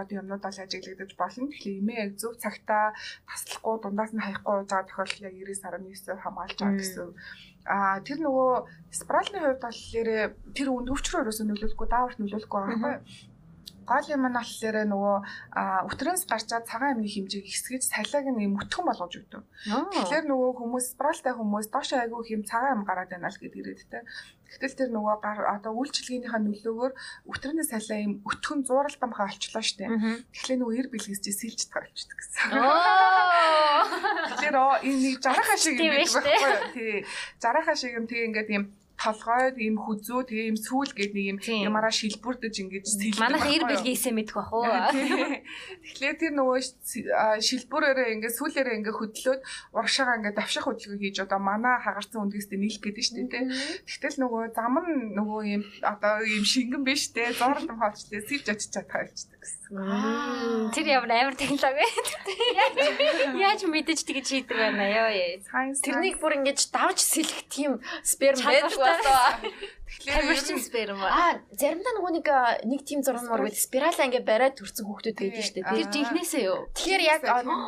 юмнууд 0.10 0.42
бол 0.42 0.58
ажиглагдаж 0.66 1.12
болно. 1.14 1.54
Тэгэхээр 1.54 1.80
эмээ 1.86 1.98
яг 2.10 2.12
зөв 2.18 2.34
цагтаа 2.42 2.98
таслахгүй 3.30 3.76
дундаас 3.86 4.12
нь 4.18 4.24
хаяхгүй 4.26 4.66
байгаа 4.66 4.90
тохиолдол 4.90 5.28
яг 5.30 5.36
99.9% 5.38 6.18
хамгаалж 6.26 6.58
байгаа 6.58 6.80
гэсэн. 6.82 7.10
А 7.70 8.02
тэр 8.02 8.18
нөгөө 8.26 8.52
спралны 8.90 9.38
хувьд 9.38 9.62
болохоор 9.62 10.10
тэр 10.58 10.68
үнд 10.74 10.90
өвчрөө 10.90 11.22
ерөөсөө 11.22 11.46
нөлөөлөхгүй 11.46 11.88
дааварт 11.92 12.18
нөлөөлөхгүй 12.18 12.60
байгаа 12.66 12.82
байхгүй 12.82 13.29
гол 13.90 14.06
юм 14.14 14.24
нь 14.30 14.38
болохоор 14.38 14.78
нөгөө 14.86 15.18
өтрөөс 15.90 16.24
гарчаад 16.30 16.70
цагаан 16.70 17.02
амны 17.02 17.10
хэмжээг 17.10 17.46
хэсгэж 17.50 17.84
салиаг 17.90 18.26
нь 18.30 18.46
юм 18.46 18.62
өтгөн 18.62 18.86
болгож 18.86 19.14
өгдөг. 19.18 19.44
Тэгэхээр 19.66 20.26
нөгөө 20.30 20.52
хүмүүс 20.62 20.86
спралтай 20.94 21.34
хүмүүс 21.34 21.68
доош 21.74 21.90
айгүй 21.98 22.22
хэм 22.30 22.42
цагаан 22.46 22.80
ам 22.80 22.86
гараад 22.86 23.10
байна 23.10 23.34
л 23.34 23.42
гэдэг 23.42 23.60
ирээд 23.66 23.90
тэ. 23.90 24.06
Гэтэл 24.50 24.78
тэр 24.78 24.90
нөгөө 24.90 25.14
одоо 25.46 25.72
үйлчлэгийнхаа 25.78 26.42
нөлөөгөөр 26.42 26.94
өтрөөний 27.30 27.66
салиа 27.70 28.02
юм 28.02 28.26
өтгөн 28.26 28.66
зууралтамхаа 28.66 29.30
олчлоо 29.30 29.62
штэ. 29.62 29.86
Тэгэхээр 30.34 30.60
нөгөө 30.62 30.78
эр 30.82 30.88
бэлгэсч 30.90 31.26
сэлж 31.30 31.70
тавьчихдаг 31.70 32.18
гэсэн. 32.18 32.50
Тэгэхээр 34.34 34.58
энэ 34.58 35.02
нэг 35.06 35.16
жарахаа 35.22 35.58
шиг 35.58 35.78
юм 35.78 35.94
байдаг 35.94 36.26
байхгүй 36.26 36.50
юу? 36.50 36.74
Тий. 36.74 36.98
Жарахаа 37.38 37.76
шиг 37.78 37.94
юм 37.94 38.06
тэгээ 38.10 38.28
ингээд 38.34 38.50
юм 38.58 38.64
толгойд 39.00 39.56
ийм 39.64 39.80
хүзүү 39.80 40.20
тэгээ 40.28 40.48
ийм 40.52 40.60
сүүл 40.60 40.92
гээд 40.92 41.14
нэг 41.16 41.26
юм 41.32 41.40
ямаараа 41.72 41.94
шилбүрдэж 41.96 42.56
ингэж 42.60 42.86
сэлдэг. 42.86 43.24
Манайх 43.24 43.48
ир 43.48 43.64
бэлгээсээ 43.64 44.12
мэдэх 44.12 44.36
бах 44.36 44.52
уу. 44.52 44.68
Тэгэхээр 44.68 46.16
тэр 46.20 46.34
нөгөө 46.36 46.60
шилбүрээрээ 47.40 48.14
ингээ 48.20 48.36
сүүлээрээ 48.36 48.78
ингээ 48.84 48.96
хөдлөөд 49.00 49.42
урагшаага 49.72 50.20
ингээ 50.20 50.36
давших 50.36 50.68
хөдөлгөөн 50.68 51.00
хийж 51.00 51.18
одоо 51.24 51.40
манаа 51.40 51.80
хагарсан 51.80 52.28
үндгээстэй 52.28 52.60
нийлэх 52.60 52.84
гэдэг 52.84 53.04
шүү 53.08 53.16
дээ. 53.32 53.48
Тэгтэл 53.88 54.20
нөгөө 54.20 54.44
зам 54.52 54.76
нь 54.84 55.16
нөгөө 55.16 55.42
ийм 55.48 55.64
одоо 55.80 56.20
ийм 56.28 56.44
шингэн 56.44 56.84
биш 56.84 57.16
те 57.16 57.32
зурлам 57.32 57.80
хоолчлээ 57.80 58.28
сэлж 58.28 58.46
очиж 58.52 58.70
чадхаа 58.76 59.08
явчихдаг 59.08 59.40
гэсэн. 59.40 60.76
Тэр 60.76 60.88
ямар 60.92 61.12
амар 61.14 61.36
технологи 61.40 61.78
вэ? 61.78 61.88
Яаж 63.40 63.64
мэдэж 63.64 64.00
тэгж 64.04 64.28
хийдэг 64.28 64.58
байна 64.58 64.84
ёо 64.84 65.10
ёо. 65.14 65.40
Тэрнийг 65.80 66.20
бүр 66.20 66.42
ингэж 66.44 66.74
давж 66.74 67.00
сэлэх 67.00 67.48
тийм 67.48 67.80
сперм 68.04 68.42
байдаг 68.44 68.89
болоо. 68.98 69.52
Тэгэхээр 69.90 70.62
сперм 70.62 71.02
аа 71.02 71.42
заримдаа 71.58 71.94
нөгөө 71.98 72.14
нэг 72.22 72.28
нэг 72.70 72.82
тим 72.86 73.02
зураг 73.02 73.26
мөр 73.26 73.50
гэдэг 73.50 73.58
спиралаа 73.58 74.06
ингээ 74.06 74.22
бариад 74.24 74.56
төрсэн 74.56 74.86
хүүхдүүд 74.86 75.18
байдаг 75.18 75.44
шүү 75.44 75.56
дээ. 75.58 75.66
Тэр 75.66 75.90
жинхнээсээ 75.90 76.44
юу? 76.46 76.60
Тэгэхээр 76.78 77.04
яг 77.04 77.22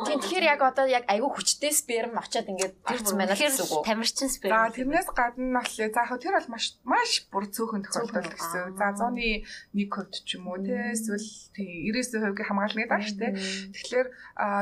тийм 0.06 0.18
тэгэхээр 0.22 0.46
яг 0.54 0.60
одоо 0.62 0.86
яг 0.86 1.04
айгүй 1.10 1.30
хүчтэй 1.34 1.72
сперм 1.74 2.14
очиад 2.14 2.46
ингээ 2.46 2.70
төрсөн 2.86 3.18
байна 3.18 3.34
гэсэн 3.34 3.66
үг. 3.66 3.82
Тамирчин 3.82 4.30
сперм. 4.30 4.54
За 4.54 4.70
тэрнээс 4.70 5.08
гадна 5.12 5.60
болохоор 5.60 5.90
за 5.90 6.02
яг 6.06 6.20
тэр 6.22 6.34
бол 6.38 6.48
маш 6.54 6.66
маш 6.86 7.10
бүр 7.28 7.44
цөөхөн 7.50 7.82
тохиолдол 7.90 8.30
гэсэн. 8.30 8.78
За 8.78 8.86
100-ны 8.94 9.42
1% 9.74 10.22
ч 10.22 10.30
юм 10.38 10.46
уу 10.46 10.62
тий 10.62 10.78
эсвэл 10.94 11.26
тий 11.58 11.90
90% 11.90 12.38
хамгаална 12.38 12.86
гэдэг 12.86 13.02
шүү 13.02 13.18
дээ. 13.18 13.32
Тэгэхээр 13.76 14.08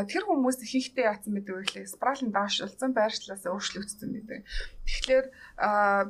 тэр 0.08 0.22
хүмүүс 0.24 0.58
хийхдээ 0.64 1.06
яатсан 1.06 1.36
гэдэг 1.36 1.54
вэ 1.54 1.62
гэхлээр 1.68 1.92
спиралын 1.92 2.32
доошлуулсан 2.32 2.90
байршлаас 2.96 3.44
өөрчлөгдсөн 3.46 4.10
гэдэг. 4.16 4.40
Тэгэхээр 4.90 5.26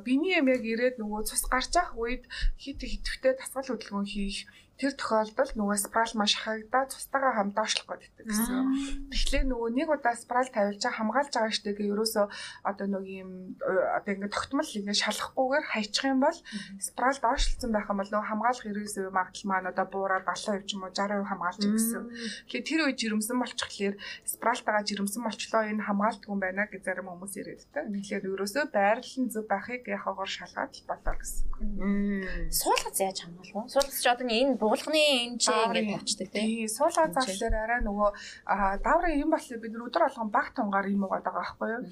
биений 0.01 0.39
юм 0.41 0.47
яг 0.49 0.63
ирээд 0.65 0.95
нөгөө 0.97 1.21
цус 1.29 1.40
гарч 1.49 1.73
ах 1.81 1.97
үед 1.97 2.23
хит 2.61 2.79
хитвтэй 2.81 3.33
тасгал 3.39 3.67
хөдөлгөөн 3.67 4.07
хийх 4.09 4.45
тэр 4.81 4.97
тохиолдолд 4.97 5.53
нөгөө 5.53 5.77
спрал 5.77 6.13
маш 6.17 6.33
хагдаа 6.41 6.89
цустайгаа 6.89 7.37
хамт 7.37 7.53
доошлох 7.53 7.85
гэдэг 8.01 8.25
гэсэн. 8.25 9.13
Тэгэхээр 9.13 9.45
нөгөө 9.45 9.69
нэг 9.77 9.87
удаа 9.93 10.17
спрал 10.17 10.49
тавилж 10.49 10.81
байгаа 10.81 10.97
хамгаалж 10.97 11.33
байгаа 11.37 11.53
штэ 11.53 11.77
гээ 11.77 11.93
ерөөсөө 11.93 12.25
одоо 12.65 12.87
нэг 12.89 13.05
юм 13.05 13.31
одоо 13.61 14.11
ингээд 14.17 14.33
тогтмол 14.33 14.65
ингээд 14.65 15.03
шалахгүйгээр 15.05 15.65
хайчих 15.69 16.05
юм 16.09 16.19
бол 16.25 16.39
спрал 16.81 17.17
доошлцсон 17.21 17.69
байх 17.69 17.85
юм 17.93 18.01
бол 18.01 18.09
нөгөө 18.09 18.29
хамгаалах 18.33 18.65
ерөөсөө 18.65 19.13
магадлал 19.13 19.49
маань 19.53 19.69
одоо 19.69 19.85
буураад 19.85 20.25
70% 20.25 20.65
ч 20.65 20.69
юм 20.73 20.81
уу 20.81 20.89
60% 20.89 21.29
хамгаалж 21.29 21.61
гэсэн. 21.61 22.03
Тэгэхээр 22.49 22.65
тэр 22.65 22.81
үе 22.89 22.93
жирэмсэн 22.97 23.37
болчихлоор 23.37 23.95
спралтайгаа 24.25 24.83
жирэмсэн 24.89 25.21
болчлоо 25.21 25.61
энэ 25.69 25.85
хамгаалдгүй 25.85 26.31
юм 26.33 26.41
байна 26.41 26.65
гэж 26.65 26.81
зарим 26.81 27.13
хүмүүс 27.13 27.37
ирээд 27.37 27.61
та. 27.69 27.85
Тэгэхээр 27.85 28.33
ерөөсөө 28.33 28.65
байрлал 28.73 29.17
нь 29.21 29.29
зөв 29.29 29.45
байхыг 29.45 29.85
яхаагаар 29.85 30.31
шалгаад 30.31 30.73
болоо 30.89 31.15
гэсэн. 31.21 31.45
Суулгац 32.49 32.97
яаж 32.97 33.17
хамгаалах 33.21 33.67
вэ? 33.67 33.69
Суулгац 33.69 33.97
ч 34.01 34.07
одоо 34.09 34.25
энэ 34.25 34.57
буулганы 34.71 35.01
энэ 35.27 35.37
ч 35.43 35.51
ингэж 35.51 35.99
очдөг 35.99 36.29
тий. 36.31 36.71
Суулгаа 36.71 37.11
заглаар 37.11 37.55
арай 37.59 37.81
нөгөө 37.83 38.09
дааврын 38.87 39.19
юм 39.19 39.35
боллоо 39.35 39.59
бид 39.59 39.75
өдөр 39.75 40.03
болгон 40.07 40.29
баг 40.31 40.47
тунгаар 40.55 40.87
юм 40.87 41.03
угаад 41.03 41.27
байгаа 41.27 41.43
байхгүй 41.43 41.69
юу. 41.75 41.83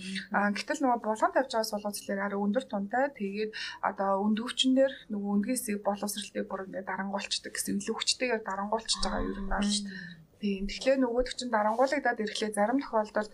Гэтэл 0.55 0.81
нөгөө 0.87 0.99
булган 1.03 1.31
тавьж 1.35 1.51
байгаа 1.51 1.71
суулгацлаар 1.71 2.19
арай 2.23 2.39
өндөр 2.39 2.65
тунтай 2.71 3.11
тэгээд 3.19 3.51
одоо 3.83 4.23
өндөвчн 4.23 4.71
дээр 4.79 4.93
нөгөө 5.11 5.29
өндгөөсийг 5.35 5.83
боловсралтай 5.83 6.43
бүр 6.47 6.65
ингээд 6.71 6.87
дарангуулцдаг 6.87 7.51
гэсэн 7.51 7.83
илүү 7.83 7.95
хүчтэйгээр 7.99 8.47
дарангуулчихж 8.47 9.03
байгаа 9.03 9.27
юм 9.27 9.47
байна 9.51 9.67
шүү 9.67 9.85
дээ. 9.91 10.19
Тийм. 10.39 10.71
Тэгэхээр 10.71 11.03
нөгөөдөг 11.03 11.35
чинь 11.35 11.51
дарангуулагдаад 11.51 12.23
ирэхлээр 12.23 12.55
зарим 12.55 12.79
тохиолдолд 12.79 13.31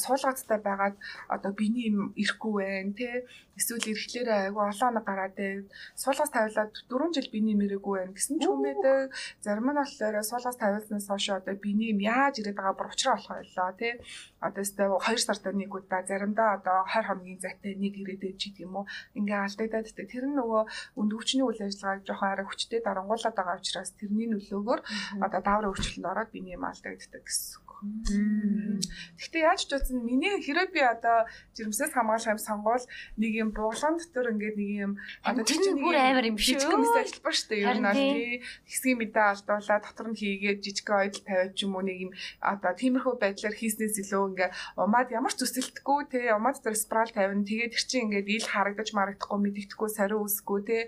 суулгацтай 0.00 0.58
байгаад 0.64 0.96
одоо 1.28 1.52
биений 1.52 1.92
юм 1.92 2.16
ирэхгүй 2.16 2.52
байх 2.64 2.96
тий. 2.96 3.28
Эсвэл 3.60 3.92
ирэхлээр 3.92 4.28
айгүй 4.48 4.64
олон 4.72 4.88
оног 4.88 5.04
гараад 5.04 5.36
ээ. 5.36 5.68
Суулгаас 5.92 6.32
тавилаад 6.32 6.72
4 6.88 7.12
жил 7.16 7.28
биений 7.28 7.56
мэрэггүй 7.60 7.94
байх 8.00 8.16
гэсэн 8.16 8.40
ч 8.40 8.48
юм 8.48 8.64
байдаг. 8.64 9.12
Зарим 9.44 9.68
нь 9.68 9.76
болохоор 9.76 10.16
суулгаас 10.24 10.56
тавилснаас 10.56 11.06
хойш 11.12 11.26
одоо 11.36 11.54
биений 11.60 11.92
юм 11.92 12.00
яаж 12.00 12.40
ирээд 12.40 12.56
байгаа 12.56 12.74
бүр 12.80 12.88
уучраа 12.88 13.20
болох 13.20 13.36
байлаа 13.36 13.70
тий. 13.76 13.94
Одоо 14.40 14.62
өстэй 14.64 14.88
2 14.88 15.20
сард 15.28 15.44
нэг 15.60 15.70
удаа 15.76 16.00
заримдаа 16.08 16.48
одоо 16.56 16.78
20 16.88 17.04
хоногийн 17.04 17.42
зайтай 17.44 17.72
нэг 17.76 17.94
ирээд 18.00 18.22
ээж 18.32 18.40
гэдэг 18.48 18.64
юм 18.64 18.74
уу. 18.80 18.86
Ингээ 19.18 19.44
алдагдаад 19.44 19.92
тэ. 19.92 20.08
Тэр 20.08 20.24
нь 20.24 20.38
нөгөө 20.40 20.62
өндөвчний 20.96 21.44
үйл 21.44 21.60
ажиллагааг 21.60 22.00
жоохон 22.08 22.32
арай 22.32 22.46
хүчтэй 22.48 22.80
дарангуулад 22.80 23.36
байгаа 23.36 23.60
учраас 23.60 23.92
тэрний 24.00 24.28
нөлөөгөөр 24.32 24.80
одоо 25.20 25.40
дааврын 25.44 25.68
өөрчлөлтөнд 25.68 26.08
ороод 26.08 26.32
биений 26.32 26.56
юм 26.56 26.64
алдагддаг 26.64 27.24
гэсэн. 27.28 27.68
Гэхдээ 27.80 29.42
яаж 29.48 29.64
ч 29.64 29.72
утсан 29.72 30.04
миний 30.04 30.36
хэрэв 30.44 30.68
би 30.68 30.84
одоо 30.84 31.24
жирэмсээс 31.56 31.96
хамгаалах 31.96 32.36
юм 32.36 32.40
сонгуул 32.40 32.84
нэг 33.16 33.32
юм 33.40 33.49
буулган 33.52 33.96
дотор 33.98 34.30
ингээд 34.32 34.56
нэг 34.56 34.70
юм 34.80 34.92
одоо 35.24 35.44
чинь 35.44 35.78
бүр 35.80 35.96
амар 35.96 36.26
юм 36.26 36.36
шүү. 36.38 36.58
Жижиг 36.58 36.72
мэс 36.74 36.94
ажиллах 36.96 37.34
шүү 37.34 37.48
дээ. 37.50 37.64
Ер 37.66 37.78
нь 37.80 37.88
аль 37.90 38.00
тий 38.00 38.42
хэсгийн 38.66 38.98
мэдээ 39.00 39.26
алдуулаад 39.30 39.84
дотор 39.84 40.08
нь 40.10 40.18
хийгээд 40.20 40.60
жижиг 40.64 40.88
ойдл 40.90 41.22
тавиад 41.24 41.52
ч 41.54 41.58
юм 41.66 41.74
уу 41.76 41.84
нэг 41.84 41.98
юм 42.06 42.12
одоо 42.40 42.72
тиймэрхүү 42.74 43.14
байдлаар 43.20 43.56
хийснээс 43.56 43.96
илүү 44.02 44.22
ингээ 44.30 44.50
умаад 44.80 45.08
ямар 45.10 45.32
ч 45.34 45.38
төсөлтгүй 45.42 46.00
тий 46.10 46.26
умаад 46.30 46.58
дээр 46.62 46.78
спрал 46.78 47.10
тавина. 47.10 47.44
Тэгээд 47.46 47.72
тэр 47.74 47.84
чинь 47.86 48.04
ингээд 48.10 48.28
ил 48.30 48.46
харагдаж 48.46 48.88
марагдахгүй 48.94 49.38
мэддэхгүй 49.40 49.88
сариу 49.90 50.24
үсэхгүй 50.24 50.60
тий 50.66 50.82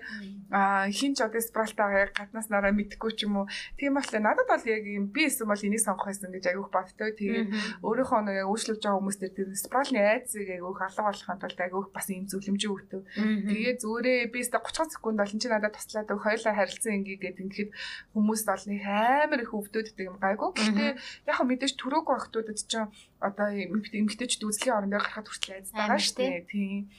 а 0.51 0.89
хин 0.89 1.13
ч 1.15 1.23
одоо 1.25 1.41
спралтаа 1.41 2.09
гаднаас 2.13 2.47
нараа 2.49 2.73
мэдхгүй 2.73 3.11
ч 3.17 3.25
юм 3.27 3.43
уу. 3.43 3.47
Тийм 3.77 3.97
болохоор 3.97 4.23
надад 4.23 4.47
бол 4.47 4.65
яг 4.65 4.83
юм 4.85 5.09
би 5.09 5.27
эсвэл 5.27 5.51
бол 5.51 5.65
энийг 5.65 5.83
сонгох 5.83 6.07
байсан 6.09 6.31
гэж 6.31 6.45
айгүйх 6.51 6.69
бодтой. 6.71 7.11
Тэгээд 7.13 7.47
өөрийнхөө 7.83 8.21
нэг 8.27 8.37
үйлчлүүлж 8.47 8.81
байгаа 8.83 8.99
хүмүүстэр 8.99 9.31
тэр 9.33 9.49
спралны 9.57 9.99
айцыг 9.99 10.47
айгүйх 10.49 10.81
алга 10.81 11.03
болохын 11.09 11.39
тулд 11.41 11.59
айгүйх 11.59 11.87
бас 11.93 12.07
ийм 12.09 12.25
зөвлөмжөө 12.43 12.71
өгтөв. 12.75 13.01
Тэгээд 13.47 13.77
зүгээрээ 13.79 14.19
би 14.35 14.39
өстө 14.43 14.59
30 14.59 14.93
секунд 14.99 15.17
бол 15.23 15.31
энэ 15.31 15.47
надад 15.47 15.73
туслаад 15.79 16.11
өг 16.11 16.19
хоёлаа 16.19 16.53
харилцан 16.59 16.99
ингээд 16.99 17.39
ингэхэд 17.39 17.71
хүмүүс 18.11 18.41
бол 18.43 18.63
нэг 18.67 18.81
амар 18.83 19.39
их 19.39 19.55
өвдөөддөг 19.55 20.05
юм 20.11 20.17
гайгүй. 20.19 20.49
Гэхдээ 20.51 20.91
яг 21.31 21.35
хөө 21.39 21.47
мэдээж 21.47 21.73
төрөөг 21.79 22.05
багтуудад 22.11 22.59
чинь 22.59 22.91
одоо 23.23 23.47
эмгтээчд 23.49 24.43
үзлийн 24.43 24.75
орон 24.75 24.91
дээр 24.91 25.03
гарахад 25.07 25.31
хүртэл 25.31 25.55
айц 25.55 25.69
байгаа 25.71 25.99
шүү 26.03 26.17
дээ. 26.19 26.45
Тийм. 26.51 26.91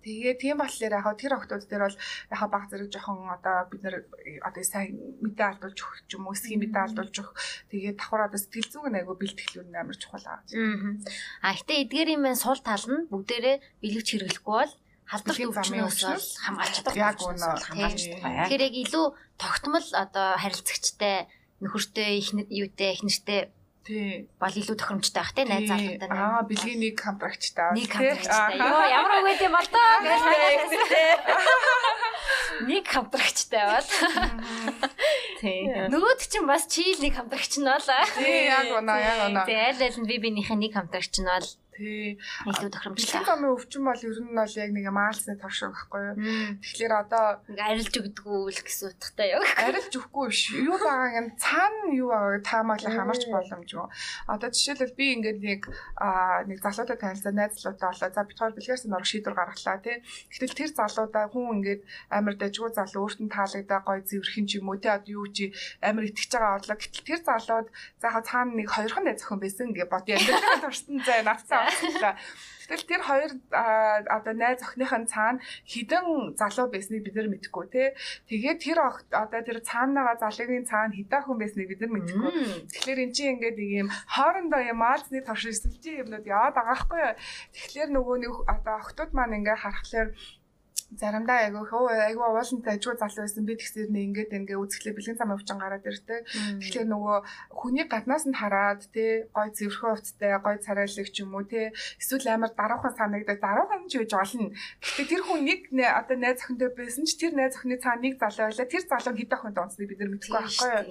Тэгээ 0.00 0.34
тийм 0.40 0.56
болохоор 0.60 0.96
яг 0.96 1.06
тэр 1.20 1.32
октод 1.36 1.64
дээр 1.68 1.84
бол 1.86 1.98
яг 2.32 2.42
баг 2.48 2.64
зэрэг 2.72 2.88
жоохон 2.88 3.28
одоо 3.28 3.56
бид 3.68 3.82
нэр 3.84 3.96
одоо 4.40 4.62
сайн 4.64 4.96
мэдээ 5.20 5.46
алдуулж 5.52 5.78
өгөх 5.78 5.98
ч 6.08 6.10
юм 6.16 6.24
уу 6.26 6.34
эсгийн 6.34 6.60
мэдээ 6.64 6.84
алдуулж 6.88 7.14
өгөх 7.20 7.34
тэгээ 7.68 7.92
давхар 8.00 8.26
одоо 8.26 8.40
сэтгэл 8.40 8.72
зүйн 8.72 8.96
айгу 8.96 9.14
бэлтгэлүүд 9.20 9.76
амар 9.76 9.98
чухал 10.00 10.26
аа. 10.26 10.40
А 11.44 11.52
гэтээ 11.52 11.82
эдгээрийн 11.84 12.22
мэн 12.24 12.36
сул 12.40 12.60
тал 12.64 12.86
нь 12.88 13.08
бүгдээрээ 13.12 13.56
билгч 13.84 14.08
хэрэглэхгүй 14.16 14.56
бол 14.56 14.72
халдвар 15.10 15.38
өвчнөөс 15.50 15.98
бол 16.06 16.26
хамгаалж 16.44 16.74
чадах. 16.80 16.96
Яг 16.96 17.18
үнэ 17.18 17.48
хамгаалж 17.66 18.02
байгаа. 18.08 18.46
Тэгэхээр 18.46 18.66
яг 18.70 18.76
илүү 18.86 19.06
тогтмол 19.42 19.88
одоо 19.98 20.28
харилцагчтай 20.38 21.16
нөхөртэй 21.60 22.10
их 22.22 22.28
юутэй 22.32 22.90
их 22.94 23.02
нэртэй 23.02 23.40
Тий. 23.80 24.28
Бол 24.36 24.52
илүү 24.52 24.76
тохиромжтой 24.76 25.20
байх 25.24 25.32
те 25.32 25.44
найз 25.48 25.64
залуутай. 25.72 26.08
Аа, 26.12 26.44
бэлгийн 26.44 26.84
нэг 26.84 27.00
контракттай. 27.00 27.72
Нэг 27.72 27.88
контракттай. 27.88 28.60
Йоо, 28.60 28.84
ямар 28.92 29.24
үг 29.24 29.26
гэдэм 29.32 29.52
бол 29.56 29.68
тоо 29.72 29.94
гэж 30.04 30.20
Нэг 32.68 32.84
контракттай 32.84 33.64
бол. 33.64 33.88
Тий. 35.40 35.64
Нөгөөд 35.88 36.20
чинь 36.28 36.44
бас 36.44 36.68
чийл 36.68 37.00
нэг 37.00 37.16
хамтрагч 37.16 37.56
нь 37.56 37.64
бол. 37.64 37.88
Тий, 38.20 38.52
яг 38.52 38.68
унаа, 38.68 39.00
яг 39.00 39.32
унаа. 39.32 39.48
Тий, 39.48 39.56
аль 39.56 39.80
аль 39.80 39.96
нь 39.96 40.04
би 40.04 40.20
бинийхээ 40.20 40.60
нэг 40.60 40.76
хамтрагч 40.76 41.24
нь 41.24 41.30
бол 41.30 41.48
Тий. 41.80 42.20
илүү 42.44 42.70
тохиромжтой. 42.76 43.24
замын 43.24 43.56
өвчин 43.56 43.82
бол 43.88 44.02
ер 44.04 44.18
нь 44.20 44.36
бол 44.36 44.52
яг 44.60 44.70
нэг 44.76 44.86
маалсны 44.92 45.32
тав 45.40 45.48
шиг 45.48 45.72
байхгүй 45.72 46.02
юу? 46.12 46.16
Тэгэхээр 46.60 46.92
одоо 46.92 47.40
Ингээ 47.48 47.68
арилж 47.72 47.94
өгдөггүй 47.96 48.52
л 48.52 48.60
гэсэн 48.68 48.92
утгатай 48.92 49.28
юу? 49.32 49.44
арилж 49.64 49.92
өгөхгүй 49.96 50.26
биш. 50.28 50.42
Юу 50.60 50.76
байгааг 50.76 51.16
нь 51.24 51.32
цаана 51.40 51.88
юу 51.96 52.12
байгааг 52.12 52.44
таамаглах 52.44 52.92
хамарч 53.00 53.22
боломжгүй. 53.32 53.88
Одоо 54.28 54.48
жишээлбэл 54.52 54.92
би 54.92 55.06
ингээд 55.16 55.40
нэг 55.40 55.60
нэг 56.52 56.58
залуутай 56.60 56.96
танилцсан 57.00 57.32
найз 57.32 57.56
залуутай 57.56 57.88
болоо. 57.88 58.12
За 58.12 58.28
бид 58.28 58.36
хоёр 58.36 58.52
бэлгээрс 58.60 58.84
нөр 58.84 59.04
шийдвэр 59.08 59.36
гаргалаа 59.40 59.78
тий. 59.80 59.96
Гэтэл 60.36 60.58
тэр 60.60 60.70
залуудаа 60.76 61.32
хүн 61.32 61.64
ингээд 61.64 61.82
амар 62.12 62.36
дажгүй 62.36 62.76
залуу 62.76 63.08
өөртөө 63.08 63.32
таалагдаа 63.32 63.80
гой 63.88 64.04
зэвэрхэн 64.04 64.44
ч 64.44 64.60
юм 64.60 64.68
уу 64.68 64.76
тий. 64.76 64.92
Одоо 64.92 65.24
юу 65.24 65.32
чи 65.32 65.56
амар 65.80 66.04
итгэж 66.12 66.28
байгаа 66.28 66.60
орлоо. 66.60 66.76
Гэтэл 66.76 67.08
тэр 67.08 67.20
залууд 67.24 67.68
за 68.04 68.08
хаа 68.12 68.20
цаана 68.20 68.52
нэг 68.52 68.68
хоёрхан 68.68 69.08
найз 69.08 69.24
охин 69.24 69.40
байсан 69.40 69.72
гэж 69.72 69.88
бодё. 69.88 70.20
Амьдралын 70.20 70.60
туршсан 70.60 71.00
зай 71.08 71.24
навцсан 71.24 71.69
авчлаа. 71.70 72.14
Тэгэл 72.70 72.86
тэр 72.86 73.02
хоёр 73.02 73.30
одоо 73.50 74.34
найз 74.38 74.62
охиныхын 74.62 75.10
цаана 75.10 75.42
хідэн 75.66 76.38
залуу 76.38 76.70
байсныг 76.70 77.02
бид 77.02 77.18
нар 77.18 77.26
мэдэхгүй 77.26 77.66
тий. 77.66 77.88
Тэгээд 78.30 78.58
тэр 78.62 78.78
одоо 79.10 79.40
тэр 79.42 79.58
цаанаага 79.58 80.22
залуугийн 80.22 80.70
цаана 80.70 80.94
хідэн 80.94 81.22
хүн 81.26 81.38
байсныг 81.42 81.66
бид 81.66 81.82
нар 81.82 81.90
мэдэхгүй. 81.98 82.30
Тэгэхээр 82.70 83.02
эн 83.02 83.10
чинь 83.10 83.42
ингээд 83.42 83.58
нэг 83.58 83.70
юм 83.82 83.88
хоорондоо 83.90 84.62
юм 84.62 84.86
аазны 84.86 85.18
турш 85.26 85.50
эсвэлтийн 85.50 86.06
юмнууд 86.06 86.30
яваад 86.30 86.54
байгаа 86.54 86.78
юу. 87.10 87.18
Тэгэхээр 87.58 87.90
нөгөө 87.90 88.16
нэг 88.22 88.32
одоо 88.46 88.74
охтууд 88.78 89.10
маань 89.18 89.42
ингээд 89.42 89.62
харахаар 89.66 90.08
заримдаа 90.98 91.46
айгу 91.46 91.62
хөө 91.70 92.10
айгу 92.10 92.22
уулантай 92.26 92.74
ажгүй 92.74 92.96
залуу 92.98 93.22
байсан 93.22 93.44
би 93.46 93.54
тэгсэр 93.54 93.88
нэ 93.94 94.00
ингээд 94.10 94.34
ингээ 94.34 94.58
үзэхлээр 94.58 94.96
бэлгийн 94.98 95.18
зам 95.22 95.30
өвчин 95.36 95.58
гараад 95.62 95.86
ирдэг. 95.86 96.26
Тэгэхээр 96.58 96.88
нөгөө 96.90 97.16
хүний 97.54 97.86
гаднаас 97.86 98.26
нь 98.26 98.34
хараад 98.34 98.82
тий 98.90 99.30
гой 99.30 99.48
зэвэрхэн 99.54 99.90
хувцтай 99.94 100.32
гой 100.42 100.56
царайлаг 100.58 101.08
ч 101.14 101.16
юм 101.22 101.34
уу 101.38 101.46
тий 101.46 101.70
эсвэл 102.02 102.26
амар 102.34 102.50
даруухан 102.58 102.94
санагдаад 102.98 103.38
даруухан 103.38 103.86
ч 103.86 104.02
үж 104.02 104.12
олно. 104.18 104.50
Гэхдээ 104.82 105.06
тэр 105.06 105.22
хүн 105.22 105.40
нэг 105.46 105.60
нэ- 105.70 105.94
одоо 105.94 106.16
найз 106.18 106.42
охинтой 106.42 106.70
байсан 106.74 107.06
ч 107.06 107.14
тэр 107.22 107.38
найз 107.38 107.54
охины 107.54 107.78
цаана 107.78 108.02
нэг 108.02 108.18
залуу 108.18 108.50
байлаа 108.50 108.66
тэр 108.66 108.82
залуу 108.82 109.14
хэд 109.14 109.30
охинд 109.30 109.58
онцныг 109.62 109.88
бид 109.88 109.98
нар 110.02 110.10
мэдэхгүй 110.10 110.38
байхгүй 110.42 110.70
юу. 110.74 110.86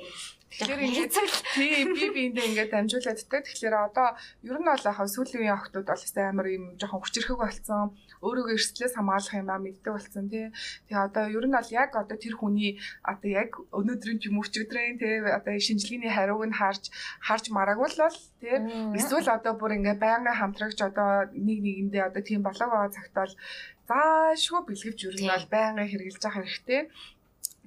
Тэгэхээр 0.49 0.81
ингээд 0.81 1.13
тий 1.53 1.85
би 1.85 2.05
биэндээ 2.09 2.45
ингээд 2.49 2.73
дамжуулаад 2.73 3.21
тээ. 3.21 3.45
Тэгэхээр 3.45 3.75
одоо 3.85 4.17
ер 4.41 4.57
нь 4.57 4.65
бол 4.65 4.81
яхаа 4.81 5.05
сүүлийн 5.05 5.45
үеийн 5.45 5.57
охтууд 5.61 5.85
бол 5.85 6.01
хэвээр 6.01 6.29
амар 6.33 6.47
юм 6.49 6.65
жоохон 6.81 7.01
хүчрэхэг 7.05 7.37
болсон. 7.37 7.93
Өөрийгөө 8.25 8.57
эрсдлээс 8.57 8.97
хамгаалах 8.97 9.37
юм 9.37 9.49
аа 9.53 9.61
мэддэг 9.61 9.93
болсон 9.93 10.25
тий. 10.25 10.49
Тэгээ 10.89 11.05
одоо 11.05 11.25
ер 11.29 11.45
нь 11.45 11.53
бол 11.53 11.69
яг 11.69 11.91
одоо 11.93 12.17
тэр 12.17 12.33
хүний 12.33 12.81
одоо 13.05 13.29
яг 13.29 13.51
өнөөдрийн 13.77 14.25
юм 14.25 14.41
өчигдрийн 14.41 14.97
тий 14.97 15.21
одоо 15.21 15.53
шинжилгээний 15.53 16.09
хариуг 16.17 16.41
нь 16.49 16.57
харж 16.57 16.83
харж 17.21 17.45
марагвал 17.53 17.93
бол 17.93 18.17
тий 18.41 18.57
эсвэл 18.97 19.29
одоо 19.29 19.53
бүр 19.53 19.77
ингээд 19.77 20.01
байнгын 20.01 20.33
хамтрагч 20.33 20.81
одоо 20.81 21.29
нэг 21.29 21.59
нэгэндээ 21.61 22.09
одоо 22.09 22.21
тийм 22.25 22.41
болоог 22.41 22.69
байгаа 22.73 22.95
цагт 22.97 23.13
бол 23.13 23.33
заашгүй 23.89 24.61
бэлгэвч 24.65 24.99
ер 25.09 25.15
нь 25.17 25.29
бол 25.29 25.45
байнгын 25.53 25.89
хэрэгжилж 25.89 26.23
явах 26.25 26.37
хэрэгтэй. 26.41 26.81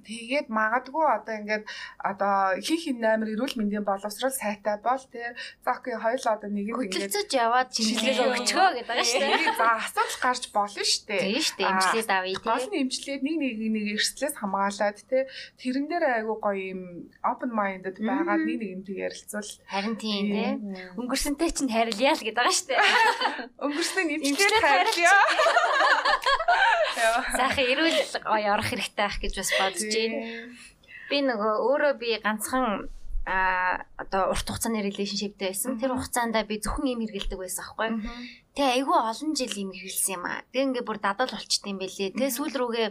Тэгээд 0.03 0.47
магадгүй 0.51 1.05
одоо 1.07 1.33
ингээд 1.39 1.63
одоо 1.97 2.59
хин 2.59 2.79
хин 2.83 2.97
амир 3.03 3.31
эрүүл 3.33 3.55
мэндийн 3.55 3.87
боловсрол 3.87 4.35
сайтай 4.35 4.77
бол 4.83 4.99
тий 5.07 5.23
за 5.63 5.71
окей 5.71 5.95
хоёул 5.95 6.27
одоо 6.27 6.49
нэг 6.51 6.75
юм 6.75 6.83
ингээд 6.83 7.09
Хөтөлцөж 7.09 7.29
яваад 7.31 7.69
шинжилгээ 7.71 8.27
өгчгөө 8.35 8.67
гэдэг 8.75 8.87
байгаа 8.87 9.07
шүү 9.07 9.21
дээ. 9.23 9.57
За 9.57 9.65
асуудал 9.79 10.17
гарч 10.23 10.43
болно 10.51 10.83
шүү 10.83 11.03
дээ. 11.07 11.21
Тийм 11.23 11.43
шүү 11.43 11.57
дээ. 11.57 11.71
Эмчлээд 11.71 12.09
авъя 12.11 12.37
Гол 12.43 12.59
тий. 12.59 12.69
нь 12.69 12.79
эмчлээд 12.83 13.21
нэг 13.23 13.35
нэг 13.39 13.55
нэг 13.63 13.85
эрсдлээс 13.95 14.35
хамгаалаад 14.39 14.97
те 15.07 15.19
тэрэн 15.59 15.85
дээр 15.87 16.03
айгүй 16.19 16.37
гоё 16.43 16.63
юм 16.73 16.81
open 17.23 17.51
minded 17.55 17.95
байгаад 18.03 18.43
нэг 18.43 18.57
нэгнтэй 18.59 18.97
ярилцвал 19.07 19.49
Харин 19.71 19.95
тийм 19.95 20.23
тий. 20.35 20.51
Өнгөрсөнтэй 20.99 21.49
чинь 21.55 21.71
харилцаа 21.71 22.15
л 22.19 22.23
гэдэг 22.23 22.37
байгаа 22.37 22.53
шүү 22.53 22.67
дээ. 22.67 22.81
өнгөрсөн 23.65 24.05
Эмчлээд 24.13 24.55
харилцаа. 24.59 25.23
Сайхан 27.33 27.65
эрүүл 27.67 27.99
гоё 28.21 28.53
орох 28.53 28.69
хэрэгтэй 28.69 28.95
байх 28.95 29.17
гэж 29.19 29.33
бас 29.41 29.51
бодож 29.59 29.92
байна. 29.93 30.17
Би 31.09 31.17
нөгөө 31.21 31.53
өөрөө 31.67 31.93
би 32.01 32.09
ганцхан 32.23 32.89
а 33.23 33.79
одоо 33.95 34.35
урт 34.35 34.43
хугацааны 34.43 34.83
relationshipтэй 34.83 35.55
байсан. 35.55 35.79
Тэр 35.79 35.95
хугацаанд 35.95 36.35
би 36.43 36.59
зөвхөн 36.59 36.91
им 36.91 36.99
хэргэлдэг 37.07 37.39
байсан 37.39 37.63
аахгүй. 37.63 37.89
Тэ 38.51 38.83
айгүй 38.83 38.97
олон 38.99 39.31
жил 39.31 39.55
им 39.55 39.71
хэргэлсэн 39.71 40.15
юм 40.19 40.23
аа. 40.27 40.43
Тэг 40.51 40.61
ингээ 40.67 40.83
бүр 40.83 40.99
дадал 40.99 41.31
болчт 41.31 41.63
юм 41.63 41.79
бэлээ. 41.79 42.19
Тэ 42.19 42.35
сүүл 42.35 42.51
рүүгээ 42.51 42.87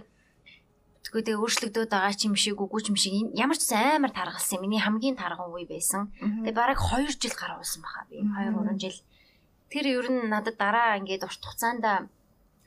Тэгвэл 1.02 1.26
тэгээ 1.28 1.42
өөрчлөгдөд 1.42 1.90
байгаа 1.92 2.14
ч 2.14 2.30
юм 2.30 2.38
шиг 2.38 2.56
үгүй 2.62 2.80
ч 2.80 2.94
юм 2.94 2.96
шиг 2.96 3.12
ямар 3.36 3.58
ч 3.58 3.68
амар 3.74 4.14
таргалсан. 4.14 4.62
юм. 4.62 4.64
Миний 4.64 4.80
хамгийн 4.80 5.18
тарган 5.18 5.50
үе 5.50 5.66
байсан. 5.66 6.08
Тэгээ 6.16 6.56
бараг 6.56 6.78
2 6.78 7.10
жил 7.18 7.34
гаргуулсан 7.36 7.82
баха 7.82 8.06
би. 8.08 8.22
2 8.22 8.54
3 8.54 8.78
жил. 8.78 8.96
Тэр 9.68 9.84
ер 9.92 10.06
нь 10.08 10.30
надад 10.30 10.56
дараа 10.56 10.96
ингээд 11.02 11.26
урт 11.26 11.42
хугацаанд 11.42 11.84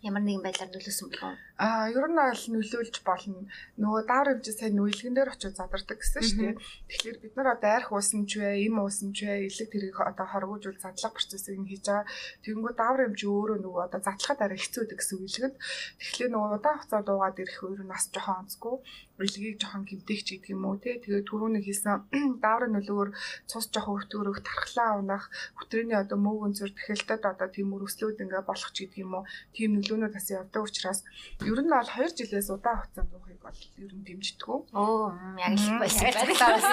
ямар 0.04 0.22
нэгэн 0.22 0.44
байдлаар 0.46 0.70
нөлөөсөн 0.70 1.10
болов? 1.10 1.40
А 1.58 1.88
ер 1.88 2.12
нь 2.12 2.20
бол 2.20 2.44
нөлөөлж 2.52 3.00
болно. 3.08 3.48
Нөгөө 3.80 4.02
даавар 4.12 4.30
хэмжээ 4.36 4.56
сайн 4.60 4.76
нүэлгэн 4.76 5.16
дээр 5.16 5.32
очиж 5.32 5.56
задардаг 5.56 6.04
гэсэн 6.04 6.24
шүү 6.28 6.40
дээ. 6.44 6.60
Тэгэхээр 6.92 7.18
бид 7.24 7.34
нар 7.40 7.56
одоо 7.56 7.72
арх 7.80 7.90
уусан 7.96 8.28
ч 8.28 8.44
вэ, 8.44 8.68
им 8.68 8.84
уусан 8.84 9.16
ч 9.16 9.24
вэ, 9.24 9.48
элэг 9.48 9.72
тэрийг 9.72 9.96
одоо 9.96 10.28
хоргоожуул 10.28 10.76
задлах 10.84 11.16
процессыг 11.16 11.56
нь 11.56 11.72
хийж 11.72 11.88
байгаа. 11.88 12.12
Тэгэнгүүт 12.44 12.76
даавар 12.76 13.02
хэмжээ 13.08 13.32
өөрөө 13.32 13.58
нөгөө 13.64 13.84
одоо 13.88 14.02
задлахад 14.04 14.44
арай 14.44 14.60
хэцүү 14.60 14.82
байдаг 14.84 15.00
гэсэн 15.00 15.16
үг 15.16 15.24
илгэд. 15.32 15.56
Тэгэхээр 15.96 16.32
нөгөө 16.36 16.52
удаан 16.60 16.76
хугацаа 16.76 17.02
дуугаад 17.08 17.40
ирэх 17.40 17.60
өөр 17.64 17.82
нь 17.88 17.92
бас 17.96 18.06
жоохон 18.12 18.36
онцгүй. 18.44 18.76
Элгийг 19.16 19.56
жоохон 19.56 19.84
гимтэх 19.88 20.22
ч 20.28 20.30
гэдэг 20.36 20.52
юм 20.52 20.64
уу 20.68 20.76
те. 20.76 21.00
Тэгээд 21.00 21.24
түрүүний 21.32 21.64
хэлсэн 21.64 22.04
дааврын 22.44 22.76
нөлөөр 22.76 23.10
цус 23.48 23.72
жоохон 23.72 24.04
өртгөрөх, 24.04 24.44
тархлаа 24.44 25.00
унах, 25.00 25.32
хөтрөөний 25.56 25.96
одоо 25.96 26.20
мөг 26.20 26.52
өнцөр 26.52 26.76
тэхэлтэд 26.76 27.24
одоо 27.24 27.48
тийм 27.48 27.72
өрөслүүд 27.80 28.20
ингээ 28.28 28.44
болох 28.44 28.72
ч 28.76 28.92
гэдэг 28.92 29.08
юм 29.08 29.24
уу. 29.24 29.28
Тийм 29.56 29.80
нөлөөнүүд 29.80 30.12
бас 30.12 30.28
явдаг 30.36 30.68
учраас 30.68 31.00
ер 31.46 31.60
нь 31.62 31.70
бол 31.70 31.86
2 31.86 32.18
жилээс 32.18 32.50
удаан 32.50 32.78
хугацаанд 32.82 33.12
уухыг 33.14 33.40
бол 33.46 33.60
ер 33.78 33.92
нь 33.94 34.04
дэмждэггүй. 34.06 34.60
Оо 34.74 35.14
яг 35.38 35.54
л 35.56 35.80
байсан. 35.80 36.10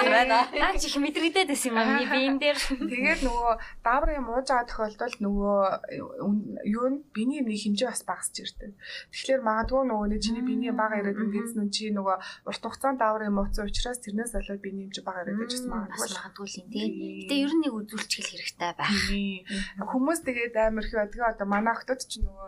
байна. 0.09 0.37
Наа 0.49 0.73
чи 0.77 0.87
их 0.89 0.97
мэдрэгдээд 0.97 1.49
байсан 1.53 1.69
юм 1.71 1.77
аа 1.77 1.85
миний 1.93 2.09
биен 2.13 2.37
дээр. 2.41 2.57
Тэгээд 2.57 3.21
нөгөө 3.23 3.51
дааврын 3.85 4.17
юм 4.21 4.27
ууж 4.33 4.47
байгаа 4.49 4.67
тохиолдолд 4.67 5.17
нөгөө 5.21 5.59
юу 6.73 6.87
нь 6.89 6.97
биений 7.13 7.39
юмны 7.45 7.55
хэмжээ 7.57 7.89
бас 7.93 8.03
багасч 8.03 8.35
ирдэг. 8.41 8.73
Тэгэхээр 9.13 9.41
магадгүй 9.45 9.81
нөгөө 9.85 10.07
нэг 10.11 10.19
чиний 10.25 10.43
биений 10.43 10.73
бага 10.73 10.97
ирээд 11.01 11.21
ингэсэн 11.21 11.61
нь 11.67 11.73
чи 11.73 11.93
нөгөө 11.93 12.17
урт 12.49 12.63
хугацаанд 12.65 12.99
дааврын 12.99 13.29
юм 13.29 13.39
ууцсан 13.41 13.69
учраас 13.69 14.01
тэрнээс 14.01 14.33
болоод 14.33 14.61
биений 14.65 14.85
хэмжээ 14.89 15.05
бага 15.05 15.21
ирээд 15.23 15.39
байж 15.39 15.53
Бас 15.53 15.65
магадгүй. 15.69 16.09
магадгүй 16.17 16.47
л 16.49 16.57
юм 16.61 16.67
тий. 16.73 16.87
Гэтэ 17.29 17.35
ер 17.45 17.51
нь 17.53 17.61
нэг 17.63 17.73
үзүүлчихэл 17.77 18.31
хэрэгтэй 18.33 18.71
байх. 18.73 18.91
Хүмүүс 19.93 20.19
тэгээд 20.25 20.55
амар 20.57 20.85
их 20.87 20.93
байдаг. 20.97 21.21
Одоо 21.37 21.47
манай 21.47 21.73
охтод 21.73 22.01
ч 22.01 22.19
нөгөө 22.23 22.47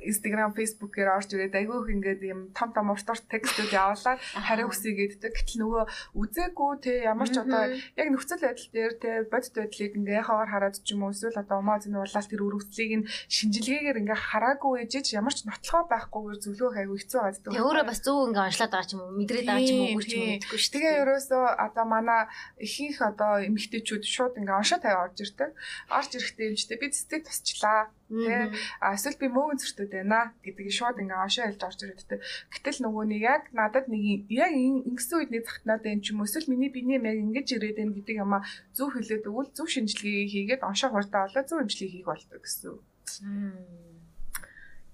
Instagram, 0.00 0.56
Facebook-ээр 0.56 1.08
орж 1.12 1.30
ирээд 1.36 1.54
айгүй 1.54 1.76
их 1.76 1.88
ингээд 1.94 2.22
юм 2.24 2.40
том 2.56 2.72
том 2.72 2.90
урт 2.90 3.04
урт 3.04 3.28
текстүүд 3.28 3.70
явуулаад 3.70 4.18
хариу 4.18 4.72
хүсье 4.72 4.96
гэддэг. 4.96 5.32
Гэтэл 5.36 5.60
нөгөө 5.60 5.84
үзээгүй 6.16 6.72
те 6.80 6.92
ямар 7.04 7.28
ч 7.28 7.36
одоо 7.38 7.68
яг 7.68 8.08
нөхцөл 8.10 8.42
байдал 8.42 8.68
дээр 8.72 8.92
те 8.96 9.10
бодит 9.28 9.54
байдлыг 9.54 9.92
ингээ 10.00 10.24
хавар 10.24 10.48
хараад 10.50 10.76
ч 10.80 10.96
юм 10.96 11.04
уу 11.04 11.12
эсвэл 11.12 11.36
одоо 11.36 11.60
умаа 11.60 11.78
зэн 11.78 12.00
болоод 12.00 12.26
тэр 12.32 12.42
өрөвцлийг 12.48 12.92
нь 12.96 13.08
шинжилгээгээр 13.28 14.00
ингээ 14.02 14.18
хараагүй 14.18 14.88
ээжэж 14.88 15.06
ямар 15.20 15.36
ч 15.36 15.44
нотлохоо 15.44 15.84
байхгүйгээр 15.84 16.38
зөвлөх 16.40 16.74
айгүй 16.80 16.98
хэцүү 16.98 17.20
байдаг. 17.20 17.52
Тэг 17.52 17.60
өөрөө 17.60 17.86
бас 17.86 18.00
зөв 18.00 18.16
ингээ 18.24 18.46
онцлоод 18.48 18.72
байгаа 18.72 18.88
ч 18.88 18.92
юм 18.96 19.02
уу 19.04 19.16
мэдрээд 19.20 19.46
байгаа 19.46 19.68
ч 19.68 19.70
юм 19.70 19.80
уу 19.84 19.90
үгүй 20.00 20.04
ч 20.08 20.12
юм 20.16 20.22
уу 20.24 20.32
гэдэггүй 20.40 20.60
шүү 20.64 20.80
Тэгээ 20.80 21.00
ерөөсөө 21.04 21.44
одоо 21.66 21.84
манай 21.84 22.22
ихэнх 22.56 22.98
одоо 23.04 23.32
эмэгтэйчүүд 23.44 24.04
шууд 24.08 24.40
ингээ 24.40 24.60
оншоо 24.60 24.80
тавиа 24.80 25.04
орж 25.04 25.18
ирдэг. 25.20 25.50
Орж 25.92 26.10
ирэхдээ 26.16 26.48
эмчтэй 26.56 26.78
би 26.80 26.86
цэцэг 26.88 27.20
тусчлаа. 27.28 27.92
Тэ 28.10 28.50
эсвэл 28.90 29.18
би 29.22 29.26
мөөгөн 29.30 29.58
зөртөд 29.62 29.90
байна 29.94 30.34
гэдгийг 30.42 30.74
шууд 30.74 30.98
ингээ 30.98 31.22
оншоо 31.24 31.44
хэлж 31.46 31.62
орж 31.62 31.78
ирээд 31.86 32.02
тэ. 32.10 32.22
Гэтэл 32.50 32.78
нөгөө 32.82 33.04
нэг 33.06 33.22
яг 33.22 33.42
надад 33.54 33.86
нэг 33.86 34.26
яг 34.34 34.50
ин- 34.50 34.82
ингэсэн 34.90 35.16
үед 35.22 35.30
нэг 35.30 35.42
захтнаад 35.46 35.86
юм 35.86 36.00
ч 36.02 36.10
юм 36.10 36.26
эсвэл 36.26 36.50
миний 36.50 36.70
биений 36.74 36.98
яг 36.98 37.18
ингэж 37.22 37.48
ирээд 37.54 37.78
байна 37.78 37.94
гэдэг 37.94 38.16
юм 38.18 38.32
а 38.34 38.42
зөв 38.74 38.90
хэлээд 38.90 39.30
өгвөл 39.30 39.50
зөв 39.54 39.68
шинжилгээ 39.70 40.26
хийгээд 40.26 40.66
оншоо 40.66 40.90
хурдаа 40.90 41.30
олоод 41.30 41.46
зөв 41.46 41.58
эмчилгээ 41.62 41.90
хийх 41.94 42.06
болдог 42.10 42.40
гэсэн. 42.42 42.74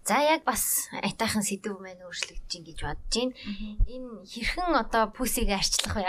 За 0.06 0.22
яг 0.22 0.46
бас 0.46 0.86
айтайхан 1.02 1.42
сэдв 1.42 1.82
мэн 1.82 1.98
өөрчлөгдөж 2.06 2.52
ин 2.54 2.62
гэж 2.62 2.78
бодож 2.78 3.10
байна. 3.10 3.34
Энэ 3.90 4.22
хэрхэн 4.22 4.78
одоо 4.78 5.10
пүсийг 5.10 5.50
арчлах 5.50 5.98
вэ? 5.98 6.06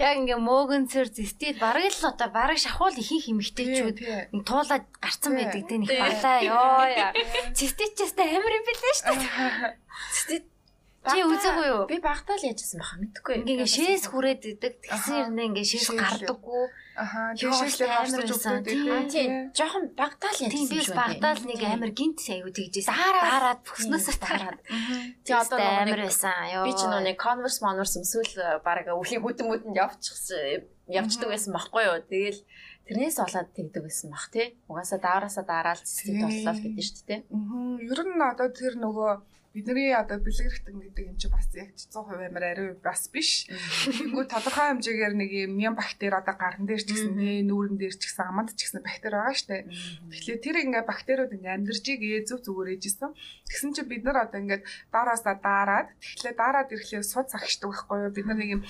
Яг 0.00 0.16
ингээ 0.16 0.40
мөөгөнцөр 0.40 1.12
зэстэд 1.12 1.60
бараг 1.60 1.92
л 1.92 2.08
одоо 2.08 2.28
бараг 2.32 2.56
шахуул 2.56 2.96
ихэнх 2.96 3.28
эмэгтэйчүүд 3.28 3.98
туулаад 4.48 4.84
гарцсан 4.96 5.36
байдаг 5.36 5.62
те 5.68 5.76
нэг 5.76 5.92
балаа 5.92 6.40
ёо 6.40 6.88
ч 7.52 7.68
ястай 7.68 8.32
амар 8.32 8.52
юм 8.56 8.64
билээ 8.64 8.94
шүү 8.96 9.16
дээ. 9.20 9.76
Цэцэд 10.16 10.44
Чи 11.04 11.20
үзээгүй 11.20 11.66
юу? 11.68 11.82
Би 11.84 12.00
багтаа 12.00 12.40
л 12.40 12.48
яжсэн 12.48 12.80
баха 12.80 12.96
мэдхгүй. 12.96 13.44
Ингээ 13.44 13.68
шээс 13.68 14.08
хүрээд 14.08 14.42
идэг. 14.56 14.72
Тэгсэн 14.88 15.14
хэрнээ 15.28 15.46
ингээ 15.52 15.66
шээс 15.68 15.88
л. 15.92 16.00
гардаггүй. 16.00 16.64
Аха 16.94 17.20
гарч 17.36 18.12
байсан. 18.14 18.62
өгдөг 18.64 18.72
Тийм. 18.72 18.88
Аа 18.88 19.04
тий. 19.04 19.26
тийм. 19.26 19.32
Жохон 19.52 19.84
багтаа 19.92 20.30
л 20.32 20.40
яжсэн 20.40 20.54
Тийм 20.54 20.66
би 20.72 20.78
багтаал 20.94 21.42
нэг 21.44 21.60
амар 21.60 21.92
гинт 21.92 22.18
аягүй 22.24 22.52
тэгжээс. 22.56 22.88
Дараад 22.88 23.60
бүснөөсөө 23.68 24.16
тараад. 24.16 24.60
Тий 25.26 25.34
одоо 25.36 25.58
амар 25.60 26.00
байсан. 26.08 26.38
Ёо. 26.56 26.64
би 26.64 26.72
ч 26.72 26.82
нэг 26.88 27.16
Converse 27.20 27.60
Monverse 27.60 28.00
өмсөөл 28.00 28.62
баг 28.64 28.88
өвлийн 28.88 29.20
бүдэн 29.20 29.46
бүдэнд 29.50 29.76
явчихсан 29.76 30.64
явцдаг 30.88 31.28
байсан 31.32 31.52
байхгүй 31.56 31.82
юу. 31.84 31.98
Тэгэл 32.04 32.40
тэрнээс 32.84 33.16
болоод 33.16 33.48
тэгдэг 33.56 33.82
байсан 33.84 34.08
бах 34.12 34.28
тий. 34.28 34.56
Угаасаа 34.68 35.00
даараасаа 35.00 35.44
дараал 35.44 35.80
боллоо 35.80 36.52
л 36.52 36.62
гэдэг 36.64 36.84
шүү 36.84 37.04
дээ. 37.08 37.20
Мгм. 37.32 37.80
Ер 37.88 38.00
нь 38.04 38.20
одоо 38.20 38.48
тэр 38.52 38.74
нөгөө 38.76 39.12
бидний 39.54 39.94
одоо 39.94 40.18
бэлгэрхтэн 40.18 40.82
гэдэг 40.82 41.04
юм 41.14 41.16
чи 41.16 41.30
бас 41.30 41.46
яг 41.54 41.70
100% 41.78 42.26
амар 42.26 42.42
ариу 42.42 42.74
бас 42.82 43.06
биш. 43.06 43.46
Тэнгүү 43.86 44.26
тодорхой 44.26 44.74
хэмжээгээр 44.74 45.14
нэг 45.14 45.30
юм 45.46 45.54
мян 45.54 45.78
бактери 45.78 46.10
одоо 46.10 46.34
гарн 46.34 46.66
дээр 46.66 46.82
ч 46.82 46.90
гэсэн 46.90 47.14
тий 47.14 47.46
нүүрэн 47.46 47.78
дээр 47.78 47.94
ч 47.94 48.02
гэсэн 48.10 48.34
аманд 48.34 48.58
ч 48.58 48.66
гэсэн 48.66 48.82
бактери 48.82 49.14
байгаа 49.14 49.38
штэ. 49.38 49.70
Тэгэхээр 50.10 50.42
тэр 50.42 50.56
ингээ 50.58 50.82
бактериуд 50.90 51.32
ингээ 51.38 51.54
амьдарч 51.54 51.86
игээ 51.86 52.26
зөв 52.26 52.42
зүгээр 52.42 52.74
ээжсэн. 52.82 53.14
Тэгсэн 53.46 53.70
чи 53.78 53.82
бид 53.86 54.02
нар 54.02 54.26
одоо 54.26 54.42
ингээ 54.42 54.66
дараасаа 54.90 55.38
дараад 55.38 55.88
тэгэхээр 56.02 56.34
дараад 56.34 56.74
ирэхлээр 56.74 57.06
суд 57.06 57.30
загшдаг 57.30 57.70
байхгүй 57.70 58.10
юу? 58.10 58.10
Бид 58.10 58.26
нар 58.26 58.38
нэг 58.42 58.50
юм 58.58 58.62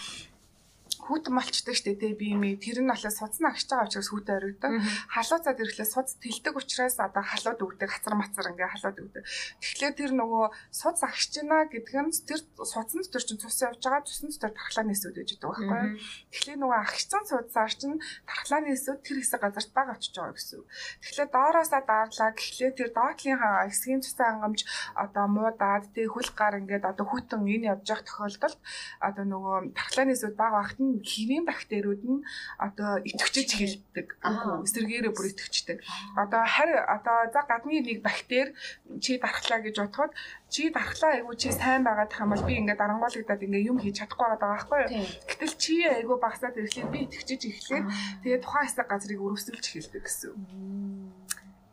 хүүтэн 1.04 1.34
малчдаг 1.36 1.76
штэ 1.76 2.00
тий 2.00 2.16
би 2.16 2.32
юм 2.32 2.44
тэр 2.56 2.80
нь 2.80 2.88
болохоор 2.88 3.12
судсан 3.12 3.52
агч 3.52 3.68
байгаа 3.68 3.86
учраас 3.88 4.08
хүүтэн 4.08 4.36
оройдог. 4.40 4.72
халууцаад 5.12 5.60
ирэхлээр 5.60 5.92
суц 5.92 6.16
тэлдэг 6.16 6.54
учраас 6.56 6.96
одоо 6.96 7.20
халууд 7.20 7.60
өгдөг 7.60 7.90
хацар 7.92 8.14
мацар 8.16 8.48
ингээ 8.48 8.72
халууд 8.72 8.98
өгдөг. 9.04 9.24
Тэгэхээр 9.60 9.94
тэр 10.00 10.12
нөгөө 10.16 10.44
суц 10.72 10.98
агч 11.04 11.22
гинэ 11.36 11.68
гэдг 11.68 11.92
нь 11.92 12.12
тэр 12.24 12.40
суцсан 12.56 13.04
дотор 13.04 13.24
чинь 13.24 13.40
цус 13.40 13.58
явж 13.60 13.80
байгаа 13.84 14.02
цусны 14.08 14.32
дотор 14.32 14.52
тархлаа 14.56 14.84
нээсүүд 14.88 15.16
гэж 15.20 15.30
байдаг 15.36 15.48
байхгүй? 15.52 15.90
Тэгэхээр 16.32 16.58
нөгөө 16.64 16.78
агчсан 16.88 17.22
суцаар 17.28 17.72
чинь 17.76 17.96
тархлаа 18.24 18.60
нээсүүд 18.64 19.00
тэр 19.04 19.18
хэсэг 19.20 19.40
газарт 19.44 19.70
баг 19.76 19.88
очиж 19.92 20.14
байгаа 20.16 20.34
гэсэн. 20.34 20.64
Тэгэхээр 21.04 21.28
доороосаа 21.36 21.82
daарлаа 21.84 22.30
гэхлээр 22.32 22.74
тэр 22.80 22.90
доотлын 22.96 23.40
хэсгийн 23.68 24.00
цусаа 24.00 24.28
хангамж 24.40 24.60
одоо 24.96 25.26
муудаад 25.28 25.84
тэг 25.92 26.08
хөл 26.08 26.30
гар 26.32 26.58
ингээд 26.64 26.84
одоо 26.88 27.04
хүтэн 27.04 27.44
энэ 27.44 27.68
явж 27.76 27.84
байгаа 27.84 28.08
тохиолдолд 28.08 28.58
одоо 29.04 29.24
нөгөө 29.28 29.56
тархлаа 29.76 30.06
нээсүүд 30.08 30.34
баг 30.40 30.52
багт 30.64 30.78
нь 30.80 30.93
хэвийн 31.02 31.44
бактериуд 31.48 32.02
нь 32.04 32.22
одоо 32.58 33.02
итгэж 33.02 33.48
эхэлдэг. 33.56 34.08
Эсэргээрээ 34.66 35.12
бүр 35.14 35.26
итгэждэг. 35.32 35.78
Одоо 36.14 36.42
харь 36.44 36.74
одоо 36.78 37.18
за 37.34 37.42
гадны 37.48 37.80
нэг 37.80 38.02
бактери 38.04 38.54
чи 39.00 39.18
дархлаа 39.18 39.60
гэж 39.64 39.74
бодоход 39.80 40.12
чи 40.52 40.70
дархлаа 40.70 41.18
айгу 41.18 41.34
чи 41.34 41.50
сайн 41.50 41.82
байгаад 41.82 42.10
тах 42.10 42.22
юм 42.22 42.30
бол 42.30 42.46
би 42.46 42.54
ингээд 42.60 42.78
дарангуулагдаад 42.78 43.44
ингээд 43.44 43.68
юм 43.70 43.78
хийж 43.82 44.04
чадахгүй 44.04 44.28
байгаа 44.28 44.50
байхгүй 44.54 44.80
юу? 44.84 45.06
Гэтэл 45.28 45.54
чи 45.58 45.74
айгу 45.82 46.14
багсаад 46.20 46.58
ирэхлээр 46.58 46.92
би 46.92 46.98
итгэж 47.08 47.28
эхлээд 47.50 47.84
тэгээ 48.22 48.44
тухайн 48.44 48.66
хэсэг 48.68 48.86
газрыг 48.86 49.20
өрөвсөлж 49.24 49.64
эхэлдэг 49.64 50.02
гэсэн. 50.04 50.32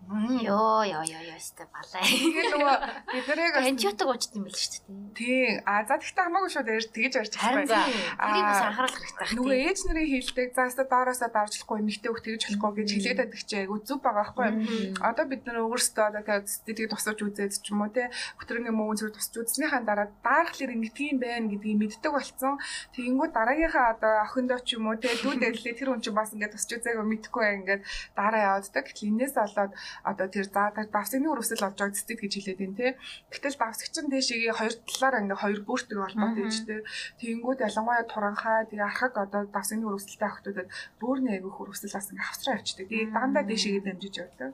Йоо 0.09 0.83
ёо 0.83 1.03
ёо 1.05 1.21
ёо 1.29 1.37
өстө 1.37 1.63
балай. 1.71 2.03
Тэгээ 2.03 2.45
нөгөө 2.51 2.75
биднийг 3.13 3.55
Антибиотик 3.61 4.07
уучд 4.09 4.33
юм 4.35 4.49
шүү 4.51 4.83
дээ. 4.83 5.01
тий 5.15 5.45
а 5.63 5.87
за 5.87 5.95
тэгтээ 6.01 6.25
хамаагүй 6.27 6.51
шүү 6.51 6.63
дээр 6.67 6.85
тэгж 6.91 7.15
Харин 7.37 7.67
байгаа. 7.69 7.87
тэрийг 8.19 8.45
бас 8.49 8.61
анхаарал 8.65 8.95
хэрэгтэй 8.97 9.23
байх. 9.23 9.35
Нөгөө 9.39 9.57
ээж 9.71 9.79
нарын 9.87 10.09
хэлдэг 10.11 10.49
заастаа 10.51 10.85
доороосоо 10.91 11.29
даржлахгүй 11.31 11.77
эмэгтэй 11.79 12.09
хөх 12.11 12.21
тэгж 12.27 12.41
болохгүй 12.43 12.71
гэж 12.81 12.89
хэлээд 12.91 13.19
байдаг 13.21 13.41
чи 13.45 13.55
айгу 13.55 13.75
зүв 13.87 13.99
байгаа 14.03 14.19
байхгүй 14.19 14.45
юу? 14.51 14.59
Одоо 14.99 15.25
бид 15.31 15.41
нар 15.47 15.57
өөрсдөө 15.63 16.05
одоо 16.11 16.23
статистик 16.43 16.91
тусаж 16.91 17.17
үзээд 17.21 17.53
ч 17.61 17.67
юм 17.71 17.81
уу 17.85 17.91
те 17.95 18.11
хөтөрний 18.35 18.73
мөнгө 18.75 18.97
зэрэг 18.99 19.15
тусаж 19.15 19.35
үзснийхаа 19.47 19.81
дараа 19.87 20.07
даархлаар 20.25 20.75
ингэдэг 20.75 21.07
юм 21.07 21.19
байна 21.23 21.47
гэдгийг 21.47 21.79
мэддэг 21.79 22.11
болсон. 22.11 22.59
Тэгэнгүүт 22.97 23.31
дараагийнхаа 23.31 23.87
одоо 23.95 24.13
охиндоо 24.27 24.59
ч 24.59 24.75
юм 24.75 24.91
уу 24.91 24.99
те 24.99 25.13
дүү 25.23 25.39
дэрлээ 25.39 25.77
тэр 25.79 25.89
хүн 25.93 26.03
чинь 26.03 26.17
бас 26.17 26.35
ингээд 26.35 26.51
тусаж 26.51 26.71
үзээгүй 26.83 27.05
мэдхгүй 27.07 27.45
ингээд 27.63 27.81
дараа 28.17 28.59
явддаг. 28.59 28.83
Гэтэл 28.91 29.07
энээс 29.13 29.35
болоод 29.39 29.71
одоо 30.03 30.27
тэр 30.27 30.47
за 30.47 30.71
тэр 30.75 30.87
давсагны 30.89 31.27
өрөвсөл 31.31 31.65
олж 31.67 31.77
байгаа 31.77 31.95
цэцэд 31.95 32.19
гэж 32.21 32.33
хэлээд 32.35 32.59
байна 32.61 32.77
те. 32.77 32.87
Гэтэл 33.31 33.57
давсагч 33.61 33.95
нь 34.01 34.11
дэшигээ 34.11 34.53
хоёр 34.55 34.73
талаараа 34.87 35.21
ингээд 35.21 35.41
хоёр 35.43 35.59
бүртэг 35.67 35.97
холбоотой 35.99 36.43
гэж 36.47 36.57
те. 36.67 36.75
Тэгэнгүүт 37.19 37.59
ялангуяа 37.67 38.03
туранхай 38.07 38.59
тэгээ 38.69 38.89
архаг 38.89 39.13
одоо 39.17 39.41
давсагны 39.49 39.85
өрөвсөлтэй 39.87 40.29
охтуудад 40.29 40.67
бөөрийн 41.01 41.33
айгүйх 41.35 41.57
өрөвсөл 41.61 41.95
бас 41.95 42.07
ингээд 42.09 42.29
хавцраа 42.29 42.55
явчихдаг. 42.57 42.87
Тэгээ 42.89 43.13
дандаа 43.15 43.43
дэшигээ 43.45 43.83
дамжиж 43.85 44.15
явдаг. 44.21 44.51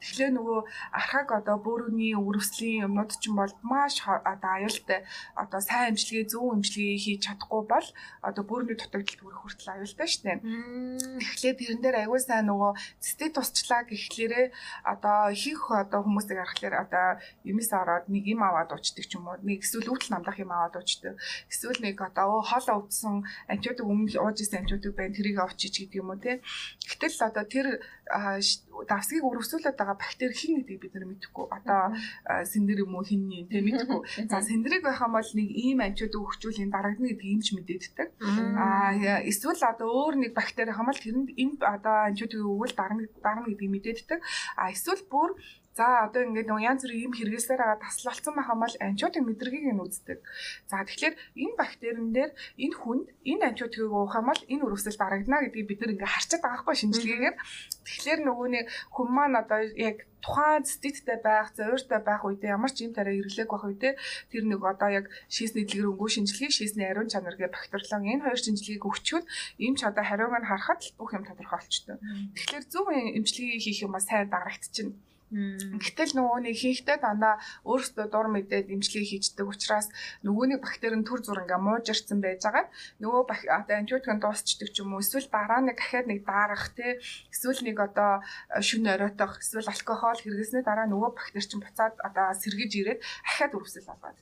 Тэгэхээр 0.00 0.32
нөгөө 0.36 0.58
архаг 0.94 1.28
одоо 1.40 1.56
бөөрийн 1.60 2.18
өрөвслийн 2.18 2.84
юмнууд 2.86 3.12
ч 3.16 3.28
юм 3.28 3.36
бол 3.40 3.54
маш 3.62 4.00
одоо 4.06 4.50
аюултай 4.56 5.04
одоо 5.34 5.60
сайн 5.60 5.92
имчилгээ 5.94 6.26
зөв 6.30 6.54
имчилгээ 6.56 6.98
хийж 7.04 7.20
чадахгүй 7.26 7.62
бол 7.68 7.88
одоо 8.22 8.42
бөөрийн 8.44 8.70
дутагдaltaд 8.70 9.20
хүрэх 9.20 9.40
хүртэл 9.42 9.72
аюултай 9.74 10.08
шүү 10.08 10.22
дээ. 10.24 10.38
Тэгэхээр 11.20 11.56
тэрэн 11.60 11.80
дээр 11.82 11.96
аягүй 12.04 12.20
сайн 12.20 12.46
нөгөө 12.50 12.72
цэцтэй 13.02 13.30
тусчлаа 13.34 13.82
гэхлээрээ 13.86 14.46
одоо 14.84 15.30
ихэнх 15.34 15.70
одоо 15.70 16.00
хүмүүсийг 16.04 16.38
харахаар 16.40 16.74
одоо 16.84 17.06
юмс 17.44 17.70
ороод 17.72 18.06
нэг 18.08 18.24
юм 18.26 18.42
аваад 18.42 18.72
уучдаг 18.72 19.04
ч 19.06 19.14
юм 19.16 19.28
уу 19.28 19.38
нэг 19.42 19.62
эсвэл 19.64 19.90
өвдөл 19.92 20.12
намдах 20.12 20.38
юм 20.38 20.52
аваад 20.52 20.76
уучдаг. 20.76 21.14
Эсвэл 21.50 21.80
нэг 21.80 21.96
одоо 22.00 22.40
хоолоо 22.40 22.84
өвдсөн 22.84 23.24
антибиотик 23.48 23.86
өмнө 23.86 24.18
ууж 24.20 24.38
исэн 24.40 24.62
антибиотик 24.62 24.94
байна 24.96 25.14
тэрийг 25.14 25.38
авчиж 25.40 25.74
гэдэг 25.78 26.00
юм 26.00 26.10
уу 26.10 26.20
те 26.20 26.40
гэтэл 26.86 27.28
одоо 27.28 27.44
тэр 27.44 27.66
давсгийг 28.10 29.22
өрөвсүүлээд 29.22 29.76
байгаа 29.76 29.96
бактери 29.98 30.34
хин 30.34 30.60
гэдгийг 30.60 30.80
бид 30.80 30.94
нар 30.94 31.06
мэдэхгүй. 31.06 31.46
Одоо 31.52 31.94
сэндэр 32.26 32.82
юм 32.82 32.96
уу 32.96 33.04
хинний 33.04 33.46
те 33.46 33.60
мэдэхгүй. 33.60 34.26
За 34.26 34.40
сэндрийг 34.42 34.82
байх 34.82 35.00
юм 35.00 35.14
бол 35.14 35.30
нэг 35.36 35.48
ийм 35.52 35.78
антибиотик 35.84 36.18
өгчүүл 36.18 36.62
энэ 36.64 36.74
дарагдана 36.74 37.10
гэдгийг 37.12 37.34
юмч 37.38 37.48
мэдээддэг. 37.54 38.08
А 38.56 38.96
эсвэл 39.30 39.62
одоо 39.62 39.88
өөр 39.90 40.14
нэг 40.16 40.32
бактери 40.34 40.72
хамаал 40.74 40.98
тэрэнд 40.98 41.30
энэ 41.36 41.54
одоо 41.60 41.96
антибиотик 42.10 42.40
өгвөл 42.40 42.74
дарна 42.74 43.04
дарна 43.22 43.46
гэдгийг 43.46 43.72
мэдээддэг. 43.78 44.18
А 44.60 44.68
эсвэл 44.74 45.00
бүр 45.08 45.30
За 45.80 46.04
одоо 46.04 46.28
ингээд 46.28 46.44
нөгөө 46.44 46.66
янз 46.68 46.82
бүрийн 46.84 47.04
юм 47.08 47.14
хэрэглэсээр 47.16 47.56
байгаа 47.64 47.80
таслалцсан 47.80 48.36
бол 48.36 48.74
антибиотик 48.84 49.24
мэдрэгийг 49.24 49.72
нь 49.72 49.80
үздэг. 49.80 50.20
За 50.68 50.84
тэгэхээр 50.84 51.14
энэ 51.40 51.56
бактерин 51.56 52.12
дээр 52.12 52.36
энэ 52.36 52.76
хүнд 52.76 53.06
энэ 53.24 53.46
антибиотикийг 53.48 53.88
уух 53.88 54.12
юм 54.12 54.28
бол 54.28 54.42
энэ 54.44 54.64
өрөвсөл 54.68 55.00
дарагдана 55.00 55.40
гэдгийг 55.40 55.68
бид 55.72 55.80
ингээд 55.80 56.04
харчаад 56.04 56.42
байгаа 56.44 56.60
хгүй 56.60 56.76
шинжилгээгээр. 56.84 57.36
Тэгэхээр 57.88 58.20
нөгөө 58.28 58.48
нэг 58.52 58.66
хүн 58.92 59.08
маань 59.08 59.40
одоо 59.40 59.60
яг 59.72 60.04
тухайн 60.20 60.68
цэцэдтэй 60.68 61.18
байх, 61.24 61.48
зовиртой 61.56 62.00
байх 62.04 62.28
үедээ 62.28 62.52
ямар 62.60 62.72
ч 62.76 62.84
юм 62.84 62.92
тараа 62.92 63.16
хэрэглээг 63.16 63.48
байх 63.48 63.64
үедээ 63.64 63.94
тэр 64.28 64.44
нэг 64.52 64.60
одоо 64.60 64.88
яг 64.92 65.08
шийсний 65.32 65.64
дэлгэр 65.64 65.96
өнгөө 65.96 66.10
шинжилгээ, 66.12 66.52
шийсний 66.52 66.84
ариун 66.84 67.08
чанар 67.08 67.40
гэх 67.40 67.56
бактериологи 67.56 68.20
энэ 68.20 68.24
хоёр 68.28 68.36
шинжилгээг 68.36 68.84
өгчүүд 68.84 69.24
эмч 69.64 69.80
одоо 69.88 70.04
хариуг 70.04 70.36
нь 70.36 70.44
харахад 70.44 70.80
бүх 71.00 71.16
юм 71.16 71.24
тодорхой 71.24 71.56
болчтой. 71.64 71.96
Тэгэхээр 72.36 72.64
зөв 72.68 72.86
эмчилгээ 72.92 73.64
хийх 73.64 73.80
юм 73.80 73.96
ба 73.96 74.00
сайн 74.04 74.28
дарагдчихна. 74.28 74.92
Гэтэл 75.30 76.18
нөгөө 76.18 76.38
нэг 76.50 76.56
хийхдээ 76.58 76.98
дандаа 76.98 77.38
өөрсдөө 77.62 78.06
дур 78.10 78.26
мэдээд 78.34 78.66
имчилгээ 78.74 79.06
хийждэг 79.06 79.46
учраас 79.46 79.86
нөгөө 80.26 80.58
нэг 80.58 80.60
бактери 80.66 80.98
нь 80.98 81.06
төр 81.06 81.22
зур 81.22 81.46
ингээ 81.46 81.62
муужирцсан 81.62 82.18
байж 82.18 82.42
байгаа. 82.42 82.66
Нөгөө 82.98 83.30
одоо 83.30 83.76
антибиотик 83.78 84.10
нь 84.10 84.22
дуусчдаг 84.22 84.68
ч 84.74 84.82
юм 84.82 84.98
уу 84.98 85.02
эсвэл 85.02 85.30
дараа 85.30 85.62
нэг 85.62 85.78
дахиад 85.78 86.10
нэг 86.10 86.26
даарах 86.26 86.74
те 86.74 86.98
эсвэл 87.30 87.62
нэг 87.62 87.78
одоо 87.78 88.26
э, 88.50 88.58
шүн 88.58 88.90
оройтох 88.90 89.38
эсвэл 89.38 89.70
алкогол 89.70 90.18
хэрэглэснээр 90.18 90.66
дараа 90.66 90.86
нөгөө 90.90 91.10
бактери 91.14 91.46
чинь 91.46 91.62
буцаад 91.62 91.94
одоо 92.02 92.34
сэргэж 92.34 92.72
ирээд 92.82 93.00
ахаад 93.22 93.54
өрөвсөл 93.54 93.86
болоод. 93.86 94.18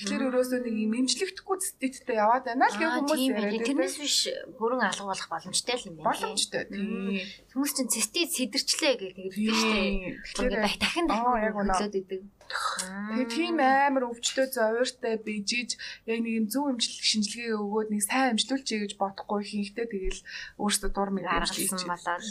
Тэгэхээр 0.00 0.26
ерөөсөө 0.32 0.60
нэг 0.64 0.74
юм 0.74 0.92
имжлэгдэхгүй 1.04 1.56
цэцэдтэй 1.60 2.16
яваад 2.16 2.48
байна 2.48 2.72
л 2.72 2.76
гэх 2.80 2.92
хүмүүс 2.96 3.20
тийм 3.20 3.36
яриад 3.36 3.60
ээ. 3.60 3.68
Тэрнээс 3.68 3.96
биш 4.00 4.18
бүрэн 4.56 4.82
алга 4.88 5.04
болох 5.04 5.28
боломжтой 5.28 5.76
л 5.76 5.88
юм 5.92 5.94
байна. 6.00 6.08
боломжтой. 6.08 6.62
Тийм. 6.64 7.20
Хүмүүс 7.52 7.72
чинь 7.76 7.92
цэстийг 7.92 8.28
сэдэрчлээ 8.32 8.94
гэх 8.96 9.12
тэгдэг 9.16 9.52
шүү 9.52 9.72
дээ. 9.76 10.45
Ингээ 10.52 10.78
дахин 10.78 11.06
Аа, 11.10 11.10
дахин 11.10 11.44
яг 11.46 11.54
үнэ. 11.56 11.72
хөдлөөд 11.74 11.96
идэг. 12.00 12.22
Тэгээ 12.46 13.26
тийм 13.26 13.56
амар 13.58 14.04
өвчтөй 14.06 14.46
зовиртой 14.54 15.14
бижиж 15.18 15.74
яг 16.06 16.18
нэг 16.22 16.32
юм 16.40 16.46
зөв 16.46 16.70
имжлэг 16.70 17.02
шинжилгээ 17.02 17.58
өгөөд 17.58 17.88
нэг 17.90 18.02
сайн 18.06 18.38
имжлүүлчихье 18.38 18.82
гэж 18.86 18.92
бодохгүй 19.00 19.42
хийхдээ 19.42 19.86
тэгэл 19.90 20.20
өөртөө 20.62 20.90
дур 20.94 21.10
мэдээж 21.10 21.50
гаргалсан 21.50 21.90
болоод. 21.90 22.26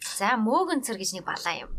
За 0.00 0.36
мөөгөнцөр 0.36 0.96
гэж 1.00 1.10
нэг 1.16 1.24
балаа 1.24 1.54
юм. 1.64 1.70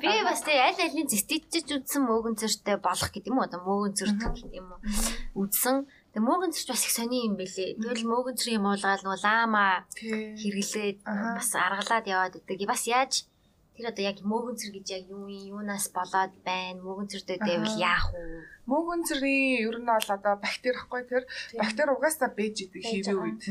Би 0.00 0.10
бас 0.26 0.40
тэг 0.42 0.58
аль 0.58 0.80
алины 0.80 1.06
зэстэтчж 1.08 1.70
үдсэн 1.76 2.02
мөөгөнцөртэй 2.08 2.76
болох 2.82 3.10
гэдэг 3.14 3.30
юм 3.30 3.38
уу? 3.38 3.46
Одоо 3.46 3.60
мөөгөнцөр 3.62 4.10
гэдэг 4.16 4.52
юм 4.58 4.68
уу? 4.74 4.80
Үдсэн. 5.44 5.86
Тэг 6.14 6.22
мөөгөнцөрч 6.24 6.68
бас 6.70 6.82
их 6.86 6.92
сони 6.94 7.26
юм 7.26 7.34
бэлээ. 7.38 7.78
Тэгэл 7.78 8.10
мөөгөнцөр 8.10 8.48
юм 8.58 8.66
уулгаал 8.70 9.02
лама 9.22 9.86
Тий. 9.94 10.34
хэрэглээд 10.34 10.98
бас 11.04 11.50
аргалаад 11.54 12.06
яваад 12.10 12.34
идэг. 12.42 12.64
Бас 12.66 12.86
яаж 12.90 13.26
Тэр 13.74 13.90
одоо 13.90 14.04
яг 14.06 14.18
мөөгөнцөр 14.22 14.70
гэж 14.70 14.86
яг 14.94 15.04
юу 15.10 15.26
юм 15.26 15.58
юунаас 15.58 15.90
болоод 15.90 16.30
байна? 16.46 16.78
Мөөгөнцөртэй 16.78 17.38
дэвэл 17.42 17.74
яах 17.82 18.06
вэ? 18.14 18.46
Мөөгөнцөрийн 18.70 19.66
ер 19.66 19.76
нь 19.82 19.88
бол 19.90 20.08
одоо 20.16 20.34
бактери 20.40 20.78
ахгүй 20.78 21.02
тэр 21.04 21.26
бактери 21.58 21.90
угаасаа 21.92 22.30
бэж 22.32 22.54
идэг 22.64 22.82
хэвийн 22.86 23.18
үед. 23.18 23.42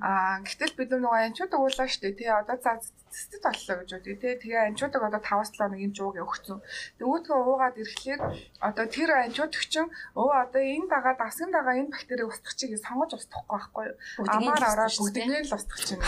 Аа 0.00 0.40
гэтэл 0.46 0.78
бид 0.78 0.90
нөгөө 0.96 1.34
анчууд 1.34 1.52
уулаа 1.58 1.88
штэ 1.90 2.14
тий 2.16 2.30
одоо 2.30 2.56
за 2.56 2.80
цэцэд 3.12 3.44
боллоо 3.44 3.76
гэж 3.84 3.90
үү 3.92 4.16
тий 4.16 4.34
тэгээ 4.40 4.72
анчуудаг 4.72 5.02
одоо 5.04 5.20
5-7 5.20 5.60
хоног 5.60 5.76
юм 5.76 5.92
жууг 5.92 6.16
өгцөн. 6.16 6.64
Нөгөөдгөө 6.96 7.38
уугаад 7.44 7.76
ирэхлээр 7.76 8.20
одоо 8.64 8.86
тэр 8.88 9.10
анчууд 9.12 9.52
өгчин 9.52 9.86
өө 10.16 10.30
одоо 10.40 10.62
энэ 10.64 10.88
дагаад 10.88 11.20
асгын 11.20 11.52
дагаа 11.52 11.76
энэ 11.76 11.92
бактерийг 11.92 12.32
устгах 12.32 12.56
чиг 12.56 12.72
сонгож 12.80 13.12
устгахгүй 13.12 13.52
байхгүй 13.52 13.84
юу? 13.92 13.96
Амаар 14.24 14.64
ороод 14.72 14.96
бүгднийг 14.96 15.44
л 15.44 15.56
устгах 15.60 15.80
чинь. 15.84 16.00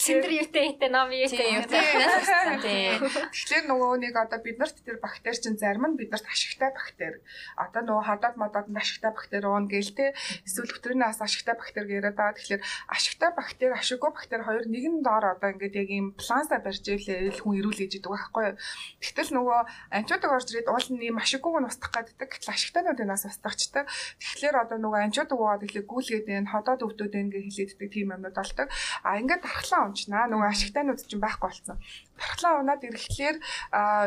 Синдер 0.00 0.32
юутэй 0.40 0.64
хитэ 0.72 0.88
ном 0.88 1.12
юутэй 1.12 1.60
юутэй. 1.60 2.96
Тэгэхээр 3.08 3.64
нөгөө 3.68 3.92
нэг 4.04 4.14
одоо 4.16 4.38
биднэрт 4.42 4.76
тэр 4.84 4.98
бактери 5.00 5.38
чинь 5.38 5.58
зарим 5.58 5.86
нь 5.88 5.98
биднэрт 5.98 6.26
ашигтай 6.26 6.70
бактери. 6.72 7.20
Одоо 7.56 7.82
нөгөө 7.82 8.04
хадаад 8.08 8.36
мадаад 8.36 8.68
ашигтай 8.72 9.12
бактери 9.12 9.46
уун 9.46 9.66
гээл 9.68 9.92
те 9.96 10.14
эсвэл 10.46 10.74
өтрийнээс 10.76 11.20
ашигтай 11.20 11.54
бактери 11.56 11.98
яриад 11.98 12.16
байгаа. 12.16 12.36
Тэгэхээр 12.36 12.62
ашигтай 12.88 13.30
бактери, 13.34 13.72
ашиггүй 13.74 14.10
бактери 14.12 14.42
хоёр 14.42 14.64
нэгэн 14.68 15.02
доор 15.02 15.24
одоо 15.36 15.48
ингээд 15.52 15.74
яг 15.76 15.88
ийм 15.90 16.06
планса 16.14 16.58
барьж 16.58 16.84
ивэл 16.88 17.38
хүн 17.40 17.58
ирүүл 17.58 17.80
гэж 17.82 17.92
идэг 17.98 18.12
байхгүй 18.12 18.44
юу. 18.52 18.56
Тэгтэл 19.02 19.30
нөгөө 19.36 19.60
анчуудаг 19.96 20.30
орж 20.32 20.48
ирээд 20.52 20.68
уул 20.68 20.88
нь 20.92 21.04
ийм 21.08 21.16
ашиггүйг 21.18 21.56
нь 21.62 21.68
устгах 21.68 21.92
гэдэг. 21.94 22.28
Гэтэл 22.28 22.54
ашигтайнуудын 22.54 23.08
нас 23.08 23.24
устгахчдаг. 23.24 23.86
Тэгэхээр 24.18 24.56
одоо 24.62 24.78
нөгөө 24.78 25.00
анчуудаг 25.08 25.38
уугаад 25.38 25.66
ихлэ 25.66 25.82
гүйлгээд 25.88 26.26
энэ 26.28 26.50
ходоод 26.52 26.82
өвдөд 26.86 27.14
ингээ 27.14 27.42
хэлээддэг 27.46 27.88
тийм 27.92 28.14
юмнууд 28.14 28.36
болдог. 28.36 28.68
А 29.02 29.18
ингээд 29.20 29.42
дархлаа 29.42 29.80
унчнаа. 29.88 30.24
Нөгөө 30.28 30.48
ашигтайнууд 30.52 31.00
чинь 31.04 31.22
байхгүй 31.22 31.48
болсон. 31.48 31.76
Дархлаа 32.18 32.60
унаад 32.60 32.82
ирэхлээр 32.84 33.36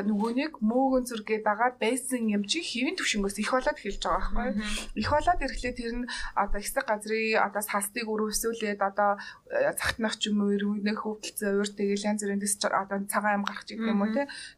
нөгөөнийг 0.05 0.53
мөөгөн 0.59 1.03
зүргээд 1.09 1.43
байгаа 1.47 1.71
байсан 1.79 2.29
юм 2.29 2.43
чи 2.45 2.59
хэвийн 2.61 2.99
төвшнгөөс 2.99 3.37
их 3.39 3.51
болоод 3.51 3.79
эхэлж 3.79 4.03
байгаа 4.03 4.21
байхгүй. 4.35 4.51
Их 5.01 5.09
болоод 5.09 5.41
ирэхлээр 5.41 5.75
тэр 5.79 5.93
нь 6.03 6.09
одоо 6.35 6.59
хэсэг 6.61 6.85
газрын 6.85 7.39
одоо 7.39 7.61
салстыг 7.63 8.05
өрөвсүүлээд 8.05 8.81
одоо 8.83 9.17
цагтнах 9.79 10.15
ч 10.19 10.29
юм 10.29 10.43
уу 10.43 10.53
өрөвнөх 10.55 10.99
хөвдөлцөө 11.01 11.49
өөр 11.55 11.69
тэгэл 11.71 12.07
янз 12.11 12.21
бүрийн 12.21 12.41
дэс 12.41 12.55
одоо 12.67 12.97
цагаан 13.07 13.41
ам 13.41 13.47
гарах 13.47 13.65
ч 13.65 13.79
юм 13.79 14.01
уу 14.01 14.11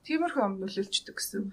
тиймэрхүү 0.04 0.41
юм 0.43 0.56
нөлөөлчдөг 0.62 1.16
гэсэн. 1.16 1.43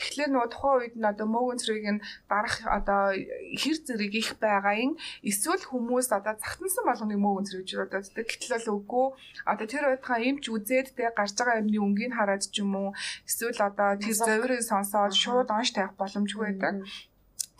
Тэгэхээр 0.00 0.30
нөгөө 0.32 0.50
тухайн 0.50 0.78
үед 0.80 0.94
нь 0.96 1.08
одоо 1.08 1.26
мөөгөн 1.28 1.60
цэргийг 1.60 1.88
нь 1.94 2.04
дарах 2.30 2.56
одоо 2.64 3.12
хэр 3.60 3.78
зэрэг 3.86 4.14
их 4.14 4.30
байгааг 4.40 4.96
эсвэл 5.22 5.64
хүмүүс 5.66 6.08
одоо 6.14 6.34
цагтансан 6.38 6.84
болгоныг 6.86 7.20
мөөгөн 7.20 7.46
цэрэг 7.46 7.64
гэж 7.66 7.76
боддог. 7.78 8.26
Гэтэл 8.28 8.54
бол 8.54 8.68
үгүй 8.80 9.06
одоо 9.46 9.66
тэр 9.66 9.84
байтхаа 9.90 10.18
эмч 10.20 10.44
үзээд 10.48 10.88
те 10.96 11.10
гарч 11.10 11.34
байгаа 11.36 11.49
юмны 11.58 11.78
өнгийг 11.82 12.12
хараад 12.14 12.42
ч 12.46 12.62
юм 12.62 12.72
уу 12.78 12.88
эсвэл 13.26 13.58
одоо 13.68 13.90
тэр 13.98 14.14
зовирыг 14.14 14.62
сонсоод 14.62 15.12
шууд 15.22 15.48
онш 15.50 15.74
тавих 15.74 15.98
боломжгүй 15.98 16.46
байдаг. 16.46 16.74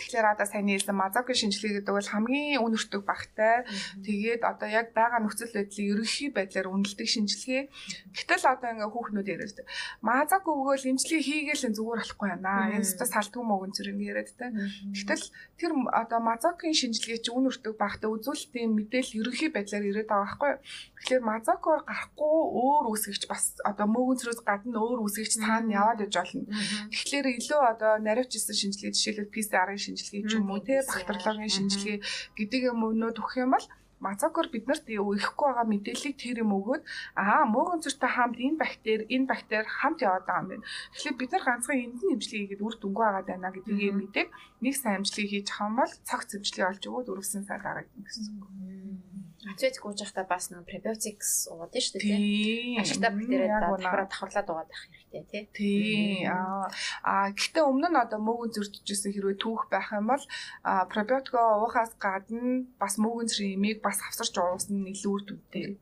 Тэгэхээр 0.01 0.33
одоо 0.33 0.47
сайн 0.49 0.65
хэлсэн 0.65 0.97
мазоки 0.97 1.37
шинжилгээ 1.37 1.85
гэдэг 1.85 1.93
бол 1.93 2.09
хамгийн 2.09 2.65
үнэртэг 2.65 3.03
багтай. 3.05 3.69
Тэгээд 4.01 4.43
одоо 4.49 4.69
яг 4.73 4.97
байгаа 4.97 5.21
нөхцөл 5.21 5.53
байдлыг 5.53 5.87
ерөнхий 5.93 6.33
байдлаар 6.33 6.73
үнэлдэг 6.73 7.05
шинжилгээ. 7.05 7.63
Гэтэл 8.17 8.45
одоо 8.49 8.69
ингээ 8.73 8.89
хүүхнүүд 8.89 9.29
яриад 9.29 9.61
мазок 10.01 10.45
өгөөл 10.49 10.89
эмчилгээ 10.97 11.21
хийгээл 11.21 11.77
зүгээр 11.77 12.01
болохгүй 12.01 12.29
байна. 12.33 12.73
Энэ 12.73 12.89
ч 12.89 12.97
салтгүй 12.97 13.45
мөгөн 13.45 13.73
зэрэг 13.77 13.99
яриад 14.01 14.33
та. 14.41 14.49
Гэтэл 14.97 15.25
тэр 15.61 15.73
одоо 15.93 16.21
мазокийн 16.25 16.73
шинжилгээ 16.73 17.21
чи 17.21 17.31
үнэртэг 17.37 17.77
багтай 17.77 18.09
үзүүлэлтийн 18.09 18.73
мэдээлэл 18.73 19.21
ерөнхий 19.21 19.51
байдлаар 19.53 19.85
ирээд 19.85 20.09
байгаа 20.09 20.25
байхгүй 20.25 20.51
юу? 20.57 20.61
Тэгэхээр 20.97 21.23
мазокоор 21.29 21.81
гарахгүй 21.85 22.39
өөр 22.65 22.85
үсгэгч 22.97 23.23
бас 23.29 23.45
одоо 23.69 23.87
мөгөн 23.87 24.17
зэрэг 24.17 24.41
гадна 24.49 24.79
өөр 24.81 25.05
үсгэгч 25.05 25.33
цаана 25.45 25.69
яваад 25.69 26.05
иж 26.09 26.15
болно. 26.17 26.49
Тэгэхээр 26.89 27.27
илүү 27.37 27.61
одоо 27.61 27.93
наривчсан 28.01 28.57
шинжилгээ 28.57 28.95
жишээлбэл 28.97 29.35
PCR-ын 29.35 29.81
шинжилгээ 29.91 30.23
ч 30.31 30.33
юм 30.39 30.47
уу 30.55 30.63
те 30.63 30.79
бактериологийн 30.87 31.51
шинжилгээ 31.51 31.99
гэдэг 32.39 32.61
юм 32.71 32.79
өнөөд 32.87 33.19
өгөх 33.19 33.35
юм 33.43 33.51
бол 33.59 33.67
мазокор 34.01 34.47
биднэрт 34.49 34.89
ирэхгүй 34.89 35.47
байгаа 35.49 35.67
мэдээллийг 35.69 36.17
тэр 36.17 36.43
юм 36.45 36.53
өгөөд 36.59 36.83
аа 37.21 37.45
мууган 37.45 37.81
зүртэй 37.85 38.11
хамт 38.17 38.39
энэ 38.41 38.61
бактери 38.63 39.05
энэ 39.15 39.31
бактери 39.31 39.69
хамт 39.79 40.01
яваад 40.01 40.25
байгаа 40.27 40.43
юм 40.43 40.49
байна. 40.51 40.67
Тэгэхээр 40.93 41.19
бид 41.21 41.31
нар 41.33 41.45
ганцхан 41.45 41.77
энд 41.85 42.01
нь 42.01 42.13
имжлэг 42.17 42.41
хийгээд 42.41 42.65
үр 42.65 42.75
дүнгүй 42.81 43.05
байгаа 43.05 43.25
даа 43.29 43.53
гэдгийг 43.53 43.95
мэдээг 44.01 44.29
нэг 44.65 44.75
сайн 44.77 44.99
имжлэг 45.01 45.29
хийж 45.29 45.49
бол 45.61 45.93
цагц 46.09 46.31
имжлэг 46.37 46.69
олж 46.71 46.83
өгөөд 46.89 47.11
өрөвсөн 47.13 47.45
сар 47.45 47.61
гаргагдана 47.63 48.05
гэсэн 48.09 48.35
үг. 48.41 48.49
Ацвэц 49.41 49.81
гүйж 49.81 50.05
байхдаа 50.05 50.27
бас 50.29 50.53
нөө 50.53 50.69
пребиотикс 50.69 51.49
уугаад 51.49 51.73
шүү 51.73 51.97
дээ 51.97 52.05
тийм. 52.05 52.77
Ашигтай 52.77 53.09
бактериад 53.09 53.65
давхраа 53.73 54.05
давхарлаад 54.05 54.69
байх 54.69 54.83
хэрэгтэй 54.85 55.25
тий. 55.33 55.45
Тий. 55.57 56.29
Аа 56.29 57.33
гэхдээ 57.33 57.65
өмнө 57.65 57.89
нь 57.89 58.03
одоо 58.05 58.21
мөөгөн 58.21 58.53
зөрчижсэн 58.53 59.17
хэрвээ 59.17 59.41
түүх 59.41 59.73
байх 59.73 59.89
юм 59.97 60.13
бол 60.13 60.25
пребиотикоо 60.93 61.65
уухаас 61.65 61.97
гадна 61.97 62.69
бас 62.77 63.01
мөөгөн 63.01 63.29
зэрэг 63.33 63.57
имийг 63.57 63.79
бас 63.91 63.99
авсарч 64.07 64.35
уусна 64.39 64.79
нь 64.79 64.91
илүү 64.95 65.11
үр 65.11 65.23
дүнтэй. 65.27 65.75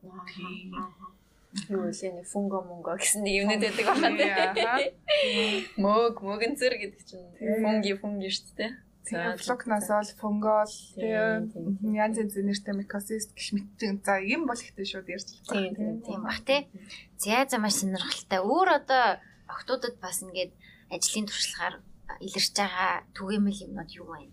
Юу 1.69 1.85
вэ 1.85 1.93
нэг 1.93 2.25
фунго 2.25 2.61
мунго 2.65 2.97
гэсэн 2.97 3.21
нэг 3.21 3.33
юмнууд 3.45 3.61
байдаг 3.61 3.85
байна 3.85 4.53
тий. 4.57 5.65
Мөг 5.77 6.21
мөгөн 6.25 6.53
зэр 6.57 6.77
гэдэг 6.81 7.01
чинь 7.05 7.29
фунги 7.61 7.93
фунги 8.01 8.29
шүү 8.33 8.53
дээ. 8.57 8.71
Флокнасол, 9.09 10.05
фунгол, 10.21 10.69
тийм 10.93 11.97
янз 11.97 12.21
янзын 12.21 12.45
нэртэй 12.45 12.75
микосист 12.77 13.33
гэх 13.33 13.49
мэтийн 13.57 13.97
за 14.05 14.21
юм 14.21 14.45
бол 14.45 14.61
ихтэй 14.61 14.85
шууд 14.85 15.09
ярьж 15.09 15.33
байна. 15.49 15.73
Тийм 15.73 16.01
тийм 16.05 16.21
бах 16.21 16.41
тий. 16.45 16.69
За 17.17 17.45
за 17.49 17.57
маш 17.57 17.81
сонирхолтой. 17.81 18.45
Өөр 18.45 18.69
одоо 18.77 19.17
октоудад 19.49 19.97
бас 19.97 20.21
ингээд 20.21 20.53
ажлын 20.93 21.25
туршлагаар 21.25 21.81
илэрч 22.21 22.53
байгаа 22.53 23.09
түгээмэл 23.17 23.63
юмнууд 23.65 23.91
юу 23.97 24.13
вэ? 24.13 24.29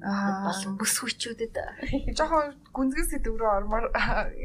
Аа 0.00 0.48
болон 0.48 0.80
бүс 0.80 0.94
хүчүүдэд 1.04 1.54
жоохон 2.16 2.56
гүнзгий 2.76 3.06
сэдв 3.08 3.40
рүү 3.40 3.50
ормоор 3.64 3.88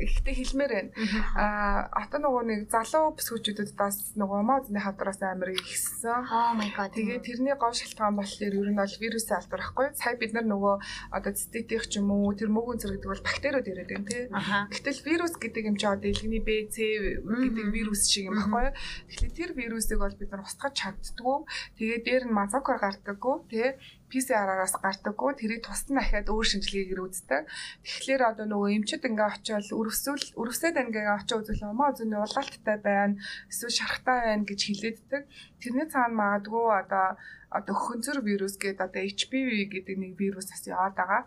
ихтэй 0.07 0.33
хэлмээр 0.39 0.71
байна. 0.71 0.91
Аа 1.35 1.91
ата 1.91 2.21
нөгөө 2.23 2.43
нэг 2.47 2.59
залуу 2.71 3.11
бүс 3.19 3.27
хүчүүдэд 3.35 3.75
бас 3.75 4.15
нөгөө 4.15 4.39
модны 4.47 4.79
хавдраас 4.79 5.19
амар 5.19 5.51
ихсэн. 5.51 6.23
Oh 6.31 6.55
my 6.55 6.71
god. 6.71 6.95
Тэгээ 6.95 7.19
тэрний 7.19 7.55
гол 7.59 7.75
шалтгаан 7.75 8.15
болохоор 8.15 8.55
ер 8.55 8.69
нь 8.71 8.79
бол 8.79 8.95
вирусын 9.03 9.35
алдар 9.35 9.59
байхгүй. 9.59 9.87
Сая 9.99 10.15
бид 10.15 10.31
нар 10.31 10.47
нөгөө 10.47 10.75
одоо 11.11 11.31
цэцэтих 11.35 11.91
ч 11.91 11.99
юм 11.99 12.15
уу 12.15 12.31
тэр 12.31 12.47
мөгийн 12.47 12.79
зэрэг 12.79 13.03
гэдэг 13.03 13.11
бол 13.11 13.27
бактериуд 13.27 13.67
ирээд 13.67 13.91
байна 13.91 14.07
тий. 14.07 14.23
Гэтэл 14.71 15.03
вирус 15.03 15.35
гэдэг 15.35 15.63
юм 15.67 15.75
чи 15.75 15.85
одоо 15.89 16.07
илгэний 16.07 16.39
B, 16.39 16.71
C 16.71 16.87
гэдэг 17.27 17.67
вирус 17.75 18.07
шиг 18.07 18.31
юм 18.31 18.39
байхгүй. 18.39 18.71
Тэгэхээр 19.11 19.35
тэр 19.35 19.51
вирусыг 19.59 19.99
бол 19.99 20.15
бид 20.15 20.31
нар 20.31 20.47
устгах 20.47 20.77
чаддгүй. 20.77 21.43
Тэгээ 21.75 21.99
дээр 22.07 22.23
нь 22.29 22.37
мазок 22.37 22.69
PCR 22.69 22.77
гардаггүй 22.77 23.35
тий 23.49 23.67
PCR-аас 24.11 24.73
гардаггүй 24.81 25.31
тэрийг 25.37 25.61
тусад 25.63 25.89
нь 25.93 25.99
дахиад 26.01 26.27
өөр 26.33 26.45
шинжилгээгээр 26.49 27.05
үздэг. 27.05 27.43
Тэгэхээр 27.85 28.21
одоо 28.29 28.45
нөгөө 28.49 28.69
эмчид 28.75 29.05
ингээ 29.05 29.29
очиод 29.29 29.69
өрөвсөл 29.69 30.23
өрөвсөд 30.41 30.75
ингээ 30.81 31.07
очиод 31.17 31.45
үзвэл 31.45 31.77
маа 31.77 31.93
зүүнний 31.93 32.19
улаалттай 32.19 32.77
байна 32.81 33.21
эсвэл 33.47 33.77
шарахтай 33.77 34.17
байна 34.25 34.43
гэж 34.49 34.59
хэлээддэг. 34.65 35.21
Тэрний 35.61 35.87
цаана 35.93 36.19
магадгүй 36.19 36.65
одоо 36.81 37.07
одоо 37.49 37.73
хөнцөр 37.73 38.21
вирус 38.21 38.61
гэдэг 38.61 38.85
одоо 38.85 39.01
HPV 39.01 39.73
гэдэг 39.73 39.95
нэг 39.97 40.13
вирус 40.21 40.53
бас 40.53 40.61
яваад 40.69 40.93
байгаа. 40.93 41.21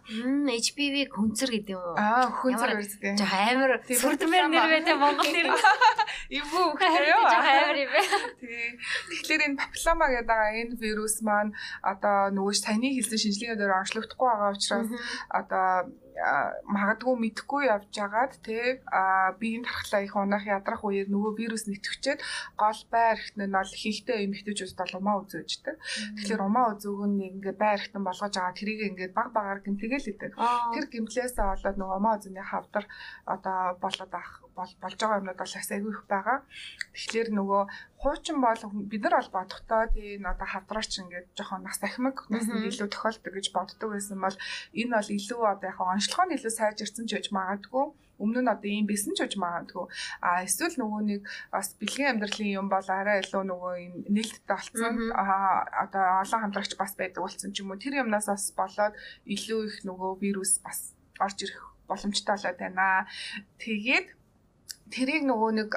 HPV 0.46 1.10
хөнцөр 1.10 1.50
гэдэг 1.50 1.74
юм 1.74 1.82
уу? 1.82 1.98
Аа 1.98 2.30
хөнцөр 2.30 2.70
вирус 2.78 2.94
гэдэг. 2.94 3.18
Жоо 3.18 3.42
амар 3.50 3.72
сүрдмэр 3.82 4.46
нэр 4.46 4.66
байдаг 4.70 4.96
Монгол 5.02 5.30
нэр. 5.34 5.46
Ивүү? 6.38 6.68
Жоо 6.78 7.42
амар 7.42 7.78
юм 7.82 7.90
бэ. 7.90 8.02
Тий. 8.42 8.78
Тэгэхээр 9.10 9.42
энэ 9.50 9.58
папиллома 9.58 10.06
гэдэг 10.14 10.30
байгаа 10.30 10.50
энэ 10.62 10.78
вирус 10.78 11.16
маань 11.26 11.50
одоо 11.82 12.30
нөгөө 12.30 12.54
саяны 12.54 12.94
хэлсэн 12.94 13.18
шинжилгээгээр 13.18 13.78
онцлогдохгүй 13.82 14.28
байгаа 14.30 14.54
учраас 14.54 14.90
одоо 15.26 15.90
магадгүй 16.68 17.14
мэдхгүй 17.16 17.62
явж 17.72 17.94
агаад 17.96 18.36
те 18.44 18.82
биеийн 19.40 19.64
тархлаа 19.64 20.02
их 20.04 20.14
унах 20.16 20.44
ядрах 20.44 20.84
үеэр 20.84 21.08
нөгөө 21.08 21.32
вирус 21.40 21.64
нэтгэвчээд 21.66 22.20
гол 22.60 22.80
байр 22.92 23.16
ихтэн 23.16 23.48
нь 23.48 23.56
бол 23.56 23.72
хийхтэй 23.72 24.28
эмэгтэйчүүд 24.28 24.76
бол 24.76 24.98
умаа 25.00 25.16
үзөөжтэй. 25.24 25.76
Тэгэхээр 26.20 26.42
умаа 26.44 26.76
үзөөгөө 26.76 27.08
нэг 27.08 27.32
ингээ 27.40 27.56
байр 27.56 27.80
ихтэн 27.80 28.04
болгож 28.04 28.32
байгаа 28.36 28.58
тэрийг 28.58 28.80
ингээ 28.92 29.10
баг 29.16 29.32
багаар 29.32 29.64
гимтэгээл 29.64 30.12
идэг. 30.12 30.32
Тэр 30.36 30.84
гимтлээсээ 30.92 31.46
болоод 31.48 31.76
нөгөө 31.80 31.96
умаа 31.96 32.16
үзэний 32.20 32.44
хавдар 32.44 32.84
одоо 33.24 33.80
болоод 33.80 34.12
ах 34.12 34.41
болж 34.56 34.96
байгаа 35.00 35.18
юмнууд 35.20 35.38
бол 35.38 35.54
айгүй 35.56 35.92
их 35.92 36.04
байгаа. 36.08 36.38
Тэгэхээр 36.94 37.28
нөгөө 37.38 37.62
хуучин 38.02 38.38
бол 38.42 38.62
бид 38.90 39.02
нар 39.02 39.14
бол 39.18 39.30
бодохдоо 39.36 39.82
тийм 39.94 40.26
одоо 40.26 40.48
хавдраач 40.50 40.92
ингээд 41.00 41.26
жоохон 41.38 41.62
нас 41.64 41.78
ахмаг 41.82 42.16
нас 42.28 42.46
илүү 42.50 42.88
тохиолдог 42.90 43.32
гэж 43.34 43.46
боддог 43.54 43.88
байсан 43.94 44.18
бол 44.20 44.36
энэ 44.80 44.94
бол 44.96 45.10
илүү 45.16 45.40
одоо 45.52 45.68
яг 45.70 45.78
онцлогоо 45.80 46.26
нь 46.26 46.34
илүү 46.36 46.52
сайжирсан 46.52 47.06
ч 47.06 47.10
гэж 47.14 47.26
магадгүй. 47.30 47.86
Өмнө 48.22 48.40
нь 48.42 48.52
одоо 48.54 48.70
ийм 48.70 48.86
бисэн 48.86 49.14
ч 49.16 49.24
гэж 49.24 49.34
магадгүй. 49.40 49.86
А 50.22 50.46
эсвэл 50.46 50.78
нөгөө 50.78 51.02
нэг 51.10 51.20
бас 51.50 51.74
бэлгийн 51.80 52.10
амьдралын 52.18 52.56
юм 52.60 52.66
бол 52.70 52.86
арай 52.86 53.18
илүү 53.22 53.42
нөгөө 53.50 53.74
юм 53.86 53.94
нээлттэй 54.14 54.46
болсон. 54.46 54.94
Одоо 55.14 56.04
олон 56.22 56.40
хамтрагч 56.42 56.72
бас 56.78 56.92
байдаг 56.94 57.22
болсон 57.24 57.50
ч 57.50 57.62
юм 57.62 57.72
уу. 57.72 57.82
Тэр 57.82 58.02
юмнаас 58.02 58.30
бас 58.30 58.54
болоод 58.54 58.94
илүү 59.26 59.60
их 59.66 59.76
нөгөө 59.88 60.10
вирус 60.22 60.62
бас 60.62 60.94
орж 61.18 61.38
ирэх 61.42 61.72
боломжтой 61.88 62.36
болоод 62.36 62.58
байна. 62.58 63.06
Тэгээд 63.58 64.06
тэрийг 64.92 65.24
нөгөө 65.24 65.50
нэг 65.56 65.70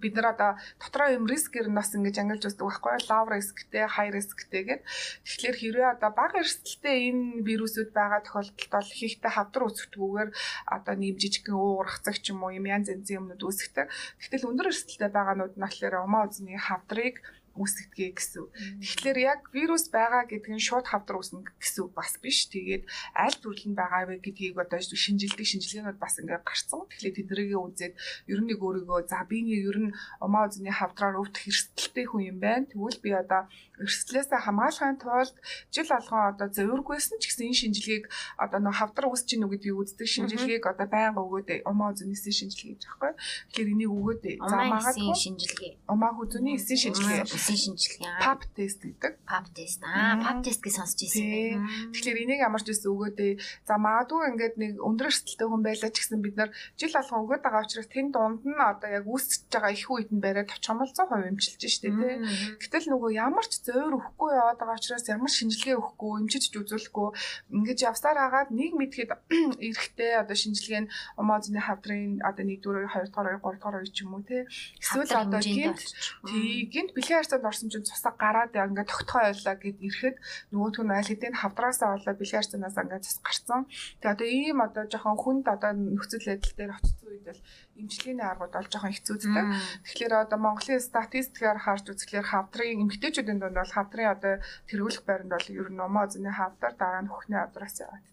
бид 0.00 0.14
нар 0.16 0.32
одоо 0.32 0.50
дотроо 0.80 1.08
юм 1.12 1.28
рискээр 1.28 1.68
нь 1.68 1.78
бас 1.78 1.92
ингэж 1.92 2.16
ангилж 2.18 2.44
үздэг 2.48 2.64
байхгүй 2.64 2.96
low 3.12 3.24
riskтэй 3.28 3.84
high 3.84 4.10
riskтэй 4.10 4.62
гэд. 4.64 4.82
Тэгэхээр 5.28 5.56
хэрвээ 5.60 5.88
одоо 5.94 6.10
бага 6.16 6.40
эрсдэлтэй 6.40 6.96
энэ 7.12 7.44
вирусүүд 7.44 7.90
байгаа 7.92 8.20
тохиолдолд 8.24 8.72
бол 8.72 8.90
хийхтэй 8.98 9.32
хавдар 9.32 9.62
үүсгэдэггүйгээр 9.68 10.30
одоо 10.74 10.94
нэм 10.96 11.16
жижигхэн 11.20 11.54
уурхацаг 11.54 12.16
ч 12.18 12.32
юм 12.32 12.42
уу 12.42 12.56
юм 12.56 12.66
янз 12.66 12.88
янзын 12.88 13.20
юмнууд 13.20 13.42
үүсгдэг. 13.44 13.86
Тэгтэл 14.18 14.48
өндөр 14.48 14.70
эрсдэлтэй 14.72 15.10
байгаанууд 15.12 15.54
нь 15.54 15.64
болохоор 15.64 15.94
умаа 16.08 16.26
үзний 16.26 16.56
хавдрыг 16.56 17.20
үүсгэдэг 17.58 18.14
гэсэн. 18.14 18.46
Тэгэхээр 18.80 19.18
яг 19.18 19.40
вирус 19.50 19.90
байгаа 19.90 20.24
гэдэг 20.30 20.54
нь 20.54 20.62
шууд 20.62 20.86
хавдар 20.86 21.18
үүснэ 21.18 21.42
гэсэн 21.58 21.90
бас 21.92 22.14
биш. 22.22 22.46
Тэгээд 22.48 22.86
аль 23.18 23.36
төрөл 23.42 23.66
нь 23.68 23.78
байгаа 23.78 24.08
вэ 24.08 24.22
гэдгийг 24.22 24.56
одоо 24.62 24.78
шинжилдэг 24.78 25.46
шинжилгээнүүд 25.46 25.98
бас 25.98 26.22
ингээд 26.22 26.46
гарцсан. 26.46 26.86
Тэгэхээр 26.86 27.16
тэднийг 27.18 27.58
үзээд 27.58 27.94
ер 28.30 28.40
нь 28.40 28.48
нэг 28.48 28.60
өөрийгөө 28.62 29.10
за 29.10 29.26
би 29.26 29.42
нэг 29.42 29.60
ер 29.66 29.78
нь 29.90 29.94
умаа 30.22 30.46
үзний 30.46 30.72
хавдраар 30.72 31.18
өвдөх 31.18 31.44
эрсдэлтэй 31.50 32.06
хүн 32.06 32.22
юм 32.30 32.38
байна. 32.38 32.70
Тэгвэл 32.70 33.02
би 33.02 33.10
одоо 33.12 33.50
эрсдлээсээ 33.82 34.40
хамгаалахын 34.42 34.98
тулд 35.02 35.34
жил 35.70 35.88
болгон 35.90 36.22
одоо 36.34 36.48
зөвөргүйсэн 36.50 37.18
ч 37.22 37.30
гэсэн 37.30 37.46
энэ 37.50 37.60
шинжилгээг 37.62 38.04
одоо 38.38 38.60
нэг 38.62 38.74
хавдар 38.74 39.06
үүсэж 39.06 39.28
гинүү 39.38 39.50
гэдгийг 39.54 39.76
үздэг 39.78 40.08
шинжилгээг 40.08 40.64
одоо 40.66 40.86
байнга 40.90 41.22
өгөөд 41.22 41.62
умаа 41.62 41.94
үзний 41.94 42.18
шинжилгээ 42.18 42.74
гэж 42.74 42.82
байхгүй. 42.86 43.12
Тэгэхээр 43.54 43.72
энийг 43.72 43.92
өгөөд 43.94 44.22
за 44.50 44.56
магадгүй 44.66 45.14
шинжилгээ. 45.14 45.72
Умаа 45.86 46.12
үзний 46.18 46.58
шинжилгээ 46.58 47.22
Эсийн 47.48 47.76
шинжилгээ. 47.76 48.20
pap 48.20 48.44
test 48.52 48.80
гэдэг. 48.84 49.12
Pap 49.24 49.46
test. 49.56 49.80
Аа, 49.80 50.20
pap 50.20 50.44
test 50.44 50.60
гэж 50.60 50.74
сонсч 50.76 51.08
ирсэн 51.08 51.24
юм. 51.24 51.64
Тэгэхээр 51.96 52.22
энийг 52.28 52.40
ямар 52.44 52.60
ч 52.60 52.76
байсан 52.76 52.92
өгөөдөө 52.92 53.32
за 53.64 53.74
магадгүй 53.80 54.22
ингээд 54.28 54.54
нэг 54.60 54.72
өндөр 54.84 55.08
эрсдэлтэй 55.08 55.48
хүн 55.48 55.62
байлаа 55.64 55.90
ч 55.90 55.96
гэсэн 56.04 56.20
бид 56.20 56.36
нар 56.36 56.50
жил 56.76 56.92
болгон 56.92 57.22
өгөөд 57.24 57.42
байгаа 57.42 57.64
учраас 57.64 57.88
тэн 57.88 58.06
дунд 58.12 58.44
нь 58.44 58.60
одоо 58.60 58.88
яг 58.92 59.04
үүсэж 59.08 59.48
байгаа 59.48 59.72
их 59.72 59.88
үед 59.88 60.10
нь 60.12 60.20
бариад 60.20 60.52
авчих 60.52 60.70
юм 60.70 60.78
бол 60.84 60.92
100% 60.92 61.30
эмчилж 61.32 61.62
штэ 61.64 61.88
тий. 61.88 62.14
Гэтэл 62.60 62.86
нөгөө 62.92 63.10
ямар 63.16 63.46
ч 63.48 63.64
зөөр 63.64 63.92
өгөхгүй 63.96 64.30
яваад 64.36 64.58
байгаа 64.60 64.76
учраас 64.76 65.06
ямар 65.08 65.32
шинжилгээ 65.32 65.76
өгөхгүй, 65.80 66.12
эмчиж 66.20 66.44
ч 66.52 66.54
үзүүлэхгүй 66.60 67.08
ингэж 67.56 67.78
явсаар 67.88 68.18
хагаад 68.18 68.50
нэг 68.52 68.72
мэдхэд 68.76 69.10
эрэхтэй 69.66 70.12
одоо 70.20 70.36
шинжилгээ 70.36 70.80
нь 70.84 70.92
омозны 71.16 71.60
хавдрын 71.62 72.20
одоо 72.20 72.44
1-р 72.44 72.88
2-р 72.92 73.40
3-р 73.40 73.82
үе 73.82 73.90
ч 73.92 74.04
юм 74.04 74.18
уу 74.18 74.24
тий. 74.26 74.44
Эсвэл 74.80 75.08
одоо 75.08 75.40
гинт 75.40 75.80
тий 76.28 76.68
гинт 76.68 76.92
бэлгийн 76.92 77.20
харьцаанд 77.38 77.50
орсон 77.50 77.70
чинь 77.70 77.86
цусаа 77.86 78.14
гараад 78.18 78.54
ингээд 78.54 78.90
тогтхой 78.90 79.22
байлаа 79.30 79.56
гэд 79.62 79.78
ирэхэд 79.78 80.16
нөгөөх 80.50 80.78
нь 80.82 80.94
аль 80.98 81.10
хэдийн 81.10 81.36
хавдраасаа 81.38 81.88
болоо 81.94 82.14
бэлгийн 82.18 82.40
харьцаанаас 82.42 82.78
ингээд 82.82 83.06
цус 83.06 83.18
гарцсан. 83.22 83.62
Тэгээ 84.02 84.14
одоо 84.14 84.26
ийм 84.26 84.58
одоо 84.66 84.84
жоохон 84.90 85.18
хүнд 85.22 85.46
одоо 85.46 85.72
нөхцөл 85.72 86.26
байдал 86.26 86.54
дээр 86.58 86.72
очсон 86.74 87.06
үед 87.06 87.24
бол 87.28 87.42
эмчилгээний 87.78 88.26
аргууд 88.26 88.54
бол 88.54 88.72
жоохон 88.72 88.94
хэцүүдтэй. 88.94 89.44
Тэгэхээр 89.86 90.14
одоо 90.18 90.38
Монголын 90.42 90.82
статистикээр 90.82 91.58
харж 91.62 91.84
үзэхлээр 91.92 92.26
хавдрын 92.26 92.82
эмэгтэйчүүдийн 92.82 93.38
дунд 93.40 93.58
бол 93.58 93.74
хавдрын 93.76 94.12
одоо 94.14 94.34
тэргүүлэх 94.68 95.04
байранд 95.06 95.32
бол 95.34 95.48
ер 95.60 95.68
нь 95.70 95.78
номоо 95.78 96.06
зэний 96.10 96.34
хавдар 96.34 96.72
дараа 96.74 97.02
нь 97.02 97.12
хөхний 97.12 97.38
хавдраас 97.38 97.76
яваад 97.86 98.04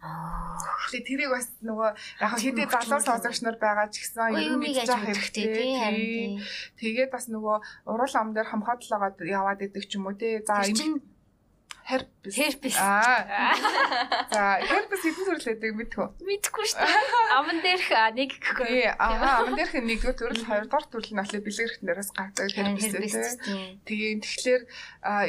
Тэгээ 0.00 1.04
тэрийг 1.04 1.30
бас 1.30 1.46
нөгөө 1.60 1.90
яг 2.24 2.32
хэдий 2.40 2.66
залуу 2.72 3.00
сонсогч 3.04 3.44
нар 3.44 3.56
байгаа 3.60 3.92
ч 3.92 4.00
гэсэн 4.00 4.32
ер 4.32 4.56
нь 4.56 4.60
мэдчих 4.60 4.88
хэрэгтэй 4.88 5.44
тийм. 5.52 6.40
Тэгээд 6.80 7.10
бас 7.12 7.28
нөгөө 7.28 7.56
урал 7.84 8.14
ам 8.16 8.32
дээр 8.32 8.48
хамхаадлаагаад 8.48 9.20
яваад 9.20 9.60
идэг 9.60 9.84
ч 9.84 10.00
юм 10.00 10.08
уу 10.08 10.16
тий. 10.16 10.40
За 10.40 10.64
энэ 10.64 11.04
herpes. 11.90 12.34
Herpes. 12.36 12.76
Аа. 12.78 13.54
За, 14.30 14.42
herpes 14.62 15.00
хэдэн 15.02 15.24
төрөл 15.26 15.46
байдаг 15.50 15.72
мэдхүү? 15.80 16.06
Мэдхгүй 16.22 16.64
шүү 16.70 16.86
дээ. 16.86 17.34
Аман 17.34 17.58
дээрх 17.64 17.88
нэг 18.14 18.30
гэхгүй. 18.38 18.66
Тий, 18.70 18.86
аа, 18.94 19.42
аман 19.42 19.58
дээрх 19.58 19.74
нэгдүгээр 19.74 20.18
төрөл, 20.20 20.46
хоёрдугаар 20.46 20.86
төрөл 20.86 21.10
нь 21.10 21.18
болохоор 21.18 21.44
бэлгэрхт 21.46 21.82
нэрээс 21.82 22.10
гардаг 22.14 22.48
herpes 22.54 22.94
үү. 22.94 23.82
Тэгээ 23.86 24.12
тэгэхээр 24.22 24.62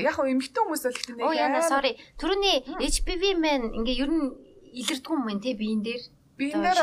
яг 0.05 0.13
хөө 0.15 0.31
эмэгтэй 0.31 0.61
хүмүүс 0.61 0.83
бол 0.85 0.97
ихтэй 1.01 1.15
нэг. 1.17 1.25
Оо 1.25 1.33
яна, 1.33 1.65
sorry. 1.65 1.97
Төрөний 2.21 2.61
HPV 2.77 3.23
мен 3.41 3.61
ингээ 3.81 4.05
ер 4.05 4.11
нь 4.13 4.50
илэрдэг 4.79 5.11
юм 5.15 5.21
байна 5.25 5.41
те 5.43 5.53
биен 5.59 5.81
дээр 5.85 6.01
биенээр 6.41 6.79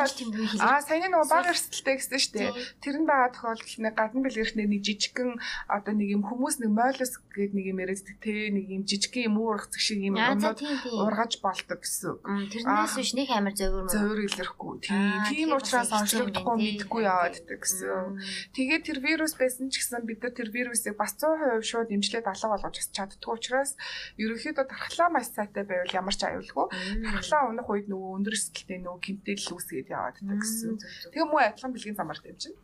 аа 0.62 0.78
саяны 0.86 1.10
нөгөө 1.10 1.26
баг 1.26 1.50
эрсдэлтэй 1.50 1.96
гэсэн 1.98 2.18
шүү 2.22 2.34
дээ. 2.38 2.50
Тэр 2.78 2.96
нь 3.02 3.08
байгаа 3.10 3.34
тохиолдолд 3.34 3.82
нэг 3.82 3.94
гадна 3.98 4.22
бэлгэрхнээ 4.22 4.68
нэг 4.70 4.82
жижигхэн 4.86 5.30
одоо 5.66 5.92
нэг 5.98 6.08
юм 6.14 6.22
хүмүүс 6.22 6.62
нэг 6.62 6.70
мойлос 6.70 7.18
гэдэг 7.18 7.50
нэг 7.58 7.66
юм 7.74 7.78
яриад 7.82 8.06
те 8.22 8.54
нэг 8.54 8.66
юм 8.70 8.82
жижигхэн 8.86 9.26
юм 9.26 9.36
уурах 9.42 9.66
зэг 9.74 9.82
шиг 9.82 9.98
юм 9.98 10.14
юмнууд 10.14 10.62
ургаж 10.94 11.32
болдог 11.42 11.82
гэсэн. 11.82 12.22
Тэрнээс 12.22 12.94
биш 12.94 13.12
нэг 13.18 13.28
амар 13.34 13.54
зовир 13.58 13.82
мөн. 13.82 13.90
Зовир 13.90 14.20
илэрхгүй. 14.30 14.74
Тийм. 14.86 15.26
Тийм 15.26 15.48
учраас 15.58 15.90
онцлогдохгүй 15.90 16.56
мэдхгүй 16.78 17.02
яваад 17.02 17.34
байдаг 17.42 17.58
гэсэн. 17.66 18.22
Тэгээд 18.54 18.82
тэр 18.86 18.98
вирус 19.02 19.34
байсан 19.34 19.70
ч 19.70 19.82
гэсэн 19.82 20.06
бид 20.06 20.22
нар 20.22 20.34
тэр 20.34 20.50
вирусыг 20.54 20.94
бас 20.94 21.16
100% 21.18 21.64
шууд 21.64 21.90
эмчлээд 21.90 22.26
алга 22.28 22.48
болгож 22.54 22.76
чаддгүй 22.94 23.32
учраас 23.34 23.74
ерөнхийдөө 24.18 24.66
тархлаа 24.68 25.08
маш 25.10 25.32
сайтай 25.32 25.64
байвал 25.64 25.92
ямар 25.94 26.14
ч 26.14 26.22
аюулгүй. 26.26 26.66
Тархлаа 27.06 27.48
унах 27.50 27.68
үед 27.70 27.86
нөгөө 27.88 28.10
өндөр 28.18 28.34
эсгэлтэй 28.36 28.78
нөгөө 28.82 29.00
гимтэл 29.02 29.47
л 29.48 29.56
үүсгээд 29.56 29.88
яваад 29.88 30.20
байдаг 30.20 30.44
гэсэн. 30.44 30.76
Тэгээ 31.10 31.26
муу 31.26 31.40
адилхан 31.40 31.72
бэлгийн 31.72 31.96
замаар 31.96 32.20
дэмжин. 32.20 32.54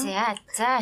За 0.00 0.32
за 0.56 0.80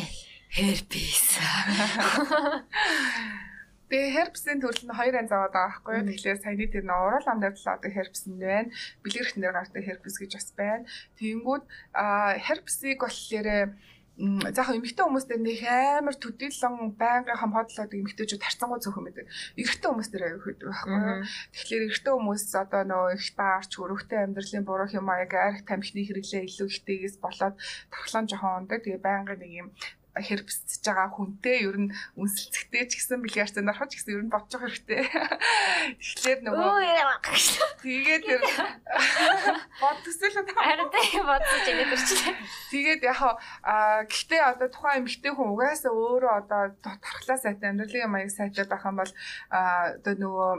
herpes. 0.54 1.34
Тэгээ 3.94 4.16
herpes-ийн 4.16 4.58
төрөл 4.58 4.84
нь 4.88 4.96
хоёр 4.96 5.14
янз 5.20 5.30
аваад 5.30 5.54
байгаа 5.54 5.70
байхгүй 5.70 5.94
юу? 5.94 6.06
Тэгэхээр 6.08 6.40
саяны 6.40 6.66
тэр 6.72 6.84
нөө 6.88 7.00
урал 7.04 7.30
амдаар 7.30 7.54
л 7.54 7.68
одоо 7.68 7.90
herpes 7.92 8.24
нь 8.26 8.40
байна. 8.40 8.72
Бэлгэрхтэн 9.04 9.42
дээр 9.44 9.54
гардаг 9.54 9.84
herpes 9.84 10.16
гэж 10.18 10.30
бас 10.34 10.48
байна. 10.56 10.88
Тэгэнгүүт 11.20 11.64
herpes-ийг 12.48 12.98
болохоор 13.04 13.48
заах 14.14 14.70
эмэгтэй 14.78 15.02
хүмүүс 15.02 15.26
дээр 15.26 15.42
нэг 15.42 15.60
амар 15.66 16.14
төдийлөн 16.14 16.94
байнгын 16.94 17.34
хамгаалаад 17.34 17.90
эмэгтэйчүүд 17.98 18.46
харцангуй 18.46 18.78
цөөхөн 18.78 19.06
байдаг. 19.10 19.26
Эрэгтэй 19.58 19.88
хүмүүс 19.90 20.10
дээр 20.14 20.24
аяг 20.30 20.42
хөдөг 20.46 20.70
байхгүй. 20.70 20.98
Тэгэхээр 21.50 21.86
эрэгтэй 21.90 22.14
хүмүүс 22.14 22.44
одоо 22.54 22.82
нөгөө 22.86 23.10
их 23.18 23.26
баарч 23.34 23.72
өрөвтэй 23.74 24.20
амьдралын 24.22 24.62
буруу 24.62 24.88
юм 24.94 25.10
аяг 25.10 25.34
арх 25.34 25.66
тамхины 25.66 26.06
хэрэглээ 26.06 26.46
илүү 26.46 26.68
ихтэйгээс 26.70 27.16
болоод 27.18 27.58
тархлан 27.90 28.30
жоохон 28.30 28.70
ундаг. 28.70 28.86
Тэгээ 28.86 29.02
байнгын 29.02 29.38
нэг 29.42 29.52
юм 29.66 29.68
хэрвсэж 30.14 30.82
байгаа 30.86 31.10
хүнтэй 31.10 31.66
ер 31.66 31.76
нь 31.78 31.90
үнсэлцэхтэй 32.14 32.86
ч 32.86 33.02
гэсэн 33.02 33.22
бэлгийн 33.22 33.46
арцанд 33.50 33.70
ороход 33.70 33.90
ч 33.90 33.98
гэсэн 33.98 34.14
ер 34.14 34.22
нь 34.26 34.30
бодчих 34.30 34.62
хэрэгтэй. 34.62 35.02
Тэгэхээр 35.98 36.40
нөгөө 36.46 36.70
тэгээд 37.82 38.22
тэр 38.22 38.42
бодсол 39.82 40.46
харин 40.54 40.88
бодсож 41.26 41.66
ингэ 41.66 41.84
төрчихлээ. 41.90 42.36
Тэгээд 42.70 43.02
яг 43.10 43.20
аа 43.66 44.06
гэхдээ 44.06 44.42
одоо 44.54 44.68
тухайн 44.70 45.02
эмэгтэй 45.02 45.32
хүн 45.34 45.50
угаасаа 45.50 45.92
өөрөө 45.92 46.32
одоо 46.46 46.62
тархлаа 46.78 47.38
сайтай 47.38 47.74
амьдралын 47.74 48.10
маяг 48.10 48.30
сайтай 48.30 48.64
байх 48.70 48.86
юм 48.86 48.96
бол 49.02 49.12
одоо 49.50 50.14
нөгөө 50.14 50.50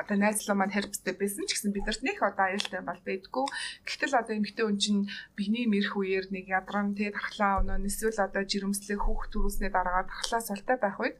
одоо 0.00 0.16
найзлаа 0.16 0.56
маань 0.56 0.74
хэрвстэй 0.74 1.14
байсан 1.18 1.44
ч 1.46 1.58
гэсэн 1.58 1.72
бидэрт 1.74 2.02
нэг 2.06 2.18
одоо 2.22 2.46
аюултай 2.48 2.82
бол 2.86 3.00
байдгүй. 3.04 3.46
Гэвтэл 3.86 4.14
одоо 4.20 4.34
эмэгтэй 4.38 4.64
хүн 4.66 4.78
чинь 4.78 5.02
биений 5.36 5.66
мэрх 5.68 5.94
үеэр 5.98 6.30
нэг 6.32 6.46
ядрам 6.48 6.94
тэ 6.96 7.12
тархлаа 7.12 7.60
өнөө 7.60 7.86
эсвэл 7.90 8.18
одоо 8.22 8.42
жирэмслэх 8.46 9.00
хүүхд 9.02 9.30
төрүүлснээ 9.32 9.70
дараа 9.74 10.06
тархлаа 10.08 10.42
султай 10.42 10.76
байх 10.80 10.98
үед 11.02 11.16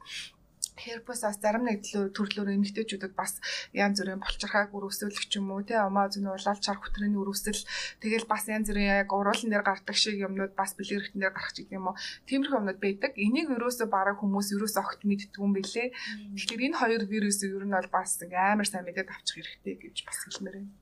Herpes 0.82 1.22
бас 1.22 1.38
зарим 1.38 1.64
нэг 1.66 1.86
төрлөөр 1.86 2.54
эмэгтэйчүүдэд 2.58 3.14
бас 3.14 3.38
янз 3.72 4.02
бүрийн 4.02 4.20
болчирхааг 4.22 4.74
өрөвсөлөх 4.74 5.26
ч 5.30 5.38
юм 5.38 5.54
уу 5.54 5.62
те 5.62 5.78
омоо 5.78 6.10
зүүн 6.10 6.34
улаал 6.34 6.60
чар 6.60 6.78
хөтрөний 6.82 7.18
өрөвсөл. 7.22 7.62
Тэгэл 8.02 8.26
бас 8.26 8.50
янз 8.50 8.66
бүрийн 8.68 9.06
яг 9.06 9.10
уруулан 9.14 9.50
дээр 9.50 9.64
гардаг 9.64 9.96
шиг 9.96 10.18
юмнууд 10.18 10.52
бас 10.58 10.74
бэлгэрхтэн 10.74 11.22
дээр 11.22 11.34
гарах 11.34 11.54
ч 11.54 11.64
юм 11.70 11.90
уу? 11.90 11.96
Тиймэрхүү 12.26 12.58
юмнууд 12.58 12.80
байдаг. 12.82 13.12
Энийг 13.14 13.48
ерөөсө 13.54 13.86
бараг 13.86 14.18
хүмүүс 14.18 14.54
ерөөсө 14.58 14.78
огт 14.82 15.00
мэддэг 15.06 15.38
юм 15.38 15.54
бэлээ 15.54 15.88
тэгэхээр 16.36 16.66
энэ 16.66 16.80
хоёр 16.80 17.02
вирусыг 17.06 17.50
ер 17.56 17.64
нь 17.66 17.76
бол 17.76 17.90
бас 17.94 18.18
амар 18.22 18.68
сайн 18.68 18.84
мэдээд 18.86 19.14
авчих 19.14 19.46
хэрэгтэй 19.46 19.74
гэж 19.82 19.96
бас 20.06 20.18
хэлмээр 20.26 20.56
байна 20.58 20.81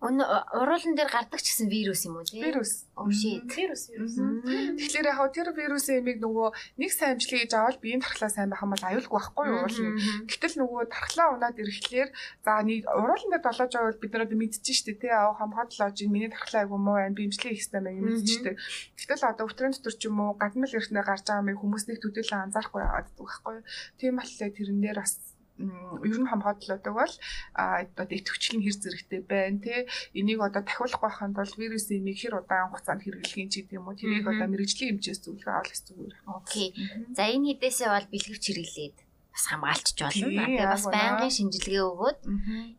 уруулан 0.00 0.96
дээр 0.96 1.12
гардаг 1.12 1.44
ч 1.44 1.52
гэсэн 1.52 1.68
вирус 1.68 2.08
юм 2.08 2.16
уу 2.16 2.24
тий? 2.24 2.40
Вирус. 2.40 2.88
Shit. 3.12 3.44
Вирус 3.52 3.92
вирус. 3.92 4.16
Тэгэхээр 4.16 5.12
яг 5.12 5.20
тэр 5.36 5.52
вирусын 5.52 6.00
эмийг 6.00 6.24
нөгөө 6.24 6.80
нэг 6.80 6.90
сайн 6.92 7.20
амжилт 7.20 7.36
хийж 7.36 7.52
авал 7.52 7.76
биеийн 7.76 8.00
тархлаа 8.00 8.32
сайн 8.32 8.48
байх 8.48 8.64
юм 8.64 8.72
бол 8.72 8.80
аюулгүй 8.80 9.12
байхгүй 9.12 9.44
юу 9.44 9.60
уул. 9.60 9.78
Гэтэл 10.24 10.56
нөгөө 10.56 10.80
тархлаа 10.88 11.28
унаад 11.36 11.60
ирэхлээр 11.60 12.08
за 12.16 12.52
нэг 12.64 12.88
уруулан 12.88 13.28
дээр 13.28 13.44
долоож 13.44 13.72
байвал 13.76 14.00
бид 14.00 14.12
нараа 14.16 14.28
мэдчихэж 14.40 14.76
штэ 14.80 14.92
тий 14.96 15.12
аа 15.12 15.36
хамгааллаа 15.36 15.92
чинь 15.92 16.12
миний 16.12 16.32
тархлаа 16.32 16.64
айгу 16.64 16.80
муу 16.80 16.96
байна 16.96 17.12
би 17.12 17.28
имжлэх 17.28 17.52
хийх 17.52 17.68
юм 17.68 18.04
мэдчихдэг. 18.08 18.56
Гэтэл 18.96 19.28
одоо 19.28 19.44
өвтрийн 19.44 19.76
дотор 19.76 19.94
ч 19.96 20.08
юм 20.08 20.16
уу 20.24 20.32
гадна 20.32 20.64
л 20.64 20.76
ирснээр 20.80 21.04
гарч 21.04 21.28
байгаа 21.28 21.44
юм 21.44 21.60
хүмүүс 21.60 21.84
нэг 21.92 22.00
төдийлөн 22.00 22.48
анзаарахгүй 22.48 22.80
яваад 22.80 23.08
байхгүй 23.20 23.52
юу. 23.60 23.64
Тийм 24.00 24.16
болохоор 24.16 24.52
тэрэн 24.56 24.80
дээр 24.80 25.00
бас 25.04 25.29
ер 25.60 26.18
нь 26.20 26.30
хамгааллуудаг 26.30 26.94
бол 26.94 27.14
одоо 27.54 28.04
идэвхжлийн 28.08 28.64
хэр 28.64 28.76
зэрэгтэй 28.80 29.20
байна 29.28 29.60
те 29.60 29.74
энийг 30.16 30.40
одоо 30.40 30.62
дахиулах 30.64 31.00
байханд 31.02 31.36
бол 31.36 31.52
вирусын 31.60 32.00
энийг 32.00 32.18
хэр 32.20 32.40
удаан 32.40 32.72
хугацаанд 32.72 33.04
хэрэглэхийн 33.04 33.48
ч 33.52 33.54
гэдэг 33.60 33.78
юм 33.78 33.88
уу 33.88 33.98
тэрийг 33.98 34.26
одоо 34.26 34.48
мэрэгжлийн 34.48 34.96
хэмжээс 34.96 35.20
зөвлөгөө 35.24 35.54
авах 35.54 35.76
зүгээр. 35.76 36.14
Окей. 36.26 36.68
За 37.16 37.22
энэ 37.28 37.46
хэдээсээ 37.54 37.88
бол 37.92 38.08
бэлгэвч 38.12 38.44
хэрэглээд 38.48 38.96
бас 39.30 39.44
хамгаалчих 39.46 39.96
болно. 40.00 40.26
Тэгээ 40.26 40.66
бас 40.66 40.84
байнгын 40.88 41.32
шинжилгээ 41.36 41.84
өгөөд 41.86 42.18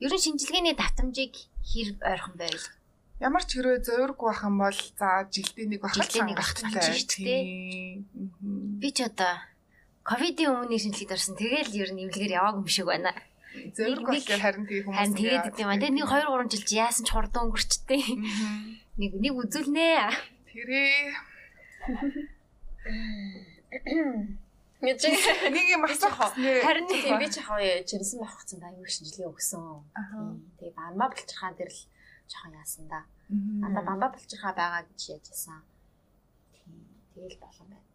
ер 0.03 0.11
нь 0.11 0.25
шинжилгээний 0.25 0.75
давтамжийг 0.75 1.33
хэр 1.63 1.89
ойрхон 2.01 2.35
байв? 2.37 2.61
Ямар 3.21 3.43
ч 3.45 3.61
хэрвээ 3.61 3.85
зөөргүй 3.85 4.27
байх 4.33 4.41
юм 4.49 4.57
бол 4.57 4.79
за 4.97 5.29
жилдээ 5.29 5.67
нэг 5.69 5.81
байх 5.85 5.93
нэг. 5.93 6.41
Тийм. 7.05 8.09
Би 8.81 8.89
ч 8.89 9.05
одоо 9.05 9.37
ковидын 10.03 10.49
өмнө 10.65 10.77
шинжилгээд 10.81 11.15
орсон. 11.15 11.35
Тэгэл 11.37 11.71
ер 11.77 11.89
нь 11.93 12.01
имлэгээр 12.09 12.37
яваагүй 12.39 12.61
юм 12.65 12.69
шиг 12.69 12.87
байна. 12.89 13.11
Нэг- 13.51 14.01
болохоор 14.07 14.41
харин 14.41 14.65
тийм 14.65 14.83
хүмүүс 14.87 14.97
Харин 14.97 15.15
тэгээд 15.19 15.43
гэдэг 15.51 15.59
юм 15.61 15.69
аа. 15.71 15.79
Тэгээ 15.81 15.95
нэг 15.99 16.07
2 16.07 16.23
3 16.23 16.51
жил 16.51 16.65
чи 16.65 16.75
яасан 16.79 17.03
ч 17.05 17.09
хурдан 17.11 17.43
өнгөрчтэй. 17.51 18.01
Нэг 18.97 19.11
нэг 19.19 19.33
үзүүлнэ. 19.35 19.87
тэрээ 20.47 21.11
Гэж 24.81 25.01
нэг 25.53 25.65
юм 25.77 25.85
асуух. 25.85 26.33
Харин 26.33 26.87
тийм 26.89 27.19
би 27.21 27.27
ч 27.29 27.37
хаваа 27.45 27.85
жирсэн 27.85 28.17
байх 28.25 28.33
гэсэн 28.41 28.65
аюу 28.65 28.87
шинжилгээ 28.89 29.29
өгсөн. 29.29 29.61
Тэгээ 30.57 30.73
бамба 30.73 31.05
булчирхаа 31.13 31.53
дээр 31.53 31.69
л 31.69 31.81
жоохон 32.25 32.57
яасан 32.57 32.85
да. 32.89 33.05
Надаа 33.29 33.83
бамба 33.85 34.07
булчирхаа 34.09 34.57
байгаа 34.57 34.81
гэж 34.89 35.21
яжсэн. 35.21 35.61
Тийм 36.57 36.81
тэгэл 37.13 37.37
болон 37.37 37.67
байна. 37.69 37.90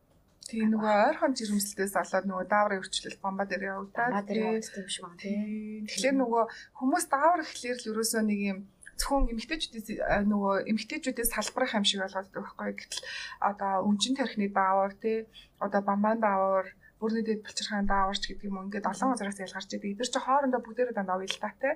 Тийм 0.47 0.71
нөгөө 0.71 0.95
ойрхон 1.11 1.33
жирэмслэлтээс 1.39 1.95
болоод 1.99 2.27
нөгөө 2.31 2.47
дааврын 2.47 2.81
өрчлөл 2.83 3.19
бомба 3.19 3.45
дээр 3.51 3.65
явагдаад 3.73 4.13
Бамба 4.15 4.27
дээр 4.31 4.39
тий. 4.39 4.47
явагдсан 4.47 4.79
юм 4.83 4.91
шиг 4.95 5.03
байна 5.05 5.19
тийм. 5.19 5.41
Тийм. 5.43 5.85
Тэгэхээр 5.91 6.17
нөгөө 6.23 6.45
хүмүүс 6.79 7.05
даавар 7.11 7.41
ихлээр 7.43 7.79
л 7.83 7.89
ерөөсөө 7.91 8.23
нэг 8.27 8.41
юм 8.51 8.59
зөвхөн 8.97 9.29
эмгтээчүүдээс 9.33 9.89
а, 10.07 10.25
нөгөө 10.25 10.55
эмгтээчүүдээс 10.71 11.31
салбарах 11.35 11.77
юм 11.77 11.85
шиг 11.85 12.01
болгоод 12.01 12.29
байгаа 12.33 12.47
байхгүй 12.57 12.73
гэтэл 12.81 13.03
одоо 13.51 13.73
өмчин 13.89 14.15
тархины 14.17 14.49
даавар 14.49 14.93
тий 15.03 15.19
одоо 15.61 15.81
бамбаан 15.85 16.21
даавар 16.25 16.67
бүрний 17.01 17.25
дэд 17.25 17.45
булчирхаан 17.45 17.87
дааварч 17.87 18.25
гэдэг 18.25 18.49
юм 18.49 18.57
ингээд 18.67 18.89
олон 18.89 19.13
газараас 19.13 19.43
ялгарч 19.45 19.69
идэг. 19.69 20.01
Эдгээр 20.01 20.13
чи 20.13 20.21
хоорондоо 20.25 20.61
бүгдээрээ 20.65 20.97
дандаа 20.97 21.21
уялдаатай. 21.21 21.73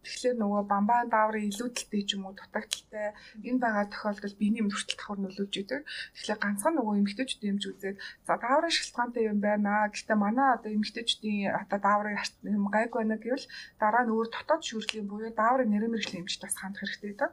Тэгэхээр 0.00 0.36
нөгөө 0.40 0.62
бамбаан 0.72 1.08
дааврын 1.12 1.50
илүүдэлтэй 1.52 2.02
ч 2.08 2.10
юм 2.16 2.24
уу 2.24 2.32
дутагдaltaй 2.32 3.12
энэ 3.44 3.60
байгаа 3.60 3.84
тохиолдолд 3.92 4.36
биений 4.40 4.62
хүртэл 4.64 4.96
давхар 4.96 5.20
нөлөөлж 5.20 5.54
идэг. 5.60 5.80
Тэгэхээр 5.84 6.40
ганцхан 6.40 6.74
нөгөө 6.80 6.94
эмгтээчүүд 7.04 7.48
юмж 7.52 7.62
үзээд 7.68 7.96
за 8.26 8.32
дааврын 8.40 8.72
шалтгаантай 8.72 9.22
юм 9.28 9.38
байна. 9.44 9.92
Гэхдээ 9.92 10.16
манай 10.16 10.48
одоо 10.56 10.70
эмгтээчүүдийн 10.72 11.52
одоо 11.52 11.78
дааврын 11.78 12.16
юм 12.48 12.64
гайг 12.72 12.90
байна 12.96 13.20
гэвэл 13.20 13.46
дараа 13.76 14.02
нь 14.08 14.12
өөр 14.14 14.28
дотоод 14.32 14.62
шүүрлийн 14.64 15.06
буюу 15.08 15.32
дааврын 15.36 15.68
нэрэн 15.68 15.92
мэрэгжлийн 15.92 16.24
эмчт 16.24 16.40
бас 16.40 16.56
хандах 16.56 16.80
хэрэгтэй 16.88 17.08
гэдэг. 17.12 17.30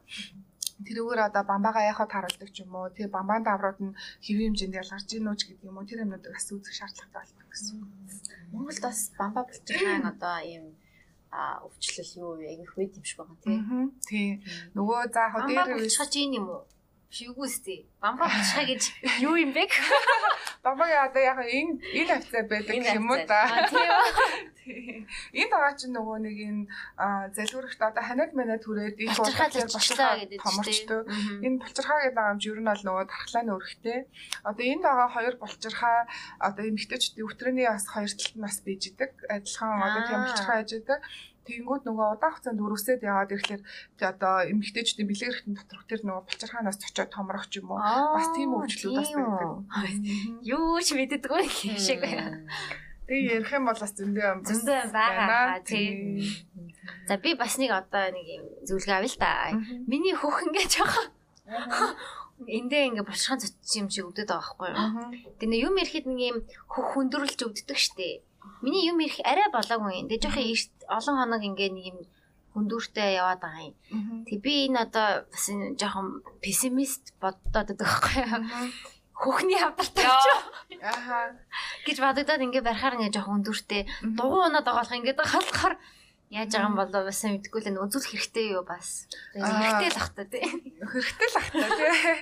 Тэрүүгээр 0.88 1.22
одоо 1.28 1.44
бамбаага 1.44 1.84
яхад 1.92 2.12
харуулдаг 2.12 2.50
ч 2.56 2.64
юм 2.64 2.72
уу. 2.76 2.88
Тэгээ 2.96 3.12
бамбаан 3.12 3.44
дааврууд 3.44 3.80
нь 3.84 3.98
хэвийн 4.24 4.56
хэмжээнд 4.56 4.80
ялгарч 4.80 5.10
ийн 5.12 5.28
үү 5.28 5.36
ч 5.36 5.42
гэдэг 5.52 5.68
юм 5.68 5.78
уу. 5.78 5.88
Тэр 5.88 6.04
юмнуудыг 6.08 6.32
бас 6.32 6.48
үзэх 6.48 6.76
шаардлагатай 6.76 7.20
болно 7.20 7.44
гэсэн. 7.52 7.78
Монголд 8.56 8.82
бас 8.88 9.00
бамба 9.20 9.42
булчирхаан 9.44 10.06
одоо 10.08 10.38
ийм 10.48 10.66
а 11.32 11.62
өвчлөл 11.68 12.12
юу? 12.24 12.32
Айгүйх 12.42 12.74
байд 12.80 12.96
юм 12.96 13.06
шиг 13.06 13.18
байгаа 13.20 13.38
тийм. 13.44 13.92
Тийм. 14.08 14.34
Нөгөө 14.74 15.00
за 15.14 15.22
яг 15.28 15.34
Бамбаа 15.36 15.66
дээр 15.68 15.78
булчхаж 15.84 16.14
ийн 16.16 16.32
юм 16.40 16.48
уу? 16.50 16.64
Шигүүстэй. 17.12 17.80
Бамбаа 18.02 18.28
булчхаа 18.32 18.66
гэж 18.66 18.84
юу 19.28 19.36
юм 19.38 19.52
бэ? 19.54 19.68
бамбаага 20.64 21.12
одоо 21.12 21.22
яг 21.22 21.40
энэ 21.44 21.74
энэ 21.98 22.10
хавцаа 22.10 22.44
байдаг 22.50 22.76
юм 22.98 23.10
уу. 23.12 23.20
Аа 23.30 23.68
тийм 23.70 23.92
Энэ 25.34 25.50
байгаа 25.50 25.74
чинь 25.80 25.96
нөгөө 25.98 26.18
нэг 26.22 26.38
энэ 26.50 26.64
а, 26.98 27.30
залгуурахт 27.34 27.82
одоо 27.82 28.04
ханаад 28.04 28.32
манад 28.38 28.62
түрээд 28.64 28.98
их 29.02 29.18
болчихлоо 29.18 29.50
гэдэг 30.22 30.40
томорчтой. 30.44 31.02
Энэ 31.46 31.60
булчирхаа 31.62 32.00
гэдэг 32.06 32.26
юм 32.30 32.40
ер 32.40 32.60
нь 32.62 32.70
бол 32.70 32.84
нөгөө 32.86 33.06
тархлааны 33.10 33.52
өрхтэй. 33.58 34.00
Одоо 34.46 34.66
энд 34.66 34.84
байгаа 34.86 35.10
хоёр 35.10 35.36
булчирхаа 35.42 36.00
одоо 36.38 36.64
эмгтээчдийн 36.70 37.26
өвтрөний 37.26 37.68
бас 37.68 37.86
хоёр 37.90 38.12
талд 38.14 38.36
нь 38.38 38.46
бас 38.46 38.58
бийж 38.62 38.84
идэг. 38.94 39.12
Адилхан 39.30 39.82
одоо 39.82 40.02
тийм 40.06 40.20
Аа. 40.20 40.26
булчирхаа 40.30 40.62
яж 40.62 40.72
идэг. 40.78 41.02
Тэгэнгүүт 41.50 41.84
нөгөө 41.90 42.08
удаан 42.14 42.30
хугацаанд 42.30 42.62
өрөвсөд 42.62 43.02
яваад 43.02 43.34
ирэхлээр 43.34 43.64
одоо 44.06 44.36
эмгтээчдийн 44.54 45.10
бэлэг 45.10 45.30
эрхтэн 45.34 45.58
доторх 45.58 45.86
тэр 45.90 46.06
нөгөө 46.06 46.24
булчирхаанаас 46.30 46.78
очиод 46.78 47.10
томрох 47.10 47.50
ч 47.50 47.58
юм 47.58 47.74
уу. 47.74 47.82
Бас 47.82 48.30
тийм 48.38 48.54
өвчлүүд 48.54 48.94
бас 49.02 49.10
байдаг. 49.18 49.66
Юу 50.46 50.78
ч 50.86 50.94
мэддэггүй 50.94 51.44
шиг 51.82 52.06
байна. 52.06 52.46
Тэгээ 53.10 53.42
ярих 53.42 53.52
юм 53.58 53.66
бол 53.66 53.80
бас 53.82 53.94
зөндөө 53.98 54.26
юм. 54.30 54.40
Зөндөө 54.46 54.80
байгаа 54.94 55.66
тийм. 55.66 56.22
За 57.10 57.18
би 57.18 57.34
бас 57.34 57.58
нэг 57.58 57.74
одоо 57.74 58.06
нэг 58.14 58.26
юм 58.38 58.44
зөвлөгөө 58.70 58.98
авъя 59.02 59.10
л 59.10 59.18
да. 59.18 59.34
Мгм. 59.58 59.90
Миний 59.90 60.14
хөх 60.14 60.46
ингээ 60.46 60.70
жоохон 60.70 61.10
эндээ 62.46 62.86
ингээ 62.94 63.10
булшхан 63.10 63.42
цоцсон 63.42 63.78
юм 63.82 63.88
шиг 63.90 64.06
өвдөд 64.14 64.30
байгаа 64.30 64.46
байхгүй 64.46 64.70
юу? 64.70 64.90
Тэгээ 65.42 65.66
юм 65.66 65.76
ирэхэд 65.82 66.06
нэг 66.06 66.22
юм 66.22 66.38
хөх 66.70 66.88
хүндрүүлж 66.94 67.40
өвддөг 67.50 67.78
штеп. 67.82 68.22
Миний 68.62 68.86
юм 68.86 69.02
ирэх 69.02 69.26
арай 69.26 69.50
болоогүй 69.50 70.06
юм. 70.06 70.08
Тэгээ 70.08 70.24
жоохон 70.30 70.46
эрт 70.46 70.74
олон 70.86 71.16
хоног 71.18 71.42
ингээ 71.50 71.70
нэг 71.74 71.86
юм 71.90 72.00
хүндүүртэй 72.54 73.18
яваад 73.18 73.42
байгаа 73.42 73.74
юм. 73.74 73.76
Тэг 74.30 74.38
би 74.46 74.70
энэ 74.70 74.86
одоо 74.86 75.26
бас 75.34 75.46
жоохон 75.50 76.22
пессимист 76.46 77.18
боддоод 77.18 77.74
байдаг 77.74 77.78
байхгүй 77.90 78.22
юу? 78.22 78.46
Хөхний 79.20 79.60
хавдартай 79.60 80.08
ч 80.08 80.26
Аха. 80.80 81.36
гэж 81.84 81.98
бодогдоод 82.00 82.40
ингээ 82.40 82.64
барихаар 82.64 82.96
ингээ 82.96 83.12
жоохон 83.20 83.44
Мгм. 83.84 84.16
дугуй 84.16 84.42
унаад 84.48 84.64
байгаа 84.64 84.80
болох 84.88 84.96
ингээд 84.96 85.20
болохоор 85.20 85.76
яаж 86.30 86.54
байгаа 86.54 86.70
юм 86.70 86.78
бол 86.78 86.94
бас 86.94 87.22
мэдгүй 87.26 87.60
л 87.66 87.70
энэ 87.74 87.82
үзүүл 87.82 88.10
хэрэгтэй 88.14 88.46
юу 88.54 88.62
бас. 88.62 89.10
Аа. 89.34 89.50
Хэрэгтэй 89.50 89.90
л 89.90 89.98
бах 89.98 90.12
та 90.14 90.24
тий. 90.30 90.46
Хэрэгтэй 90.78 91.28
л 91.34 91.40
ахта 91.42 91.66
тий. 91.74 92.18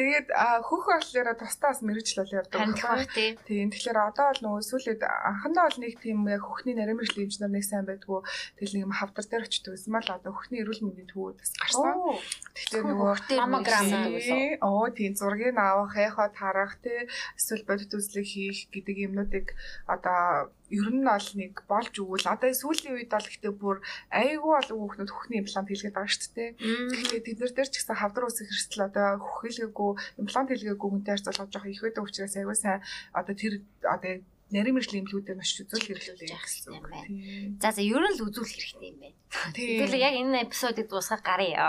Тэгээд 0.00 0.28
хөх 0.64 0.84
болохоор 0.88 1.36
тустаас 1.36 1.84
мэрэгжил 1.84 2.24
бол 2.24 2.36
явдаг. 2.40 2.72
Бах 2.80 3.04
тий. 3.12 3.36
Тийм 3.44 3.68
тэгэхээр 3.68 4.00
одоо 4.00 4.32
бол 4.32 4.42
нөгөө 4.48 4.64
сүүлээд 4.64 5.02
анхандаа 5.04 5.68
бол 5.68 5.80
нэг 5.84 5.92
тийм 6.00 6.24
яг 6.32 6.40
хөхний 6.40 6.72
нарийн 6.72 6.96
мэрэгжлийн 6.96 7.28
инженер 7.28 7.52
нэг 7.52 7.64
сайн 7.68 7.84
байдгүй 7.84 8.24
тэгэл 8.56 8.74
нэг 8.80 8.84
юм 8.88 8.96
хавдар 8.96 9.26
дээр 9.28 9.44
очдог 9.44 9.76
байсан 9.76 9.92
мал 9.92 10.08
одоо 10.08 10.32
хөхний 10.32 10.64
эрүүл 10.64 10.80
мэндийн 10.80 11.10
төвүүд 11.12 11.36
бас 11.36 11.52
гарсан. 11.60 11.94
Тэгэхээр 12.56 12.84
нөгөө 12.88 13.12
маммограм. 13.44 13.84
Тийм. 14.16 14.56
Оо 14.64 14.88
тийм 14.88 15.12
зургийг 15.12 15.60
авах, 15.60 16.00
яхад 16.00 16.32
харах 16.32 16.80
тий 16.80 17.04
эсвэл 17.36 17.68
бодит 17.68 17.92
үзлэг 17.92 18.24
хийх 18.24 18.72
гэдэг 18.72 18.96
юмнуудыг 19.04 19.52
одоо 19.84 20.48
ер 20.70 20.88
нь 20.94 21.02
бол 21.02 21.28
нэг 21.34 21.54
болж 21.66 21.94
өгвөл. 21.98 22.30
Одоо 22.30 22.50
сүүлийн 22.54 22.94
үед 22.94 23.10
бол 23.10 23.26
гэхдээ 23.26 23.54
бүр 23.58 23.76
айгүй 24.14 24.52
олон 24.54 24.78
хүүхнүүд 24.78 25.10
хөхний 25.10 25.40
имплант 25.42 25.68
хийлгээд 25.68 25.96
байгаа 25.98 26.14
шүү 26.14 26.30
дээ. 26.38 26.50
Тэгэхээр 26.90 27.26
тэд 27.26 27.38
нар 27.42 27.52
дээр 27.54 27.70
ч 27.70 27.74
гэсэн 27.82 27.98
хавдар 27.98 28.24
усыг 28.30 28.46
хэрэгсэл 28.46 28.86
одоо 28.86 29.08
хөхөлгээгүй 29.18 29.90
имплант 30.22 30.48
хийлгээгүй 30.54 30.88
хүнтэй 30.90 31.12
харьцуулахад 31.18 31.52
жоох 31.52 31.66
их 31.66 31.82
байдаг 31.82 32.04
учраас 32.06 32.34
аягүй 32.38 32.56
сайн. 32.56 32.80
Одоо 33.10 33.34
тэр 33.34 33.52
одоо 33.82 34.14
нарийн 34.50 34.74
мэрэгжлийн 34.74 35.02
эмнэлүүдэд 35.06 35.38
маш 35.38 35.50
үзүүл 35.62 35.86
хэрэглүүлээ 35.86 36.38
гэсэн 36.42 36.74
юм 36.74 36.84
байна. 36.90 37.06
Тийм. 37.06 37.58
За 37.62 37.70
за 37.70 37.82
ер 37.82 38.02
нь 38.02 38.14
л 38.18 38.24
үзүүл 38.26 38.50
хэрэгтэй 38.50 38.88
юм 38.90 38.98
байна. 39.00 39.16
Тийм. 39.54 39.78
Тэгэл 39.86 40.02
яг 40.02 40.14
энэ 40.18 40.42
эпизодыг 40.46 40.86
дуусгах 40.90 41.22
гарыг. 41.22 41.54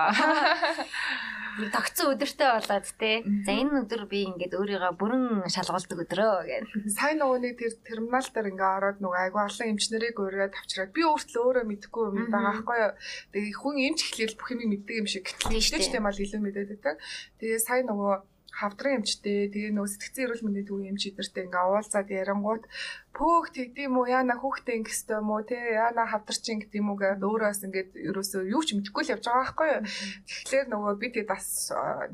Тогтсон 1.52 2.16
өдөртэй 2.16 2.48
болоод 2.48 2.88
те. 2.96 3.22
За 3.46 3.52
энэ 3.52 3.84
өдөр 3.84 4.08
би 4.08 4.24
ингээд 4.24 4.56
өөрийгөө 4.56 4.94
бүрэн 4.96 5.26
шалгуулдаг 5.52 6.00
өдрөө 6.08 6.36
гэх. 6.48 6.72
Сайн 6.96 7.20
нөгөө 7.20 7.40
нэг 7.44 7.54
тэр 7.60 7.74
терминал 7.84 8.24
дээр 8.32 8.52
ингээ 8.56 8.72
ороод 8.80 8.98
нөгөө 9.04 9.20
айгүй 9.28 9.42
олон 9.46 9.72
эмчнэрийг 9.76 10.16
өрөөд 10.16 10.56
авчираад 10.56 10.96
би 10.96 11.02
өөртөө 11.04 11.42
өөрөө 11.44 11.66
мэдэхгүй 11.68 12.04
юм 12.08 12.32
байгаа 12.32 12.56
байхгүй 12.56 12.78
юу. 12.82 12.94
Тэгээ 13.36 13.60
хүн 13.60 13.76
эмч 13.84 14.00
эхлээл 14.08 14.40
бүх 14.40 14.50
юм 14.56 14.60
мэддэг 14.72 14.96
юм 14.96 15.08
шиг 15.12 15.26
Тийм 15.28 15.60
гэтэл 15.60 15.76
дээ. 15.76 15.92
тийм 15.92 16.06
бол 16.08 16.24
илүү 16.24 16.40
мэдээд 16.40 16.70
байдаг. 16.72 16.96
Тэгээ 17.36 17.60
сайн 17.60 17.86
нөгөө 17.92 18.14
хавдрын 18.62 19.01
эмчтэй 19.01 19.49
тэгээ 19.49 19.74
нөгөө 19.74 19.91
сэтгцэн 19.91 20.24
эрүүл 20.26 20.45
мэндийн 20.45 20.68
төвийн 20.70 20.91
эмч 20.93 21.03
эдэртэй 21.09 21.43
ингээ 21.49 21.66
уулзаад 21.66 22.07
ярангууд 22.22 22.64
пөөх 23.12 23.51
тэгдэм 23.51 23.91
үү 23.91 24.07
яана 24.16 24.39
хүүхдээ 24.39 24.76
ингэх 24.80 24.95
ёстой 24.95 25.20
юм 25.20 25.30
уу 25.36 25.43
те 25.43 25.59
яана 25.59 26.07
хавдарчин 26.07 26.64
гэдэг 26.64 26.80
юм 26.80 26.95
уу 26.95 26.97
гэдэг 26.97 27.28
өөрөөс 27.28 27.59
ингээд 27.68 27.91
ерөөсөө 28.07 28.41
юу 28.47 28.64
ч 28.64 28.80
мэдэхгүй 28.80 29.03
л 29.03 29.14
явж 29.20 29.26
байгаа 29.28 29.43
байхгүй 29.43 29.68
юу. 29.68 29.84
Тэгэхээр 30.32 30.68
нөгөө 30.72 30.93
би 30.95 31.07
тэгээд 31.12 31.28
бас 31.28 31.47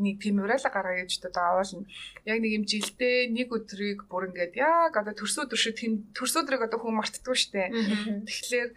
нэг 0.02 0.16
тийм 0.18 0.42
уриалга 0.42 0.74
гаргая 0.74 1.06
гэж 1.06 1.22
одоо 1.30 1.46
аваална. 1.62 1.86
Яг 2.26 2.38
нэг 2.42 2.52
юм 2.58 2.66
жилдээ 2.66 3.30
нэг 3.30 3.48
өдрийг 3.54 4.00
бүр 4.10 4.34
ингээд 4.34 4.54
яг 4.58 4.98
одоо 4.98 5.14
шиг 5.54 5.78
тийм 5.78 6.10
төрсөн 6.18 6.50
өдрийг 6.50 6.66
одоо 6.66 6.82
хүн 6.82 6.98
мартдаггүй 6.98 7.38
штэ. 7.38 7.70
Тэгэхээр 8.26 8.70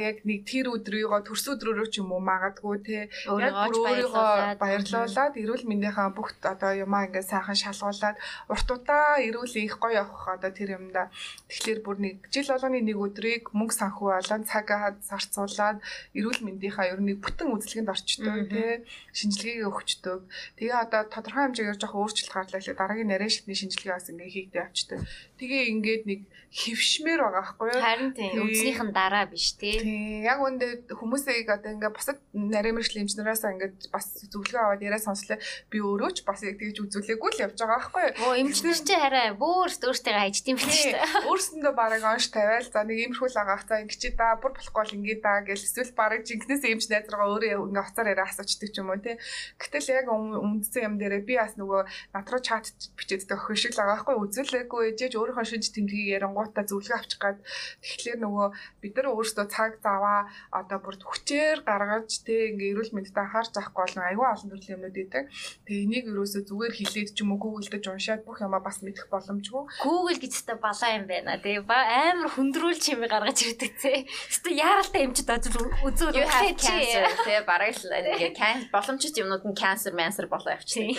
яг 0.00 0.16
нэг 0.24 0.40
тэр 0.48 0.72
өдрийгөө 0.72 1.28
төрсөн 1.28 1.60
өдрөөрөө 1.60 1.88
ч 1.92 2.00
юм 2.00 2.16
уу 2.16 2.24
магадгүй 2.24 2.76
те 2.88 2.98
яг 3.28 3.52
өөрийгөө 3.52 4.56
баярлуулад 4.56 5.34
эрүүл 5.36 5.68
мэндийнхаа 5.68 6.08
бүх 6.16 6.32
одоо 6.40 6.72
юмаа 6.72 7.04
ингээд 7.04 7.28
сайхан 7.28 7.58
шалгуулад 7.58 8.16
урт 8.48 8.68
удаа 8.70 9.20
эрүүл 9.20 9.54
их 9.60 9.76
гоё 9.76 10.06
явах 10.06 10.24
одоо 10.40 10.50
тэр 10.54 10.78
юмда 10.78 11.10
тэгэхээр 11.50 11.65
бүр 11.82 11.98
нэг 11.98 12.16
жил 12.30 12.46
болгоны 12.46 12.78
нэг 12.82 12.96
өдрийг 12.96 13.50
мөнгө 13.50 13.74
санхүү 13.74 14.08
болон 14.14 14.42
цагаа 14.46 14.94
зарцуулаад 15.02 15.82
эрүүл 16.14 16.40
мэндийнхаа 16.46 16.86
ер 16.92 17.00
нь 17.02 17.18
бүтэн 17.18 17.50
үзлэгэнд 17.50 17.90
орчдөг 17.90 18.36
тий. 18.52 18.86
Шинжилгээг 19.18 19.66
өгчдөг. 19.66 20.20
Тэгээ 20.56 20.78
одоо 20.86 21.02
тодорхой 21.10 21.42
хэмжээгээр 21.50 21.80
жоох 21.82 21.94
өөрчлөлт 21.98 22.32
гарлаа 22.32 22.60
л 22.62 22.70
дараагийн 22.78 23.10
нарийн 23.10 23.32
шатны 23.34 23.54
шинжилгээ 23.58 23.94
бас 23.98 24.06
ингээд 24.10 24.34
хийгдээ 24.34 24.62
авчдаг. 24.62 25.00
Тэгээ 25.40 25.62
ингээд 25.74 26.02
нэг 26.06 26.20
хөвшмээр 26.56 27.20
байгаа 27.20 27.44
байхгүй 27.44 27.66
юу 27.68 27.82
Харин 27.84 28.10
тийм 28.16 28.32
Тийм. 28.32 28.48
үзнийхэн 28.48 28.90
дараа 28.96 29.28
биш 29.28 29.52
те. 29.60 29.76
Тийм 29.76 30.24
яг 30.24 30.40
үндэ 30.40 30.88
хүмүүсийг 30.88 31.52
одоо 31.52 31.76
ингээ 31.76 31.92
бусад 31.92 32.16
нарийн 32.32 32.80
мэрэгжлийн 32.80 33.04
эмчнээс 33.04 33.44
ингээ 33.44 33.92
бас 33.92 34.06
зөвлөгөө 34.32 34.62
аваад 34.64 34.80
яриа 34.80 34.96
сонслоо 34.96 35.36
би 35.68 35.78
өөрөө 35.84 36.10
ч 36.16 36.18
бас 36.24 36.40
яг 36.48 36.56
тэгж 36.56 36.80
үзүүлээгүй 36.88 37.30
л 37.36 37.42
явж 37.44 37.60
байгаа 37.60 37.76
байхгүй 37.76 38.02
юу. 38.08 38.14
Оо 38.24 38.34
эмчнэр 38.40 38.80
чи 38.80 38.96
хараа 38.96 39.36
бүр 39.36 39.68
өөртөө 39.68 40.16
хайчт 40.16 40.48
юм 40.48 40.56
биш 40.56 40.80
Тийм 40.80 40.96
үү? 40.96 41.28
Дүүсэндээ 41.28 41.74
барыг 41.80 42.04
онш 42.08 42.26
тавиал 42.32 42.64
за 42.72 42.80
нэг 42.88 42.98
иймэрхүү 43.04 43.28
л 43.28 43.40
агаах 43.44 43.64
за 43.68 43.76
ингэ 43.84 43.96
чи 44.00 44.08
да 44.16 44.40
бүр 44.40 44.52
болохгүй 44.56 44.80
бол 44.80 44.96
ингэ 44.96 45.16
да 45.20 45.44
гэж 45.44 45.60
эсвэл 45.60 45.92
барыг 45.92 46.24
жинкнээс 46.24 46.64
юмч 46.64 46.84
найз 46.88 47.06
руугаа 47.12 47.36
өөрөө 47.36 47.68
ингээ 47.68 47.84
уцаар 47.84 48.08
яриа 48.16 48.24
асуучдаг 48.24 48.70
ч 48.72 48.76
юм 48.80 48.88
уу 48.88 49.00
тий. 49.04 49.20
Гэтэл 49.60 49.92
яг 49.92 50.06
үндсэн 50.08 50.82
юм 50.88 50.94
дээрээ 50.96 51.22
би 51.28 51.34
бас 51.36 51.54
нөгөө 51.60 51.82
над 52.16 52.26
руу 52.32 52.40
чат 52.40 52.72
бичээддэг 52.96 53.36
охин 53.36 53.60
шиг 53.60 53.72
л 53.76 53.80
байгаа 53.84 53.92
байхгүй 54.00 54.16
үзүүлээгүй 54.24 54.80
ээжээж 54.96 55.12
өөрийнхөө 55.20 55.46
шинж 55.46 55.66
тэмдгийг 55.74 56.16
ярангуудаа 56.46 56.64
зөвлөгөө 56.66 56.96
авчих 56.96 57.20
гад 57.20 57.38
тэгэхээр 57.82 58.18
нөгөө 58.22 58.46
бид 58.82 58.94
нар 58.96 59.06
өөрсдөө 59.10 59.46
цаг 59.50 59.72
заваа 59.82 60.30
одоо 60.54 60.78
бүр 60.78 60.96
хүчээр 61.02 61.58
гаргаж 61.66 62.10
тий 62.22 62.54
ингээ 62.54 62.72
эрүүл 62.72 62.94
мэндэд 62.94 63.18
анхаарч 63.18 63.54
авахгүй 63.58 63.82
бол 63.82 63.98
аюул 64.06 64.30
олон 64.30 64.50
төрлийн 64.50 64.76
юмнууд 64.78 64.96
идэг. 64.96 65.24
Тэгээ 65.66 65.84
энийг 65.86 66.06
ерөөсөө 66.12 66.42
зүгээр 66.46 66.74
хилээд 66.78 67.10
ч 67.14 67.18
юм 67.22 67.34
уу 67.34 67.60
дэж 67.60 67.84
уншаад 67.90 68.22
бүх 68.22 68.38
юмаа 68.42 68.62
бас 68.62 68.78
мэдэх 68.82 69.10
боломжгүй. 69.10 69.64
Google 69.82 70.18
гэж 70.22 70.34
та 70.46 70.54
балаа 70.54 70.90
юм 70.94 71.04
байна 71.10 71.38
тий. 71.42 71.58
Амар 71.58 72.30
хүндрүүл 72.30 72.78
чимээ 72.78 73.10
гаргаж 73.10 73.38
ирдэг 73.42 73.72
тий. 73.80 73.98
Гэтэ 74.06 74.50
яаралтай 74.54 75.02
эмчд 75.06 75.28
ажил 75.30 75.58
үзүүл 75.82 76.14
You 76.16 76.26
have 76.26 76.54
cancer 76.56 77.04
тий 77.26 77.40
бараг 77.42 77.74
л 77.74 77.90
ингээ 77.90 78.70
боломжит 78.70 79.18
юмнууд 79.18 79.44
нь 79.44 79.58
cancer 79.58 79.92
cancer 79.92 80.26
болоо 80.30 80.54
явчихдаг. 80.54 80.96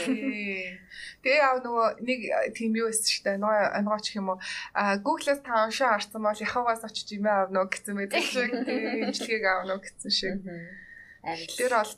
Тэгээ 1.24 1.42
яав 1.44 1.60
нөгөө 1.64 1.88
нэг 2.04 2.20
тийм 2.56 2.72
юу 2.78 2.90
эсэж 2.92 3.22
штэ 3.22 3.38
нөгөө 3.42 3.78
онгооч 3.82 4.06
юм 4.16 4.36
уу 4.36 4.38
Google-аас 5.38 5.46
та 5.46 5.66
уншаа 5.66 5.92
харсан 5.98 6.24
бол 6.24 6.34
яхагаас 6.34 6.84
очиж 6.84 7.12
юм 7.14 7.28
аавно 7.28 7.66
гэсэн 7.70 7.96
мэт 7.96 8.14
шиг 8.14 8.52
тийм 8.66 8.84
имчилгээг 9.08 9.46
аавно 9.46 9.78
гэсэн 9.78 10.12
шиг. 10.12 10.42
Тэр 11.58 11.74
бол 11.74 11.94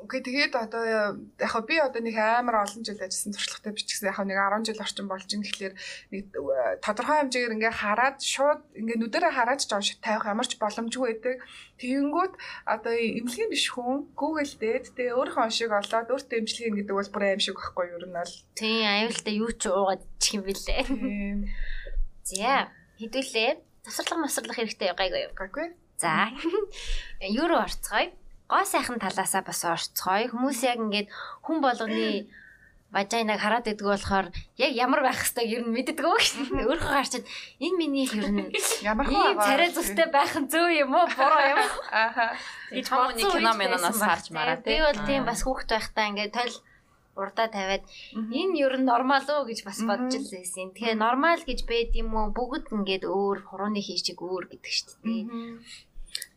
Окей 0.00 0.24
тэгээд 0.24 0.56
одоо 0.56 1.20
яг 1.36 1.54
би 1.68 1.76
одоо 1.76 2.00
нэг 2.00 2.16
амар 2.16 2.64
олон 2.64 2.80
жил 2.80 2.96
ажилласан 2.96 3.36
туршлагатай 3.36 3.76
бичсэн 3.76 4.08
яг 4.08 4.16
нэг 4.24 4.32
10 4.32 4.72
жил 4.72 4.80
орчим 4.80 5.12
болж 5.12 5.28
ин 5.28 5.44
гэхлээр 5.44 5.74
нэг 6.08 6.24
тодорхой 6.80 7.20
хэмжээгээр 7.20 7.56
ингээ 7.60 7.74
хараад 7.84 8.16
шууд 8.16 8.64
ингээ 8.80 8.96
нүдэрээ 8.96 9.28
хараад 9.36 9.60
ч 9.60 9.68
уншиж 9.68 10.00
тавих 10.00 10.24
ямар 10.24 10.48
ч 10.48 10.56
боломжгүй 10.56 11.20
байдаг. 11.20 11.44
Тэгэнгүүт 11.84 12.32
одоо 12.64 12.94
эмнэлгийн 12.96 13.52
биш 13.52 13.68
хүн 13.76 14.08
Google 14.16 14.48
дээд 14.48 14.96
тэгээ 14.96 15.12
өөрийнхөө 15.20 15.44
оншиг 15.44 15.68
олоод 15.68 16.08
өөртөө 16.16 16.38
эмчилгээ 16.40 16.72
гэдэг 16.80 16.96
бол 16.96 17.12
бүр 17.12 17.24
аим 17.28 17.42
шиг 17.44 17.60
байхгүй 17.60 17.86
юу 17.92 18.00
ер 18.00 18.08
нь 18.08 18.16
бол. 18.16 18.34
Тийм 18.56 18.88
аюултай 18.88 19.34
юу 19.36 19.52
ч 19.52 19.68
уугаад 19.68 20.00
чих 20.16 20.40
юм 20.40 20.48
бэлээ. 20.48 20.88
За 22.24 22.72
хэдүүлээ. 23.00 23.50
Тасарлага 23.84 24.22
масарлах 24.28 24.56
хэрэгтэй 24.60 24.92
гайгүй 24.92 25.20
юу? 25.26 25.32
Гайгүй. 25.32 25.72
За. 25.96 26.28
Юу 27.20 27.48
руу 27.48 27.64
орцгоё? 27.64 28.12
гоо 28.50 28.64
сайхан 28.66 28.98
талаасаа 28.98 29.46
бас 29.46 29.62
орцгоё. 29.62 30.26
Хүмүүс 30.34 30.60
яг 30.66 30.82
ингээд 30.82 31.08
хүн 31.46 31.62
болгоны 31.62 32.26
важайнаг 32.94 33.38
хараад 33.38 33.70
идэг 33.70 33.86
болохоор 33.86 34.26
яг 34.58 34.72
ямар 34.74 35.06
байх 35.06 35.22
хэвээр 35.22 35.54
ер 35.54 35.62
нь 35.62 35.70
мэддэг 35.70 36.02
өө 36.02 36.18
шүү 36.18 36.44
дээ. 36.50 36.66
Өөрөө 36.66 36.90
гарчаад 36.90 37.26
энэ 37.62 37.78
миний 37.78 38.10
ер 38.10 38.26
нь 38.26 38.50
ямар 38.82 39.06
ийм 39.06 39.38
царай 39.38 39.70
зүстэй 39.70 40.10
байх 40.10 40.34
нь 40.34 40.50
зөв 40.50 40.66
юм 40.66 40.98
уу 40.98 41.06
буруу 41.06 41.42
юм 41.54 41.62
уу? 41.62 41.70
Ааха. 41.94 42.34
Гэж 42.74 42.86
хамууны 42.90 43.22
кино 43.22 43.52
мэнанаас 43.54 44.02
харж 44.02 44.26
мараа 44.34 44.58
тий. 44.58 44.74
Би 44.74 44.82
бол 44.82 45.00
тийм 45.06 45.22
бас 45.22 45.46
хүүхд 45.46 45.70
байхдаа 45.70 46.10
ингээд 46.10 46.34
тойл 46.34 46.56
урдаа 47.18 47.48
тавиад 47.50 47.84
энэ 48.14 48.58
ер 48.64 48.74
нь 48.78 48.88
нормал 48.90 49.26
уу 49.30 49.48
гэж 49.48 49.66
бас 49.66 49.80
бодож 49.82 50.14
л 50.20 50.30
байсан. 50.34 50.70
Тэгэхээр 50.70 51.02
нормал 51.02 51.42
гэж 51.42 51.60
байд 51.70 51.90
юм 51.98 52.14
уу? 52.14 52.28
Бүгд 52.36 52.70
ингээд 52.76 53.04
өөр 53.08 53.38
хурууны 53.48 53.80
хийчиг 53.82 54.18
өөр 54.22 54.44
гэдэг 54.50 54.72
шүү 54.72 54.94
дээ. 55.02 55.22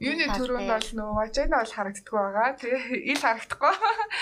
Юуны 0.03 0.25
төрөнд 0.35 0.67
бол 0.67 0.89
нөгөө 0.97 1.15
важайна 1.15 1.55
бол 1.63 1.73
харагддаг 1.73 2.13
байгаа. 2.13 2.49
Тэгээ 2.59 3.13
ил 3.13 3.21
харагдахгүй. 3.23 3.73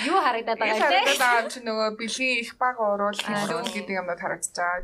Юу 0.08 0.20
харагдаад 0.22 0.60
байгаа 0.62 0.78
вэ? 0.78 0.82
Харагдаад 0.82 1.20
байгаа 1.22 1.42
юм 1.42 1.50
чи 1.52 1.60
нөгөө 1.66 1.88
бэлгийн 1.98 2.38
их 2.44 2.52
баг 2.62 2.78
уруул 2.78 3.18
хэлүүл 3.18 3.72
гэдэг 3.76 3.96
юмнууд 4.00 4.22
харагдаж 4.22 4.56
байгаа. 4.56 4.84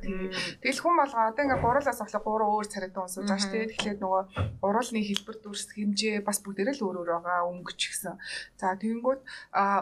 Тэгэл 0.64 0.82
хүн 0.82 0.96
болгоо 0.98 1.24
одоо 1.30 1.44
ингээ 1.46 1.62
гуруулаас 1.62 2.02
авлаа 2.02 2.22
гурван 2.26 2.52
өөр 2.56 2.68
царайтай 2.68 3.02
унсууж 3.04 3.28
байгаа 3.30 3.44
шүү 3.46 3.54
дээ. 3.54 3.72
Тэгэхээр 3.78 3.98
нөгөө 4.02 4.24
уруулны 4.66 5.02
хэлбэр 5.06 5.38
дүрс 5.44 5.66
хэмжээ 5.78 6.16
бас 6.26 6.38
бүгдээрээ 6.42 6.76
л 6.76 6.86
өөр 6.88 6.98
өөр 7.04 7.12
байгаа 7.14 7.48
өнгөч 7.52 7.82
гэсэн. 7.88 8.16
За 8.58 8.74
тэгэнгүүт 8.82 9.22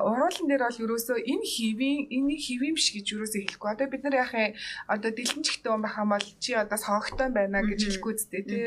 уруулан 0.10 0.48
дээр 0.52 0.64
бол 0.68 0.84
ерөөсөө 0.84 1.18
энэ 1.22 1.46
хивийн 1.48 2.02
энэ 2.12 2.36
хивим 2.44 2.76
биш 2.76 2.92
гэж 2.92 3.08
ерөөсөө 3.16 3.42
хэлэхгүй. 3.46 3.70
Одоо 3.72 3.88
бид 3.88 4.04
нар 4.04 4.16
яхаа 4.20 4.48
одоо 4.92 5.12
дэлгэнчгтэй 5.16 5.72
юм 5.72 5.82
байх 5.82 5.96
юм 5.96 6.12
бол 6.12 6.28
чи 6.44 6.52
одоо 6.54 6.78
соогтой 6.78 7.30
байна 7.32 7.64
гэж 7.64 7.80
хэлэхгүй 7.88 8.14
зү 8.20 8.28
тий. 8.44 8.66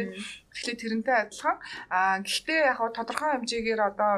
Тэгэхээр 0.59 0.81
тэрнтэй 0.83 1.17
адилхан. 1.23 1.57
Аа 1.87 2.19
гэхдээ 2.27 2.61
яг 2.75 2.81
тодорхой 2.91 3.31
хэмжээгээр 3.31 3.81
одоо 3.95 4.15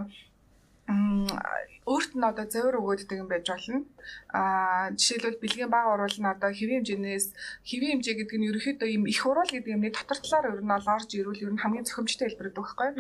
өөрт 1.93 2.12
нь 2.16 2.28
одоо 2.30 2.47
зовир 2.49 2.80
өгөөддөг 2.80 3.18
юм 3.20 3.28
байж 3.28 3.47
болно. 3.53 3.84
Аа 4.32 4.90
жишээлбэл 4.94 5.42
бэлгийн 5.42 5.70
баг 5.70 5.86
уруул 5.90 6.18
нь 6.18 6.28
одоо 6.28 6.51
хэвийн 6.51 6.82
хэмжээнээс 6.82 7.26
хэвийн 7.66 7.92
хэмжээ 7.98 8.16
гэдэг 8.20 8.38
нь 8.38 8.48
ерөөхдөө 8.51 8.88
ийм 8.88 9.05
их 9.07 9.22
уруул 9.26 9.51
гэдэг 9.51 9.74
юмны 9.74 9.90
дотор 9.90 10.18
талаар 10.18 10.46
ер 10.55 10.62
нь 10.62 10.70
орж 10.70 11.11
ирвэл 11.14 11.44
ер 11.44 11.53
нь 11.55 11.62
хамгийн 11.62 11.86
зохимжтой 11.86 12.26
хэлбэр 12.30 12.48
гэдэг 12.51 12.62
байхгүй. 12.62 12.90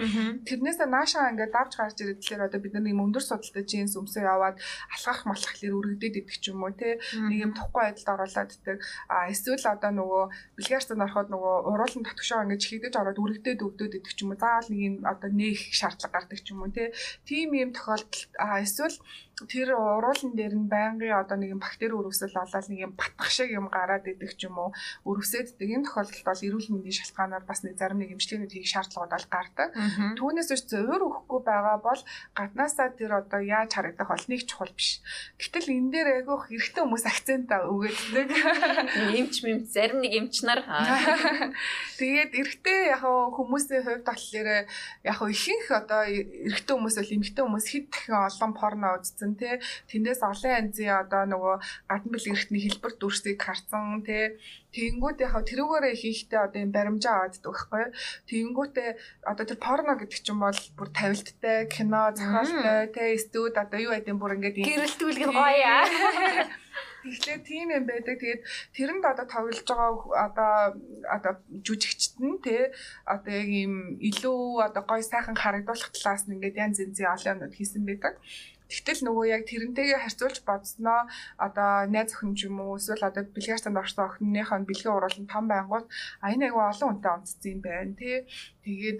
Тэрнээсээ 0.46 0.88
наашаа 0.90 1.30
ингээд 1.32 1.54
давж 1.54 1.72
гарч 1.76 1.96
тэгэхээр 2.00 2.46
одоо 2.46 2.60
бид 2.60 2.74
нар 2.74 2.86
ийм 2.86 3.04
өндөр 3.04 3.24
судалтай 3.24 3.64
джинс 3.64 3.94
өмсөө 3.96 4.22
яваад 4.26 4.56
алхах 4.94 5.26
малхах 5.26 5.54
хэлээр 5.54 5.78
үргэлдээд 5.78 6.18
идэх 6.20 6.38
ч 6.42 6.50
юм 6.50 6.62
уу 6.64 6.74
те 6.74 6.98
нэг 7.30 7.38
юм 7.46 7.52
тухгүй 7.54 7.82
байдалд 7.94 8.12
оруулаад 8.14 8.50
идэх. 8.56 8.78
Аа 9.08 9.30
эсвэл 9.32 9.64
одоо 9.64 9.90
нөгөө 9.94 10.24
бэлгээртанд 10.56 11.04
ороход 11.04 11.28
нөгөө 11.30 11.54
уруулын 11.70 12.06
татгшоо 12.06 12.42
ингээд 12.44 12.64
чихэгдэж 12.64 12.94
ороод 12.98 13.18
үргэлдээд 13.22 13.64
өвдөд 13.64 13.92
идэх 13.98 14.14
ч 14.14 14.18
юм 14.22 14.32
уу. 14.34 14.40
Заавал 14.40 14.68
нэг 14.70 14.80
юм 14.80 14.94
одоо 15.06 15.30
нээх 15.30 15.60
шаардлага 15.74 16.14
гардаг 16.14 16.40
ч 16.42 16.48
юм 16.52 16.62
уу 16.62 16.72
те. 16.74 16.92
Тим 17.26 17.50
ийм 17.54 17.70
тохиолдолд 17.72 18.10
эсвэл 18.64 18.96
тэр 19.48 19.76
уруулан 19.76 20.34
дээр 20.36 20.54
нь 20.58 20.68
байнгын 20.68 21.16
одоо 21.16 21.36
нэг 21.38 21.56
юм 21.56 21.60
бактери 21.62 21.94
өрөвсөл 21.94 22.34
болоод 22.34 22.66
нэг 22.68 22.80
юм 22.84 22.92
батгах 22.96 23.30
шиг 23.30 23.50
юм 23.52 23.68
гараад 23.68 24.04
идэх 24.08 24.36
ч 24.36 24.48
юм 24.48 24.58
уу 24.58 24.70
өрөвсөддөг 25.06 25.68
энэ 25.68 25.86
тохиолдолд 25.86 26.26
бол 26.26 26.46
эрүүл 26.48 26.68
мэндийн 26.74 26.98
шалтгаанаар 26.98 27.44
бас 27.46 27.60
нэг 27.64 27.74
зарим 27.78 27.98
нэг 28.02 28.12
эмчилгээний 28.16 28.50
хийх 28.50 28.68
шаардлагууд 28.68 29.12
бол 29.14 29.28
гардаг. 29.30 29.68
Түүнээс 30.18 30.50
биш 30.50 30.62
зөөр 30.68 31.00
өгөхгүй 31.06 31.40
байгаа 31.46 31.78
бол 31.80 32.00
гаднаасаа 32.36 32.88
тэр 32.96 33.12
одоо 33.20 33.40
яаж 33.40 33.70
харагдах 33.72 34.08
бол 34.10 34.26
нэг 34.28 34.40
чухал 34.44 34.72
биш. 34.74 35.00
Гэтэл 35.38 35.72
энэ 35.72 35.90
дээр 35.92 36.08
айгүйх 36.20 36.44
эрэгтэй 36.50 36.82
хүмүүс 36.84 37.04
акцент 37.06 37.50
өгөөддөг. 37.50 38.28
Эмч 39.16 39.34
мэмч 39.44 39.64
зарим 39.70 40.00
нэг 40.04 40.12
эмч 40.16 40.42
нар 40.44 40.60
Тэгээд 41.98 42.32
эрэгтэй 42.34 42.80
яг 42.94 43.04
хүмүүсийн 43.04 43.84
хувьд 43.84 44.04
болохоор 44.06 44.48
яг 45.04 45.18
ихэнх 45.20 45.68
одоо 45.70 46.02
эрэгтэй 46.08 46.74
хүмүүс 46.74 46.96
бол 46.96 47.14
эмэгтэй 47.14 47.44
хүмүүс 47.44 47.66
хэд 47.70 47.86
дахин 47.92 48.16
олон 48.28 48.52
порно 48.56 48.88
үзсэн 48.98 49.29
тий 49.36 49.54
тэндээс 49.90 50.20
олон 50.24 50.52
янзын 50.58 50.90
одоо 51.02 51.22
нөгөө 51.28 51.56
гадна 51.90 52.10
бэл 52.14 52.30
эрхтний 52.32 52.62
хэлбэр 52.64 52.92
дүрсийг 52.96 53.38
харсан 53.42 54.02
тий 54.06 54.38
Тэгэнгүүт 54.70 55.18
яхаа 55.26 55.42
тэрүүгээрээ 55.42 55.94
ихэнхдээ 55.98 56.40
одоо 56.46 56.60
юм 56.62 56.70
баримжаа 56.70 57.26
аваад 57.26 57.42
байхгүй. 57.42 57.84
Тэгэнгүүтээ 58.30 58.90
одоо 59.26 59.44
тэр 59.50 59.58
порно 59.58 59.98
гэдэг 59.98 60.20
чинь 60.22 60.38
бол 60.38 60.60
бүр 60.78 60.88
тавилттай, 60.94 61.66
кино, 61.66 62.14
зохиолтой, 62.14 62.86
тэ 62.94 63.18
студ 63.18 63.58
одоо 63.58 63.78
юу 63.82 63.92
гэдэг 63.98 64.14
бүр 64.14 64.38
ингээд 64.38 64.62
гэрэлтүүлэг 64.62 65.26
нь 65.26 65.34
гоё 65.34 65.66
аа. 65.66 65.86
Тэгэхээр 67.02 67.40
тийм 67.42 67.68
юм 67.74 67.84
байдаг. 67.90 68.14
Тэгээд 68.22 68.42
тэрэнд 68.76 69.04
одоо 69.10 69.26
тоглож 69.26 69.58
байгаа 69.66 69.90
одоо 70.30 70.52
одоо 71.08 71.32
жүжигчт 71.66 72.22
нь 72.22 72.38
те 72.44 72.70
одоо 73.08 73.32
яг 73.34 73.48
ийм 73.50 73.98
илүү 73.98 74.70
одоо 74.70 74.82
гоё 74.86 75.02
сайхан 75.02 75.34
харагдуулах 75.34 75.90
талаас 75.90 76.28
нь 76.28 76.38
ингээд 76.38 76.60
янз 76.62 76.78
янзын 76.78 77.10
олон 77.10 77.32
юмнууд 77.34 77.56
хийсэн 77.58 77.82
байдаг. 77.88 78.14
Тэгтэл 78.70 79.02
нөгөө 79.10 79.24
яг 79.34 79.42
тэрнтэйгээ 79.50 79.98
харьцуулж 79.98 80.38
бодсноо 80.46 81.10
одоо 81.36 81.90
найз 81.90 82.14
охин 82.14 82.38
ч 82.38 82.46
юм 82.46 82.62
уу 82.62 82.78
эсвэл 82.78 83.10
одоо 83.10 83.26
бэлгээртанд 83.26 83.82
орсон 83.82 84.06
охиныхоо 84.06 84.62
бэлгийн 84.62 84.94
уруулан 84.94 85.26
том 85.26 85.44
байнгут 85.50 85.86
а 86.22 86.30
энэ 86.30 86.48
айгүй 86.48 86.64
олон 86.70 86.88
хүнтэй 86.94 87.10
онцсон 87.10 87.50
юм 87.50 87.60
байна 87.66 87.92
тий. 87.98 88.22
Тэгээд 88.60 88.98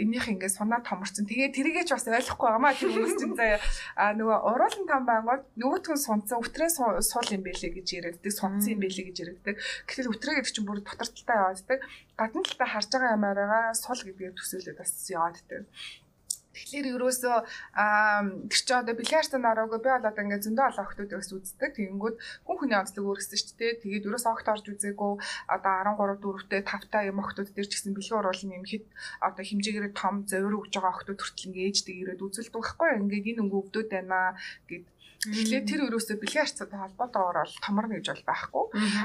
энийх 0.00 0.26
ингээд 0.30 0.56
сунаа 0.56 0.80
томорсон. 0.80 1.26
Тэгээд 1.26 1.56
тэрийгээ 1.58 1.84
ч 1.84 1.90
бас 1.92 2.06
ойлгохгүй 2.06 2.48
байгаамаа 2.48 2.72
тэр 2.78 2.90
хүмүүс 2.94 3.14
чинь 3.18 3.34
заяа 3.34 4.14
нөгөө 4.14 4.38
уруулан 4.46 4.86
том 4.86 5.02
байнгут 5.10 5.42
нөгөөтгөн 5.58 6.00
сунцсан 6.06 6.38
өтрээ 6.38 6.70
суул 7.02 7.28
юм 7.34 7.42
бэлээ 7.42 7.72
гэж 7.82 7.88
яригддаг, 7.98 8.32
сунцсан 8.32 8.72
юм 8.72 8.80
бэлээ 8.80 9.06
гэж 9.10 9.16
яригддаг. 9.26 9.56
Гэтэл 9.90 10.12
өтрээ 10.14 10.34
гэдэг 10.38 10.54
чинь 10.54 10.68
бүр 10.70 10.80
дотор 10.86 11.10
талтай 11.10 11.36
явааддаг. 11.36 11.78
Гадна 12.14 12.40
талтай 12.46 12.68
харж 12.70 12.88
байгаа 12.94 13.16
юмараа 13.18 13.74
сул 13.74 14.00
гэдгээр 14.06 14.38
төсөөлөд 14.38 14.78
бас 14.78 14.92
явааддаг. 15.10 15.62
Тэгэхээр 16.52 16.86
ерөөсөө 17.00 17.36
тэр 18.52 18.60
чинь 18.60 18.80
одоо 18.84 18.94
бильярдтанд 18.96 19.48
ороогүй 19.48 19.80
би 19.80 19.88
бол 19.88 20.04
одоо 20.04 20.22
ингээд 20.22 20.44
зөндөө 20.46 20.66
олон 20.68 20.84
охтууд 20.84 21.12
өөс 21.16 21.30
үздэг. 21.32 21.70
Тэгэнгүүт 21.80 22.16
хүн 22.44 22.56
хүний 22.60 22.76
онцлог 22.76 23.04
өөрсдөө 23.08 23.38
ч 23.40 23.48
тээ. 23.56 23.80
Тэгээд 23.80 24.06
ерөөсөө 24.12 24.32
огт 24.36 24.48
орж 24.52 24.64
үзээгүй 24.68 25.12
одоо 25.48 25.72
13 25.96 26.20
4-тэй 26.20 26.60
5-та 26.60 26.98
юм 27.08 27.24
охтууд 27.24 27.50
дээр 27.56 27.68
ч 27.68 27.72
гэсэн 27.80 27.96
бэлгийн 27.96 28.20
уруулын 28.20 28.56
юм 28.60 28.66
хэд 28.68 28.84
одоо 29.24 29.44
хэмжээгээр 29.48 29.96
том 29.96 30.14
зовир 30.28 30.52
өгж 30.60 30.72
байгаа 30.76 30.92
охтууд 30.92 31.20
хүртэл 31.24 31.46
ингээд 31.48 31.68
ээждэг 31.72 31.96
ирээд 32.04 32.20
үзүүлдэг 32.20 32.52
байхгүй. 32.60 32.88
Ингээд 33.00 33.28
энэ 33.32 33.42
өнгө 33.48 33.60
өвдөд 33.72 33.88
байна 33.88 34.36
гэд 34.68 34.84
Тэгэхээр 35.22 35.64
тэр 35.70 35.80
өрөөсөө 35.86 36.18
бэлгийн 36.18 36.42
харьцаатай 36.42 36.78
холбоотой 36.82 37.22
орол 37.22 37.54
томорно 37.62 37.94
гэж 37.94 38.06
бол 38.10 38.26
байхгүй. 38.26 38.64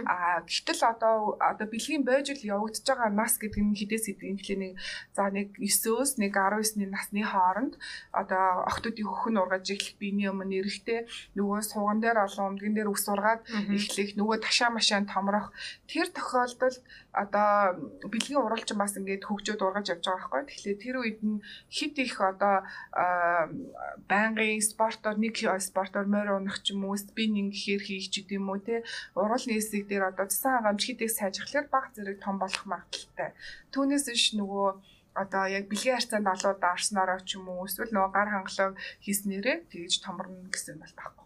Аа 0.09 0.41
гэтэл 0.49 0.81
одоо 0.89 1.37
одоо 1.37 1.67
бэлгийн 1.69 2.01
байж 2.01 2.33
л 2.33 2.41
явагдаж 2.41 2.81
байгаа 2.89 3.13
нас 3.13 3.37
гэдэг 3.37 3.61
нь 3.61 3.77
хідээс 3.77 4.09
идэв. 4.17 4.33
Тэгэхээр 4.41 4.61
нэг 4.65 4.73
за 5.13 5.29
нэг 5.29 5.53
9-өөс 5.61 6.17
нэг 6.17 6.33
19-ны 6.33 6.85
насны 6.89 7.21
хооронд 7.21 7.77
одоо 8.09 8.65
охтуудын 8.65 9.05
хөхн 9.05 9.37
ургаж 9.37 9.69
эхлэх 9.69 10.01
биений 10.01 10.25
өмнө 10.33 10.57
эрэхтэй 10.65 11.05
нөгөө 11.37 11.59
сууган 11.61 12.01
дээр 12.01 12.25
олон 12.25 12.57
өмдгөн 12.57 12.73
дээр 12.73 12.89
ус 12.89 13.05
ургаад 13.05 13.45
эхлэх 13.77 14.17
нөгөө 14.17 14.41
ташаа 14.41 14.73
машаан 14.73 15.05
томрох 15.05 15.53
тэр 15.85 16.09
тохиолдолд 16.09 16.81
одоо 17.23 17.73
бэлгийн 18.05 18.45
уралчин 18.45 18.77
бас 18.77 18.93
ингээд 18.93 19.25
хөгжөөд 19.25 19.61
ургаж 19.65 19.87
явж 19.89 20.05
байгаа 20.05 20.21
байхгүй. 20.29 20.43
Тэгэхээр 20.45 20.77
тэр 20.83 20.95
үед 21.01 21.19
нь 21.25 21.41
хит 21.73 21.95
их 21.97 22.21
одоо 22.21 22.55
байнгын 24.05 24.61
спортоор 24.61 25.17
нэг 25.17 25.35
спортоор 25.41 26.05
морь 26.05 26.31
унах 26.37 26.61
ч 26.61 26.77
юм 26.77 26.85
уу 26.85 26.97
спиннинг 26.97 27.57
гэхээр 27.57 27.81
хийх 27.81 28.07
ч 28.13 28.21
гэдэм 28.21 28.45
үү 28.45 28.59
те 28.61 28.75
урал 29.17 29.45
нээсийг 29.49 29.89
дээр 29.89 30.13
одоо 30.13 30.29
цэсэн 30.29 30.61
хангамж 30.61 30.81
хит 30.85 31.01
их 31.01 31.11
сайжрахлаар 31.17 31.67
баг 31.73 31.85
зэрэг 31.97 32.21
том 32.21 32.37
болох 32.37 32.63
магадaltaй. 32.69 33.33
Түүнээс 33.73 34.05
иш 34.13 34.37
нөгөө 34.37 34.69
одоо 35.17 35.45
яг 35.49 35.65
бэлгийн 35.71 35.97
харьцаанд 35.97 36.29
олоод 36.29 36.61
даарснараа 36.61 37.19
ч 37.25 37.41
юм 37.41 37.49
уу 37.49 37.65
эсвэл 37.65 37.89
нөгөө 37.93 38.13
гар 38.13 38.29
хангалаа 38.29 38.69
хийснээрээ 39.01 39.57
тэгж 39.73 39.93
томорно 40.05 40.45
гэсэн 40.53 40.77
бол 40.77 40.93
байхгүй. 40.93 41.25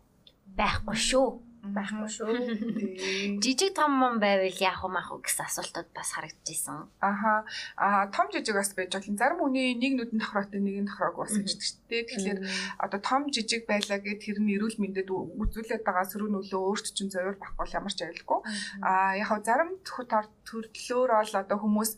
Байхгүй 0.55 0.97
шүү 1.11 1.50
байхгүй 1.61 2.09
шүү. 2.09 3.37
Жижиг 3.43 3.75
том 3.77 3.93
мом 3.93 4.17
байвал 4.17 4.49
яах 4.49 4.81
вэ 4.81 4.89
маах 4.89 5.09
вэ 5.13 5.21
гэсэн 5.21 5.45
асуултууд 5.45 5.89
бас 5.93 6.09
харагдчихсан. 6.17 6.89
Аха. 6.97 7.45
Аа 7.77 8.09
том 8.09 8.33
жижиг 8.33 8.57
бас 8.57 8.73
байж 8.73 8.97
болно. 8.97 9.17
Зарим 9.17 9.39
хүний 9.45 9.77
нэг 9.77 9.93
нүдэн 9.93 10.21
тохироотой 10.25 10.61
нэг 10.61 10.75
нь 10.81 10.89
тохироог 10.89 11.17
бас 11.21 11.37
гэж 11.37 11.61
дээ. 11.85 12.03
Тэгэхээр 12.09 12.39
одоо 12.81 12.99
том 12.99 13.29
жижиг 13.29 13.69
байлаа 13.69 14.01
гэд 14.01 14.25
тэр 14.25 14.41
нь 14.41 14.53
эрүүл 14.57 14.81
мэндэд 14.81 15.09
үзүүлээд 15.13 15.85
байгаа 15.85 16.05
сөрөг 16.09 16.29
нөлөө 16.33 16.61
өөрт 16.65 16.85
чинь 16.97 17.13
зориул 17.13 17.37
байхгүй 17.37 17.77
ямар 17.77 17.93
ч 17.93 18.09
аюулгүй. 18.09 18.39
Аа 18.81 19.21
яг 19.21 19.29
зарим 19.45 19.77
төрлөөр 19.85 21.09
бол 21.13 21.33
одоо 21.37 21.57
хүмүүс 21.61 21.91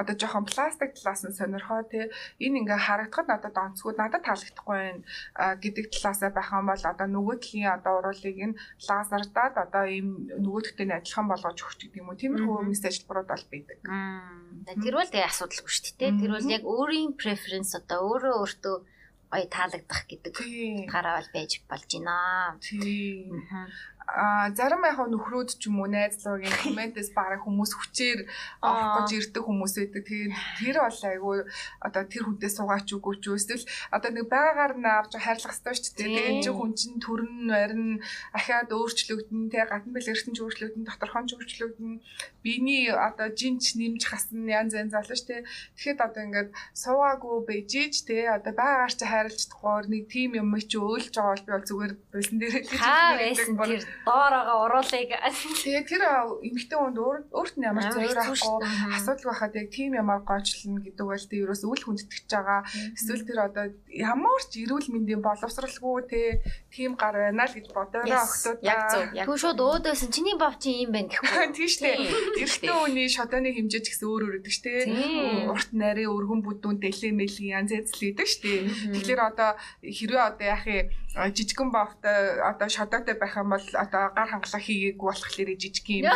одоо 0.00 0.14
жоохон 0.20 0.44
пластик 0.44 0.92
талаас 0.94 1.22
нь 1.24 1.36
сонирхоо 1.38 1.82
тий 1.90 2.04
энэ 2.44 2.58
ингээ 2.60 2.80
харагдахад 2.86 3.26
надад 3.28 3.56
онцгой 3.56 3.94
надад 3.96 4.22
таалагдахгүй 4.28 4.76
байна 4.76 5.02
гэдэг 5.62 5.84
талаасаа 5.94 6.30
байх 6.36 6.50
юм 6.52 6.66
бол 6.68 6.84
одоо 6.92 7.08
нөгөө 7.08 7.36
талын 7.40 7.74
одоо 7.76 7.94
уруулыг 8.00 8.38
нь 8.48 8.58
лазердаад 8.88 9.54
одоо 9.64 9.84
ийм 9.88 10.08
нөгөөдөгтэй 10.44 10.86
нь 10.86 10.96
адилхан 10.98 11.26
болгож 11.28 11.58
өгч 11.64 11.80
гэдэг 11.88 12.00
юм 12.00 12.08
уу? 12.12 12.20
Тиймэрхүү 12.20 12.56
мессеж 12.68 12.86
ажиллбарууд 12.92 13.28
бол 13.32 13.46
байдаг. 13.52 13.78
Тэр 14.84 14.94
бол 14.98 15.12
тэгээ 15.12 15.30
асуудалгүй 15.30 15.72
шүү 15.72 15.96
дээ. 15.96 16.18
Тэр 16.20 16.32
бол 16.36 16.52
яг 16.56 16.62
өөрийн 16.64 17.12
преференс 17.20 17.72
одоо 17.80 17.98
өөрөө 18.04 18.34
өөртөө 18.42 18.76
гоё 19.32 19.46
таалагдах 19.50 20.06
гэдэг 20.06 20.34
гараа 20.86 21.18
бол 21.18 21.30
байж 21.34 21.52
болж 21.66 21.90
байна. 21.90 22.54
Тийм 22.62 23.42
а 24.06 24.50
зарим 24.54 24.86
яг 24.86 25.02
нөхрөөд 25.02 25.58
ч 25.58 25.66
юм 25.66 25.82
уу 25.82 25.90
найзлуугийн 25.90 26.54
комментээс 26.62 27.10
бараг 27.10 27.42
хүмүүс 27.42 27.74
хүчээр 27.74 28.20
авах 28.62 29.10
гэж 29.10 29.34
ирдэг 29.34 29.42
хүмүүс 29.42 29.74
байдаг. 29.82 30.02
Тэгээд 30.06 30.34
тэр 30.62 30.76
бол 30.78 31.02
айгүй 31.10 31.38
одоо 31.82 32.02
тэр 32.06 32.22
хүнтэй 32.30 32.50
суугаач 32.54 32.86
үгүй 32.94 33.18
ч 33.18 33.34
эсвэл 33.34 33.66
одоо 33.90 34.10
нэг 34.14 34.30
байгаар 34.30 34.78
нь 34.78 34.86
авч 34.86 35.18
хайрлах 35.18 35.58
хэрэгтэй 35.58 35.74
шүү 35.74 35.94
дээ. 35.98 36.06
Тэгээд 36.06 36.30
энэ 36.38 36.54
хүн 36.54 36.72
чинь 36.78 37.02
төрн 37.02 37.50
барин 37.50 37.86
ахаад 38.30 38.70
өөрчлөгдөн 38.70 39.42
тэ 39.50 39.66
гадна 39.66 39.90
бэлгэртэн 39.90 40.34
ч 40.34 40.38
өөрчлөгдөн 40.38 40.86
доторхон 40.86 41.26
ч 41.26 41.34
өөрчлөгдөн 41.34 41.92
биений 42.46 42.94
одоо 42.94 43.34
жинч 43.34 43.74
нэмж 43.74 44.06
хасна 44.06 44.46
янз 44.46 44.78
янз 44.78 44.94
болно 44.94 45.18
шүү 45.18 45.28
дээ. 45.34 45.42
Тэгэхэд 45.74 45.98
одоо 46.06 46.22
ингээд 46.22 46.50
суугаагүй 46.78 47.36
бэжиж 47.42 48.06
тэ 48.06 48.30
одоо 48.30 48.54
байгаар 48.54 48.94
чи 48.94 49.02
хайрлаж 49.02 49.40
чадахгүй 49.50 49.90
нэг 49.90 50.04
тим 50.06 50.30
юм 50.38 50.54
чи 50.62 50.78
өөлж 50.78 51.10
байгаа 51.10 51.34
бол 51.34 51.42
би 51.42 51.52
бол 51.52 51.68
зүгээр 51.68 51.92
бэлэн 52.14 52.38
дээр 52.38 52.54
л 52.62 52.70
хийж 52.70 52.82
байдаг 53.58 53.95
доороогоо 54.04 54.58
уруулыг. 54.68 55.10
Тэгээ 55.64 55.84
тэр 55.88 56.02
эмэгтэй 56.44 56.76
хүнд 56.76 56.98
өөрт 57.32 57.54
нь 57.56 57.64
ямар 57.64 57.88
зөвөр 57.88 58.20
авахгүй 58.20 58.60
асуудал 58.92 59.26
байхад 59.32 59.56
яг 59.56 59.68
тийм 59.72 59.96
ямар 59.96 60.20
гоочлно 60.20 60.84
гэдэг 60.84 61.06
бол 61.08 61.24
тэ 61.24 61.40
ерөөс 61.40 61.62
үл 61.64 61.80
хүндэтгэж 61.80 62.28
байгаа. 62.28 62.60
Эсвэл 62.92 63.24
тэр 63.24 63.38
одоо 63.48 63.64
ямар 63.88 64.42
ч 64.44 64.60
эрүүл 64.68 64.92
мэндийн 64.92 65.24
боловсралгүй 65.24 65.96
те 66.12 66.20
тийм 66.68 67.00
гар 67.00 67.16
байна 67.16 67.48
л 67.48 67.56
гэж 67.56 67.72
бодоороо 67.72 68.20
өгтөө. 68.20 68.60
Яг 68.60 68.92
зөв. 68.92 69.16
Түн 69.16 69.38
шууд 69.40 69.60
өөдөөсөн 69.64 70.10
чиний 70.12 70.36
бав 70.36 70.60
чи 70.60 70.84
юм 70.84 70.92
байна 70.92 71.08
гэхгүй. 71.08 71.48
Тийм 71.56 71.68
шүү 71.72 71.84
дээ. 71.88 71.96
Эрэгтэй 72.44 72.74
хүний 72.76 73.08
шодооны 73.08 73.50
хэмжээ 73.56 73.80
ч 73.80 73.86
гэсэн 73.96 74.06
өөр 74.06 74.26
өөр 74.26 74.36
өгдөг 74.42 74.52
шүү 74.52 74.64
дээ. 74.66 75.50
Урт 75.52 75.70
нарийн 75.72 76.10
өргөн 76.10 76.40
бүдүүн 76.42 76.78
дэлээ 76.82 77.12
мэлгийн 77.14 77.54
янз 77.62 77.70
янз 77.70 77.90
л 77.94 78.02
өгдөг 78.10 78.26
шүү 78.26 78.42
дээ. 78.42 78.60
Тэгэхээр 78.96 79.20
одоо 79.22 79.50
хэрвээ 79.82 80.22
одоо 80.26 80.46
яах 80.46 80.66
юм 80.66 80.86
жижигэн 81.16 81.72
бавтай 81.72 82.40
одоо 82.44 82.68
шодоотой 82.68 83.16
байх 83.16 83.36
юм 83.40 83.48
бол 83.56 83.66
одоо 83.72 84.12
гар 84.12 84.28
хангалаа 84.28 84.60
хийгээгүй 84.60 85.06
болохоор 85.08 85.50
жижиг 85.56 85.86
юм 85.88 86.12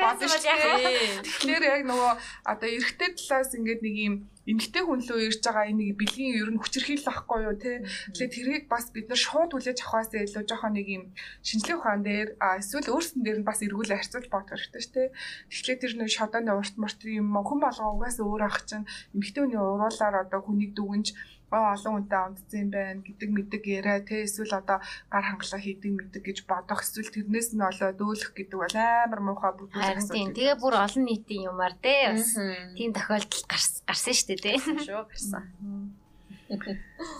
бодсон 0.00 0.28
шүү 0.32 0.42
дээ. 0.48 1.20
Тэгэхээр 1.28 1.64
яг 1.68 1.82
нөгөө 1.84 2.12
одоо 2.48 2.68
эрэгтэй 2.72 3.10
талаас 3.20 3.52
ингээд 3.52 3.84
нэг 3.84 3.96
юм 4.00 4.14
эмгтэй 4.48 4.80
хүн 4.84 5.00
лөө 5.04 5.20
ирж 5.28 5.40
байгаа 5.44 5.68
энийг 5.68 5.96
бэлгийн 6.00 6.40
ер 6.40 6.50
нь 6.52 6.60
хүчрхийлэл 6.60 7.12
ахгүй 7.12 7.40
юу 7.48 7.56
те. 7.56 7.84
Тэгэхээр 8.12 8.32
тэрийг 8.32 8.64
бас 8.68 8.88
бид 8.92 9.08
нар 9.08 9.20
шууд 9.20 9.50
хүлээж 9.52 9.78
авахаас 9.84 10.12
илүү 10.12 10.44
жоохон 10.48 10.72
нэг 10.76 10.88
юм 10.88 11.04
шинжлэх 11.44 11.80
ухаан 11.80 12.04
дээр 12.04 12.36
эсвэл 12.40 12.92
өөрсдөн 12.92 13.24
дээр 13.24 13.38
нь 13.40 13.48
бас 13.48 13.60
эргүүлээ 13.64 14.00
харьцуулж 14.00 14.28
бодох 14.28 14.56
хэрэгтэй 14.56 14.80
шүү 14.84 14.94
те. 14.96 15.04
Тэгэхээр 15.48 15.80
тэр 15.80 15.92
нэг 16.00 16.08
шодооны 16.12 16.52
урт 16.52 16.74
мурт 16.76 17.00
юм 17.08 17.28
хүн 17.32 17.60
болгоо 17.60 17.88
угаас 17.96 18.16
өөр 18.20 18.42
ах 18.44 18.64
чинь 18.68 18.88
эмгтэй 19.16 19.40
хүний 19.48 19.60
уруулаар 19.60 20.28
одоо 20.28 20.40
хүнийг 20.44 20.76
дүгнж 20.76 21.12
олон 21.54 21.92
хүнтэй 21.94 22.20
унтсан 22.26 22.58
юм 22.64 22.70
байна 22.74 23.00
гэдэг 23.06 23.28
мэдэг 23.30 23.62
яриа 23.66 24.00
те 24.02 24.24
эсвэл 24.26 24.58
одоо 24.58 24.78
гар 25.12 25.24
хангалаа 25.24 25.60
хийдэг 25.62 25.92
мэдэг 25.94 26.22
гэж 26.24 26.38
бодох 26.50 26.80
эсвэл 26.82 27.14
тэрнээс 27.14 27.48
нь 27.54 27.62
олоод 27.62 27.98
өөлөх 28.00 28.32
гэдэг 28.34 28.58
бол 28.58 28.76
амар 28.76 29.20
муухай 29.22 29.52
бүдүүлэх 29.54 30.00
асуудал. 30.02 30.34
Тэгээ 30.34 30.56
бүр 30.58 30.74
олон 30.74 31.04
нийтийн 31.06 31.48
юмар 31.50 31.74
те 31.78 32.12
бас 32.12 32.34
тийм 32.76 32.90
тохиолдол 32.92 33.44
гарсан 33.46 34.14
шүү 34.14 34.26
дээ 34.34 34.42
те. 34.42 34.52
Шүү 34.58 35.02
гарсан. 35.06 35.44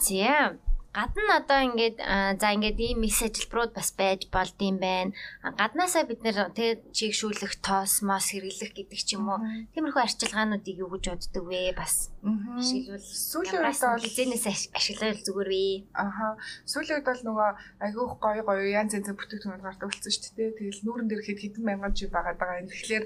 Тийм 0.02 0.73
гадна 0.96 1.42
одоо 1.42 1.60
ингээд 1.68 1.98
за 2.40 2.48
ингээд 2.56 2.78
ийм 2.80 3.04
мис 3.04 3.20
ажилбарууд 3.20 3.76
бас 3.76 3.92
байж 3.92 4.30
болд 4.32 4.56
юм 4.62 4.78
байна. 4.80 5.12
Гаднаасаа 5.42 6.08
бид 6.08 6.24
нэр 6.24 6.54
тэг 6.56 6.88
чигшүүлэх, 6.96 7.60
тоос, 7.60 8.00
мос 8.00 8.32
хэрэглэх 8.32 8.72
гэдэг 8.72 9.00
ч 9.04 9.18
юм 9.18 9.28
уу. 9.28 9.42
Тиймэрхүү 9.74 10.00
арчилгаануудыг 10.00 10.76
юу 10.80 10.88
гэж 10.94 11.04
боддөг 11.12 11.44
вэ? 11.44 11.74
Бас 11.76 12.14
ашиглавал 12.24 13.04
сүүлийн 13.04 13.60
үед 13.60 13.82
бол 13.84 14.00
хизэнээс 14.00 14.46
ашиглавал 14.72 15.20
зүгээр 15.20 15.50
вэ? 15.52 15.66
Аха. 15.92 16.38
Сүүлийн 16.64 17.02
үед 17.02 17.08
бол 17.10 17.22
нөгөө 17.28 17.50
айгүйх 17.84 18.12
гоё 18.22 18.42
гоё 18.46 18.64
янз 18.70 18.94
янзын 18.94 19.18
бүтээгдэхүүнүүд 19.18 19.66
гардаг 19.66 19.90
болсон 19.90 20.12
шүү 20.14 20.32
дээ. 20.38 20.56
Тэгэл 20.56 20.84
нүүрэн 20.86 21.08
дээр 21.10 21.22
хэд 21.26 21.40
хэдэн 21.42 21.64
мянган 21.66 21.92
жи 21.98 22.06
байгаа 22.06 22.34
даа. 22.38 22.62
Тэгэхээр 22.62 23.04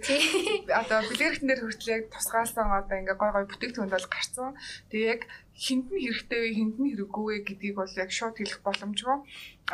одоо 0.77 0.99
бэлгэрхтэн 1.09 1.49
дээр 1.49 1.63
хүртэл 1.65 1.95
яг 1.97 2.03
тусгаалсан 2.13 2.69
одоо 2.69 2.97
ингээ 3.01 3.17
гоё 3.17 3.33
гоё 3.33 3.47
бүтээгдэхүүнд 3.49 3.95
бол 3.97 4.09
гарцсан. 4.13 4.53
Тэг 4.93 5.01
яг 5.01 5.21
хинд 5.65 5.87
нь 5.91 6.03
хэрэгтэй 6.05 6.41
вэ, 6.43 6.51
хинд 6.59 6.75
нь 6.79 6.91
хэрэггүй 6.91 7.25
вэ 7.27 7.37
гэдгийг 7.47 7.75
бол 7.79 7.93
яг 8.03 8.11
шууд 8.15 8.37
хэлэх 8.39 8.61
боломжгүй. 8.63 9.19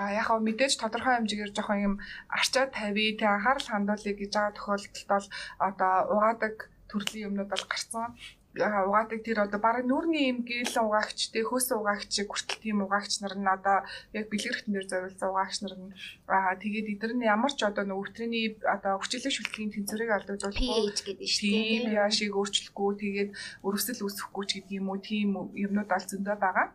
А 0.00 0.02
яг 0.18 0.26
хав 0.26 0.40
мэдээж 0.42 0.72
тодорхой 0.80 1.14
хэмжээгээр 1.20 1.52
жоохон 1.54 1.84
юм 1.88 1.94
арчаа 2.36 2.66
тавья, 2.72 3.12
тэг 3.18 3.28
анхаарал 3.28 3.68
хандуулъя 3.70 4.14
гэж 4.16 4.30
байгаа 4.32 4.56
тохиолдолд 4.56 5.08
бол 5.12 5.26
одоо 5.68 5.94
угаадаг 6.14 6.54
төрлийн 6.88 7.26
юмнууд 7.28 7.50
бол 7.52 7.64
гарцсан 7.68 8.16
угаадаг 8.54 9.20
тэр 9.26 9.38
одоо 9.42 9.58
бараг 9.58 9.84
нүүрний 9.86 10.30
юм 10.30 10.46
гээл 10.46 10.78
угаагч 10.86 11.34
те 11.34 11.42
хөөс 11.42 11.74
угаагч 11.74 12.22
хүртэл 12.22 12.62
тийм 12.62 12.86
угаагч 12.86 13.18
нар 13.18 13.34
нь 13.34 13.50
одоо 13.50 13.82
яг 14.14 14.30
бэлгэрхтэн 14.30 14.72
дээр 14.74 14.86
зориулсан 14.86 15.28
угаагч 15.30 15.56
нар 15.66 15.74
нь 15.74 15.90
аа 16.30 16.54
тэгээд 16.62 16.90
эдгээр 16.94 17.14
нь 17.18 17.26
ямар 17.26 17.50
ч 17.50 17.66
одоо 17.66 17.82
нэг 17.82 17.98
өвтрөний 17.98 18.46
одоо 18.62 19.02
хүчлэг 19.02 19.34
шүлтгийн 19.34 19.74
тэнцвэрийг 19.74 20.10
алдагдвал 20.14 20.54
pH 20.54 21.02
гэдэг 21.02 21.28
шүү 21.34 21.50
дээ. 21.50 21.66
Тийм 21.66 21.84
яашиг 21.98 22.32
өөрчлөхгүй 22.38 22.92
тэгээд 23.02 23.30
өрөвсөл 23.66 24.06
үүсэхгүй 24.06 24.44
ч 24.46 24.50
гэдэг 24.62 24.78
юм 24.78 24.86
уу 24.94 24.98
тийм 25.02 25.28
юмнууд 25.50 25.90
аль 25.90 26.06
зөндөө 26.06 26.36
байгаа. 26.38 26.66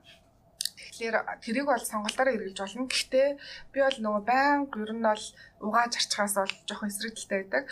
Тэгэхээр 1.00 1.40
тэрийг 1.40 1.68
бол 1.72 1.80
сонголтоор 1.80 2.28
хэрэгжилж 2.28 2.60
болно. 2.60 2.92
Гэхдээ 2.92 3.28
би 3.72 3.80
бол 3.80 4.00
нөгөө 4.04 4.24
байнга 4.28 4.84
ер 4.84 4.92
нь 4.92 5.08
бол 5.08 5.26
угааж 5.64 5.94
арчхаас 5.96 6.36
бол 6.36 6.54
жоохон 6.68 6.92
эсрэгдэлтэй 6.92 7.40
байдаг. 7.40 7.64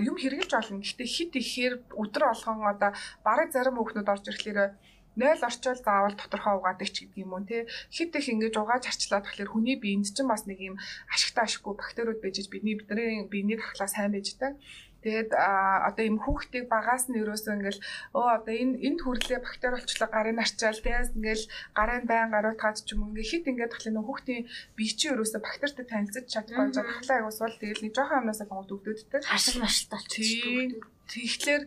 Юм 0.00 0.16
хэрэгжилж 0.16 0.52
болно. 0.56 0.80
Гэхдээ 0.80 1.08
хит 1.12 1.32
ихээр 1.36 1.74
өдөр 1.92 2.24
болгон 2.32 2.64
одоо 2.64 2.90
бараг 3.20 3.52
зарим 3.52 3.76
хүүхнүүд 3.76 4.08
орж 4.08 4.24
ирэхлээр 4.24 4.72
0 5.20 5.44
орчвол 5.44 5.76
заавал 5.84 6.16
тодорхой 6.16 6.56
угаадаг 6.56 6.88
ч 6.88 7.04
гэдэг 7.04 7.20
юм 7.20 7.36
уу 7.36 7.44
тий 7.44 7.68
хит 7.92 8.16
их 8.16 8.32
ингэж 8.32 8.56
угааж 8.56 8.88
арчлаад 8.88 9.28
тэгэхээр 9.28 9.52
хүний 9.52 9.76
биед 9.76 10.08
чинь 10.08 10.24
бас 10.32 10.48
нэг 10.48 10.56
юм 10.56 10.80
ашигтай 11.12 11.44
ашиггүй 11.44 11.76
бактериуд 11.76 12.24
байж 12.24 12.40
бидний 12.48 12.80
бидний 12.80 13.28
биений 13.28 13.60
тархлаа 13.60 13.92
сайн 13.92 14.16
байждаг 14.16 14.56
Тэгээд 15.02 15.30
одоо 15.34 16.04
ийм 16.06 16.18
хүүхдийг 16.22 16.70
багаас 16.70 17.10
нь 17.10 17.18
ерөөсөө 17.18 17.54
ингээл 17.58 17.80
өө 18.14 18.26
одоо 18.38 18.54
энэ 18.54 18.78
энд 18.86 19.00
хүрлээ 19.02 19.40
бактери 19.42 19.74
болчлоо 19.74 20.08
гарын 20.08 20.42
арчаал 20.42 20.78
тэгээс 20.78 21.10
ингээл 21.18 21.44
гарын 21.74 22.04
байн 22.06 22.30
гарууд 22.30 22.58
таад 22.62 22.78
ч 22.80 22.94
юм 22.94 23.10
ингээ 23.10 23.30
хит 23.30 23.44
ингээд 23.50 23.72
тахлын 23.74 23.94
нөх 23.98 24.06
хүүхдийн 24.06 24.46
бие 24.78 24.92
чи 24.94 25.06
ерөөсөө 25.10 25.40
бактеритай 25.42 25.86
танилцаж 25.90 26.24
чадахгүй 26.30 26.70
жаа 26.70 26.86
тахлаа 26.86 27.16
аяг 27.18 27.28
усвал 27.28 27.56
тэгэл 27.58 27.82
нэг 27.82 27.92
жоохон 27.98 28.18
амнаас 28.22 28.40
л 28.42 28.54
өгдөгдөөдтэй. 28.62 29.20
Хашиг 29.26 29.56
машилт 29.58 29.90
болчихсон. 29.90 30.92
Тэгэхээр 31.12 31.62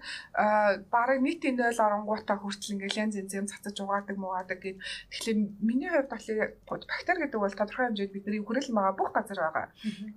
бараг 0.89 1.19
нийтийн 1.21 1.55
0 1.55 1.77
оронгуудаа 1.77 2.37
хүртэл 2.41 2.81
ингээл 2.81 3.01
янз 3.05 3.15
янз 3.21 3.33
юм 3.37 3.45
цацаж 3.45 3.77
угаадаг 3.77 4.17
муугаадаг 4.17 4.57
гэд. 4.57 4.81
Тэгэхээр 5.13 5.37
миний 5.61 5.89
хувьд 5.93 6.09
бол 6.65 6.81
бактери 6.89 7.19
гэдэг 7.29 7.39
бол 7.39 7.53
тодорхой 7.53 7.85
хэмжээнд 7.93 8.13
бидний 8.15 8.41
хүрэл 8.41 8.73
байгаа 8.73 8.97
бүх 8.97 9.11
газар 9.13 9.39
байгаа. 9.45 9.67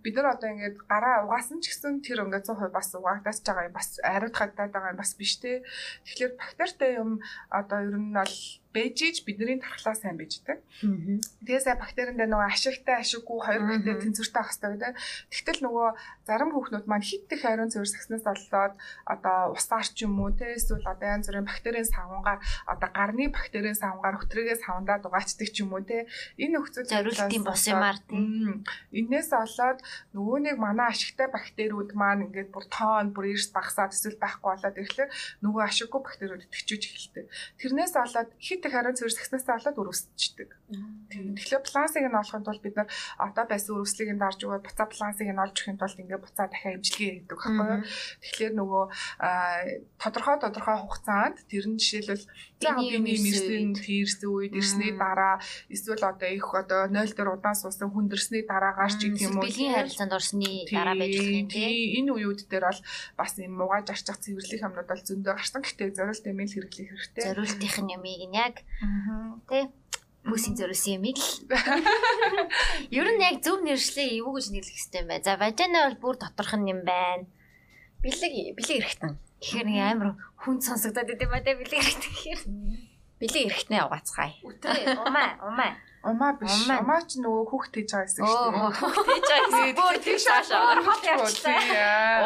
Бид 0.00 0.14
нар 0.16 0.32
одоо 0.32 0.48
ингээд 0.48 0.76
гараа 0.88 1.28
угаасан 1.28 1.60
ч 1.60 1.68
гэсэн 1.68 2.00
тэр 2.00 2.24
ингээд 2.24 2.48
100% 2.48 2.72
бас 2.72 2.88
угаагдаж 2.96 3.38
байгаа 3.44 3.68
юм 3.68 3.76
бас 3.76 3.88
ариут 4.00 4.36
хагдаад 4.36 4.72
байгаа 4.72 4.92
юм 4.96 5.00
бас 5.00 5.12
биш 5.12 5.36
те. 5.36 5.60
Тэгэхээр 6.08 6.32
бактеритай 6.40 6.90
юм 6.96 7.20
одоо 7.52 7.78
ер 7.84 7.96
нь 8.00 8.16
бол 8.16 8.34
бэжиж 8.74 9.24
бидний 9.24 9.58
тархлаа 9.58 9.96
сайн 9.96 10.20
бэждэг. 10.20 10.60
Тэгээс 11.42 11.66
бактеринд 11.80 12.20
нөгөө 12.20 12.48
ашигтай 12.52 13.00
ашиггүй 13.00 13.38
хоёр 13.40 13.62
бактери 13.64 13.96
тэнцвэртэй 13.96 14.40
ах 14.44 14.52
хэрэгтэй 14.52 14.70
гэдэг. 14.76 14.94
Тэгтэл 15.32 15.60
нөгөө 15.64 15.88
зарим 16.28 16.50
хүүхнүүд 16.52 16.86
маань 16.86 17.06
хит 17.06 17.32
их 17.32 17.42
ариун 17.48 17.72
цэвэр 17.72 17.88
сагснаас 17.88 18.24
болоод 18.28 18.74
одоо 19.08 19.56
усаар 19.56 19.88
ч 19.88 20.04
юм 20.04 20.20
уу 20.20 20.32
те 20.36 20.52
эсвэл 20.54 20.84
одоо 20.84 21.08
янз 21.08 21.26
бүрийн 21.32 21.48
бактерийн 21.48 21.88
савнгаар 21.88 22.40
одоо 22.68 22.88
гарны 22.92 23.32
бактерийн 23.32 23.78
савнгаар 23.78 24.20
хөтрөгөө 24.20 24.56
савндаад 24.60 25.08
угаачдаг 25.08 25.48
ч 25.48 25.64
юм 25.64 25.72
уу 25.72 25.82
те 25.82 26.04
энэ 26.36 26.60
нөхцөл 26.60 26.84
зориултын 26.84 27.44
бос 27.44 27.64
юмар 27.64 27.96
тийм. 28.04 28.64
Инээс 28.92 29.32
болоод 29.32 29.80
нөгөө 30.12 30.38
нэг 30.44 30.56
манай 30.60 30.92
ашигтай 30.92 31.28
бактериуд 31.32 31.96
маань 31.96 32.28
ингээд 32.28 32.52
бүр 32.52 32.64
тоон 32.68 33.16
бүр 33.16 33.32
эрс 33.32 33.48
багасаад 33.48 33.96
эсвэл 33.96 34.20
байхгүй 34.20 34.48
болоод 34.52 34.76
ирэхлээр 34.76 35.10
нөгөө 35.44 35.62
ашиггүй 35.64 36.00
бактериуд 36.04 36.44
төвчөж 36.52 36.82
эхэлдэг. 36.84 37.26
Тэрнээс 37.60 37.94
болоод 37.96 38.30
хит 38.36 38.57
их 38.66 38.74
ариун 38.74 38.96
цэвэр 38.96 39.14
сагснаас 39.14 39.44
болоод 39.46 39.78
өрөвсчдэг. 39.78 40.50
Тэгэхээр 41.08 41.62
плансыг 41.62 42.04
нь 42.06 42.18
олохын 42.18 42.44
тулд 42.44 42.62
бид 42.62 42.76
нар 42.76 42.88
одоо 43.18 43.44
байсан 43.46 43.76
өрөвслийг 43.76 44.10
нь 44.14 44.22
дарж 44.22 44.40
өгөөд 44.42 44.64
буцаа 44.64 44.86
плансыг 44.88 45.28
нь 45.28 45.42
олж 45.42 45.56
өгөхийн 45.56 45.78
тулд 45.78 45.98
ингээд 45.98 46.24
буцаа 46.24 46.46
дахиад 46.48 46.76
имчилгээ 46.80 47.12
хийдэг 47.24 47.38
байхгүй 47.38 47.66
юу. 47.68 47.82
Тэгэхээр 48.22 48.54
нөгөө 48.58 48.84
тодорхой 50.02 50.36
тодорхой 50.40 50.76
хугацаанд 50.80 51.36
тэр 51.48 51.66
нь 51.68 51.78
жишээлбэл 51.80 52.26
биений 52.58 53.18
мэрсэн 53.22 53.76
тийрсэн 53.78 54.28
үед 54.28 54.54
ирсний 54.58 54.92
дараа 54.96 55.38
эсвэл 55.68 56.04
одоо 56.04 56.28
их 56.28 56.48
одоо 56.54 56.88
0 56.88 57.14
дээр 57.14 57.34
удаан 57.36 57.56
суусан 57.56 57.90
хүндэрсний 57.92 58.42
дараагаар 58.44 58.92
ч 58.92 59.08
гэх 59.12 59.28
юм 59.28 59.38
уу. 59.38 59.46
Биеийн 59.46 59.74
харилцаанд 59.76 60.12
орсны 60.16 60.66
дараа 60.70 60.96
байж 60.96 61.14
болох 61.16 61.38
юм 61.38 61.48
тийм. 61.48 61.70
Энэ 61.98 62.10
үеуд 62.12 62.40
дээр 62.50 62.64
бол 62.68 62.80
бас 63.16 63.32
юм 63.38 63.52
муугаж 63.58 63.86
арчих 63.90 64.18
цэвэрлэх 64.18 64.64
юмнууд 64.66 64.88
бол 64.88 65.02
зөндөө 65.06 65.34
гарсан. 65.36 65.62
Гэхдээ 65.62 65.96
зориулт 65.96 66.24
эмэйл 66.26 66.54
хэрэглэх 66.54 66.88
хэрэгтэй. 66.88 67.24
Зориултын 67.28 67.88
юмыг 67.96 68.22
нь 68.28 68.36
яг 68.38 68.47
тий 69.48 69.64
хүмүүсийн 70.28 70.56
зориулсан 70.60 71.00
юм 71.00 71.04
л. 71.16 71.24
Ер 72.98 73.08
нь 73.08 73.24
яг 73.24 73.40
зөв 73.40 73.64
нэршлээ 73.64 74.20
юу 74.20 74.36
гэж 74.36 74.52
нэрлэх 74.52 74.76
хэвтэй 74.76 75.00
юм 75.02 75.08
бэ? 75.08 75.24
За 75.24 75.40
вагина 75.40 75.88
бол 75.88 75.96
бүр 76.02 76.16
доторх 76.20 76.52
нь 76.60 76.68
юм 76.68 76.84
байна. 76.84 77.24
Бэлэг 78.04 78.54
бэлэг 78.54 78.78
эрэхтэн. 78.84 79.16
Тэгэхээр 79.40 79.66
нэг 79.66 79.80
амар 79.88 80.10
хүн 80.36 80.60
сонсогдоод 80.60 81.08
идэм 81.16 81.32
ба 81.32 81.40
тэ 81.40 81.56
бэлэг 81.56 81.80
эрэхтэн 81.80 82.12
гэхээр. 82.12 82.40
Бэлэг 83.20 83.44
эрэхтнээ 83.48 83.82
угаацгаая. 83.88 84.34
Үтрээ 84.44 84.84
умаа 85.00 85.28
умаа. 85.42 85.72
Умаа 86.04 86.32
биш. 86.38 86.70
Умаа 86.70 87.02
ч 87.02 87.18
нөгөө 87.18 87.44
хүүхд 87.50 87.72
хийж 87.74 87.90
байгаа 87.90 88.06
гэсэн 88.06 88.22
шүү 88.22 88.50
дээ. 88.54 88.70
Хүүхд 88.78 89.06
хийж 89.08 89.26
байгаа 89.26 89.48
гэсэн. 89.50 89.74
Бүр 89.74 89.96
тийш 89.98 90.26
аашаа. 90.30 90.78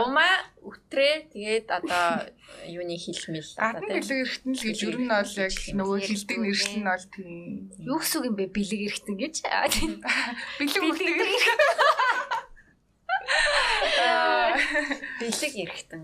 Умаа 0.04 0.34
өтрээ 0.60 1.32
тэгээд 1.32 1.66
одоо 1.72 2.28
юуны 2.66 2.96
хэлмэл 2.96 3.50
одоо 3.58 3.80
тийм. 3.82 4.00
Бэлэг 4.00 4.18
эрэхтэн 4.22 4.52
л 4.54 4.62
гэж 4.62 4.78
ер 4.86 4.96
нь 5.02 5.10
бол 5.10 5.34
яг 5.42 5.54
нөгөө 5.72 5.98
хилдэг 6.06 6.38
нэршил 6.38 6.76
нь 6.78 6.88
бол 6.88 7.06
тийм. 7.10 7.30
Юу 7.82 7.98
гэсэн 7.98 8.26
юм 8.28 8.34
бэ 8.38 8.44
бэлэг 8.54 8.80
эрэхтэн 8.86 9.16
гэж? 9.18 9.34
Бэлэг 10.62 10.82
бэлэг 10.82 11.18
Бэлэг 15.20 15.54
эрэхтэн. 15.66 16.02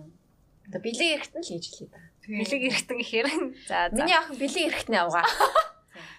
Одоо 0.68 0.80
бэлэг 0.82 1.08
эрэхтэн 1.16 1.42
л 1.42 1.50
гэж 1.54 1.64
хэлээ 1.68 1.88
да. 1.92 2.00
Бэлэг 2.28 2.62
эрэхтэн 2.68 2.96
гэхээр 2.98 3.28
за 3.70 3.88
миний 3.94 4.16
ах 4.18 4.28
бэлэг 4.34 4.64
эрэхтнээ 4.68 5.00
авгаа. 5.00 5.24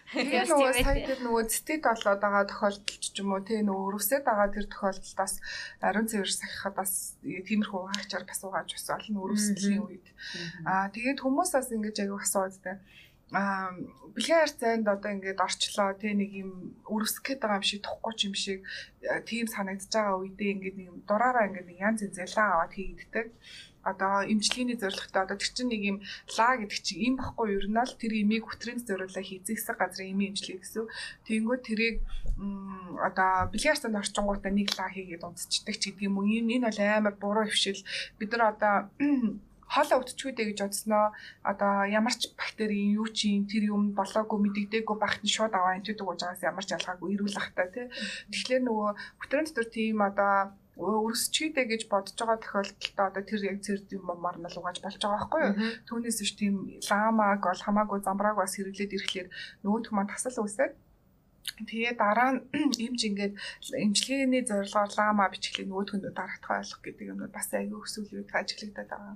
Тэгээ 0.09 0.45
нөгөө 0.49 0.71
сая 0.81 1.05
тэр 1.05 1.19
нөгөө 1.21 1.43
цэтэд 1.53 1.81
болоод 1.85 2.19
байгаа 2.23 2.45
тохиолдолд 2.49 2.89
ч 2.97 3.15
юм 3.21 3.29
уу 3.33 3.41
тий 3.45 3.61
нөгөө 3.61 3.85
өрөвсөд 3.93 4.23
байгаа 4.25 4.49
тэр 4.49 4.65
тохиолдолд 4.65 5.17
бас 5.21 5.33
ариун 5.85 6.09
цэвэр 6.09 6.31
сахихад 6.33 6.75
бас 6.81 6.91
тиймэрхүү 7.21 7.81
хаагчаар 7.85 8.25
бас 8.25 8.39
угааж 8.41 8.69
бас 8.73 8.87
олон 8.89 9.15
өрөвсөлийн 9.21 9.85
үед. 9.85 10.07
Аа 10.65 10.89
тэгээд 10.89 11.21
хүмүүс 11.21 11.49
бас 11.53 11.67
ингэж 11.69 11.95
аяг 12.01 12.17
асууддаг 12.25 12.77
а 13.31 13.69
бэлгийн 14.15 14.41
харьцаанд 14.41 14.87
одоо 14.89 15.11
ингээд 15.13 15.37
орчлоо 15.37 15.93
тий 16.01 16.13
нэг 16.17 16.31
юм 16.33 16.73
өрөвсөх 16.89 17.21
гээд 17.21 17.41
байгаа 17.45 17.61
юм 17.61 17.69
шиг 17.69 17.81
тухгүй 17.85 18.13
юм 18.25 18.33
шиг 18.33 18.59
тийм 19.29 19.45
санагдаж 19.45 19.93
байгаа 19.93 20.17
үедээ 20.17 20.53
ингээд 20.57 20.77
нэг 20.77 20.87
юм 20.89 20.97
дураараа 21.05 21.45
ингээд 21.45 21.69
янз 21.77 22.01
янз 22.01 22.17
ялаа 22.17 22.47
аваад 22.65 22.73
хийгддэг 22.73 23.27
одоо 23.83 24.27
эмчилгээний 24.27 24.77
зорилготой 24.79 25.21
одоо 25.23 25.37
тэр 25.39 25.51
чинь 25.55 25.71
нэг 25.71 25.81
юм 25.81 25.97
ла 26.35 26.57
гэдэг 26.59 26.79
чинь 26.83 27.03
юм 27.07 27.15
баггүй 27.19 27.47
ер 27.55 27.67
нь 27.71 27.79
л 27.79 27.93
тэр 27.95 28.13
имийг 28.15 28.43
хөтрийн 28.47 28.79
зориулаа 28.83 29.23
хийзэгсэх 29.23 29.77
газрын 29.79 30.11
имийн 30.13 30.35
эмчилгээ 30.35 30.59
гэсэн. 30.59 30.85
Тэнгүүд 31.27 31.61
тэрийг 31.63 31.97
одоо 32.99 33.47
бильярдтанд 33.51 33.99
орчингуудаа 33.99 34.51
нэг 34.51 34.69
ла 34.75 34.87
хийгээд 34.91 35.23
унтцдаг 35.23 35.75
ч 35.79 35.83
гэдэг 35.95 36.07
юм 36.07 36.19
уу. 36.19 36.27
Энэ 36.27 36.67
бол 36.67 36.79
амар 36.79 37.15
буруу 37.15 37.45
хөвшил. 37.47 37.81
Бид 38.19 38.31
нар 38.35 38.53
одоо 38.53 38.75
хоолоо 39.69 40.01
өвтчүүдэй 40.01 40.45
гэж 40.49 40.59
бодсноо 40.65 41.13
одоо 41.45 41.85
ямар 41.85 42.15
ч 42.17 42.33
бактерийн 42.33 42.97
юу 42.97 43.07
чинь 43.13 43.45
тэр 43.45 43.69
юм 43.69 43.93
болоогүй 43.93 44.39
мэдэгдээгүй 44.41 44.97
багт 44.97 45.21
нь 45.21 45.29
шууд 45.29 45.53
аваа 45.53 45.77
энтэд 45.77 46.01
өгж 46.01 46.25
байгаас 46.25 46.41
ямар 46.41 46.65
ч 46.65 46.73
ялгаагүй 46.73 47.13
эрүүл 47.13 47.37
ахтай 47.37 47.67
тий. 47.69 47.85
Тэгэхээр 48.33 48.65
нөгөө 48.65 48.89
бүтрэн 49.21 49.45
дотор 49.45 49.67
тийм 49.69 50.01
одоо 50.01 50.57
өрсчийдэ 50.79 51.67
гэж 51.67 51.81
бодож 51.91 52.15
байгаа 52.15 52.39
тохиолдолд 52.39 52.99
одоо 52.99 53.23
тэр 53.27 53.41
яг 53.51 53.57
цэр 53.65 53.79
юм 53.91 54.07
мар 54.23 54.37
нь 54.39 54.47
л 54.47 54.59
угааж 54.59 54.79
болж 54.79 54.95
байгаа 54.95 55.19
байхгүй 55.19 55.41
юу. 55.43 55.55
Түүнээс 55.87 56.19
биш 56.23 56.33
тийм 56.39 56.55
ламаг 56.87 57.43
бол 57.43 57.65
хамаагүй 57.65 57.99
замбрааг 57.99 58.37
бас 58.39 58.55
хэрэглээд 58.55 58.95
ирэхлээр 58.95 59.27
нөгөөх 59.63 59.91
маань 59.91 60.11
тасал 60.11 60.39
үсээд 60.47 60.73
Тэгээ 61.67 61.93
дараа 61.99 62.29
нь 62.33 62.39
имж 62.85 63.01
ингээд 63.09 63.33
имчилгээний 63.85 64.43
зорилгоор 64.47 64.91
лама 64.97 65.31
бичглээ 65.33 65.67
нөгөөх 65.67 65.91
нь 65.97 66.03
дарагдах 66.15 66.51
ойлгох 66.55 66.81
гэдэг 66.83 67.05
юм 67.11 67.19
бас 67.27 67.49
аягүй 67.51 67.79
өсвөл 67.83 68.15
үед 68.23 68.31
ажиглагдаад 68.31 68.89
байгаа. 68.91 69.15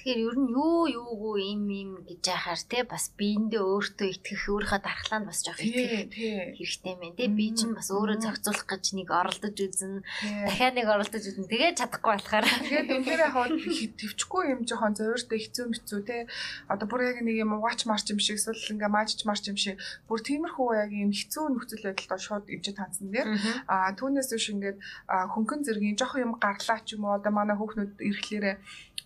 Тэгэхээр 0.00 0.32
ер 0.32 0.36
нь 0.40 0.48
юу 0.56 0.88
юугүй 0.88 1.52
им 1.52 1.68
им 1.68 1.90
гэж 2.08 2.32
яхаар 2.32 2.56
те 2.64 2.88
бас 2.88 3.12
биендээ 3.20 3.60
өөртөө 3.60 4.08
итгэх 4.16 4.48
өөрийнхөө 4.48 4.80
дархлаанд 4.80 5.28
бас 5.28 5.44
жоох 5.44 5.60
итгэх 5.60 6.16
хэрэгтэй 6.56 6.94
мэн 6.96 7.20
те. 7.20 7.28
Би 7.28 7.52
чинь 7.52 7.76
бас 7.76 7.92
өөрөө 7.92 8.24
зохицуулах 8.24 8.64
гэж 8.64 8.84
нэг 8.96 9.12
оролдож 9.12 9.56
үзэн 9.60 10.00
дахиад 10.48 10.74
нэг 10.80 10.88
оролдож 10.88 11.20
үзэн 11.20 11.44
тэгээд 11.52 11.76
чадахгүй 11.84 12.12
болохоор. 12.16 12.48
Тэгээд 12.48 12.88
үнээр 12.96 13.22
хаад 13.28 13.52
төвчгүй 14.00 14.42
юм 14.56 14.60
жоохон 14.64 14.96
зөөртэй 14.96 15.36
хэцүү 15.36 15.66
мэцүү 15.68 16.00
те. 16.08 16.24
Одоо 16.72 16.86
бүр 16.88 17.04
яг 17.04 17.20
нэг 17.20 17.36
юм 17.36 17.60
угаач 17.60 17.84
марч 17.84 18.08
юм 18.08 18.24
шиг 18.24 18.40
эсвэл 18.40 18.80
ингээ 18.80 18.88
маажч 18.88 19.28
марч 19.28 19.52
юм 19.52 19.60
шиг 19.60 19.76
бүр 20.08 20.24
тиймэрхүү 20.24 20.68
яг 20.80 20.90
юм 20.96 21.12
хэцүү 21.12 21.44
нөхцөл 21.44 21.84
байдалд 21.92 22.24
шууд 22.24 22.48
ивж 22.48 22.72
танцсан 22.72 23.12
дээр 23.12 23.36
а 23.68 23.92
түүнээс 23.92 24.32
биш 24.32 24.48
ингээд 24.48 24.80
хөнгөн 25.12 25.60
зэргийн 25.68 26.00
жоох 26.00 26.16
юм 26.16 26.40
гарлаа 26.40 26.80
ч 26.80 26.96
юм 26.96 27.04
уу? 27.04 27.20
Одоо 27.20 27.36
манай 27.36 27.60
хүүхнүүд 27.60 28.00
ирэхлээрээ 28.00 28.56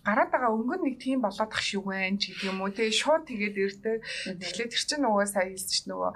гараад 0.05 0.29
байгаа 0.29 0.53
өнгө 0.53 0.77
нэг 0.85 0.95
тийм 1.01 1.25
болоод 1.25 1.51
ах 1.51 1.63
шиг 1.65 1.83
байна 1.89 2.21
ч 2.21 2.29
гэдэг 2.29 2.49
юм 2.53 2.61
уу 2.61 2.69
тий 2.69 2.93
шууд 2.93 3.25
тэгээд 3.25 3.55
ирдэг. 3.57 3.97
Тэгэхээр 4.37 4.69
тэр 4.69 4.83
чинь 4.85 5.03
нөгөө 5.03 5.25
сая 5.25 5.49
хэлсэн 5.49 5.73
чинь 5.73 5.89
нөгөө 5.89 6.11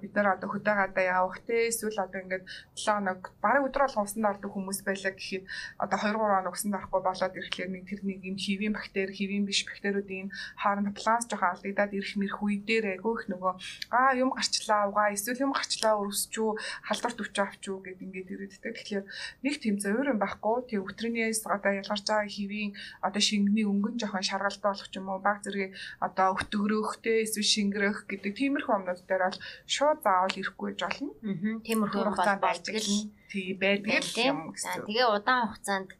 бид 0.00 0.12
нар 0.16 0.28
одоо 0.40 0.48
хөдөө 0.48 0.74
гадаа 0.80 1.04
явах 1.04 1.38
тий 1.44 1.68
эсвэл 1.68 2.00
одоо 2.00 2.20
ингээд 2.24 2.44
7 2.74 3.00
хоног 3.00 3.20
бараг 3.44 3.62
өдөр 3.68 3.82
болгон 3.84 4.06
усанд 4.08 4.26
ордог 4.30 4.50
хүмүүс 4.52 4.80
байлаа 4.88 5.12
гэхэд 5.12 5.44
одоо 5.84 5.98
2 6.00 6.16
3 6.16 6.40
хоног 6.40 6.54
усанд 6.56 6.74
орохгүй 6.80 7.00
болоод 7.04 7.36
ирэхлээр 7.36 7.70
нэг 7.70 7.84
тэр 7.88 8.00
нэг 8.08 8.20
юм 8.24 8.36
хивийн 8.40 8.74
бактери 8.74 9.12
хивийн 9.12 9.44
биш 9.44 9.60
бактериудын 9.68 10.28
хооронд 10.56 10.88
баланс 10.96 11.24
жоохон 11.28 11.52
алдагдаад 11.54 11.92
ирэх 11.92 12.14
мэрх 12.16 12.38
үе 12.40 12.56
дээр 12.64 12.84
айгүй 12.96 13.12
их 13.20 13.24
нөгөө 13.32 13.52
аа 13.92 14.12
юм 14.16 14.30
гарчлаа 14.32 14.88
угаа 14.88 15.12
эсвэл 15.12 15.44
юм 15.44 15.52
гарчлаа 15.52 16.00
өрөсчүү 16.00 16.50
халдвар 16.88 17.14
төвчөө 17.16 17.44
авчүү 17.44 17.76
гэд 17.84 18.00
ингээд 18.04 18.32
ирээдтэй. 18.34 18.72
Тэгэхээр 18.76 19.04
нэг 19.44 19.54
тийм 19.60 19.76
зөвөр 19.82 20.12
юм 20.12 20.18
байхгүй 20.20 20.56
тий 20.68 20.78
өтрийнээс 20.80 21.44
одоо 21.44 21.72
ялгарч 21.80 22.04
байгаа 22.08 22.28
хивийн 22.30 22.72
одоо 23.10 23.22
шингэний 23.22 23.66
өнгөн 23.66 23.98
жоохон 23.98 24.22
шаргалтай 24.22 24.70
болох 24.70 24.88
ч 24.88 24.94
юм 25.02 25.10
уу 25.10 25.18
баг 25.18 25.42
зэрэг 25.42 25.74
одоо 25.98 26.38
өтгөрөхтэй 26.38 27.26
эсвэл 27.26 27.52
шингэрэх 27.54 27.98
гэдэг 28.06 28.32
тиймэрхүү 28.38 28.74
юмнууд 28.78 29.02
дээр 29.10 29.22
бол 29.26 29.38
шууд 29.66 29.98
заавал 30.06 30.38
ирэхгүй 30.38 30.70
болно. 30.78 31.10
Аа. 31.26 31.58
Тиймэрхүү 31.66 32.00
юм 32.06 32.14
бол 32.14 32.38
байдаг 32.38 32.74
л 32.78 33.10
тий 33.30 33.48
байдаг 33.58 34.06
юм 34.14 34.54
гэсэн. 34.54 34.86
Тэгээ 34.86 35.06
удаан 35.10 35.50
хугацаанд 35.50 35.90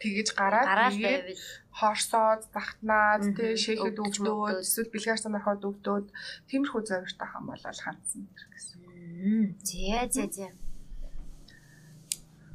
тэгэж 0.00 0.28
гараад 0.36 0.68
тэгээд 0.92 1.36
хорсоод 1.78 2.42
захтнаад 2.52 3.22
тий 3.36 3.52
шэхэд 3.56 3.96
өвдөөд 4.00 4.64
эсвэл 4.64 4.92
бэлгээр 4.92 5.20
санахад 5.20 5.62
өвдөөд 5.68 6.06
тиймэрхүү 6.48 6.82
зоригтой 6.88 7.28
хам 7.28 7.44
бол 7.48 7.60
хандсан 7.60 8.24
гэсэн. 8.32 8.72
Зэ 9.60 10.08
зэ 10.12 10.24
зэ. 10.32 10.65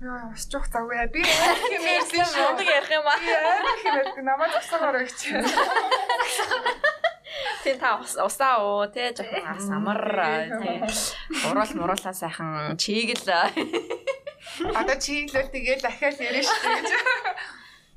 Яа, 0.02 0.34
жоох 0.34 0.66
завгүй. 0.74 0.98
Би 1.14 1.22
хэмээрсэн 1.72 2.26
шүү. 2.26 2.42
Мундаг 2.42 2.70
ярих 2.74 2.90
юм 2.90 3.06
аа. 3.06 3.22
Хэмээр 3.22 4.26
намайг 4.26 4.52
засаагаар 4.58 4.98
өгч. 5.06 5.20
Тэ 7.62 7.78
та 7.78 8.02
усаа 8.02 8.66
уу 8.66 8.90
те 8.90 9.14
жоохон 9.14 9.62
самар 9.62 10.02
уруул 11.46 11.72
муруулаа 11.78 12.14
сайхан 12.18 12.74
чигэл 12.82 13.30
одоо 14.74 14.98
чиглэл 14.98 15.54
тэгэл 15.54 15.86
дахиад 15.86 16.18
ярина 16.18 16.50
шүү 16.50 16.70
гэж. 16.82 16.90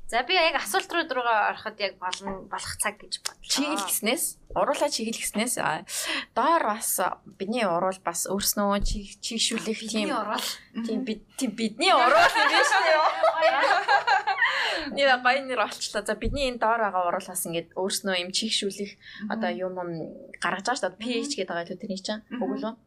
За 0.07 0.21
би 0.21 0.37
яг 0.37 0.61
асуулт 0.61 0.91
руу 0.93 1.01
руугаа 1.09 1.49
ороход 1.49 1.79
яг 1.81 1.97
болно 1.97 2.45
болох 2.45 2.77
цаг 2.77 3.01
гэж 3.01 3.25
бодлоо. 3.25 3.41
Чиглэл 3.41 3.89
гиснээс 3.89 4.37
уруулаа 4.53 4.89
чиглэл 4.93 5.17
гиснээс 5.17 5.57
доор 6.37 6.61
бас 6.61 7.01
бидний 7.25 7.65
уруул 7.65 7.97
бас 8.05 8.29
өөрснөө 8.29 8.85
чигшүүлэх 8.85 9.81
тийм 9.89 10.13
уруул. 10.13 10.49
Тийм 10.85 11.09
бид 11.09 11.25
тийм 11.41 11.57
бидний 11.57 11.89
уруул 11.89 12.37
юм 12.37 12.49
биш 12.53 12.71
үү? 12.77 12.93
Нэг 14.93 15.09
гоё 15.25 15.41
нэр 15.41 15.65
олчлоо. 15.65 16.05
За 16.05 16.13
бидний 16.13 16.53
энэ 16.53 16.61
доор 16.61 16.85
байгаа 16.85 17.09
уруулаас 17.09 17.41
ингээд 17.49 17.73
өөрснөө 17.73 18.21
юм 18.21 18.29
чигшүүлэх 18.29 18.91
одоо 19.33 19.49
юм 19.49 19.73
гаргаж 20.37 20.69
байгаа 20.69 20.79
шүү 20.85 20.89
дээ. 20.93 21.01
PH 21.01 21.33
гэдэг 21.33 21.49
байгаа 21.49 21.65
л 21.65 21.81
тэрний 21.81 21.97
чинь. 21.97 22.21
Үгүй 22.37 22.61
юу? 22.61 22.77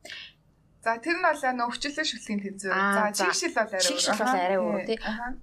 За 0.89 0.97
тэр 1.05 1.21
нь 1.21 1.25
бол 1.29 1.37
нөө 1.37 1.69
өвчлөлөө 1.69 2.07
шүлгийн 2.09 2.41
тэнцвэр. 2.41 2.73
За 2.73 3.13
чигшил 3.13 3.53
бол 3.53 3.69
арай 3.69 3.85
чигшил 3.85 4.17
бол 4.17 4.33
арай 4.33 4.57
өөр 4.57 4.83
тий. 4.89 4.99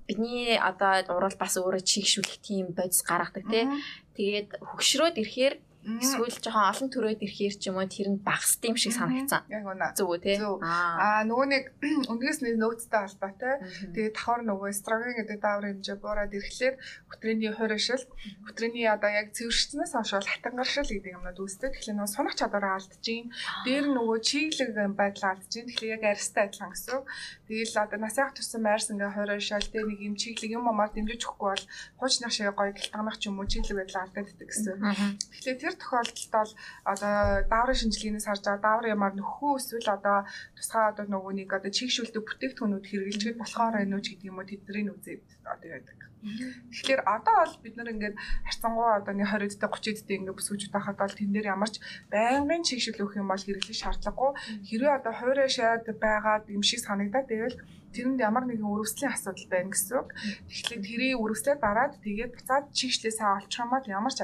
Бидний 0.09 0.57
одоо 0.57 1.05
уруул 1.13 1.38
бас 1.38 1.53
өөрөө 1.61 1.85
чигшүүлэх 1.85 2.41
тийм 2.41 2.73
бодис 2.73 3.05
гаргадаг 3.05 3.45
тий. 3.45 3.69
Тэгээд 4.17 4.57
хөгшрөөд 4.57 5.22
ирэхээр 5.22 5.55
Эсвэл 5.85 6.33
жоохон 6.41 6.65
олон 6.65 6.89
төрөөд 6.89 7.21
ирэхээр 7.21 7.55
ч 7.61 7.69
юм 7.69 7.77
уу 7.77 7.85
тэр 7.85 8.09
нь 8.09 8.17
багс 8.17 8.57
тийм 8.57 8.73
шиг 8.73 8.97
санагдсан. 8.97 9.45
Яг 9.53 9.69
үнэ. 9.69 9.93
Зүг 9.93 10.09
үү 10.09 10.19
те. 10.25 10.41
Аа 10.41 11.21
нөгөө 11.29 11.45
нэг 11.45 11.63
үндгээс 12.09 12.41
нэг 12.41 12.57
нөөцтэй 12.57 13.01
холбоотой. 13.05 13.53
Тэгээд 13.93 14.17
давхар 14.17 14.41
нөгөө 14.49 14.69
эстроген 14.73 15.13
гэдэг 15.21 15.37
даавар 15.45 15.65
хэмжээ 15.77 15.97
буураад 16.01 16.33
ирэхлээр 16.33 16.75
хөтрээний 17.05 17.53
хуурашил, 17.53 18.05
хөтрээний 18.49 18.89
одоо 18.89 19.11
яг 19.13 19.29
цэвэршснээс 19.37 19.93
хойш 19.93 20.25
хатангаршил 20.25 20.89
гэдэг 20.89 21.15
юмнууд 21.21 21.37
үүсдэг. 21.37 21.77
Тэгэхээр 21.77 21.97
нөгөө 22.01 22.15
сунах 22.17 22.33
чадвараа 22.33 22.81
алдчихин. 22.81 23.29
Дээр 23.69 23.85
нөгөө 23.93 24.17
чиглэг 24.25 24.69
байдал 24.97 25.37
алдчихин. 25.37 25.69
Тэгэхээр 25.69 25.95
яг 26.01 26.03
арьстай 26.17 26.49
адилхан 26.49 26.73
гэсэн. 26.73 27.05
Тэгээл 27.45 27.77
одоо 27.85 27.99
насаах 28.01 28.33
тусан 28.33 28.65
майрс 28.65 28.89
ингээ 28.89 29.13
хуурашил 29.13 29.69
тэ 29.69 29.85
нэг 29.85 29.99
юм 30.01 30.15
чиглэг 30.17 30.51
юм 30.57 30.65
амаар 30.65 30.89
дэмжиж 30.89 31.21
өгөхгүй 31.29 31.49
бол 31.53 31.65
хуучнах 32.01 32.33
шиг 32.33 32.49
гоё 32.57 32.73
гэлтганах 32.73 33.17
ч 33.21 33.29
юм 33.29 33.37
уу 33.37 33.45
чиглэг 33.45 33.85
байдал 33.85 34.09
алдагддаг 34.09 34.49
гэсэн. 34.49 34.81
Тэгэхээр 35.29 35.61
тэр 35.61 35.74
тохиолдолд 35.81 36.31
бол 36.35 36.52
одоо 36.91 37.14
дааврын 37.52 37.80
шинжилгээнээс 37.81 38.27
харж 38.27 38.43
байгаа 38.45 38.65
даавар 38.65 38.93
ямаар 38.95 39.14
нөхөө 39.15 39.53
эсвэл 39.60 39.89
одоо 39.97 40.18
тусгай 40.57 40.84
одоо 40.91 41.06
нөгөө 41.10 41.34
нэг 41.39 41.49
одоо 41.57 41.72
чигшүүлдэг 41.77 42.23
бүтээгдэхүүнүүд 42.26 42.85
хэрэгжилж 42.88 43.38
болохоор 43.39 43.81
энэ 43.84 43.95
үуч 43.95 44.06
гэдэг 44.10 44.30
юм 44.30 44.39
уу 44.39 44.49
тэдний 44.49 44.93
үзээд 44.95 45.26
одоо 45.53 45.69
яадаг. 45.76 45.99
Тэгэхээр 46.26 47.02
одоо 47.06 47.35
бол 47.38 47.56
бид 47.61 47.76
нар 47.77 47.93
ингээд 47.93 48.15
харцангуй 48.49 48.89
одоо 48.97 49.14
нэг 49.14 49.30
20 49.30 49.61
дэх 49.61 49.69
30 49.77 50.10
дэх 50.10 50.18
ингээд 50.18 50.38
бүсгүйж 50.38 50.64
байхад 50.73 50.97
бол 50.97 51.14
тэн 51.14 51.30
дээр 51.30 51.53
ямарч 51.53 51.76
байнгын 52.10 52.65
чигшил 52.65 52.97
өгөх 52.97 53.22
юм 53.22 53.30
бол 53.30 53.45
хэрэглэх 53.45 53.77
шаардлагагүй. 53.77 54.31
Хэрвээ 54.65 54.97
одоо 54.97 55.14
хуурай 55.14 55.49
шаад 55.53 55.85
байгаад 55.85 56.49
юм 56.49 56.64
шиг 56.65 56.81
санагдаад 56.81 57.30
байвал 57.30 57.57
тэрэнд 57.93 58.26
ямар 58.26 58.45
нэгэн 58.49 58.72
өрөвслийн 58.73 59.14
асуудал 59.14 59.47
байна 59.53 59.69
гэсэн 59.69 59.95
үг. 60.02 60.10
Тэгэхээр 60.49 60.81
тэрийг 60.81 61.22
өрөвслээ 61.22 61.56
дараад 61.61 61.93
тэгээд 62.02 62.31
буцаад 62.34 62.65
чигшлээсээ 62.73 63.30
олчих 63.38 63.61
юм 63.61 63.69
бол 63.69 63.85
ямар 63.85 64.14
ч 64.18 64.19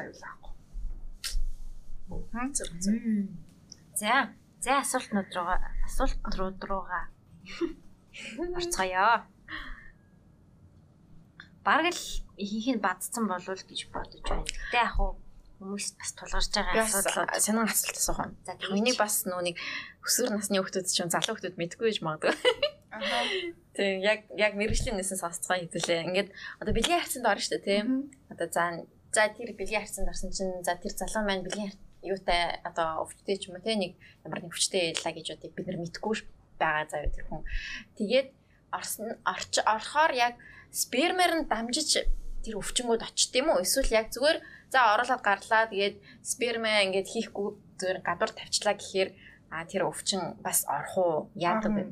аюулгүй 2.12 3.30
За. 3.96 4.34
За 4.62 4.80
асуултнууд 4.84 5.30
руугаа 5.34 5.60
асуултнууд 5.86 6.60
руугаа 6.70 7.06
орцгоё. 8.58 9.26
Бараг 11.66 11.94
л 11.94 12.04
ихийнх 12.38 12.78
нь 12.78 12.84
бадцсан 12.84 13.26
болов 13.28 13.62
гэж 13.66 13.90
бодож 13.94 14.22
байна. 14.26 14.46
Гэтэ 14.46 14.78
яг 14.78 14.92
хуу 14.98 15.18
хүмүүс 15.62 15.88
бас 15.98 16.12
тулгарч 16.18 16.50
байгаа 16.54 16.86
асуудал 16.86 17.30
сонин 17.38 17.66
асуулт 17.70 17.98
асуух 17.98 18.20
юм. 18.26 18.34
За 18.46 18.54
миний 18.74 18.98
бас 18.98 19.26
нэг 19.26 19.58
өсвөр 20.06 20.30
насны 20.34 20.58
хүмүүс 20.62 20.94
ч 20.94 21.06
залуу 21.06 21.38
хүмүүс 21.38 21.58
мэдгүй 21.58 21.86
байж 21.90 22.00
магадгүй. 22.02 22.34
Аа. 22.94 23.02
Тийм 23.78 24.02
яг 24.04 24.26
яг 24.36 24.54
мэрэгжлийн 24.58 24.98
нэсэн 24.98 25.22
сонсцгоо 25.22 25.58
хэвлээ. 25.58 26.06
Ингээд 26.10 26.30
одоо 26.60 26.74
бэлгийн 26.76 27.02
харьцанд 27.02 27.30
орно 27.30 27.42
шүү 27.42 27.54
дээ 27.56 27.66
тийм. 27.66 27.88
Одоо 28.28 28.48
за 28.52 28.64
за 29.16 29.30
тэр 29.32 29.54
бэлгийн 29.56 29.82
харьцанд 29.86 30.12
орсон 30.12 30.30
чинь 30.36 30.66
за 30.66 30.76
тэр 30.76 30.94
залуу 30.98 31.24
маань 31.24 31.46
бэлгийн 31.46 31.72
юутай 32.02 32.60
одоо 32.66 33.06
өвчтэй 33.06 33.38
ч 33.38 33.50
юм 33.50 33.58
уу 33.58 33.66
те 33.66 33.78
нэг 33.78 33.98
ямар 34.26 34.42
нэг 34.42 34.52
өвчтэй 34.52 34.94
ялла 34.94 35.12
гэж 35.14 35.28
одоо 35.38 35.50
бид 35.54 35.68
нар 35.70 35.80
мэдгүй 35.82 36.14
байгаа 36.58 36.86
заяа 36.90 37.10
тэр 37.14 37.26
хүн. 37.30 37.46
Тэгээд 37.98 38.28
орсон 38.74 39.10
орч 39.26 39.54
орохоор 39.62 40.12
яг 40.14 40.36
спермер 40.72 41.32
нь 41.42 41.50
дамжиж 41.50 42.06
тэр 42.42 42.56
өвчнгүүд 42.58 43.06
очт 43.06 43.34
юм 43.38 43.54
уу? 43.54 43.62
Эсвэл 43.62 43.94
яг 43.94 44.10
зүгээр 44.14 44.40
за 44.74 44.80
оруулаад 44.98 45.22
гарлаа 45.22 45.70
тэгээд 45.70 45.96
спермэ 46.26 46.90
ингээд 46.90 47.08
хийхгүй 47.12 47.48
зүгээр 47.78 48.00
гадуур 48.02 48.32
тавьчлаа 48.34 48.76
гэхээр 48.78 49.10
а 49.52 49.68
тэр 49.68 49.84
өвчин 49.86 50.40
бас 50.40 50.64
орох 50.66 50.96
уу? 50.98 51.16
Яадаг 51.36 51.74
вэ? 51.76 51.84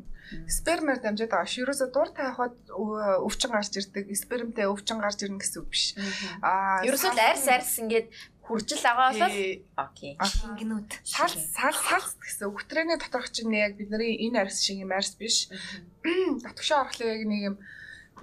Спермээр 0.48 1.02
дамжаад 1.02 1.34
байгаа 1.34 1.50
ш. 1.50 1.58
Ерөөсө 1.60 1.90
дур 1.90 2.10
тайхад 2.14 2.54
өвчин 2.70 3.50
гарч 3.50 3.74
ирдэг. 3.82 4.14
Спермтэй 4.14 4.70
өвчин 4.70 5.02
гарч 5.02 5.26
ирнэ 5.26 5.42
гэсэн 5.42 5.66
үг 5.66 5.70
биш. 5.74 5.98
Аа 6.46 6.86
ерөөсөө 6.86 7.18
арьс 7.18 7.50
арьс 7.50 7.74
ингээд 7.82 8.08
хуржил 8.50 8.82
байгаа 8.82 9.14
бол 9.14 9.38
окей. 9.86 10.18
Гинүүд. 10.58 10.90
Сал 11.06 11.30
сал 11.30 11.78
сал 11.78 12.08
гэсэн 12.18 12.50
өгтрэний 12.50 12.98
доторх 12.98 13.30
чинь 13.30 13.54
яг 13.54 13.78
бидний 13.78 14.18
энэ 14.26 14.50
арьс 14.50 14.66
шиг 14.66 14.82
юм 14.82 14.90
арьс 14.90 15.14
биш. 15.14 15.54
Татгшаа 16.46 16.90
орохлоо 16.90 17.14
яг 17.14 17.24
нэг 17.30 17.42
юм 17.54 17.56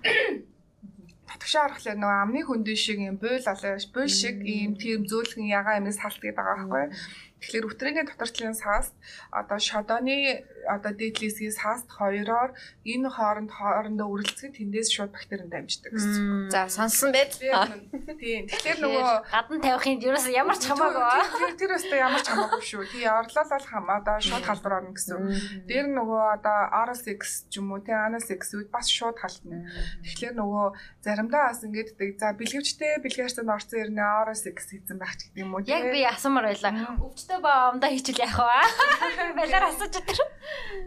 татгшаа 1.30 1.70
орохлоо 1.70 1.94
нөгөө 1.94 2.22
амны 2.26 2.40
хөндөй 2.42 2.76
шиг 2.78 2.98
юм 3.02 3.16
буйл 3.22 3.46
алаа 3.46 3.78
буйл 3.94 4.10
шиг 4.10 4.42
ийм 4.42 4.74
тийм 4.74 5.06
зөөлгөн 5.06 5.46
ягаа 5.46 5.78
юмс 5.78 5.98
салт 6.02 6.18
гэдэг 6.18 6.38
байгаа 6.38 6.56
байхгүй. 6.58 6.84
Тэгэхээр 7.38 7.68
өтрээний 7.70 8.06
доторчлын 8.06 8.56
саас 8.58 8.90
одоо 9.30 9.58
шодооны 9.62 10.42
одоо 10.66 10.92
дээдлээсгийн 10.92 11.54
сааст 11.54 11.88
хоёроор 11.90 12.50
энэ 12.84 13.08
хооронд 13.10 13.50
хоорондоо 13.50 14.08
үргэлцэх 14.10 14.58
тэндээс 14.58 14.88
шууд 14.90 15.14
бактери 15.14 15.46
дамждаг 15.46 15.94
гэсэн. 15.94 16.50
За 16.50 16.66
сонсон 16.68 17.10
байд. 17.14 17.32
Тийм. 17.38 18.50
Тэгэхээр 18.50 18.78
нөгөө 18.82 19.08
гадна 19.30 19.56
тавихын 19.62 20.02
ерөөс 20.02 20.26
ямар 20.34 20.58
ч 20.58 20.66
хамаагүй. 20.66 21.56
Тэр 21.56 21.70
өстой 21.78 21.98
ямар 22.02 22.22
ч 22.22 22.28
хамаагүй 22.30 22.62
шүү. 22.62 22.84
Тий 22.90 23.06
орлол 23.06 23.48
бол 23.50 23.66
хам 23.66 23.86
одоо 23.90 24.16
шууд 24.20 24.44
халдвар 24.44 24.74
орно 24.82 24.92
гэсэн. 24.94 25.66
Дээр 25.70 25.86
нөгөө 25.94 26.22
одоо 26.36 26.58
RSX 26.90 27.50
ч 27.50 27.62
юм 27.62 27.72
уу 27.72 27.80
тий 27.80 27.94
ANSX 27.94 28.54
үед 28.58 28.70
бас 28.74 28.90
шууд 28.90 29.16
халтна. 29.18 29.66
Тэгэхээр 30.02 30.34
нөгөө 30.36 30.66
заримдаа 31.06 31.50
бас 31.50 31.62
ингэдэг 31.62 32.18
за 32.18 32.34
бэлгэвчтэй 32.34 33.00
бэлгээрсэн 33.02 33.46
орцсон 33.46 33.78
ирнэ 33.86 34.02
RSX 34.02 34.56
хийсэн 34.70 34.98
байх 34.98 35.14
гэдэг 35.16 35.42
юм 35.42 35.54
уу. 35.54 35.64
Яг 35.66 35.90
би 35.92 36.02
асуумар 36.04 36.50
байлаа. 36.50 36.98
Өвчтөй 36.98 37.38
ба 37.40 37.70
умдаа 37.72 37.90
хийчихвэл 37.90 38.24
яах 38.26 38.38
вэ? 38.40 38.60
Балаар 39.38 39.64
асууж 39.70 39.94
өтер. 39.94 40.18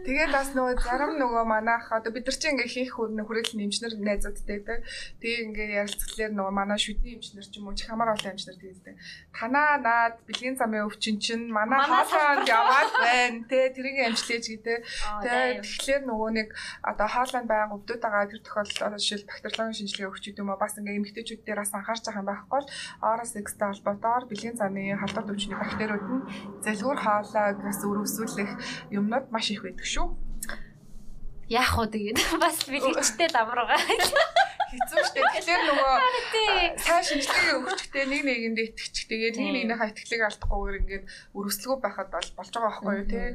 Тэгээд 0.06 0.30
бас 0.32 0.48
нөгөө 0.56 0.74
зарим 0.80 1.12
нөгөө 1.20 1.44
манайх 1.44 1.86
одоо 1.92 2.10
бид 2.12 2.24
нар 2.26 2.36
чинь 2.36 2.54
ингээ 2.56 2.70
хийх 2.70 2.94
хүрээлэн 2.96 3.64
эмчнэр 3.66 3.94
найзуудтай 4.00 4.58
байдаг. 4.60 4.80
Тэгээ 5.20 5.44
ингээ 5.46 5.68
ярилцлагаар 5.84 6.32
нөгөө 6.34 6.54
манай 6.54 6.78
шүдний 6.80 7.14
эмчнэр 7.18 7.46
ч 7.46 7.54
юм 7.60 7.68
уу 7.68 7.76
хамаар 7.76 8.14
олон 8.16 8.32
эмчнэр 8.32 8.58
тэгдэг. 8.60 8.94
Танаа 9.36 9.76
наад 9.80 10.14
бэлгийн 10.24 10.56
замын 10.56 10.88
өвчин 10.88 11.16
чинь 11.20 11.50
манай 11.52 11.80
хоолойнд 11.84 12.48
яваад 12.48 12.90
байна 12.96 13.44
те 13.50 13.70
тэрийг 13.74 13.98
амжилж 14.08 14.46
гэдэг. 14.48 14.78
Тэгээ 15.24 15.62
тэгэхээр 15.62 16.02
нөгөө 16.06 16.30
нэг 16.38 16.48
одоо 16.86 17.08
хоолойнд 17.10 17.48
байгаа 17.50 17.76
өвдөд 17.76 18.00
байгаа 18.00 18.30
тэр 18.30 18.42
тохиолдолд 18.46 19.00
жишээл 19.00 19.28
бактериологийн 19.28 19.78
шинжилгээ 19.78 20.10
өгч 20.10 20.24
юм 20.40 20.50
уу 20.50 20.58
бас 20.60 20.74
ингээ 20.78 20.98
эмгтээчүүд 20.98 21.42
дээр 21.44 21.60
бас 21.60 21.72
анхаарч 21.76 22.02
байгаа 22.08 22.22
юм 22.22 22.30
байхгүй 22.30 22.50
бол 22.50 22.68
RS-тэй 23.00 23.42
холбоотойгоор 23.44 24.24
бэлгийн 24.30 24.56
замын 24.56 24.98
халдвар 25.00 25.32
өвчний 25.32 25.58
бактериуд 25.58 26.04
нь 26.08 26.26
залгуур 26.64 26.98
хоолойг 27.00 27.58
бас 27.64 27.78
өрөвсүүлэх 27.84 28.50
юмнууд 28.98 29.26
маш 29.30 29.46
их 29.50 29.59
байдаг 29.64 29.86
шүү. 29.94 30.29
Яах 31.50 31.74
вэ 31.82 31.86
тэгээд 31.90 32.18
бас 32.42 32.62
бэлгэжтэй 32.70 33.26
давргаа 33.34 33.74
хэцүү 34.70 35.02
шттэ. 35.02 35.20
Тэгэхээр 35.34 35.62
нөгөө 35.66 35.94
сайн 36.78 37.02
шинжилгээ 37.02 37.58
өгчтэй 37.58 38.06
нэг 38.06 38.22
нэгэнд 38.22 38.58
итгэж 38.70 38.96
тэгээд 39.10 39.34
нэг 39.42 39.66
нэгнийхээ 39.66 39.90
итгэлийг 39.90 40.22
алдахгүйгээр 40.30 40.80
ингээд 40.80 41.04
өрөслөгөө 41.34 41.78
байхад 41.82 42.08
бол 42.14 42.30
болж 42.38 42.50
байгаа 42.54 42.70
байхгүй 42.70 42.94
юу 43.02 43.08
те. 43.10 43.34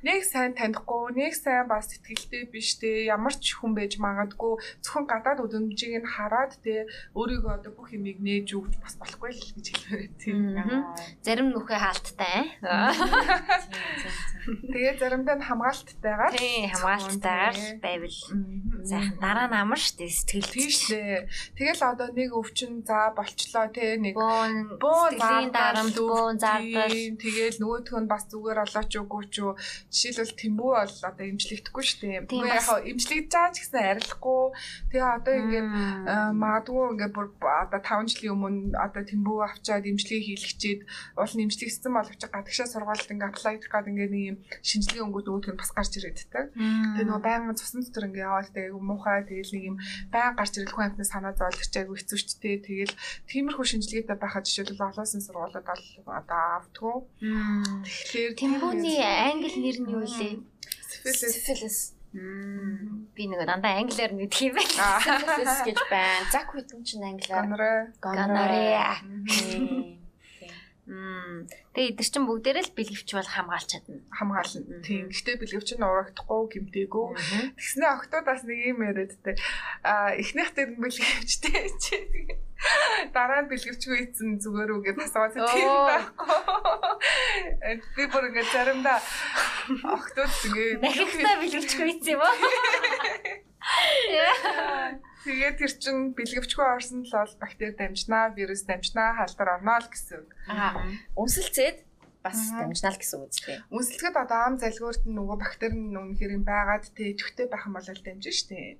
Нэг 0.00 0.20
сайн 0.24 0.56
танихгүй, 0.56 1.12
нэг 1.12 1.36
сайн 1.36 1.68
бас 1.68 1.92
итгэлтэй 1.92 2.48
биш 2.48 2.80
те. 2.80 3.04
Ямар 3.04 3.36
ч 3.36 3.52
хүн 3.60 3.76
байж 3.76 4.00
магадгүй 4.00 4.56
зөвхөн 4.80 5.04
гадаад 5.04 5.44
үдэмжийг 5.44 6.00
нь 6.00 6.08
хараад 6.08 6.56
те 6.64 6.88
өөрийгөө 7.12 7.60
одоо 7.60 7.76
бүх 7.76 7.92
юмыг 7.92 8.16
нээж 8.24 8.56
өгч 8.56 8.80
бас 8.80 8.96
болохгүй 8.96 9.36
л 9.36 9.44
гэж 9.60 9.66
хэлмээр 9.76 10.08
тийм. 10.16 10.56
Зарим 11.20 11.52
нүхээ 11.52 11.76
хаалттай. 11.76 12.56
Тэгээд 14.72 15.04
заримдаа 15.04 15.36
нь 15.36 15.44
хамгаалалттайгаар. 15.44 16.32
Тийм, 16.62 16.70
хамгаалалттайгаар 16.78 17.56
байвал 17.82 18.18
сайхан 18.86 19.18
дараа 19.18 19.46
нь 19.50 19.58
амар 19.58 19.80
штэ 19.82 20.06
сэтгэл 20.06 20.54
тийшээ. 20.54 21.26
Тэгэл 21.58 21.82
одоо 21.82 22.08
нэг 22.14 22.30
өвчин 22.30 22.86
за 22.86 23.10
болчлоо 23.18 23.66
те 23.74 23.98
нэг 23.98 24.14
бөөн 24.14 24.78
бөөн 24.78 25.50
дарамт 25.50 25.96
бөөн 25.98 26.38
зардал 26.38 26.98
тэгэл 27.18 27.58
нөгөөх 27.58 27.98
нь 27.98 28.10
бас 28.10 28.30
зүгээр 28.30 28.62
олооч 28.62 28.92
үгүй 28.94 29.22
ч 29.26 29.42
юу 29.42 29.58
жишээлбэл 29.90 30.38
тэмбүү 30.38 30.70
бол 30.78 30.96
одоо 31.10 31.26
имжлэгдэхгүй 31.34 31.82
штэ. 31.82 32.30
Үгүй 32.30 32.46
яг 32.46 32.66
имжлэгдэж 32.70 33.30
байгаа 33.34 33.50
ч 33.50 33.56
гэсэн 33.58 33.82
арилахгүй. 33.82 34.42
Тэгээ 34.94 35.14
одоо 35.18 35.34
ингээд 35.42 35.68
магадгүй 36.38 36.84
ингээд 36.94 37.14
бүр 37.14 37.26
одоо 37.42 37.80
5 37.82 38.06
жилийн 38.06 38.34
өмнө 38.38 38.78
одоо 38.78 39.02
тэмбүү 39.02 39.38
авчаад 39.50 39.90
имжлэгийг 39.90 40.26
хийлгчээд 40.30 40.80
уул 41.18 41.42
имжлэгдсэн 41.42 41.90
боловч 41.90 42.22
гадагшаа 42.22 42.70
сургуульд 42.70 43.10
ингээд 43.10 43.30
аплай 43.34 43.58
хийх 43.58 43.66
гад 43.66 43.90
ингээд 43.90 44.14
нэг 44.14 44.24
юм 44.30 44.38
шинжилгээ 44.62 45.02
өнгөд 45.02 45.26
өгөх 45.26 45.50
нь 45.50 45.58
бас 45.58 45.70
гарч 45.74 45.98
ирээдтэй. 45.98 46.51
Тэгээ 46.52 47.06
нөгөө 47.08 47.24
байнгын 47.24 47.58
цусны 47.58 47.80
дотор 47.82 48.06
ингээд 48.08 48.26
яваад 48.28 48.48
тэгээ 48.52 48.76
муухай 48.76 49.24
тэгэл 49.24 49.52
нэг 49.56 49.64
юм 49.72 49.76
байн 50.12 50.36
гарч 50.36 50.52
ирэл 50.60 50.74
хүн 50.74 50.84
амьтны 50.92 51.04
санаа 51.08 51.32
зовлох 51.32 51.64
ч 51.64 51.74
айгүй 51.80 51.96
хэцүү 51.96 52.18
ч 52.20 52.28
тий. 52.36 52.56
Тэгэл 52.60 52.94
тиймэрхүү 53.28 53.64
шинжилгээтэй 53.64 54.18
байхад 54.20 54.44
жишээлбэл 54.44 54.88
олоосын 54.92 55.24
сургуулиуд 55.24 55.64
бол 55.64 55.84
одоо 56.12 56.42
автгүй. 56.60 56.96
Тэгэхээр 57.20 58.34
тэмбүүний 58.36 59.00
англи 59.00 59.56
нэр 59.56 59.78
нь 59.80 59.92
юу 59.96 60.04
лээ? 60.04 60.44
Syphilis. 60.92 61.96
Би 62.12 63.24
нэг 63.24 63.48
дандаа 63.48 63.80
англиар 63.80 64.12
мэдх 64.12 64.44
юм 64.44 64.54
байна. 64.60 65.00
Syphilis 65.00 65.58
гэж 65.64 65.78
байна. 65.88 66.28
Зак 66.28 66.52
гэдэг 66.52 66.84
чинь 66.84 67.08
англиар. 67.08 67.48
Gonorrhea. 67.48 68.92
Gonorrhea. 69.08 70.00
Тэгээ 70.82 71.94
эдгэр 71.94 72.08
чинь 72.10 72.26
бүгдээрээ 72.26 72.64
л 72.66 72.74
бэлгэвч 72.74 73.10
бол 73.14 73.30
хамгаалж 73.30 73.68
чадна. 73.70 74.02
хамгаална. 74.10 74.82
Тийм. 74.82 75.14
Гэхдээ 75.14 75.38
бэлгэвч 75.38 75.78
нь 75.78 75.86
урагдахгүй, 75.86 76.42
гимтээгүй. 76.58 77.06
Тэгснэ 77.54 77.86
октоудаас 77.86 78.42
нэг 78.42 78.58
юм 78.74 78.82
яриадтэй. 78.82 79.38
Аа 79.86 80.18
эхнийхтэй 80.18 80.74
бэлгэвчтэй 80.74 81.70
чи 81.78 81.96
дараа 83.14 83.46
нь 83.46 83.50
бэлгэвчгүй 83.50 84.10
ийцэн 84.10 84.42
зүгээр 84.42 84.70
үү 84.74 84.82
гэж 84.90 84.96
асуусан. 85.06 85.46
Тийм 85.54 85.70
байхгүй. 85.86 86.38
Би 87.94 88.04
бүр 88.10 88.24
ингэ 88.34 88.42
заримдаа 88.50 88.98
октод 89.86 90.30
тэгээ 90.42 90.82
Дахихтаа 90.82 91.34
бэлгэвчгүй 91.46 91.86
ийц 91.94 92.06
юм 92.10 92.26
уу? 92.26 92.34
тэгээ 95.24 95.52
тэр 95.58 95.72
чин 95.78 95.96
бэлгэвчгүй 96.18 96.66
орсон 96.66 97.06
л 97.06 97.14
бол 97.14 97.34
бактери 97.38 97.72
дамжнаа, 97.78 98.34
вирус 98.34 98.66
дамжнаа, 98.66 99.14
халдвар 99.22 99.62
орно 99.62 99.78
л 99.78 99.88
гэсэн. 99.90 100.18
үг. 100.22 100.30
Аа. 100.50 100.82
Үнсэлцээд 101.14 101.86
бас 102.22 102.38
дамжнаа 102.54 102.92
л 102.94 103.00
гэсэн 103.02 103.18
үг 103.22 103.30
тийм. 103.34 103.62
Үнсэлгэд 103.70 104.16
одоо 104.18 104.38
ам 104.46 104.54
залгуурт 104.58 105.02
нь 105.06 105.14
нөгөө 105.14 105.36
бактери 105.38 105.74
нь 105.74 105.94
үнэхээр 105.94 106.36
юм 106.38 106.44
байгаад 106.46 106.90
тэ 106.94 107.14
төвтэй 107.18 107.46
байх 107.50 107.66
юм 107.66 107.74
бол 107.78 107.86
л 107.86 108.02
дамжин 108.06 108.34
штэ. 108.34 108.78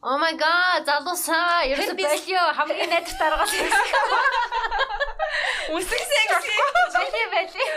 Oh 0.00 0.16
my 0.16 0.32
god, 0.32 0.88
залуусаа. 0.88 1.68
Ерөөсө 1.68 1.92
Herpes. 1.92 2.24
болио 2.24 2.42
хамгийн 2.56 2.88
найдах 2.88 3.16
даргаал. 3.20 3.52
Үнсэлцээ 5.76 6.24
Бэлээ 6.90 7.26
бэлээ. 7.30 7.68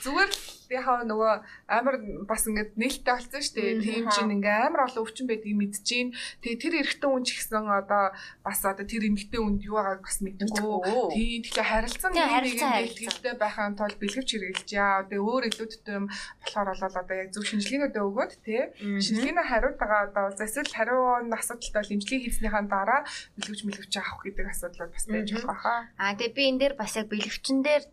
Зүгээр 0.00 0.30
л 0.32 0.53
яхаа 0.80 1.06
нөгөө 1.06 1.32
амар 1.70 1.94
бас 2.26 2.44
ингээд 2.48 2.74
нээлттэй 2.74 3.14
болсон 3.14 3.42
шүү 3.42 3.54
дээ. 3.54 3.82
Тийм 3.84 4.04
чинь 4.10 4.34
ингээ 4.38 4.58
амар 4.68 4.90
олон 4.90 5.02
өвчин 5.04 5.26
байдгийг 5.30 5.58
мэдчихээн. 5.58 6.10
Тэгээ 6.42 6.62
тэр 6.62 6.74
эрэгтэй 6.82 7.08
хүн 7.10 7.24
ч 7.24 7.30
гэсэн 7.38 7.66
одоо 7.70 8.04
бас 8.42 8.60
одоо 8.64 8.86
тэр 8.86 9.06
эмэгтэй 9.08 9.40
хүнд 9.40 9.60
юу 9.62 9.78
байгааг 9.78 10.02
бас 10.02 10.18
мэдгүй. 10.20 10.50
Тийм 11.14 11.40
тэгэхээр 11.46 11.70
харилцан 11.70 12.12
бэлгэлтэй 12.14 13.34
байхын 13.38 13.74
тулд 13.78 13.96
бэлгэвч 13.98 14.28
хэрэгжилж 14.34 14.70
яа. 14.74 15.06
Тэгээ 15.06 15.24
өөр 15.24 15.44
илүүдтэй 15.50 15.94
юм 15.94 16.06
болохоор 16.10 16.68
бол 16.74 16.98
одоо 16.98 17.16
яг 17.16 17.28
зөв 17.30 17.44
шинжилгээнүүдээ 17.46 18.04
өгөөд 18.04 18.32
тий. 18.44 18.62
Шинжилгээний 18.80 19.46
хариуутагаа 19.46 20.00
одоо 20.10 20.24
эсвэл 20.34 20.72
хариу 20.74 21.02
нь 21.24 21.32
асуудалтай 21.32 21.80
бол 21.82 21.94
эмчилгээ 21.94 22.24
хийснийхаа 22.24 22.64
дараа 22.66 23.00
бэлгэвч 23.38 23.60
мэлгэвч 23.64 23.94
авах 23.98 24.22
гэдэг 24.24 24.46
асуудал 24.50 24.90
бас 24.92 25.04
байж 25.08 25.28
болох 25.32 25.50
байхаа. 25.52 25.80
Аа 25.98 26.14
тэгээ 26.18 26.36
би 26.36 26.42
энэ 26.50 26.60
дээр 26.60 26.74
бас 26.74 26.92
яг 26.98 27.06
бэлгэвчин 27.08 27.62
дээр 27.62 27.84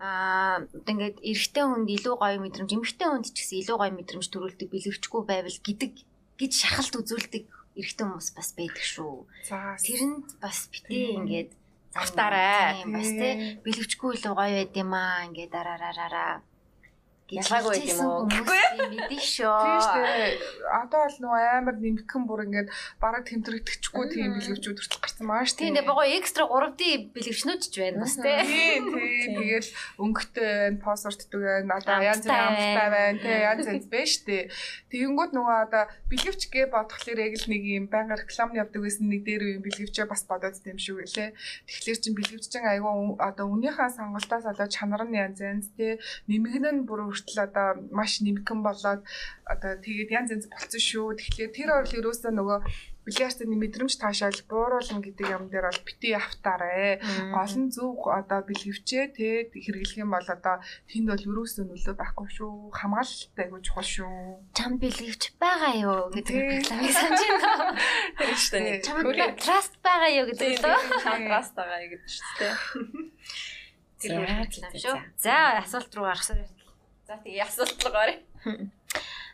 аа 0.00 0.64
ингээд 0.88 1.20
эрэгтэй 1.20 1.64
хүнд 1.68 1.88
илүү 1.92 2.14
гоё 2.16 2.38
мэдрэмж, 2.40 2.70
эмэгтэй 2.72 3.08
хүнд 3.08 3.26
ч 3.30 3.36
гэсэн 3.36 3.60
илүү 3.60 3.76
гоё 3.76 3.92
мэдрэмж 3.94 4.26
төрүүлдэг 4.32 4.68
бэлгэвчгүй 4.72 5.22
байвал 5.28 5.58
гэдэг 5.60 5.92
гэж 6.40 6.52
шахалт 6.56 6.94
үзүүлдэг 7.04 7.44
эрэгтэй 7.76 8.04
хүмүүс 8.08 8.28
бас 8.32 8.48
байдаг 8.56 8.84
шүү. 8.84 9.28
За 9.44 9.76
Тэрэнд 9.76 10.40
бас 10.40 10.72
битээ 10.72 11.20
ингээд 11.20 11.50
Автаарай. 11.90 12.86
Бас 12.86 13.10
тий 13.18 13.58
бэлгэвчгүй 13.66 14.10
илүү 14.14 14.34
гоё 14.38 14.54
байд 14.62 14.74
юм 14.78 14.94
аа 14.94 15.26
ингээд 15.26 15.50
дараараараа 15.50 16.32
Ялгаагүй 17.30 17.94
юм 17.94 18.00
уу? 18.02 18.26
Гэхгүй 18.26 18.62
мэдээ 18.90 19.22
шүү. 19.22 19.54
Тийм 19.62 19.80
шүү. 19.86 20.04
Одоо 20.66 21.00
бол 21.06 21.18
нөгөө 21.22 21.42
амар 21.62 21.76
нэмгхэн 21.78 22.22
бүр 22.26 22.40
ингээд 22.50 22.68
бараг 22.98 23.22
тэмдрэгдэхгүй 23.30 24.04
тийм 24.10 24.34
бэлгэвчүүд 24.34 24.78
хүртэл 24.82 25.02
гарсан 25.02 25.26
маа 25.30 25.46
шүү. 25.46 25.62
Тийм 25.62 25.74
дээ 25.78 25.86
богоо 25.86 26.06
экстра 26.10 26.44
3D 26.50 27.14
бэлгэвчнүүд 27.14 27.62
ч 27.70 27.74
байна 27.78 28.02
бас 28.02 28.14
тий. 28.18 28.34
Тийм 28.50 28.82
тийм 28.90 29.30
тэгэл 29.38 29.70
өнгөтэй 30.02 30.50
байна, 30.50 30.82
пассвортдаг 30.82 31.40
байна, 31.40 31.74
одоо 31.78 31.98
янз 32.02 32.24
бүрийн 32.26 32.48
амттай 32.50 32.88
байна. 32.90 32.94
байна, 32.98 33.18
тий 33.22 33.36
янз 33.46 33.64
янз 33.70 33.86
байна 33.86 34.10
шүү 34.10 34.24
дээ. 34.26 34.44
Тэгэнгүүт 34.90 35.32
нөгөө 35.38 35.56
одоо 35.70 35.84
бэлгэвч 36.10 36.42
гээ 36.50 36.66
бодхолоор 36.74 37.20
яг 37.22 37.34
л 37.38 37.46
нэг 37.46 37.62
юм 37.62 37.86
байнга 37.86 38.18
рекламны 38.18 38.58
явдаг 38.58 38.82
гэсэн 38.82 39.06
нэг 39.06 39.22
дээр 39.22 39.42
үеийн 39.46 39.62
бэлгэвчээ 39.62 40.06
бас 40.10 40.26
бодоод 40.26 40.58
тийм 40.58 40.78
шүү 40.82 41.06
гэлээ. 41.06 41.30
Тэгэхээр 41.70 41.98
чин 42.02 42.14
бэлгэвччин 42.18 42.64
айгүй 42.66 43.14
одоо 43.22 43.46
үнийхээ 43.54 43.90
сонголтоос 43.94 44.44
болоод 44.50 44.74
чанар 44.74 45.02
нь 45.06 45.14
янз 45.14 45.38
янз 45.38 45.66
тий 45.78 45.98
нэмгэн 46.26 46.66
нь 46.74 46.86
бүр 46.88 47.06
хүртэл 47.20 47.44
одоо 47.44 47.68
маш 47.92 48.24
нэмгэн 48.24 48.60
болоод 48.64 49.04
одоо 49.44 49.72
тэгээд 49.84 50.10
янз 50.10 50.30
янз 50.32 50.46
болцсон 50.48 50.80
шүү. 50.80 51.06
Тэгэхээр 51.20 51.50
тэр 51.52 51.68
бол 51.76 51.96
ерөөсөө 52.00 52.32
нөгөө 52.32 52.58
бильярдын 53.04 53.52
мэдрэмж 53.56 53.94
таашаал 53.96 54.40
бууруулна 54.46 55.00
гэдэг 55.00 55.26
юм 55.32 55.44
дээр 55.48 55.66
бол 55.72 55.82
бити 55.88 56.12
автаарэ. 56.14 57.00
Гол 57.32 57.54
нь 57.56 57.72
зөв 57.72 57.96
одоо 58.06 58.44
бэлгэвчээ 58.44 59.04
те 59.16 59.48
хэрэглэх 59.50 60.04
юм 60.04 60.12
бол 60.12 60.28
одоо 60.28 60.60
тэнд 60.86 61.08
бол 61.08 61.26
ерөөсөө 61.32 61.64
нөлөө 61.64 61.94
байхгүй 61.96 62.28
шүү. 62.28 62.52
Хамгаалалттай 62.76 63.44
айгуу 63.48 63.60
чухал 63.64 63.88
шүү. 63.88 64.12
Чам 64.52 64.76
бэлгэвч 64.78 65.22
байгаа 65.40 65.72
юу 65.80 66.12
гэдэг 66.12 66.36
рекламыг 66.60 66.92
санаж 66.92 67.20
байна. 67.24 67.72
Тэр 68.20 68.36
шүү 68.36 68.52
дээ. 68.60 68.78
Чам 68.84 68.96
траст 69.40 69.74
байгаа 69.80 70.10
юу 70.20 70.26
гэдэг 70.28 70.48
лөө. 70.60 70.76
тий. 70.76 71.02
Контраст 71.02 71.52
байгаа 71.56 71.78
гэдэг 71.88 72.04
шүү 72.04 72.32
дээ. 72.38 72.54
Тэр 74.00 74.12
За, 74.16 74.20
реклам 74.24 74.72
шүү. 74.72 74.96
за. 75.20 75.24
За 75.24 75.36
асуулт 75.60 75.92
руу 75.96 76.04
гарах 76.08 76.24
сар. 76.24 76.59
За 77.10 77.18
тэгээ 77.18 77.42
асуулт 77.42 77.82
руу 77.82 77.90
гарыг. 77.90 78.20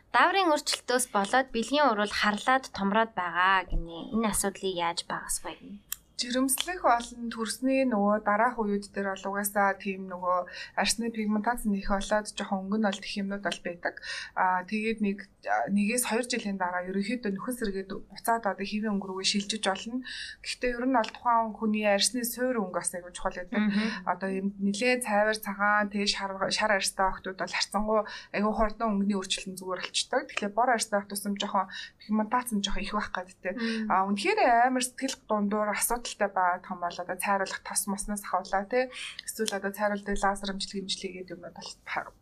Дааврын 0.09 0.49
өөрчлөлтөөс 0.49 1.05
болоод 1.13 1.47
бэлгийн 1.53 1.85
урвал 1.93 2.09
харлаад 2.09 2.73
томроод 2.73 3.13
байгаа 3.13 3.69
гинэ. 3.69 4.17
Энэ 4.17 4.33
асуудлыг 4.33 4.73
яаж 4.73 5.05
багасгах 5.05 5.61
вэ? 5.61 5.77
Жирэмслэх 6.17 6.81
болон 6.81 7.29
төрсний 7.29 7.85
нөгөө 7.85 8.25
дараах 8.25 8.57
үед 8.57 8.89
дээр 8.89 9.13
бол 9.13 9.37
угаасаа 9.37 9.77
тийм 9.77 10.09
нөгөө 10.09 10.49
арсны 10.73 11.13
пигментац 11.13 11.61
нэх 11.69 11.93
болоод 11.93 12.33
жоохон 12.33 12.65
өнгө 12.65 12.77
нь 12.81 12.87
бол 12.89 13.01
тэх 13.05 13.13
юмнууд 13.21 13.45
бол 13.45 13.59
байдаг. 13.61 14.01
Аа 14.33 14.65
тэгээд 14.65 14.99
нэг 15.05 15.29
нэгээс 15.45 16.09
2 16.09 16.25
жилийн 16.25 16.57
дараа 16.57 16.89
ерөнхийдөө 16.89 17.31
нөхөн 17.37 17.55
сэргээд 17.61 17.91
буцаад 18.09 18.49
одоо 18.49 18.65
хэвийн 18.65 18.97
өнгө 18.97 19.13
рүүгээ 19.13 19.29
шилжиж 19.29 19.61
болно. 19.61 20.01
Гэхдээ 20.41 20.71
ер 20.73 20.85
нь 20.89 20.97
бол 20.97 21.11
тухайн 21.13 21.53
хүний 21.53 21.85
арсны 21.85 22.25
суур 22.25 22.65
өнгө 22.65 22.81
бас 22.81 22.97
айгүй 22.97 23.13
чухал 23.13 23.37
байдаг. 23.37 23.61
одоо 24.09 24.29
юм 24.33 24.57
нилээ 24.57 25.05
цайвар 25.05 25.37
цагаан 25.37 25.93
тэгээ 25.93 26.09
шар 26.17 26.33
шар 26.49 26.71
арьстай 26.81 27.05
охтууд 27.13 27.37
бол 27.37 27.53
харцангуй 27.53 28.01
айгүй 28.33 28.53
хурдан 28.57 28.89
өнгөний 28.89 29.17
өөрчлөлт 29.21 29.61
зүгээр 29.61 29.81
болчтой. 29.85 30.21
Тэгэхээр 30.25 30.57
бор 30.57 30.69
арьстай 30.73 30.97
охт 30.97 31.13
тусам 31.13 31.37
жоохон 31.37 31.69
пигментац 32.01 32.49
нь 32.57 32.65
жоохон 32.65 32.81
их 32.81 32.97
байх 32.97 33.13
гадтай. 33.13 33.53
А 33.85 34.09
үнэхээр 34.09 34.65
амар 34.65 34.81
сэтгэл 34.81 35.21
дундуур 35.29 35.69
асуудалтай 36.07 36.31
байгаа 36.31 36.63
том 36.63 36.79
бол 36.79 36.97
одоо 37.03 37.17
цайруулах 37.19 37.61
тос 37.67 37.81
моснос 37.91 38.23
хавлаа 38.23 38.63
тий. 38.71 38.87
Эсвэл 39.27 39.57
одоо 39.59 39.71
цайруулдаг 39.75 40.15
лазер 40.23 40.49
имжлэг 40.55 41.11
гэдэг 41.13 41.35
юмнууд 41.35 41.57
бол 41.59 41.71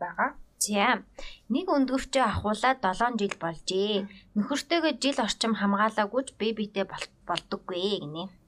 байгаа. 0.01 0.29
За. 0.65 1.05
Нэг 1.53 1.65
өндгөвчөө 1.69 2.23
ахуулаад 2.25 2.79
7 2.81 3.21
жил 3.21 3.35
болжээ. 3.43 4.07
Нөхөртөөгөө 4.37 4.93
жил 5.03 5.17
орчим 5.25 5.53
хамгаалаагүй 5.59 6.21
ч 6.25 6.29
бэбитэй 6.39 6.85
болдоггүй 7.29 8.01
гинэ. 8.01 8.25
Аа 8.25 8.45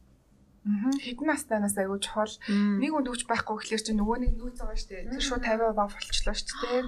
хэдэн 0.67 1.27
настанаас 1.31 1.75
айгүй 1.79 1.99
чухал. 2.03 2.33
Нэг 2.51 2.91
үнд 2.91 3.07
өгч 3.07 3.23
байхгүй 3.23 3.55
гэхэлэр 3.55 3.83
чи 3.87 3.93
нөгөө 3.95 4.17
нэг 4.19 4.31
байгаа 4.35 4.75
шүү 4.75 4.89
дээ. 4.91 5.07
Тэр 5.15 5.23
шууд 5.23 5.43
50% 5.47 5.95
болчихлоо 5.95 6.35
дээ. 6.35 6.83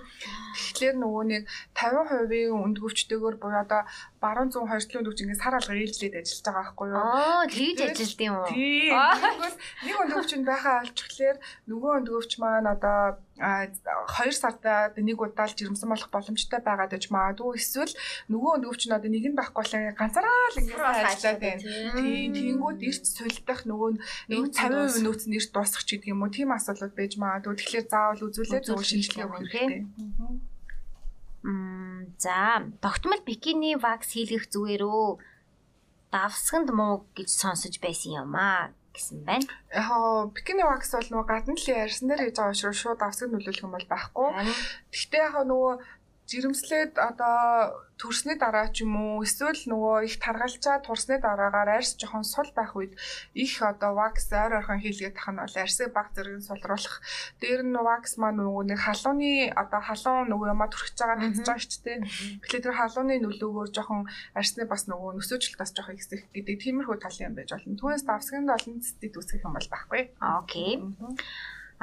Тэгэхээр 0.76 0.95
нөгөө 0.99 1.23
нэг 1.31 1.43
50%-ийн 1.80 2.59
үнд 2.59 2.77
өгчтэйгөр 2.84 3.35
буюу 3.39 3.63
одоо 3.63 3.88
баруун 4.19 4.51
зүүн 4.51 4.67
хоёртлын 4.67 4.99
үнд 4.99 5.09
өгч 5.09 5.19
ингээд 5.23 5.43
сар 5.43 5.55
алга 5.55 5.73
ээлжлээд 5.79 6.19
ажиллаж 6.19 6.43
байгаа 6.43 6.63
байхгүй 6.67 6.87
юу? 6.91 6.99
Оо, 6.99 7.43
тэгж 7.47 7.79
ажилт 7.87 8.19
юм 8.19 8.35
уу? 8.35 8.47
Тийм. 8.51 8.91
Нэг 9.87 9.95
үнд 9.95 10.13
өгчөнд 10.19 10.45
байхаа 10.47 10.75
олчихлоор 10.83 11.37
нөгөө 11.71 11.91
үнд 11.99 12.09
өгч 12.11 12.31
маань 12.43 12.67
одоо 12.67 12.99
2 13.39 14.35
сарда 14.35 14.91
нэг 14.99 15.15
удаа 15.15 15.47
л 15.47 15.55
жирэмсэн 15.55 15.87
болох 15.87 16.11
боломжтой 16.11 16.59
байгаад 16.59 16.91
байж 16.91 17.07
магадгүй 17.07 17.55
эсвэл 17.55 17.95
нөгөө 18.27 18.51
үнд 18.59 18.67
өгч 18.67 18.81
нь 18.91 18.95
одоо 18.99 19.07
нэг 19.07 19.25
нь 19.31 19.39
байхгүй 19.39 19.63
болоо 19.63 19.95
ганцаараа 19.95 20.51
л 20.51 20.59
ингээд 20.59 20.83
ажиллаад 20.83 21.39
байна. 21.39 21.63
Тийм, 21.95 22.35
тэнгууд 22.35 22.79
эрт 22.83 23.05
сулдах 23.07 23.61
нөгөө 23.63 23.89
нэг 24.27 24.39
50% 24.51 25.07
нөөц 25.07 25.23
нь 25.31 25.37
эрт 25.39 25.51
дуусах 25.55 25.83
ч 25.87 25.95
гэдэг 25.95 26.11
юм 26.11 26.27
уу 26.27 26.35
тийм 26.35 26.51
асуудлууд 26.51 26.93
байж 26.99 27.15
магадгүй. 27.15 27.55
Тэгэхээр 27.55 27.87
заавал 27.87 28.27
үзүүлээд 28.27 28.67
нөгөө 28.67 28.85
шинжилгээ 28.91 29.27
өгөх 29.31 29.47
хэрэгтэй. 29.47 29.81
Мм 29.87 30.59
за 31.43 32.67
тогтмол 32.83 33.21
бикини 33.25 33.75
вакс 33.75 34.11
хийлгэх 34.11 34.51
зүгээрөө 34.51 35.05
давсганд 36.11 36.69
муу 36.75 37.07
гэж 37.15 37.29
сонсож 37.31 37.75
байсан 37.79 38.11
юм 38.23 38.35
аа 38.35 38.73
гэсэн 38.91 39.23
байна. 39.23 39.47
Яг 39.71 40.33
бикини 40.35 40.63
вакс 40.67 40.91
бол 40.91 41.07
нөгөө 41.09 41.27
гадна 41.31 41.55
талын 41.55 41.83
ярьсан 41.85 42.09
дээр 42.09 42.21
хийж 42.27 42.35
байгаа 42.35 42.53
учраас 42.55 42.79
шууд 42.81 42.99
давсаг 42.99 43.27
нөлөөлөх 43.31 43.63
юм 43.63 43.73
бол 43.75 43.87
байхгүй. 43.87 44.27
Гэхдээ 44.91 45.21
яг 45.23 45.35
нөгөө 45.47 45.73
жирэмслээд 46.30 47.01
одоо 47.01 47.89
төрсний 47.97 48.38
дараа 48.38 48.69
ч 48.69 48.85
юм 48.85 48.95
уу 48.95 49.26
эсвэл 49.26 49.60
нөгөө 49.65 50.06
их 50.07 50.15
таргалчаад 50.23 50.85
турсны 50.85 51.18
дараагаар 51.19 51.81
арьс 51.81 51.97
жоохон 51.99 52.23
сул 52.23 52.47
байх 52.56 52.77
үед 52.77 52.93
их 53.34 53.60
одоо 53.60 53.97
вакс 53.97 54.30
ойр 54.31 54.61
ойрхон 54.61 54.80
хийлгээд 54.80 55.18
тах 55.18 55.34
нь 55.34 55.41
бол 55.41 55.56
арьсыг 55.57 55.89
баг 55.91 56.14
зэрэг 56.15 56.39
сулруулах. 56.45 57.01
Дээр 57.41 57.65
нь 57.65 57.76
вакс 57.76 58.15
маань 58.22 58.39
нөгөө 58.39 58.64
нэг 58.72 58.80
халууны 58.80 59.51
одоо 59.51 59.81
халуун 59.81 60.30
нөгөө 60.31 60.47
юмаа 60.53 60.69
түрхэж 60.69 60.95
байгаа 60.95 61.18
татж 61.18 61.39
байгаа 61.43 61.60
шүү 61.60 61.84
дээ. 61.84 61.97
Тэгэхээр 62.45 62.64
тэр 62.64 62.76
халууны 62.77 63.15
нөлөөгөөр 63.26 63.69
жоохон 63.73 64.01
арьсны 64.38 64.64
бас 64.69 64.85
нөгөө 64.85 65.11
нөсөөжлөлт 65.18 65.60
бас 65.60 65.73
жоохон 65.76 65.97
ихсэх 65.97 66.23
гэдэг 66.30 66.56
тиймэрхүү 66.61 66.97
тал 67.03 67.18
юм 67.26 67.35
байж 67.35 67.49
болно. 67.51 67.76
Түүнээс 67.76 68.06
давсганд 68.06 68.53
олон 68.53 68.80
цэцэд 68.80 69.18
үсгэх 69.18 69.43
юм 69.43 69.57
бол 69.57 69.68
байхгүй. 69.68 70.01
Окей. 70.22 70.80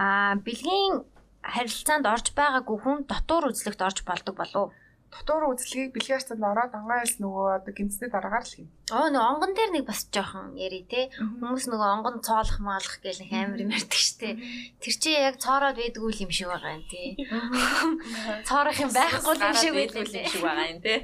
Аа 0.01 0.39
бэлгийн 0.40 1.15
харилцаанд 1.55 2.06
орж 2.14 2.27
байгаагүй 2.39 2.77
хүн 2.82 2.98
дотор 3.10 3.51
үзлэгт 3.51 3.81
орж 3.86 3.98
болдог 4.09 4.35
болов 4.36 4.62
уу? 4.62 4.70
дотор 5.16 5.48
үзлэгийг 5.48 5.94
бэлгийн 5.94 6.18
арцанд 6.18 6.43
ороод 6.44 6.73
ангаас 6.74 7.16
нөгөө 7.23 7.47
одоо 7.62 7.73
гимцний 7.73 8.10
дараагаар 8.10 8.44
л 8.44 8.52
хийнэ. 8.52 8.70
Оо 8.90 9.06
нөгөө 9.09 9.31
онгон 9.32 9.52
дээр 9.55 9.70
нэг 9.73 9.85
бас 9.86 10.01
жоохон 10.10 10.59
яри 10.59 10.82
те. 10.90 11.09
Хүмүүс 11.16 11.70
нөгөө 11.70 11.89
онгон 11.94 12.16
цоолох 12.27 12.59
маалах 12.60 12.98
гэл 13.01 13.23
нэг 13.23 13.31
амар 13.32 13.62
юм 13.62 13.73
ярьдаг 13.73 13.97
штэ. 13.97 14.36
Тэр 14.82 14.94
чи 14.98 15.10
яг 15.14 15.39
цоороод 15.39 15.78
байдгүй 15.78 16.12
юм 16.27 16.31
шиг 16.35 16.51
байгаа 16.51 16.77
юм 16.77 16.85
тий. 16.90 17.09
Цоорох 18.48 18.78
юм 18.82 18.90
байхгүй 18.93 19.35
юм 19.40 19.55
шиг 19.56 19.73
байдаг 19.78 20.05
юм 20.10 20.27
шиг 20.27 20.43
байгаа 20.43 20.66
юм 20.74 20.81
тий. 20.82 20.98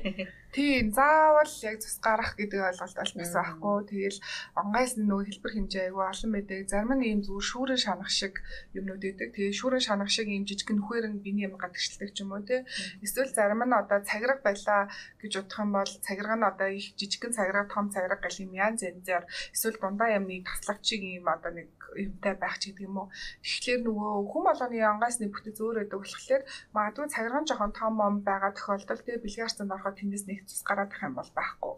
Тийм 0.52 0.92
заавал 0.92 1.48
яг 1.64 1.80
цус 1.80 1.96
гарах 2.04 2.36
гэдэг 2.36 2.60
ойлголт 2.60 2.96
бол 3.00 3.12
бас 3.16 3.32
байхгүй. 3.32 3.76
Тэгэл 3.88 4.18
онгоос 4.60 4.92
нөгөө 5.00 5.24
хэлбэр 5.24 5.52
хэмжээ 5.56 5.84
айгүй 5.88 6.04
олон 6.04 6.30
байдаг. 6.36 6.68
Зарим 6.68 6.92
нь 6.92 7.06
ийм 7.08 7.20
зүгээр 7.24 7.48
шүүрэн 7.48 7.80
шанах 7.80 8.10
шиг 8.12 8.34
юмнууд 8.76 9.00
байдаг. 9.00 9.32
Тэгээ 9.32 9.56
шүүрэн 9.56 9.86
шанах 9.88 10.10
шиг 10.12 10.28
ийм 10.28 10.44
жижиг 10.44 10.68
нөхөр 10.76 11.08
нь 11.08 11.24
биний 11.24 11.48
юм 11.48 11.56
гадагшилдаг 11.56 12.12
ч 12.12 12.20
юм 12.20 12.36
уу 12.36 12.44
те. 12.44 12.68
Эсвэл 13.00 13.32
зарим 13.32 13.64
нь 13.64 13.72
одоо 13.72 14.04
цагираг 14.04 14.44
байлаа 14.44 14.92
гэж 15.24 15.32
бодох 15.40 15.58
юм 15.64 15.70
бол 15.72 15.92
цагираг 16.04 16.36
нь 16.36 16.44
одоо 16.44 16.68
их 16.68 16.86
жижигхэн 17.00 17.32
цагираг 17.32 17.72
том 17.72 17.88
цагираг 17.88 18.20
гэл 18.20 18.44
юм 18.44 18.52
янз 18.52 18.84
янзаар 18.84 19.24
эсвэл 19.56 19.80
дундаа 19.80 20.20
юмны 20.20 20.44
таслагчиг 20.44 21.00
ийм 21.00 21.32
одоо 21.32 21.48
нэг 21.48 21.72
юмтай 21.97 22.35
байх 22.39 22.56
ч 22.60 22.73
гэдэг 22.73 22.86
юм 22.89 22.97
уу. 22.98 23.09
Тэгэхээр 23.43 23.81
нөгөө 23.86 24.10
хүм 24.32 24.43
болгоны 24.47 24.78
ангаас 24.82 25.16
нэг 25.19 25.31
бүтэц 25.32 25.59
өөр 25.60 25.77
байдаг 25.81 25.98
болохоор 26.01 26.43
магадгүй 26.77 27.06
цагирган 27.14 27.47
жоохон 27.48 27.73
том 27.78 27.94
ом 28.06 28.14
байгаа 28.28 28.52
тохиолдолд 28.55 29.05
тэгээ 29.05 29.23
бэлгийн 29.23 29.47
арцанд 29.47 29.74
ороход 29.74 29.98
тэндээс 29.98 30.24
нэг 30.27 30.39
цус 30.48 30.62
гараад 30.69 30.93
ах 30.93 31.05
юм 31.06 31.14
бол 31.16 31.31
байхгүй. 31.36 31.74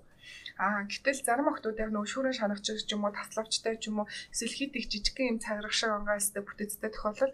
Аа 0.65 0.87
гэтэл 0.87 1.27
зарим 1.27 1.51
охтууд 1.51 1.83
яг 1.83 1.91
нөгөө 1.93 2.11
шүүрэн 2.13 2.39
шанагч 2.39 2.67
ч 2.87 2.91
юм 2.95 3.03
уу 3.05 3.13
таславчтай 3.19 3.75
ч 3.83 3.91
юм 3.91 3.97
уу 4.01 4.11
эсвэл 4.33 4.57
хит 4.57 4.73
их 4.79 4.87
жижигхэн 4.93 5.31
юм 5.33 5.39
цаграх 5.43 5.75
шиг 5.75 5.91
ангаарстай 5.91 6.43
бүтэцтэй 6.47 6.91
тохиолдол 6.95 7.33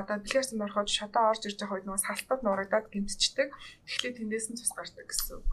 одоо 0.00 0.16
бэлгэрсэн 0.18 0.64
ороход 0.66 0.88
шодоо 0.90 1.24
орж 1.30 1.42
ирж 1.46 1.58
байгаа 1.62 1.76
үед 1.78 1.86
нөгөө 1.86 2.02
салтад 2.02 2.40
нурагдаад 2.42 2.86
гимтчдэг. 2.90 3.48
Тэгэхээр 3.86 4.14
тэндээс 4.18 4.46
нь 4.50 4.58
цус 4.58 4.72
гардаг 4.74 5.06
гэсэн 5.06 5.38
үг. 5.38 5.46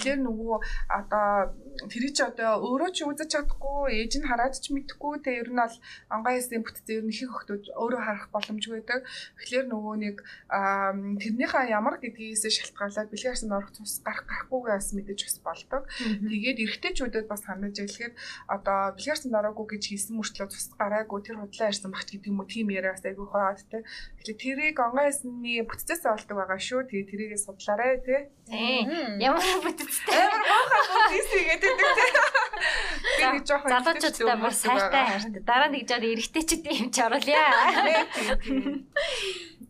Тэгэхээр 0.00 0.20
нөгөө 0.24 0.56
одоо 0.88 1.52
тэр 1.92 2.04
чи 2.16 2.22
одоо 2.24 2.64
өөрөө 2.64 2.90
ч 2.96 2.98
үзэж 3.04 3.28
чадахгүй 3.28 3.92
ээж 3.92 4.12
нь 4.18 4.28
хараад 4.28 4.56
ч 4.56 4.72
мэдэхгүй 4.72 5.20
те 5.20 5.44
ер 5.44 5.52
нь 5.52 5.60
бол 5.60 5.76
ангаасын 6.08 6.64
бүтэц 6.64 6.88
ер 6.88 7.04
нь 7.04 7.12
их 7.12 7.28
охтууд 7.28 7.64
өөрөө 7.76 8.00
харах 8.00 8.26
боломжгүй 8.32 8.80
байдаг. 8.80 9.04
Тэгэхээр 9.36 9.66
нөгөө 9.68 9.94
нэг 10.00 10.16
тэрнийхээ 10.48 11.76
ямар 11.76 12.00
гэдгийгээс 12.00 12.48
шалтгаалаад 12.48 13.12
бэлгэрсэн 13.12 13.52
орох 13.52 13.72
цус 13.76 14.00
гарах 14.00 14.24
гарахгүйгээс 14.24 14.88
мэдэж 14.96 15.18
бас 15.28 15.36
болдог. 15.44 15.82
Тэгээд 16.00 16.62
эрэгтэйчүүдэд 16.64 17.26
бас 17.28 17.44
хандаж 17.44 17.76
хэлэхэд 17.76 18.14
одоо 18.48 18.96
бэлгэрсэн 18.96 19.28
дараагүй 19.28 19.66
гэж 19.76 19.82
хийсэн 19.92 20.16
мөртлөө 20.16 20.48
цус 20.48 20.72
гараагүй 20.80 21.20
тэр 21.20 21.36
худлаа 21.36 21.68
ирсэн 21.68 21.92
багт 21.92 22.08
гэдэг 22.08 22.32
юм 22.32 22.40
уу 22.40 22.48
тийм 22.48 22.72
яриа 22.72 22.96
бас 22.96 23.04
айгүй 23.04 23.28
хаад 23.28 23.60
те. 23.68 23.84
Тэгэхээр 24.24 24.40
тэрийг 24.40 24.76
онгойсны 24.80 25.68
бүтцээс 25.68 26.08
олдог 26.08 26.36
байгаа 26.40 26.56
шүү. 26.56 26.88
Тэгээд 26.88 27.10
тэрийгээ 27.12 27.40
судлаарай 27.58 27.98
те. 28.06 28.30
Тийм. 28.46 29.18
Ямар 29.18 29.42
бүтцтэй. 29.66 30.14
Амар 30.14 30.42
баахаа 30.46 31.10
бүтц 31.10 31.30
гэдэг 31.34 31.72
те. 31.74 31.88
Би 33.18 33.24
нэг 33.34 33.44
жоохон 33.46 33.70
залуучуудтай 33.74 34.36
бүр 34.38 34.54
сайтай 34.54 35.04
хайртай. 35.10 35.42
Дараа 35.42 35.68
нэг 35.68 35.84
жоо 35.90 35.98
эрэгтэйчүүд 35.98 36.64
юм 36.70 36.88
ч 36.94 36.96
оруулъя. 37.02 38.06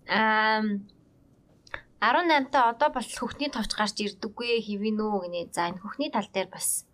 Аа 0.09 0.63
18-та 1.99 2.71
одоо 2.71 2.95
бол 2.95 3.03
хөхний 3.03 3.51
товч 3.51 3.75
гарч 3.75 3.99
ирдэггүй 3.99 4.63
хэвэн 4.63 5.03
үү 5.03 5.19
гинэ. 5.27 5.51
За 5.51 5.67
энэ 5.67 5.83
хөхний 5.83 6.15
тал 6.15 6.31
дээр 6.31 6.47
бас 6.47 6.87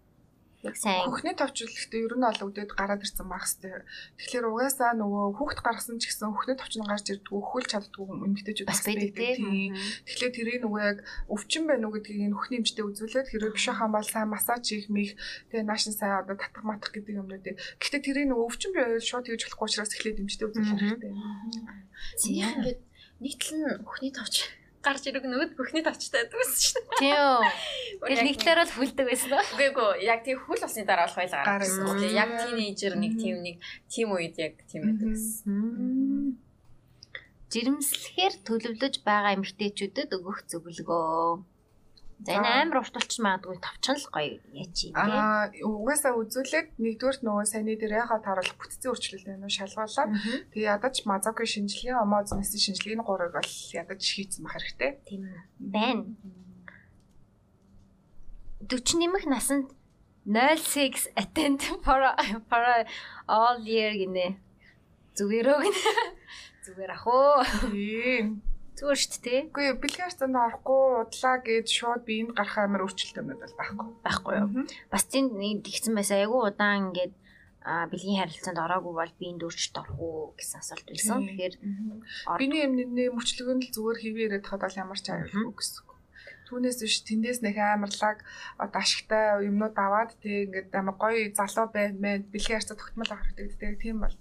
яг 0.64 0.76
сайн. 0.80 1.04
Хөхний 1.06 1.36
товчлогтой 1.36 2.00
ер 2.04 2.14
нь 2.16 2.24
ол 2.24 2.40
өгдөөд 2.48 2.72
гараад 2.72 3.04
ирсэн 3.04 3.28
байх 3.28 3.44
хэвээр. 3.44 3.82
Тэгэхээр 4.16 4.48
угаасаа 4.48 4.92
нөгөө 4.96 5.24
хүүхд 5.36 5.60
гаргасан 5.60 6.00
ч 6.00 6.08
гэсэн 6.08 6.32
хөхний 6.32 6.56
товч 6.56 6.74
нь 6.80 6.88
гарч 6.88 7.06
ирдэггүй, 7.12 7.38
өхөл 7.38 7.68
чаддгүй 7.68 8.04
эмэгтэйчүүд 8.24 8.68
бас 8.68 8.82
байдаг 8.82 9.12
тийм. 9.12 9.76
Тэгэхээр 10.08 10.32
тэрийг 10.32 10.60
нөгөө 10.64 10.82
яг 10.82 10.98
өвчин 11.28 11.64
байна 11.68 11.84
уу 11.88 11.94
гэдгийг 11.94 12.24
энэ 12.32 12.36
хөхний 12.40 12.58
эмчтэй 12.64 12.84
үзүүлээд 12.88 13.28
хэрэг 13.28 13.54
биш 13.54 13.66
хаа 13.68 13.88
бол 13.92 14.08
сайн 14.08 14.28
массаж 14.32 14.64
хийх 14.64 14.88
мих 14.88 15.12
тэгээ 15.52 15.68
наашин 15.68 15.92
сайн 15.92 16.24
одоо 16.24 16.36
татах 16.40 16.64
матах 16.64 16.90
гэдэг 16.96 17.20
юмнуудыг. 17.20 17.60
Гэхдээ 17.78 18.02
тэрийг 18.02 18.26
нөгөө 18.32 18.48
өвчин 18.48 18.72
байвал 18.72 19.04
шууд 19.04 19.28
хийж 19.28 19.42
болохгүй 19.44 19.66
учраас 19.68 19.92
эхлээд 19.92 20.22
эмчтэй 20.24 20.46
үзүүлэх 20.48 20.72
хэрэгтэй. 20.80 21.12
Тийм 22.18 22.48
ингээд 22.64 22.80
нэг 23.20 23.34
тал 23.38 23.54
нь 23.54 23.84
хөхний 23.84 24.12
товч 24.12 24.34
гарч 24.84 25.08
ирэх 25.08 25.24
нөгөөд 25.24 25.52
бүхний 25.56 25.82
тавчтай 25.82 26.28
байдаг 26.28 26.38
байсан 26.38 26.60
шүү 26.60 26.82
дээ. 26.84 27.00
Тийм. 27.00 27.42
Тэгэл 28.04 28.26
нэг 28.28 28.36
талаар 28.38 28.60
л 28.68 28.76
хүлдэг 28.76 29.06
байсан 29.08 29.30
ба. 29.32 29.40
Үгүй 29.56 29.68
эгүй 29.72 29.90
яг 30.04 30.20
тийм 30.22 30.38
хүл 30.44 30.60
усны 30.60 30.84
дараа 30.84 31.08
болох 31.08 31.18
байл 31.18 31.32
гараад 31.32 31.62
байсан. 31.64 31.88
Тэгээ 31.88 32.12
яг 32.20 32.30
тинейжер 32.44 32.94
нэг 33.00 33.12
тийм 33.16 33.36
нэг 33.40 33.56
тийм 33.88 34.08
үед 34.12 34.36
яг 34.36 34.54
тийм 34.68 34.82
байдаг 34.84 35.08
гэсэн. 35.16 36.36
Жирэмслэхээр 37.54 38.34
төлөвлөж 38.44 38.94
байгаа 39.06 39.34
эмэгтэйчүүдэд 39.38 40.10
өгөх 40.12 40.38
зөвлөгөө. 40.50 41.53
За 42.24 42.40
энэ 42.40 42.48
амар 42.64 42.80
уртулч 42.80 43.20
магадгүй 43.20 43.60
тавчхан 43.60 44.00
л 44.00 44.08
гоё 44.08 44.40
яач 44.56 44.76
юм. 44.88 44.96
Аа 44.96 45.52
угаасаа 45.60 46.16
үзүүлээд 46.16 46.80
нэгдүгürt 46.80 47.20
нөгөө 47.20 47.44
саяны 47.44 47.76
дээр 47.76 48.00
яхаа 48.00 48.24
тааруулах 48.24 48.56
бүтцийн 48.56 48.96
өөрчлөлт 48.96 49.28
байна 49.28 49.44
уу 49.44 49.52
шалгуулаад 49.52 50.10
тэгээ 50.56 50.72
ядаж 50.72 50.96
мазоки 51.04 51.44
шинжилгээ 51.44 52.00
омознэсийн 52.00 52.64
шинжилгээний 52.64 53.04
гурыг 53.04 53.36
бол 53.36 53.52
ядаж 53.76 54.00
хийцэн 54.00 54.40
байх 54.40 54.56
хэрэгтэй. 54.56 54.90
Тийм 55.04 55.22
байна. 55.60 56.16
40 58.72 59.04
нэмэх 59.04 59.24
насанд 59.28 59.68
06 60.24 61.12
attend 61.20 61.60
for 61.84 62.00
for 62.48 62.64
all 63.28 63.60
year 63.60 63.92
гинэ. 63.92 64.40
Зүгээр 65.12 65.46
өө 65.52 65.60
гинэ. 65.68 65.92
Зүгээр 66.64 66.92
ах 66.96 67.04
уу. 67.04 67.44
Тийм. 67.68 68.40
Зүгээр 68.74 68.98
шүү 68.98 69.22
дээ. 69.22 69.40
Үгүй 69.54 69.66
бэлгээр 69.78 70.14
цанд 70.18 70.34
орохгүй 70.34 70.82
удлаа 71.06 71.36
гэж 71.46 71.66
шууд 71.70 72.02
биеинд 72.02 72.34
гарах 72.34 72.58
амар 72.58 72.82
өөрчлөлт 72.82 73.20
юмнууд 73.22 73.40
бол 73.42 73.54
байхгүй. 73.54 73.88
Байхгүй 74.02 74.34
юу? 74.34 74.48
Бас 74.90 75.04
тийм 75.06 75.30
нэг 75.38 75.62
тэгсэн 75.62 75.94
байсан. 75.94 76.18
Айгу 76.18 76.42
удаан 76.42 76.90
ингээд 76.90 77.14
а 77.64 77.86
бэлгийн 77.86 78.20
харилцаанд 78.20 78.60
ороогүй 78.60 78.92
бол 78.98 79.14
биеинд 79.16 79.46
өөрчлөлт 79.46 79.78
орох 79.78 79.98
уу 80.02 80.34
гэсэн 80.36 80.58
асуулт 80.58 80.88
байсан. 80.90 81.22
Тэгэхээр 81.22 81.54
биений 82.36 82.62
эмнэлний 82.66 83.08
мөчлөгөнд 83.14 83.62
л 83.64 83.74
зүгээр 83.74 83.98
хэвээр 84.02 84.34
яриад 84.36 84.46
хад 84.50 84.66
ямар 84.74 85.00
ч 85.00 85.06
аюулгүй 85.08 85.54
гэсэн. 85.54 85.94
Түүнээс 86.44 86.78
биш 86.84 86.96
тэндээс 87.08 87.40
нэг 87.40 87.56
амарлаг 87.56 88.20
одоо 88.60 88.80
ашигтай 88.84 89.48
юмнууд 89.48 89.76
аваад 89.80 90.12
тэг 90.20 90.52
ингээд 90.52 90.76
амар 90.76 90.96
гоё 91.00 91.32
залуу 91.32 91.72
баймаа 91.72 92.20
бэлгийн 92.20 92.60
харьцаа 92.60 92.76
тогтмол 92.76 93.10
авах 93.10 93.32
хэрэгтэй. 93.32 93.80
Тийм 93.80 94.04
бол 94.04 94.12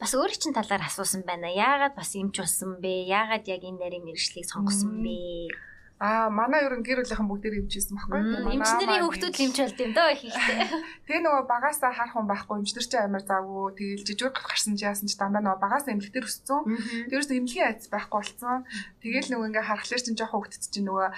Бас 0.00 0.12
өөрөө 0.12 0.36
чинь 0.36 0.56
талаар 0.56 0.84
асуусан 0.84 1.24
байна. 1.24 1.48
Яагаад 1.48 1.96
бас 1.96 2.12
эмч 2.12 2.36
болсон 2.42 2.76
бэ? 2.82 3.08
Яагаад 3.08 3.48
яг 3.48 3.64
энэ 3.64 3.80
нарийн 3.80 4.04
мэрэгчлийг 4.04 4.44
сонгосон 4.44 5.00
бэ? 5.00 5.71
Аа 6.02 6.34
манай 6.34 6.66
ер 6.66 6.74
нь 6.74 6.82
гэр 6.82 7.06
бүлийнхэн 7.06 7.30
бүгдээр 7.30 7.62
эмчээсэн 7.62 7.94
байхгүй. 7.94 8.58
Эмчнэрийн 8.58 9.06
хүүхдүүд 9.06 9.38
эмч 9.38 9.58
болд 9.62 9.78
юм 9.86 9.92
дөө 9.94 10.08
их 10.18 10.22
ихтэй. 10.34 10.58
Тэгээ 11.06 11.22
нөгөө 11.22 11.44
багасаа 11.46 11.94
харах 11.94 12.18
хүн 12.18 12.26
байхгүй 12.26 12.56
эмчнэр 12.58 12.86
чи 12.90 12.98
амар 12.98 13.22
завгүй. 13.22 13.70
Тэгээл 13.78 14.06
жижиг 14.10 14.34
гарсан 14.34 14.74
чи 14.74 14.82
яасан 14.82 15.06
чи 15.06 15.14
дандаа 15.14 15.46
нөгөө 15.46 15.62
багасаа 15.62 15.94
эмнэлэгтэр 15.94 16.26
өссөн. 16.26 16.60
Тэрээс 17.06 17.30
эмнэлгийн 17.30 17.68
айц 17.70 17.86
байхгүй 17.86 18.18
болцсон. 18.18 18.66
Тэгээл 18.98 19.30
нөгөө 19.30 19.46
ингээ 19.46 19.62
харахлаар 19.70 20.02
чинь 20.02 20.18
жоохон 20.18 20.38
хүүхдэд 20.42 20.64
чинь 20.74 20.86
нөгөө 20.90 21.08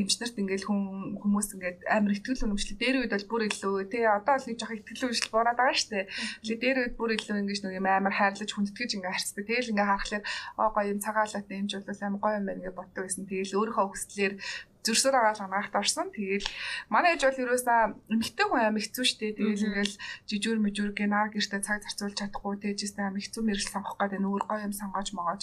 эмчнэрт 0.00 0.36
ингээл 0.40 0.68
хүн 0.72 0.80
хүмүүс 1.20 1.48
ингээд 1.60 1.78
амар 1.92 2.12
ихтгэл 2.16 2.44
үнэмшлээ. 2.48 2.80
Дээр 2.80 2.96
үед 3.04 3.12
бол 3.12 3.28
бүр 3.28 3.42
илүү 3.44 3.74
тий 3.92 4.04
одоо 4.08 4.34
л 4.40 4.48
нэг 4.48 4.56
жоохон 4.56 4.80
ихтгэл 4.80 5.04
үнэмшил 5.04 5.32
бураад 5.36 5.60
байгаа 5.60 5.76
штэ. 5.76 6.08
Тэгээ 6.48 6.60
дээр 6.64 6.78
үед 6.80 6.94
бүр 6.96 7.10
илүү 7.20 7.36
ингээд 7.44 7.64
нөгөө 7.68 7.92
амар 7.92 8.14
хайрлаж 8.16 8.48
хүндэтгэж 8.56 8.90
ингээ 8.96 9.12
харцдаг. 9.12 9.44
Тэгээл 9.44 9.72
ингээ 9.76 9.88
харахлаар 9.92 10.24
оо 10.56 10.68
гоё 10.72 10.88
юм 10.96 11.00
цагаалаатай 11.04 11.56
эмч 11.60 11.72
бол 11.76 12.00
амар 12.08 12.20
гоё 12.24 12.36
юм 12.40 12.46
байна 12.48 12.64
гэж 12.64 12.72
боддог 12.72 13.02
байсан. 13.04 13.28
Тэгээл 13.28 13.58
өөрийнхөө 13.60 13.88
хүслээр 13.92 14.29
Тэгэхээр 14.30 14.70
зөрсөр 14.80 15.14
агаал 15.14 15.44
ангаахт 15.44 15.74
орсон. 15.76 16.08
Тэгээл 16.08 16.48
манай 16.88 17.14
ээж 17.14 17.22
бол 17.28 17.42
ерөөсөө 17.44 17.80
эмэгтэй 18.16 18.46
хүн 18.48 18.60
аим 18.64 18.80
хэцүү 18.80 19.04
шттэ. 19.04 19.36
Тэгээл 19.36 19.66
ингээл 19.68 19.94
жижүүр 20.28 20.58
мэжүүр 20.64 20.92
гэнаа 20.96 21.28
гэртээ 21.28 21.60
цаг 21.60 21.84
зарцуулж 21.84 22.16
чадахгүй 22.16 22.56
тэжээсээ 22.64 23.04
аим 23.04 23.20
хэцүү 23.20 23.42
мэрэл 23.44 23.72
сонгох 23.72 23.96
гэдэг 24.00 24.20
нүүр 24.24 24.42
гоё 24.48 24.64
юм 24.64 24.72
сонгоож 24.72 25.08
могоож. 25.12 25.42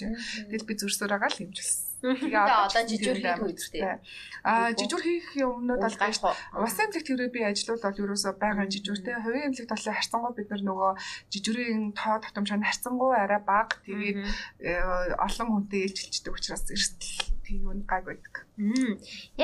Тэгэл 0.49 0.65
би 0.65 0.73
зөрсөр 0.73 1.14
агаал 1.14 1.38
хэмжилсэн. 1.38 1.85
Тэгээ 1.97 2.41
одоо 2.45 2.81
жижүүр 2.85 3.18
хийх 3.22 3.41
үедтэй. 3.41 3.97
Аа 4.45 4.69
жижүүр 4.73 5.01
хийх 5.05 5.27
юмнууд 5.38 5.81
бол 5.81 5.97
гаш 5.97 6.18
ус 6.22 6.77
эмнэлэг 6.77 7.05
тэрэг 7.09 7.34
би 7.34 7.41
ажиллавал 7.41 7.89
бол 7.89 8.01
ерөөсөө 8.05 8.34
байгаа 8.38 8.65
жижүүртэй 8.69 9.18
хувийн 9.18 9.49
эмнэлэг 9.49 9.65
талын 9.65 9.97
харьцангуй 9.97 10.34
бид 10.38 10.49
нар 10.53 10.61
нөгөө 10.61 10.91
жижүүрийн 11.34 11.97
тоо 11.97 12.22
татамж 12.22 12.53
нь 12.53 12.68
харьцангуй 12.69 13.18
арай 13.18 13.41
бага 13.41 13.81
тэгээд 13.81 14.18
э, 14.61 14.77
олон 15.18 15.47
хүнтэй 15.49 15.89
ээлжилчдэг 15.89 16.38
учраас 16.38 16.69
эрсдэл 16.69 17.36
үн 17.56 17.82
гайг 17.88 18.06
байдаг. 18.07 18.36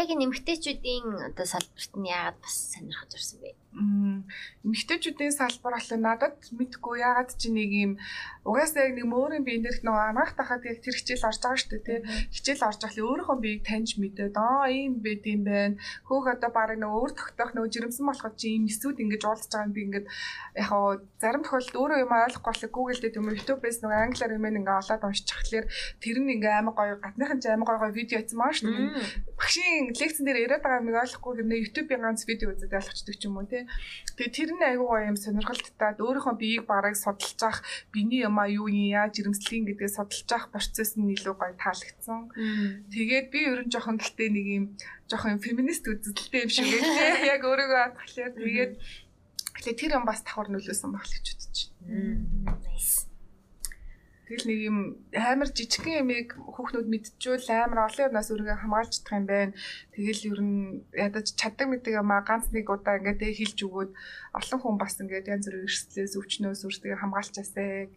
Яг 0.02 0.08
энэ 0.12 0.26
эмгтээчүүдийн 0.28 1.32
одоо 1.32 1.46
салбарт 1.48 1.94
нь 1.96 2.10
яагаад 2.12 2.38
бас 2.44 2.56
сонирхож 2.76 3.12
ирсэн 3.16 3.40
бэ? 3.42 3.63
Эмэгтэйчүүдийн 3.74 5.34
салбар 5.34 5.74
болоо 5.78 6.00
надад 6.00 6.38
мэдгүй 6.54 7.02
ягаад 7.02 7.32
чи 7.38 7.50
нэг 7.50 7.72
юм 7.74 7.92
угаасаа 8.46 8.88
яг 8.88 8.94
нэг 9.00 9.08
мөөрийн 9.08 9.44
биеийн 9.48 9.64
дээрх 9.64 9.82
нөгөө 9.82 10.04
ангаах 10.14 10.34
тахад 10.38 10.64
яг 10.68 10.84
тэр 10.84 10.96
хичээл 11.00 11.28
орж 11.28 11.40
байгаа 11.42 11.60
шүү 11.60 11.72
дээ 11.72 11.84
тий. 11.88 12.00
Хичээл 12.36 12.68
орж 12.68 12.80
байгаа 12.84 12.96
л 13.00 13.06
өөрийнхөө 13.08 13.38
биеийг 13.40 13.64
таньж 13.64 13.90
мэдээд 13.98 14.36
аа 14.38 14.68
ийм 14.70 15.00
байд 15.00 15.24
юм 15.26 15.42
байна. 15.48 15.76
Хөөх 16.06 16.26
одоо 16.38 16.52
барыг 16.52 16.80
нөгөө 16.84 17.00
өөр 17.02 17.12
тогтоох 17.18 17.52
нөгөө 17.56 17.72
жирэмсэн 17.74 18.06
болоход 18.06 18.36
чи 18.38 18.48
ийм 18.54 18.68
эсүүд 18.68 18.98
ингэж 19.04 19.24
уулзж 19.26 19.50
байгаа 19.50 19.68
юм 19.68 19.74
би 19.74 19.82
ингээд 19.88 20.08
яг 20.60 20.68
хаа 20.70 21.02
зарим 21.24 21.44
тохиолдолд 21.44 21.80
өөрөө 21.82 22.00
юм 22.04 22.14
ойлгохгүй 22.14 22.54
бол 22.54 22.76
Google 22.76 23.00
дээр 23.02 23.18
юм 23.20 23.28
YouTube-ээс 23.32 23.78
нөгөө 23.82 24.00
англиар 24.04 24.36
юм 24.38 24.46
ингээ 24.48 24.80
олоод 24.82 25.04
уншиж 25.08 25.26
чахлаар 25.30 25.66
тэр 26.04 26.18
нь 26.20 26.34
ингээ 26.36 26.54
амар 26.60 26.76
гоё 26.76 26.96
гадныхан 27.00 27.40
ч 27.40 27.44
амар 27.48 27.68
гоё 27.68 27.80
гоё 27.80 27.96
видео 27.96 28.20
хийсэн 28.20 28.38
маа 28.38 28.52
шүү 28.54 28.70
дээ. 28.70 28.90
Багшийн 29.40 29.96
лекцэн 29.96 30.26
дээр 30.28 30.44
яриад 30.46 30.64
байгаа 30.64 30.84
юм 30.84 30.92
ойлгохгүй 30.94 31.34
гэмнээ 31.40 31.62
YouTube-ийн 31.64 32.04
ганц 32.04 32.22
видео 32.28 32.52
үзээд 32.52 32.78
ойлгочдөг 32.78 33.16
ч 33.18 33.24
юм 33.28 33.38
уу 33.40 33.48
тий. 33.48 33.63
Тэгээ 34.14 34.34
тэр 34.34 34.50
нь 34.54 34.68
айгүй 34.70 34.88
гоё 34.88 35.10
юм 35.10 35.18
сонирхолттой 35.18 35.98
өөрийнхөө 35.98 36.36
биеийг 36.38 36.66
бараг 36.70 36.96
судалж 36.96 37.40
ах 37.44 37.60
биений 37.90 38.22
юмаа 38.24 38.46
юу 38.46 38.70
юм 38.70 38.94
яаж 38.94 39.18
жирэмслэгийн 39.18 39.66
гэдгээ 39.74 39.92
судалж 39.98 40.30
ах 40.38 40.46
процесс 40.54 40.94
нь 41.00 41.14
илүү 41.18 41.34
гоё 41.34 41.54
таалагдсан. 41.58 42.30
Тэгээд 42.94 43.28
би 43.34 43.40
ерөн 43.50 43.70
жоохон 43.74 43.98
гэхдээ 43.98 44.30
нэг 44.30 44.48
юм 44.54 44.66
жоохон 45.10 45.42
феминист 45.42 45.90
үзэлтэй 45.90 46.46
юм 46.46 46.52
шиг 46.54 46.68
байлээ. 46.70 47.26
Яг 47.34 47.42
өөрийгөө 47.42 47.80
хатгалаа. 47.82 48.30
Тэгээд 48.38 48.74
тэр 49.82 49.92
юм 49.98 50.06
бас 50.06 50.22
давхар 50.22 50.50
нөлөөсөн 50.54 50.90
байх 50.94 51.06
л 51.10 51.14
гэж 51.18 51.28
байна. 51.34 52.62
Nice. 52.64 53.03
Тэгэл 54.34 54.50
нэг 54.50 54.60
юм 54.66 54.78
амар 55.14 55.50
жижигхэн 55.54 56.02
ямиг 56.02 56.34
хүүхнүүд 56.34 56.90
мэдчихвэл 56.90 57.54
амар 57.54 57.86
олон 57.86 58.10
юмнаас 58.10 58.34
өөрийгөө 58.34 58.58
хамгаалж 58.66 58.92
чадах 58.98 59.14
юм 59.22 59.26
байна. 59.30 59.54
Тэгэл 59.94 60.22
ер 60.34 60.40
нь 60.42 60.58
ядаж 60.98 61.28
чаддаг 61.38 61.70
мэддэг 61.70 61.94
юм 62.02 62.10
а 62.10 62.26
ганц 62.26 62.50
нэг 62.50 62.66
удаа 62.66 62.98
ингээд 62.98 63.22
хэлж 63.22 63.60
өгөөд 63.62 63.92
олон 64.34 64.60
хүн 64.66 64.76
бас 64.82 64.98
ингээд 64.98 65.30
янз 65.30 65.46
бүрийн 65.46 65.70
эрсдлээс 65.70 66.18
өвчнөөс 66.18 66.66
өөртөө 66.66 66.98
хамгаалчаасай 66.98 67.94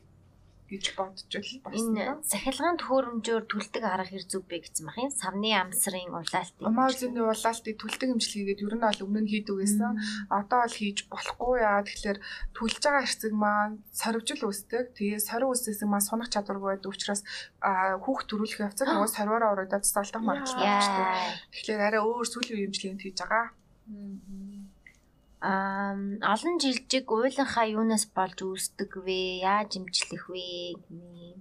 гэж 0.66 0.84
бодож 0.98 1.30
байна. 1.30 1.78
Энэ 1.78 2.04
сахилгаан 2.26 2.76
төхөөрөмжөөр 2.82 3.44
төлдөг 3.46 3.84
арга 3.86 4.10
хэр 4.10 4.24
зүг 4.26 4.44
бэ 4.50 4.66
гэсэн 4.66 4.84
махын 4.86 5.14
савны 5.14 5.50
амсрын 5.54 6.10
улаалтыг. 6.10 6.66
Амаазны 6.66 7.20
улаалтыг 7.22 7.74
төлдөг 7.78 8.08
имжлэгээд 8.18 8.64
ер 8.66 8.74
нь 8.74 8.82
бол 8.82 9.04
өмнө 9.06 9.22
нь 9.22 9.30
хийдэг 9.30 9.56
байсан. 9.56 9.94
Одоо 10.26 10.58
бол 10.66 10.74
хийж 10.74 10.98
болохгүй 11.06 11.54
яа. 11.62 11.86
Тэгэхээр 11.86 12.18
төлж 12.56 12.76
байгаа 12.82 13.02
хэрцэг 13.06 13.32
маань 13.32 13.74
сорвжил 13.94 14.42
үүсдэг. 14.46 14.84
Тэгээ 14.98 15.20
сорив 15.22 15.54
үүссэн 15.54 15.86
маань 15.86 16.08
сунах 16.08 16.28
чадваргүй 16.34 16.76
байдаг 16.76 16.90
учраас 16.90 17.22
хүүхд 17.62 18.26
төрүүлэх 18.26 18.64
явцад 18.66 18.90
нөгөө 18.90 19.10
сорвороо 19.14 19.50
урагдаад 19.54 19.84
цаалтах 19.86 20.22
магадлалтай. 20.26 21.46
Тэгэхээр 21.54 21.80
арай 21.86 22.02
өөр 22.02 22.26
сүлийн 22.26 22.66
имжлэгэнд 22.66 23.02
хийж 23.06 23.18
байгаа. 23.22 23.54
Аа 25.50 25.94
олон 26.32 26.54
жилжиг 26.62 27.06
уйлынхаа 27.16 27.66
юунаас 27.78 28.04
болж 28.16 28.38
үүсдэг 28.48 28.90
вэ? 29.04 29.20
Яаж 29.50 29.70
имжлэх 29.78 30.24
вэ 30.32 30.46
гэмээ 30.84 31.34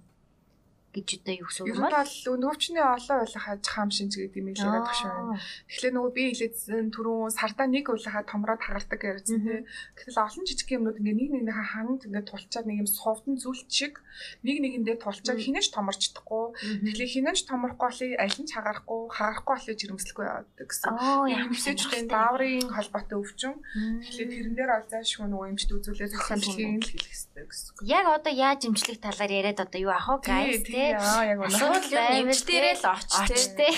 гэж 0.96 1.08
одоо 1.20 1.36
юу 1.36 1.48
гэсэн 1.52 1.68
юм 1.68 1.84
бол 1.84 2.40
нөвчний 2.40 2.80
олон 2.80 3.20
уйлахаа 3.28 3.56
хам 3.60 3.90
шинж 3.92 4.16
гэдэг 4.16 4.40
юм 4.40 4.48
яриад 4.56 4.88
багш 4.88 5.02
байна. 5.04 5.36
Тэгэхээр 5.68 5.96
нөгөө 6.00 6.12
би 6.16 6.24
хэлээдсэн 6.32 6.88
түрүүн 6.96 7.36
сардаа 7.36 7.68
нэг 7.68 7.86
уйлахаа 7.92 8.24
томроод 8.24 8.64
хагардаг 8.64 9.02
ярьсан 9.04 9.40
тий. 9.44 9.60
Гэтэл 10.00 10.24
олон 10.24 10.44
жижиг 10.48 10.70
юмнууд 10.72 11.00
ингээ 11.04 11.16
нэг 11.20 11.30
нэгнийхээ 11.36 11.70
ханд 11.76 12.02
ингээ 12.08 12.24
тулчаад 12.32 12.66
нэг 12.72 12.78
юм 12.84 12.90
сувдан 12.90 13.36
зүйлт 13.36 13.70
шиг 13.70 14.00
нэг 14.48 14.58
нэгэндээ 14.64 14.98
тулчаад 15.04 15.40
хинэж 15.44 15.66
томорч 15.76 16.02
чадахгүй. 16.16 16.46
Тэгэхээр 16.88 17.14
хинэж 17.14 17.40
томрохгүй 17.46 18.16
аль 18.16 18.38
нь 18.40 18.48
хагарахгүй, 18.48 19.02
хагарахгүй 19.12 19.56
болыг 19.60 19.78
жирэмслэхгүй 19.82 20.26
явдаг 20.26 20.68
гэсэн. 20.72 20.96
Яг 21.28 21.44
хэвсэжтэй 21.52 22.04
дааврын 22.08 22.70
холбоотой 22.72 23.18
өвчин. 23.20 23.60
Тэгэхээр 24.00 24.30
тэрэн 24.32 24.56
дээр 24.56 24.72
ол 24.72 24.88
заашгүй 24.88 25.28
нөгөө 25.28 25.50
эмчд 25.52 25.72
үзүүлээд 25.76 26.14
зөвхөн 26.16 26.42
хэлэх 26.42 26.86
хэрэгтэй 26.86 27.46
гэсэн. 27.50 27.84
Яг 27.84 28.06
одоо 28.08 28.34
яаж 28.34 28.62
имжлэх 28.66 29.00
талаар 29.02 29.32
яриад 29.32 29.60
одоо 29.60 29.80
юу 29.82 29.92
ах 29.92 30.08
вэ 30.08 30.18
guys 30.24 30.64
тий 30.64 30.85
Аа 30.94 31.26
яг 31.26 31.40
үнэ. 31.42 31.50
Асуудал 31.50 31.90
нэмж 32.14 32.40
дээрээ 32.46 32.76
л 32.78 32.86
оч 32.94 33.42
тий. 33.58 33.74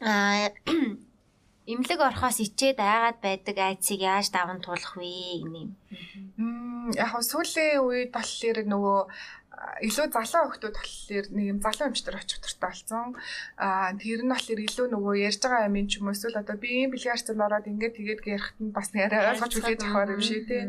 Аа 0.00 0.52
имлэг 1.66 2.00
орхоос 2.00 2.38
ичээд 2.46 2.78
айгаад 2.78 3.18
байдаг 3.18 3.56
айцыг 3.58 4.00
яаж 4.00 4.30
даван 4.30 4.62
туулах 4.62 4.94
вэ 4.94 5.42
гэнэ. 5.42 5.62
Мм 6.38 6.94
яг 6.94 7.10
сүүлийн 7.18 7.82
үед 7.82 8.14
болохоор 8.14 8.62
нөгөө 8.70 9.00
илүү 9.82 10.06
залуу 10.12 10.46
хүмүүс 10.46 10.62
болохоор 10.62 11.26
нэг 11.34 11.46
юм 11.50 11.58
залуу 11.64 11.88
эмчтэр 11.88 12.18
очих 12.20 12.40
туфтаа 12.40 12.70
болсон. 12.70 13.16
Аа 13.56 13.92
тэр 13.98 14.22
нь 14.22 14.30
болохоор 14.30 14.60
илүү 14.62 14.86
нөгөө 14.92 15.14
ярьж 15.26 15.40
байгаа 15.42 15.68
юм 15.68 15.88
ч 15.88 15.98
юм 15.98 16.06
уу 16.08 16.14
эсвэл 16.14 16.40
одоо 16.40 16.56
би 16.60 16.68
ийм 16.70 16.90
бэлгийн 16.92 17.16
арцанд 17.16 17.40
ороод 17.40 17.66
ингээд 17.70 17.96
тэгээд 17.98 18.20
ярихт 18.36 18.56
нь 18.60 18.74
бас 18.76 18.88
нэг 18.92 19.08
арай 19.08 19.32
ойлгож 19.32 19.52
хүлээж 19.56 19.80
авах 19.82 20.14
юм 20.14 20.22
шиг 20.22 20.44
тий. 20.46 20.62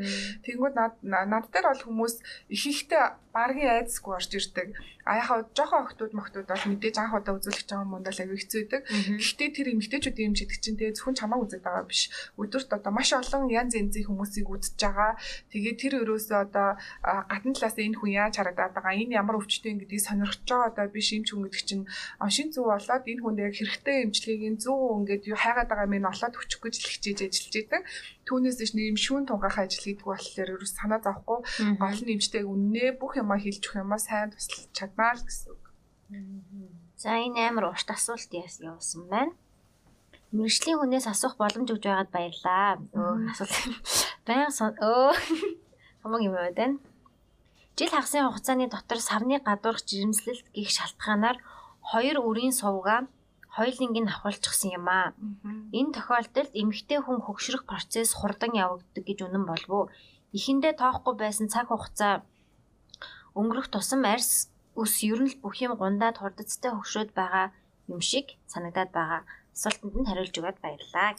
Тэнгүүд 0.43 0.75
над 0.79 0.93
над 1.03 1.45
дээр 1.51 1.67
бол 1.67 1.83
хүмүүс 1.85 2.15
их 2.49 2.63
ихтэй 2.71 3.03
баргийн 3.37 3.71
айдсгүй 3.85 4.13
орж 4.17 4.31
ирдэг. 4.33 4.73
А 5.05 5.21
яхаа 5.21 5.45
жоохон 5.53 5.85
охтууд 5.85 6.13
мохтууд 6.17 6.47
бол 6.49 6.65
мэдээж 6.67 6.95
анх 6.97 7.13
удаа 7.15 7.37
үзүүлэх 7.37 7.69
юм 7.69 8.01
даа 8.01 8.11
аягүй 8.11 8.37
хэцүү 8.41 8.59
байдаг. 8.65 8.81
Гэхдээ 9.21 9.49
тэр 9.55 9.67
эмгтээчүүд 9.77 10.17
юм 10.25 10.33
чидэх 10.35 10.57
чинь 10.59 10.75
тэгээ 10.75 10.97
зөвхөн 10.97 11.15
чамааг 11.15 11.41
үзэж 11.45 11.61
байгаа 11.63 11.85
биш. 11.87 12.01
Өдөрт 12.35 12.69
одоо 12.75 12.91
маш 12.91 13.09
олон 13.13 13.47
янз 13.47 13.77
янзын 13.77 14.03
хүмүүсийг 14.09 14.49
үзэж 14.49 14.75
байгаа. 14.81 15.15
Тэгээ 15.53 15.75
тэр 15.79 15.93
өрөөсөө 16.03 16.39
одоо 16.49 16.69
гадна 17.05 17.53
талаас 17.55 17.77
энэ 17.77 17.97
хүн 18.01 18.11
яаж 18.19 18.33
харагдаад 18.35 18.73
байгаа, 18.75 18.93
энэ 18.99 19.15
ямар 19.15 19.39
өвчтэй 19.39 19.71
юм 19.71 19.79
гэдгийг 19.79 20.03
сонирхож 20.03 20.43
байгаа 20.43 20.67
одоо 20.73 20.85
биш 20.91 21.07
юм 21.15 21.23
ч 21.23 21.29
хүн 21.31 21.43
гэдэг 21.47 21.63
чинь 21.63 21.85
шин 22.27 22.49
зүв 22.51 22.65
болоод 22.67 23.05
энэ 23.07 23.21
хүнд 23.23 23.39
яг 23.45 23.53
хэрэгтэй 23.55 23.97
эмчилгээг 24.09 24.59
зөв 24.59 24.75
ингээд 25.07 25.23
юу 25.31 25.37
хайгаад 25.39 25.69
байгаа 25.71 25.87
юм 25.87 26.09
олоод 26.11 26.35
өчөх 26.35 26.61
гэж 26.67 26.75
л 26.83 26.91
хичээж 26.91 27.19
ажиллаж 27.31 27.55
идэг. 27.55 27.83
Түүнээс 28.27 28.59
дэш 28.59 28.71
нэг 28.75 28.85
юм 28.91 28.99
шүүн 28.99 29.23
тунгаахаа 29.25 29.65
ажил 29.65 29.87
хийдэг 29.87 30.03
болохоор 30.03 30.53
ерөөс 30.59 30.73
санаа 30.75 30.99
зовхгүй 30.99 31.39
гол 31.79 32.01
нь 32.03 32.13
эмчтэйг 32.19 32.43
үннээ 32.43 32.99
бүх 32.99 33.15
юмаа 33.15 33.39
хэлж 33.39 33.63
өгөх 33.63 33.81
юмаа 33.87 34.01
сайн 34.03 34.35
туслах 34.35 34.67
чаднаа 34.75 35.15
л 35.15 35.23
гэсэн 35.23 35.55
үг. 35.55 35.63
За 36.99 37.15
энэ 37.15 37.47
амар 37.47 37.71
урт 37.71 37.87
асуулт 37.87 38.31
явуулсан 38.35 39.07
байна. 39.07 39.31
Мэргэжлийн 40.35 40.79
хүнээс 40.79 41.07
асуух 41.07 41.39
боломж 41.39 41.71
өгж 41.71 41.83
байгаад 41.87 42.11
баярлаа. 42.11 42.83
Өө 42.91 43.31
асуулт. 43.31 43.55
Баян 44.27 44.51
өө 44.51 45.15
хамаг 46.03 46.21
юм 46.27 46.35
байна. 46.35 46.83
Жил 47.77 47.93
хагасын 47.93 48.27
хугацааны 48.27 48.67
дотор 48.67 48.99
савны 48.99 49.39
гадуурх 49.39 49.85
жирэмслэлт 49.87 50.51
гих 50.51 50.67
шалтгаанаар 50.73 51.37
хоёр 51.79 52.17
үрийн 52.27 52.51
сувга 52.51 53.07
хоёулынг 53.57 53.97
нь 53.97 54.11
авахулчихсан 54.13 54.69
юм 54.77 54.85
аа. 54.85 55.17
Энэ 55.73 55.91
тохиолдолд 55.97 56.53
эмэгтэй 56.61 56.99
хүн 57.01 57.19
хөгшрөх 57.25 57.63
процесс 57.65 58.13
хурдан 58.13 58.53
явагддаг 58.53 59.03
гэж 59.09 59.19
үнэн 59.25 59.43
болов 59.49 59.71
уу? 59.73 59.85
Эхэндээ 60.37 60.73
тоохгүй 60.77 61.15
байсан 61.17 61.47
цаг 61.49 61.73
хугацаа 61.73 62.13
өнгөрөх 63.39 63.67
тусам 63.73 64.05
арьс 64.13 64.53
өс 64.81 64.93
ер 65.09 65.19
нь 65.25 65.31
л 65.33 65.41
бүх 65.41 65.57
юм 65.65 65.73
гундаад 65.81 66.21
хурдцтай 66.21 66.71
хөгшрөөд 66.73 67.11
байгаа 67.17 67.45
юм 67.89 68.01
шиг 68.09 68.37
санагдаад 68.53 68.91
байгаа. 68.93 69.21
Асуултанд 69.55 69.95
нь 69.97 70.09
хариулж 70.09 70.35
өгöd 70.37 70.57
баярлалаа. 70.61 71.17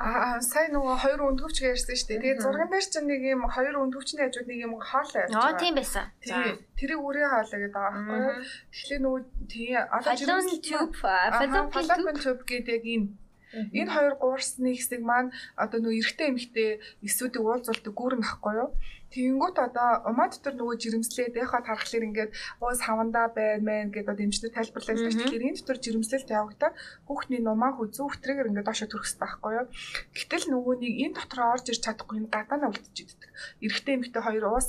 Аа 0.00 0.40
сайн 0.40 0.72
нөгөө 0.72 0.96
хоёр 1.04 1.20
өндгөвч 1.28 1.56
ярьсан 1.60 1.92
шүү 1.92 2.08
дээ. 2.08 2.20
Тэгээд 2.24 2.40
зурган 2.40 2.72
дээр 2.72 2.86
чинь 2.88 3.04
нэг 3.04 3.20
юм 3.20 3.44
хоёр 3.52 3.76
өндгөвчний 3.84 4.24
хажууд 4.24 4.48
нэг 4.48 4.58
юм 4.64 4.72
хоол 4.80 5.10
байж 5.12 5.28
байгаа. 5.28 5.52
Аа 5.52 5.60
тийм 5.60 5.74
байсан. 5.76 6.04
За 6.24 6.40
тэрийг 6.80 7.00
үрээ 7.04 7.28
хаалаа 7.28 7.60
гэдэг 7.60 7.84
юу? 8.08 8.32
Тэгэхээр 8.72 9.00
нөгөө 9.04 9.20
тий 9.52 9.76
одоо 9.76 10.12
жирэмс 10.16 10.48
tube 10.64 10.96
fallopian 10.96 12.16
tube 12.16 12.42
гэдэг 12.48 12.80
энэ 12.80 13.08
Энэ 13.50 13.90
хоёр 13.90 14.14
гуурсны 14.14 14.70
хэсэг 14.78 15.02
маань 15.02 15.34
одоо 15.58 15.82
нөгөө 15.82 15.98
эрэгтэй 15.98 16.26
эмэгтэй 16.30 16.70
эсүүдийг 17.02 17.42
уулзуулдаг 17.42 17.94
гүүрэн 17.98 18.22
ахгүй 18.22 18.54
юу? 18.62 18.70
Тэгэнгүүт 19.10 19.56
одоо 19.58 20.06
умаа 20.06 20.30
дотор 20.30 20.54
нөгөө 20.54 20.76
жирэмслээд 20.78 21.34
яхаа 21.34 21.66
тархлаар 21.66 22.06
ингээд 22.06 22.30
уу 22.62 22.70
савандаа 22.78 23.26
байна 23.34 23.66
мэн 23.66 23.90
гэдэг 23.90 24.14
одоо 24.14 24.24
эмчнэр 24.24 24.54
тайлбарлаж 24.54 24.98
байна. 25.02 25.18
Тэгэхээр 25.18 25.46
энэ 25.50 25.58
дотор 25.58 25.78
жирэмслэлт 25.82 26.30
явагдаад 26.30 26.74
хүүхний 27.10 27.42
нумаа 27.42 27.74
хүзүү 27.74 28.06
өтрэгэр 28.06 28.48
ингээд 28.54 28.68
доошо 28.70 28.86
төрөх 28.86 29.06
хэрэгтэй 29.10 29.26
байхгүй 29.26 29.52
юу? 29.58 29.66
Гэтэл 30.14 30.46
нөгөө 30.54 30.74
нэг 30.78 30.94
энэ 31.10 31.16
дотор 31.18 31.40
орж 31.58 31.66
ирч 31.74 31.82
чадахгүй 31.82 32.16
энэ 32.22 32.30
гадаа 32.30 32.58
нь 32.62 32.68
үлдчихэдэг. 32.70 33.30
Эрэгтэй 33.66 33.94
эмэгтэй 33.98 34.22
хоёр 34.22 34.44
уус 34.46 34.68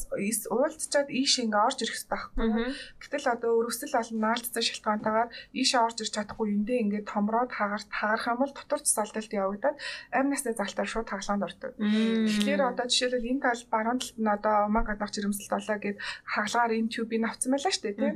уулзчаад 0.49 1.09
ийш 1.13 1.33
ингээд 1.37 1.65
орж 1.69 1.77
ирэх 1.85 2.01
байхгүй 2.09 2.41
юу? 2.41 2.73
Гэтэл 2.97 3.25
одоо 3.29 3.51
өрөвсөл 3.61 3.93
олон 3.93 4.19
наалдсан 4.25 4.63
шалтгаантайгаар 4.65 5.29
ийш 5.53 5.71
орж 5.77 5.97
ирч 6.01 6.13
чадахгүй 6.17 6.47
эндээ 6.49 6.81
ингээд 6.81 7.05
томроод 7.13 7.51
хагарт 7.53 7.89
хагарах 7.93 8.25
юм 8.25 8.39
бол 8.41 8.53
дотор 8.57 8.81
цэцэлтэлт 8.81 9.31
явагдаад 9.37 9.77
амь 10.09 10.29
насны 10.33 10.57
залтаар 10.57 10.89
шууд 10.89 11.09
хаглаанд 11.13 11.45
ордог. 11.45 11.71
Тэгэхээр 11.77 12.61
одоо 12.65 12.85
жишээлбэл 12.89 13.29
энэ 13.31 13.43
тал 13.45 13.63
баруун 13.69 13.99
талд 14.01 14.17
нь 14.17 14.30
одоо 14.35 14.55
умаа 14.69 14.83
гадах 14.87 15.11
жирэмсэлт 15.13 15.51
болоо 15.53 15.77
гэд 15.81 15.97
хагалгаар 16.33 16.71
энэ 16.77 16.91
тюбийг 16.93 17.23
авцсан 17.25 17.51
байлаа 17.51 17.71
шүү 17.73 17.83
дээ 17.85 17.99
тийм. 17.99 18.15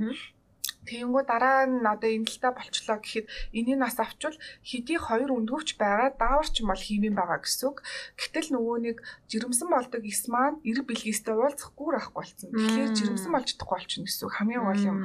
Тэгэнгүү 0.86 1.24
дараа 1.26 1.66
нь 1.66 1.82
одоо 1.82 2.10
энэ 2.14 2.30
талтай 2.30 2.52
болчлоо 2.54 2.98
гэхэд 3.02 3.26
энийг 3.58 3.80
нас 3.82 3.98
авчвал 3.98 4.38
хэдий 4.62 5.00
хоёр 5.02 5.34
өндгөвч 5.34 5.82
байгаа 5.82 6.14
дааварч 6.14 6.62
юм 6.62 6.70
бол 6.70 6.86
хиймэн 6.86 7.18
байгаа 7.18 7.42
гэсэн 7.42 7.66
үг. 7.74 7.78
Гэтэл 8.22 8.54
нөгөө 8.54 8.78
нэг 8.86 8.98
жирэмсэн 9.30 9.70
болдог 9.74 10.04
эс 10.06 10.30
маань 10.30 10.62
эрг 10.62 10.86
бэлгээстэй 10.86 11.34
уулзахгүй 11.34 11.90
байхгүй 11.90 12.14
болсон. 12.14 12.50
Тэгэхээр 12.54 12.96
жирэмсэн 12.98 13.32
болж 13.34 13.48
чадахгүй 13.50 13.78
болчихно 13.82 14.06
гэсэн 14.06 14.26
үг 14.30 14.34
хамгийн 14.38 14.64
гол 14.66 14.84
юм. 14.86 14.98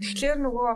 Тэгэхээр 0.00 0.38
нөгөө 0.40 0.70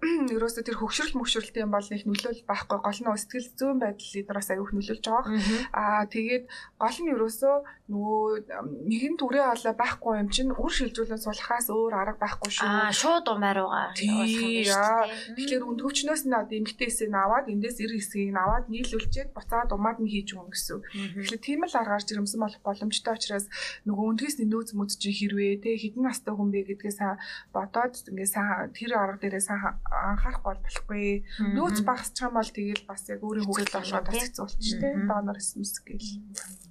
ерөөсө 0.34 0.64
тэр 0.64 0.80
хөгшрөл 0.80 1.12
мөгшрөлтэй 1.20 1.60
юм 1.60 1.76
бол 1.76 1.84
их 1.84 2.08
нөлөөлөл 2.08 2.48
байхгүй 2.48 2.78
гол 2.80 3.00
нь 3.04 3.20
сэтгэл 3.20 3.48
зүйн 3.52 3.78
байдал 3.84 4.12
лидераас 4.16 4.48
аюух 4.48 4.72
нөлөөлж 4.72 5.04
байгаа. 5.04 5.36
Аа 5.76 6.08
тэгээд 6.08 6.44
гол 6.80 6.98
нь 7.04 7.12
ерөөсө 7.12 7.50
нөгөө 7.90 8.46
нэгэн 8.86 9.14
түрээ 9.18 9.46
олоо 9.50 9.74
байхгүй 9.74 10.14
юм 10.22 10.28
чинь 10.30 10.54
үр 10.54 10.70
шилжүүлэн 10.70 11.18
сулахаас 11.18 11.66
өөр 11.74 11.94
арга 11.98 12.22
байхгүй 12.22 12.50
шүү. 12.54 12.66
Аа 12.66 12.94
шууд 12.94 13.26
умаар 13.34 13.66
байгаа. 13.66 13.98
Тий, 13.98 14.62
яа. 14.70 15.10
Тэгэхээр 15.34 15.66
үн 15.66 15.76
төвчнөөс 15.82 16.22
нь 16.30 16.38
одоо 16.38 16.54
эмгтээсээ 16.54 17.10
аваад 17.10 17.50
эндээс 17.50 17.82
эр 17.82 17.92
хэсгийг 17.98 18.38
аваад 18.38 18.70
нийлүүлчихэд 18.70 19.34
буцаад 19.34 19.74
умаад 19.74 19.98
нь 19.98 20.06
хийж 20.06 20.38
өгнө 20.38 20.54
гэсэн. 20.54 20.78
Тэгэхээр 21.18 21.42
тийм 21.42 21.60
л 21.66 21.74
аргаар 21.74 22.04
жирэмсэн 22.06 22.38
болох 22.38 22.62
боломжтой 22.62 23.14
учраас 23.18 23.46
нөгөө 23.82 24.06
үндгээс 24.14 24.36
нөөц 24.46 24.70
мөц 24.78 24.92
чи 24.94 25.10
хэрвээ 25.10 25.62
те 25.62 25.74
хідэн 25.74 26.06
настай 26.06 26.34
хүн 26.34 26.54
бэ 26.54 26.70
гэдгээ 26.70 26.94
сайн 26.94 27.18
бодоод 27.50 27.94
ингээ 28.06 28.28
сайн 28.30 28.70
тэр 28.70 28.94
арга 28.94 29.18
дээрээ 29.18 29.42
сайн 29.42 29.82
анхаарах 29.90 30.42
бол 30.46 30.60
болохгүй. 30.62 31.26
Нөөц 31.58 31.78
багасч 31.82 32.14
байгаа 32.22 32.38
бол 32.38 32.50
тэгэл 32.54 32.84
бас 32.86 33.02
яг 33.10 33.20
өөрийн 33.24 33.46
хөвгөл 33.46 33.74
болгоод 33.74 34.06
бас 34.06 34.22
хэцүү 34.22 34.44
болчих 34.46 34.78
те. 34.78 34.88
Донор 35.08 35.38
эсмэс 35.42 35.74
гээл. 35.82 36.69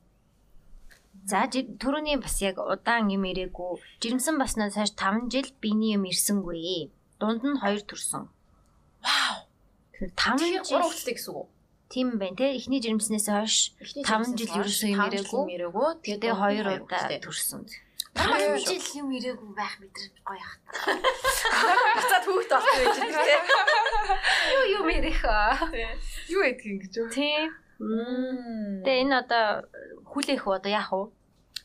За 1.29 1.45
түрүүний 1.45 2.17
бас 2.17 2.39
яг 2.41 2.57
удаан 2.57 3.13
юм 3.13 3.27
ирээгүй. 3.29 3.77
Жирэмсэн 4.01 4.41
баснаас 4.41 4.73
хойш 4.73 4.95
5 4.97 5.29
жил 5.29 5.49
биений 5.61 5.93
юм 5.93 6.09
ирсэнгүй. 6.09 6.89
Дунд 7.21 7.45
нь 7.45 7.59
2 7.61 7.85
төрсөн. 7.85 8.25
Вау. 9.05 9.45
Тэр 9.93 10.09
5 10.17 10.41
жил 10.41 10.65
3 10.65 10.89
хүчтэй 10.89 11.13
гэсэн 11.13 11.33
үг 11.37 11.45
үү? 11.45 11.47
Тийм 11.93 12.17
байна 12.17 12.37
те. 12.37 12.57
Эхний 12.57 12.81
жирэмснээс 12.81 13.29
хойш 13.29 13.55
5 13.77 14.41
жил 14.41 14.57
ерөөсөө 14.57 14.89
юм 14.89 15.05
ирээгүй. 15.05 15.43
Ирээгүй. 15.53 15.89
Тэгээ 16.01 16.33
2 16.33 16.81
удаа 16.81 17.21
төрсөн. 17.21 17.61
5 18.17 18.65
жил 18.65 18.85
юм 18.97 19.07
ирээгүй 19.13 19.51
байх 19.53 19.73
мэдрэмж 19.77 20.17
гоё 20.25 20.41
хат. 20.49 20.61
Буцаад 21.93 22.25
хүүхд 22.25 22.49
болох 22.57 22.73
гэж 22.73 22.97
байна 23.05 23.21
те. 23.21 23.35
Юу 24.53 24.65
юу 24.77 24.83
мэрэх 24.89 25.21
аа. 25.29 25.53
Юу 26.25 26.41
ядг 26.41 26.65
ингэж 26.65 26.93
юу? 26.97 27.09
Тийм. 27.13 27.53
Мм. 27.79 28.81
Тэгээ 28.81 29.01
энэ 29.05 29.15
одоо 29.23 29.45
хүлээх 30.09 30.43
үү 30.45 30.57
одоо 30.57 30.71
яах 30.73 30.89
вэ? 30.89 31.18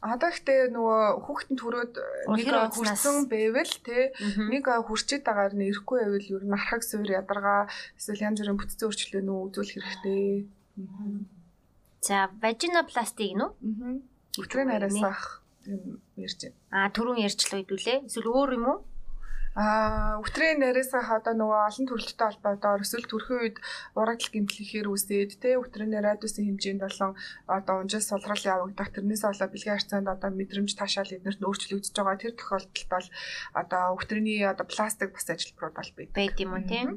Одоо 0.05 0.29
ихтэй 0.29 0.69
нөгөө 0.69 1.25
хүүхдэн 1.25 1.57
төрөөд 1.57 1.95
нэг 2.37 2.45
хэр 2.45 2.69
удснаас? 2.69 3.01
хүрсэн 3.01 3.25
байвал 3.33 3.75
те 3.81 4.13
нэг 4.37 4.65
хүрчээд 4.69 5.25
байгаа 5.25 5.57
нь 5.57 5.65
ирэхгүй 5.73 5.99
байвал 6.05 6.29
ер 6.29 6.45
нь 6.45 6.53
архаг 6.53 6.85
суур 6.85 7.09
ядаргаа 7.09 7.73
эсвэл 7.97 8.21
янз 8.29 8.45
бүрийн 8.45 8.61
бүтцийн 8.61 8.85
өөрчлөлт 8.85 9.25
нөө 9.25 9.39
үзүүлэх 9.49 9.81
хэрэгтэй. 9.81 10.45
За, 12.05 12.29
вагинопластик 12.45 13.33
нь 13.33 13.45
үү? 13.49 13.51
Өтрийн 14.45 14.69
нараас 14.69 15.01
ах 15.01 15.41
юм 15.65 16.05
ярьж 16.21 16.53
байна. 16.53 16.57
Аа, 16.69 16.93
түрүүн 16.93 17.25
ярьчлаа 17.25 17.65
хэдүүлээ. 17.65 17.99
Эсвэл 18.05 18.29
өөр 18.29 18.51
юм 18.61 18.67
уу? 18.69 18.79
Аа, 19.55 20.19
өтрийн 20.19 20.59
нариасаа 20.59 21.07
одоо 21.15 21.31
нөгөө 21.39 21.61
олон 21.71 21.87
төрөлттэй 21.87 22.27
холбоотоор 22.27 22.83
эсвэл 22.83 23.07
төрхийн 23.07 23.39
үед 23.55 23.57
урагдл 23.95 24.35
гэмтлэхээр 24.35 24.91
үсээд 24.91 25.39
те 25.39 25.55
өтрийн 25.55 25.95
радиусын 25.95 26.51
хэмжээнд 26.59 26.83
болон 26.83 27.15
одоо 27.47 27.87
унжаас 27.87 28.11
сулрал 28.11 28.43
явагдах 28.43 28.91
тэрнээс 28.91 29.23
болоод 29.23 29.55
бэлгийн 29.55 29.79
харьцаанд 29.79 30.11
одоо 30.11 30.31
мэдрэмж 30.35 30.75
таашаал 30.75 31.07
эднэрт 31.07 31.39
өөрчлөгдөж 31.39 31.95
байгаа 31.95 32.19
тэр 32.19 32.35
тохиолдолд 32.35 32.91
бол 32.91 33.09
одоо 33.55 33.83
өтрийн 33.95 34.51
одоо 34.51 34.67
пластик 34.67 35.15
бас 35.15 35.31
ажилбарууд 35.31 35.79
бол 35.79 35.93
бий. 36.03 36.11
Байд 36.11 36.35
юм 36.43 36.59
уу 36.59 36.67
тийм? 36.67 36.89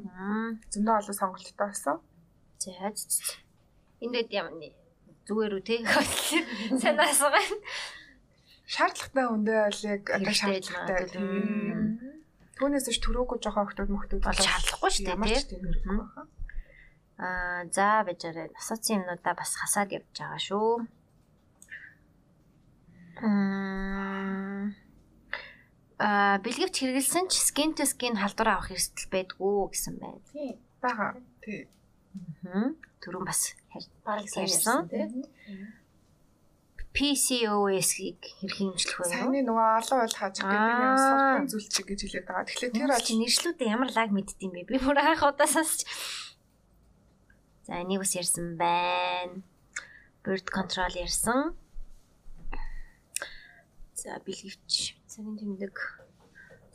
Зөндөө 0.74 0.98
олон 0.98 1.14
сонголттой 1.14 1.54
байсан. 1.62 2.02
За, 2.58 2.74
энд 4.02 4.34
юм 4.34 4.50
нэ. 4.58 4.74
Зүгээр 5.30 5.54
үү 5.54 5.62
те? 5.62 5.86
Сайн 6.82 6.98
асуугаа. 6.98 7.38
Шаардлагатай 8.66 9.26
үндэ 9.30 9.54
яг 9.94 10.02
одоо 10.10 10.34
шаардлагатай. 10.34 12.17
Түүнээс 12.58 12.86
ч 12.90 12.98
төрөөгүй 13.02 13.38
жоохон 13.38 13.64
охтууд 13.70 13.90
мөхтүүд 13.94 14.22
Бол 14.26 14.34
шаардлагагүй 14.34 14.90
шүү 14.90 15.04
дээ, 15.06 15.14
Ямар 15.14 15.28
ч 15.30 15.34
тий? 15.38 15.46
тийм 15.54 15.62
хэрэггүй 15.62 15.94
байна. 15.94 16.26
Аа, 17.18 17.60
за 17.70 17.86
бижаарэ 18.06 18.44
насацын 18.54 18.98
юмнуудаа 19.02 19.34
бас 19.38 19.50
хасаад 19.58 19.90
явж 19.94 20.10
байгаа 20.18 20.38
шүү. 20.42 20.70
Аа, 25.98 26.38
бэлгэвч 26.46 26.74
хэрэгэлсэн 26.78 27.26
ч 27.26 27.42
skin 27.42 27.74
to 27.74 27.82
skin 27.82 28.14
халдвар 28.22 28.54
авах 28.54 28.70
эрсдэл 28.70 29.10
байдгүй 29.10 29.74
гэсэн 29.74 29.94
байна. 29.98 30.22
Тийм. 30.30 30.54
Бага. 30.78 31.18
Тий. 31.42 31.66
Аа. 32.46 32.70
Түрүүн 33.02 33.26
бас 33.26 33.54
Бараг 34.06 34.26
сайн 34.30 34.46
ярьсан. 34.46 34.86
ярьсан 34.94 35.26
тийм. 35.26 35.26
PCOS-ийг 36.96 38.18
хэрхэн 38.40 38.72
хэмжлэх 38.74 38.96
вэ? 38.98 39.06
Саяны 39.12 39.40
нөгөө 39.44 39.68
олон 39.80 39.98
ойл 40.02 40.16
хааж 40.18 40.36
гэдэг 40.40 40.50
би 40.50 40.84
Аа. 40.88 40.96
суртан 40.98 41.46
зүйлчиг 41.52 41.86
гэж 41.88 42.00
хэлээд 42.02 42.26
байгаа. 42.26 42.46
Тэгэхээр 42.48 42.72
тэр 42.74 42.90
бол 42.90 43.08
нэршлүүдээ 43.22 43.68
ямар 43.68 43.90
лаг 43.92 44.10
мэддэм 44.10 44.50
бэ? 44.56 44.60
Би 44.66 44.76
бүр 44.80 44.96
анх 44.98 45.22
удаа 45.22 45.46
сонсч. 45.48 45.84
За 47.68 47.78
энийг 47.84 48.00
бас 48.02 48.16
ярьсан 48.16 48.56
байна. 48.56 49.44
Bird 50.24 50.48
control 50.48 50.92
ярьсан. 50.96 51.54
За 53.94 54.16
бэлгэвч. 54.24 54.96
Сарын 55.06 55.36
тэмдэг. 55.36 55.76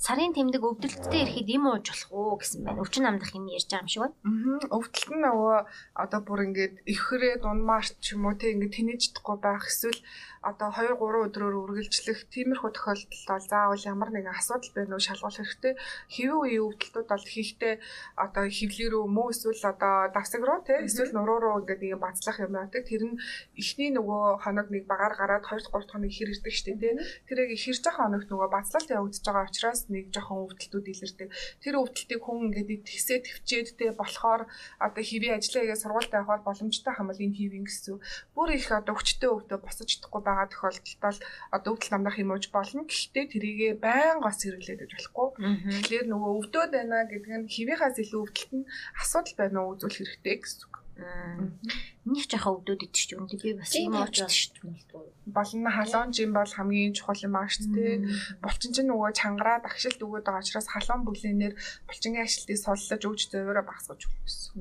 Сарын 0.04 0.36
тэмдэг 0.36 0.60
өвдөлттэй 0.68 1.24
ирэхэд 1.24 1.48
юм 1.56 1.64
ууж 1.72 1.88
болох 1.88 2.12
уу 2.12 2.36
гэсэн 2.36 2.60
байна. 2.68 2.84
Өвчин 2.84 3.08
амдах 3.08 3.32
юм 3.40 3.48
ярьж 3.48 3.72
байгаа 3.72 3.88
юм 3.88 3.92
шиг 3.92 4.02
байна. 4.04 4.16
Аа. 4.28 4.76
Өвдөлт 4.76 5.12
нь 5.16 5.24
нөгөө 5.24 5.58
одоо 6.04 6.20
бүр 6.28 6.40
ингээд 6.48 6.76
ихрээ 6.94 7.36
дунмаарч 7.40 7.96
ч 8.04 8.20
юм 8.20 8.28
уу 8.28 8.36
те 8.36 8.52
ингээд 8.52 8.76
тэнэж 8.76 9.00
чадахгүй 9.00 9.38
байх 9.40 9.64
эсвэл 9.72 10.00
одоо 10.44 10.70
2 10.76 11.00
3 11.00 11.32
өдрөөр 11.32 11.56
үргэлжлэх 11.64 12.20
тиймэрхүү 12.36 12.72
тохиолдолд 12.76 13.24
бол 13.32 13.46
заавал 13.48 13.84
ямар 13.88 14.10
нэгэн 14.12 14.36
асуудал 14.36 14.72
байна 14.76 14.96
уу 14.96 15.04
шалгуулах 15.08 15.40
хэрэгтэй. 15.40 15.74
Хэвэн 16.12 16.40
үеийн 16.44 16.66
өвдөлтүүд 16.68 17.08
бол 17.08 17.26
хийхдээ 17.32 17.74
одоо 18.20 18.44
хөвлөр 18.52 18.94
үү 19.00 19.06
мөн 19.08 19.32
эсвэл 19.32 19.64
одоо 19.72 19.96
давсаг 20.12 20.42
руу 20.44 20.60
те 20.68 20.84
эсвэл 20.84 21.16
нуруу 21.16 21.40
руу 21.40 21.56
ингээд 21.64 21.82
нэг 21.84 22.00
бацлах 22.04 22.38
юм 22.44 22.60
яадаг. 22.60 22.84
Тэр 22.84 23.04
нь 23.08 23.20
эхний 23.56 23.90
нөгөө 23.96 24.44
хоног 24.44 24.68
нэг 24.68 24.84
багаар 24.84 25.16
гараад 25.16 25.48
2 25.48 25.64
3 25.72 25.92
хоног 25.92 26.12
хэр 26.12 26.32
ирдэг 26.36 26.54
штэ 26.54 26.76
те. 26.76 26.92
Тэр 27.28 27.38
яг 27.48 27.52
ихэр 27.56 27.80
жоохон 27.80 28.04
хоногт 28.12 28.28
нөгөө 28.28 28.50
бацлалт 28.52 28.90
явагдаж 28.92 29.24
байгаа 29.24 29.48
учраас 29.48 29.82
нэг 29.88 30.12
жоохон 30.12 30.44
өвдөлтүүд 30.44 30.88
илэрдэг. 30.92 31.30
Тэр 31.64 31.74
өвдөлтийг 31.80 32.22
хүн 32.24 32.52
ингээд 32.52 32.84
тэгсээ 32.84 33.20
төвчээд 33.24 33.68
те 33.80 33.86
болохоор 33.96 34.44
одоо 34.84 35.04
хэвийн 35.04 35.40
ажлаа 35.40 35.64
хийгээ 35.64 35.80
сургуультай 35.80 36.20
явахаар 36.20 36.44
боломжтой 36.44 36.94
хамбал 36.94 37.24
энэ 37.24 37.38
хэвийн 37.40 37.66
гэсэн. 37.66 37.98
Бүр 38.36 38.50
их 38.58 38.68
одоо 38.72 38.96
хүчтэй 39.00 39.30
өвдөө 39.32 39.60
босож 39.64 39.88
чадахгүй 39.88 40.22
байгаа 40.34 40.50
тохиолдолд 40.50 41.00
бол 41.06 41.20
одоо 41.54 41.72
өвдөл 41.78 41.94
намдах 41.94 42.18
юм 42.18 42.34
ууж 42.34 42.46
болно. 42.50 42.90
Гэхдээ 42.90 43.26
тэрийгэ 43.30 43.70
байнга 43.78 44.26
бас 44.26 44.42
хэрэглээд 44.42 44.82
байж 44.82 44.94
болохгүй. 44.98 45.28
Тэгэхээр 45.70 46.06
нөгөө 46.10 46.32
өвдөөд 46.42 46.72
байна 46.74 47.06
гэдэг 47.06 47.32
нь 47.38 47.52
хэвийнхаас 47.54 47.98
илүү 48.02 48.22
өвдөлт 48.26 48.52
нь 48.58 48.70
асуудал 48.98 49.36
байна 49.38 49.58
уу 49.62 49.74
үзүүл 49.78 49.98
хэрэгтэй 50.02 50.36
гэсэн 50.42 50.62
үг. 50.66 50.76
Нэг 50.94 52.26
жоохон 52.30 52.62
өвдөд 52.62 52.86
идэж 52.86 52.94
ч 52.94 53.18
юм. 53.18 53.26
Би 53.26 53.58
бас 53.58 53.74
юм 53.74 53.98
ууж 53.98 54.14
шүү 54.14 54.62
дээ. 54.62 55.34
Болно 55.34 55.70
халуун 55.74 56.14
жим 56.14 56.36
бол 56.38 56.46
хамгийн 56.46 56.94
чухал 56.94 57.18
юм 57.18 57.34
аа 57.34 57.50
шүү 57.50 57.74
дээ. 57.74 57.96
Булчин 58.44 58.76
чинь 58.76 58.90
нөгөө 58.92 59.18
чангараад 59.18 59.66
агшилт 59.66 59.98
өгöd 60.04 60.28
байгаа 60.28 60.44
учраас 60.44 60.70
халуун 60.70 61.02
бүлээнээр 61.08 61.54
булчингийн 61.88 62.26
агшилтыг 62.28 62.58
соллож 62.62 63.02
өгч 63.10 63.22
зөөрө 63.32 63.64
багсгаж 63.66 64.06
өгөх 64.06 64.22
гэсэн. 64.22 64.54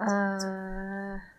Аа 0.00 1.33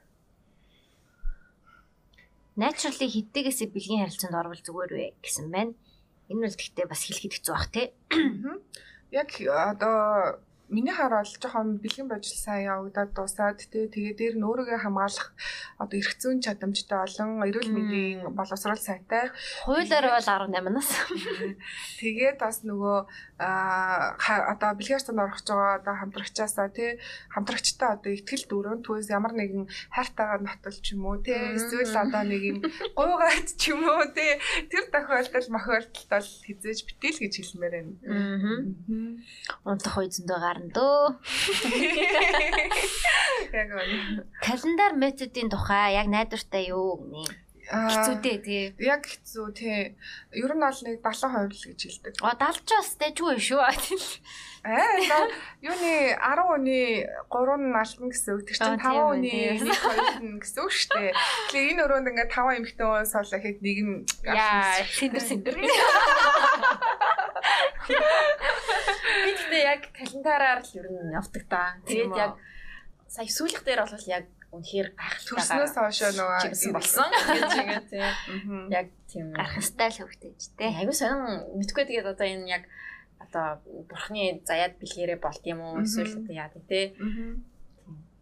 Naturally 2.55 3.07
хиттэйгээсээ 3.11 3.67
бэлгийн 3.75 4.01
харилцаанд 4.07 4.39
орвол 4.39 4.61
зүгээр 4.63 4.91
вэ 4.95 5.05
гэсэн 5.19 5.51
байна. 5.51 5.75
Энэ 6.31 6.47
бол 6.47 6.55
гэхдээ 6.55 6.87
бас 6.87 7.01
хэлэхэд 7.03 7.33
хэцүү 7.35 7.53
бах 7.53 7.67
тий. 7.75 7.87
Яг 9.11 9.29
одоо 9.43 10.39
миний 10.69 10.93
хараад 10.93 11.27
жоохон 11.29 11.77
бэлгийн 11.77 12.07
божил 12.09 12.37
сайн 12.39 12.65
явагдаад 12.73 13.13
дуусаад 13.13 13.59
тий 13.61 13.85
тэгээ 13.85 14.15
дээр 14.17 14.35
нь 14.39 14.47
өөрийгөө 14.49 14.79
хамгаалах 14.81 15.29
одоо 15.77 15.97
эрх 15.99 16.13
зүйн 16.17 16.41
чадамжтай 16.41 16.99
олон 17.05 17.45
эрүүл 17.45 17.69
мэндийн 17.69 18.33
боловсрол 18.33 18.81
сайтай 18.81 19.29
Хуулиар 19.67 20.05
бол 20.09 20.25
18-наас. 20.25 20.89
тэгээд 22.01 22.37
бас 22.41 22.65
нөгөө 22.65 22.97
ха- 23.37 24.47
одоо 24.55 24.71
бэлгийн 24.79 25.03
цанд 25.03 25.19
орох 25.19 25.43
байгаа 25.43 25.75
одоо 25.83 25.91
хамтрагчаасаа 25.99 26.71
тий 26.71 26.95
хамтрагчтай 27.35 27.99
одоо 27.99 28.15
ихтгэл 28.15 28.47
дөрөв 28.47 28.79
түүээс 28.87 29.11
ямар 29.11 29.35
нэгэн 29.35 29.67
хайртайгаар 29.91 30.39
нотол 30.39 30.71
ч 30.79 30.95
юм 30.95 31.03
уу 31.03 31.19
тий 31.19 31.35
эсвэл 31.59 31.91
одоо 31.99 32.23
нэг 32.23 32.41
юм 32.47 32.63
гуйгаад 32.95 33.47
ч 33.59 33.75
юм 33.75 33.83
уу 33.83 34.07
тий 34.15 34.39
тэр 34.71 34.87
тохиолдол 34.87 35.51
мохиолдолд 35.51 36.07
бол 36.07 36.27
хизээж 36.47 36.79
битэл 36.87 37.19
гэж 37.27 37.33
хэлмээр 37.43 37.73
байна. 37.75 37.91
Аа. 38.07 38.63
Унтах 39.67 39.99
үе 39.99 40.07
зөндөө 40.15 40.39
гарна 40.39 40.71
дөө. 40.71 41.03
Яг 43.55 43.67
үнэ. 43.71 44.23
Календар 44.43 44.95
методын 44.95 45.51
тухай 45.51 45.95
яг 45.99 46.07
найдвартай 46.07 46.71
юу 46.71 46.95
гэнэ. 47.03 47.23
Хэцүү 47.65 48.21
дээ 48.21 48.37
тий. 48.45 48.77
Яг 48.85 49.09
хэцүү 49.09 49.47
тий. 49.57 49.97
Ер 50.37 50.53
нь 50.53 50.61
бол 50.61 50.77
нэг 50.85 51.01
70% 51.01 51.49
л 51.49 51.65
гэж 51.73 51.81
хэлдэг. 51.81 52.13
А 52.21 52.37
70-аас 52.37 52.93
дэжгүй 53.01 53.41
шүү. 53.41 53.57
Аа 54.65 54.97
одоо 54.97 55.29
юуны 55.61 55.93
10 56.13 56.57
өний 56.57 57.05
3 57.29 57.57
нь 57.61 57.69
алтан 57.73 58.09
гэсэн 58.09 58.33
үг. 58.37 58.45
Тэр 58.49 58.57
чинь 58.57 58.65
Аа, 58.65 58.81
тийм 58.81 58.85
5 58.85 58.97
үү, 58.97 59.13
өний 59.17 59.57
тийм. 59.57 59.69
1 59.69 59.73
2 60.21 60.25
нь 60.25 60.41
гэсэн 60.41 60.61
үг 60.61 60.71
шүү 60.73 60.89
дээ. 60.93 61.13
Тэгэхээр 61.13 61.69
энэ 61.73 61.83
өрөөнд 61.85 62.09
ингээд 62.09 62.33
5 62.33 62.57
эмэгтэй 62.61 62.85
хүн 62.85 63.05
суулаа 63.09 63.41
хэд 63.41 63.59
нэг 63.61 63.77
нь 63.81 64.05
Яа, 64.25 64.81
синдэр 64.85 65.21
синдэр. 65.25 65.55
Би 65.57 65.65
гэхдээ 69.37 69.63
яг 69.65 69.81
календараар 69.93 70.61
л 70.65 70.73
ер 70.77 70.87
нь 70.89 71.13
явдаг 71.13 71.43
та. 71.49 71.77
Тэгээд 71.85 72.13
яг 72.17 72.33
сая 73.05 73.29
сүүлэх 73.29 73.61
дээр 73.61 73.85
бол 73.85 74.09
яг 74.09 74.25
үнэхээр 74.55 74.87
гайхалтай 74.95 75.27
Төрснөөс 75.35 75.73
хойшоо 75.75 76.11
нөгөө 76.15 76.39
чигсэн 76.43 76.71
болсон 76.75 77.09
гэж 77.11 77.51
ингээд 77.61 77.87
тийм 77.91 78.59
яг 78.79 78.87
тийм 79.11 79.25
гарах 79.35 79.63
стайл 79.63 79.97
хөвгтэйж 79.99 80.41
тэ. 80.57 80.71
айгуу 80.71 80.95
сонин 80.95 81.21
мэдгүй 81.59 81.83
тэгээд 81.85 82.11
одоо 82.13 82.27
энэ 82.27 82.47
яг 82.49 82.63
одоо 83.19 83.59
бурхны 83.89 84.41
заяад 84.47 84.79
бэлгэрээ 84.79 85.19
болд 85.19 85.43
юм 85.45 85.59
уу 85.61 85.83
эсвэл 85.83 86.19
одоо 86.23 86.33
яа 86.35 86.49
гэдэг 86.53 86.67
те 86.69 86.81
Мгм. 86.99 87.43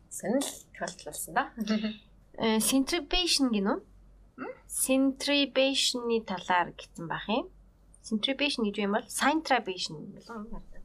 сонин 0.09 0.41
л 0.41 0.51
тохиолдол 0.73 1.05
болсон 1.09 1.33
да. 1.37 1.43
Э, 2.37 2.57
Centribation 2.57 3.53
гинөө? 3.53 3.77
Centribation-ы 4.65 6.17
талаар 6.25 6.73
гэсэн 6.73 7.05
бах 7.07 7.29
юм. 7.29 7.45
Centribation 8.01 8.65
гэж 8.65 8.75
юм 8.81 8.97
бол 8.97 9.05
Centribation 9.05 9.95
болон 10.17 10.49
юм 10.49 10.63
байна. 10.65 10.81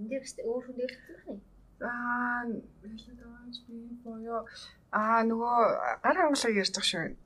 Энд 0.00 0.08
дэвс 0.08 0.32
өөр 0.40 0.62
хүн 0.64 0.76
дэвсэх 0.80 1.04
байх 1.12 1.24
юм. 1.28 1.38
Аа 1.80 2.44
хэлээд 2.84 3.56
би 3.66 3.76
боёо 4.04 4.44
аа 4.92 5.24
нөгөө 5.24 5.56
гар 6.04 6.16
хангалыг 6.20 6.60
ярьж 6.60 6.76
байгаа 6.76 6.92
шүү. 6.92 7.16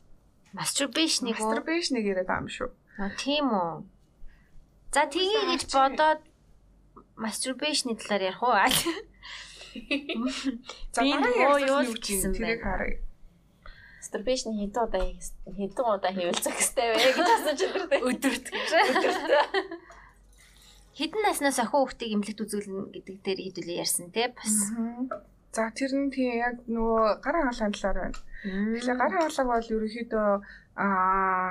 Masturbation-ыг 0.55 1.35
уу? 1.35 1.43
Masturbation-ыг 1.51 2.05
яриад 2.07 2.31
байгаа 2.31 2.47
юм 2.47 2.51
шүү. 2.55 2.71
А 3.03 3.11
тийм 3.19 3.51
үү. 3.51 3.83
За 4.95 5.03
тгий 5.11 5.35
гэж 5.51 5.67
бодоод 5.75 6.23
masturbation-ы 7.19 7.99
талаар 7.99 8.23
ярих 8.31 8.39
уу? 8.43 8.55
За 10.95 11.03
Би 11.03 11.11
дараа 11.11 11.59
юу 11.59 11.83
гэсэн 11.83 11.99
гэсэн 11.99 12.31
тэрийг 12.39 12.63
харъя. 12.63 13.03
Masturbation 13.99 14.55
хэдэн 14.55 14.79
удаа 14.87 15.03
хийх- 15.03 15.35
хэдэн 15.43 15.87
удаа 15.91 16.15
хийвэлцэх 16.15 16.55
хэвтэй 16.55 16.87
вэ 16.95 17.03
гэж 17.03 17.19
асууж 17.35 17.61
өдөртэй. 17.67 17.99
Өдөрт 18.07 18.47
гэж. 18.55 18.71
Хідэн 20.95 21.27
наснаас 21.27 21.59
охин 21.59 21.75
хүүхдийг 21.75 22.15
эмнэлэгт 22.15 22.45
үзүүлнэ 22.47 22.95
гэдэг 22.95 23.17
дээр 23.27 23.41
хэдүүлээ 23.43 23.83
ярьсан 23.83 24.15
те 24.15 24.31
бас. 24.31 24.55
За 25.51 25.71
тэр 25.75 25.91
нь 25.91 26.15
тийм 26.15 26.39
яг 26.39 26.63
нөгөө 26.71 27.19
гар 27.19 27.35
хангалын 27.35 27.75
талаар 27.75 27.99
байна. 27.99 28.19
Тэгэхээр 28.47 28.99
гар 29.03 29.13
хангалаг 29.15 29.47
бол 29.51 29.73
ерөнхийдөө 29.75 30.29
аа 30.79 31.51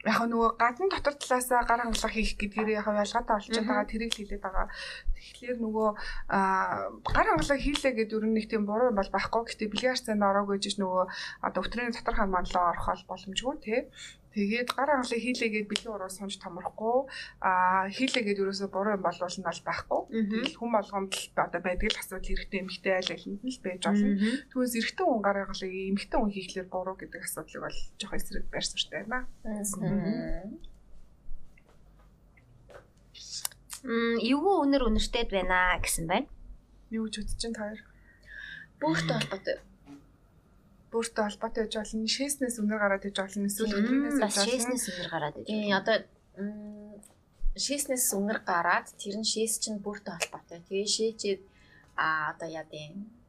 яг 0.00 0.20
нөгөө 0.32 0.50
гадна 0.56 0.88
дотор 0.88 1.14
талаасаа 1.20 1.60
гар 1.68 1.80
хангалах 1.84 2.14
хийх 2.16 2.40
гэдгээр 2.40 2.68
яг 2.80 2.88
ялгаатай 2.88 3.36
болчиход 3.36 3.68
байгаа 3.68 3.84
тэрийг 3.92 4.12
л 4.16 4.20
хэлээд 4.24 4.44
байгаа. 4.44 4.66
Тэгэхээр 5.12 5.58
нөгөө 5.60 5.88
аа 6.32 6.88
гар 7.04 7.26
хангалах 7.28 7.60
хийлээ 7.60 7.92
гэдэг 8.00 8.16
ер 8.16 8.24
нь 8.24 8.36
нэг 8.36 8.46
тийм 8.48 8.64
буруу 8.64 8.96
бол 8.96 9.10
байхгүй. 9.12 9.42
Гэтэ 9.44 9.68
бильярд 9.68 10.04
цаанд 10.08 10.24
ороогүй 10.24 10.56
гэж 10.56 10.80
нөгөө 10.80 11.04
одоо 11.44 11.60
өвтрийн 11.60 11.92
дотор 11.92 12.16
хан 12.16 12.32
манлаа 12.32 12.72
орох 12.72 12.86
бол 12.96 13.08
боломжгүй 13.12 13.56
тий. 13.60 13.80
Тэгээд 14.30 14.70
гар 14.78 14.90
хангалыг 14.94 15.20
хийлээгээд 15.26 15.66
бэлэн 15.66 15.90
уруу 15.90 16.10
сунж 16.10 16.38
томрохгүй 16.38 17.10
аа 17.42 17.90
хийлээгээд 17.90 18.38
ерөөсөө 18.38 18.70
буруу 18.70 18.94
юм 18.94 19.02
болвол 19.02 19.34
нь 19.34 19.42
бол 19.42 19.60
байхгүй. 19.66 20.00
Тэгэл 20.30 20.54
хүн 20.54 20.70
болгоомд 20.70 21.12
л 21.18 21.24
одоо 21.34 21.60
байдаг 21.60 21.88
л 21.90 21.98
асуудал 21.98 22.30
эрэгтэй 22.30 22.60
эмэгтэй 22.62 22.94
айл 22.94 23.10
алинд 23.10 23.42
нь 23.42 23.50
л 23.50 23.64
байж 23.66 23.82
болно. 23.82 24.06
Түүнээс 24.54 24.74
эрэгтэй 24.78 25.06
хүн 25.06 25.22
гар 25.26 25.36
хангалыг 25.42 25.74
эмэгтэй 25.74 26.18
хүн 26.22 26.30
хийхлээр 26.30 26.68
буруу 26.70 26.94
гэдэг 26.94 27.22
асуудлыг 27.26 27.62
бол 27.66 27.78
жоох 27.98 28.14
эсрэг 28.14 28.46
шүү 28.54 28.90
дээ 28.94 29.10
байна. 29.10 29.26
Мм, 33.82 34.20
эвгүй 34.20 34.56
үнэр 34.60 34.82
үнэртэйд 34.92 35.30
байна 35.32 35.74
гэсэн 35.80 36.04
байна. 36.06 36.28
Юу 36.92 37.08
гэж 37.08 37.14
үзэж 37.24 37.38
чинь 37.40 37.56
та 37.56 37.64
хоёр? 37.64 37.80
Бүгд 38.78 39.08
холбоотой. 39.08 39.56
Бүртээ 40.90 41.24
холбоотой 41.24 41.64
гэж 41.64 41.74
болно. 41.78 42.06
Шээснээс 42.06 42.56
үнэр 42.58 42.78
гараад 42.82 43.04
иж 43.06 43.16
болно. 43.16 43.46
Эсвэл 43.46 43.74
бас 44.18 44.34
иж 44.34 44.38
болно. 44.38 44.46
шээснээс 44.46 44.84
үнэр 44.90 45.08
гараад 45.10 45.36
иж. 45.38 45.46
Тий 45.46 45.70
одоо 45.70 45.96
шээснээс 47.54 48.06
үнэр 48.18 48.38
гараад 48.46 48.86
тэр 48.98 49.16
нь 49.18 49.26
шээс 49.26 49.54
чинь 49.62 49.82
бүртэй 49.84 50.14
холбоотой. 50.14 50.60
Тэгээ 50.66 50.88
шээчээд 50.96 51.40
а 51.94 52.34
одоо 52.34 52.48
яа 52.50 52.66
гэв 52.66 53.19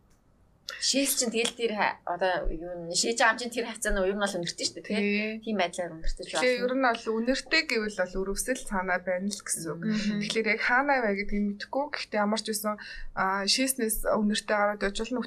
шээс 0.80 1.12
чинь 1.20 1.34
тэгэл 1.36 1.58
тэр 1.60 1.72
одоо 2.08 2.48
юу 2.48 2.88
шээж 2.96 3.18
байгаа 3.20 3.40
чинь 3.42 3.52
тэр 3.52 3.66
хавцаа 3.68 3.92
нь 3.92 4.00
ер 4.00 4.16
нь 4.16 4.24
бол 4.24 4.38
өнөртэй 4.40 4.66
шүү 4.70 4.76
дээ 4.80 4.88
тий. 4.88 4.96
Тий. 4.96 5.32
Тийм 5.44 5.58
байдлаар 5.60 5.92
өнөртөж 5.98 6.26
Тэгэхээр 6.32 6.64
ер 6.64 6.72
байна. 6.72 6.80
нь 6.80 6.86
бол 6.88 7.06
үнэртэй 7.20 7.62
гэвэл 7.68 7.98
бол 8.00 8.16
өрөвсөл 8.22 8.62
цаанаа 8.64 9.00
байна 9.04 9.28
л 9.28 9.42
гэсэн 9.44 9.64
үг. 9.74 9.82
Тэгэхээр 10.24 10.48
яг 10.56 10.62
хаанаа 10.64 10.98
вэ 11.04 11.12
гэдгийг 11.20 11.44
мэдэхгүй. 11.60 11.86
Гэхдээ 11.92 12.22
ямар 12.24 12.40
ч 12.40 12.48
байсан 12.54 12.76
аа 13.18 13.44
шээснээс 13.50 13.98
үнэртэй 14.08 14.56
гараад 14.56 14.84
иж 14.88 14.98
болно. 15.04 15.26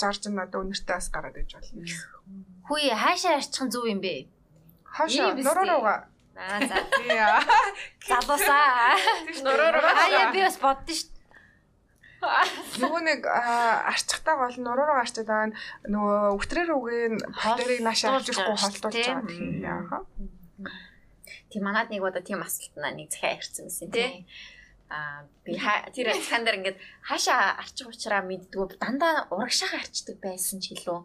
Чарж 0.00 0.22
нь 0.26 0.40
одоо 0.40 0.60
үнэртэй 0.64 0.94
бас 0.96 1.06
гараад 1.12 1.36
иж 1.38 1.50
болно. 1.54 1.84
Хүй 2.66 2.90
хаашаа 2.90 3.36
арчих 3.38 3.68
зөв 3.70 3.84
юм 3.86 4.00
бэ? 4.00 4.26
Хаашаа 4.88 5.30
Ийм 5.30 5.36
биз 5.38 5.44
нуруу 5.46 5.64
дээ. 5.66 5.72
руугаа. 5.74 6.00
Аа 6.40 6.60
за 6.64 6.76
аа. 6.80 7.42
залуусаа. 8.08 8.96
Нуруу 9.44 9.70
руугаа. 9.74 9.94
Хаяа 9.94 10.32
би 10.32 10.40
бас 10.42 10.56
боддоо 10.58 10.94
шүү. 10.94 11.10
Нөгөө 12.20 13.00
нэг 13.00 13.20
аа, 13.24 13.88
арчхтаа 13.88 14.36
гол 14.36 14.56
нуруугаа 14.60 15.00
арчаад 15.00 15.28
байгаа 15.28 15.48
нөгөө 15.88 16.36
өвтрээр 16.36 16.70
үгийн 16.76 17.16
батарийг 17.16 17.80
наашаа 17.80 18.20
авчихгүй 18.20 18.56
холдуулж 18.60 19.08
байгаа. 19.64 20.04
Тийм. 20.04 20.28
Тийм 21.50 21.62
манад 21.64 21.88
нэг 21.88 22.04
удаа 22.04 22.20
тийм 22.20 22.44
асуултнаа 22.44 22.92
нэг 22.92 23.08
захиа 23.08 23.40
ярьсан 23.40 23.66
байсан 23.66 23.88
тий. 23.88 24.28
Аа 24.92 25.24
би 25.46 25.56
тэр 25.96 26.12
цаан 26.20 26.44
дээр 26.44 26.58
ингээд 26.60 26.78
хаашаа 27.08 27.56
арчих 27.62 27.88
учраас 27.88 28.26
мэддгүү 28.28 28.76
дандаа 28.76 29.30
урагшаага 29.32 29.80
арчдаг 29.80 30.20
байсан 30.20 30.60
ч 30.60 30.76
илүү. 30.76 30.98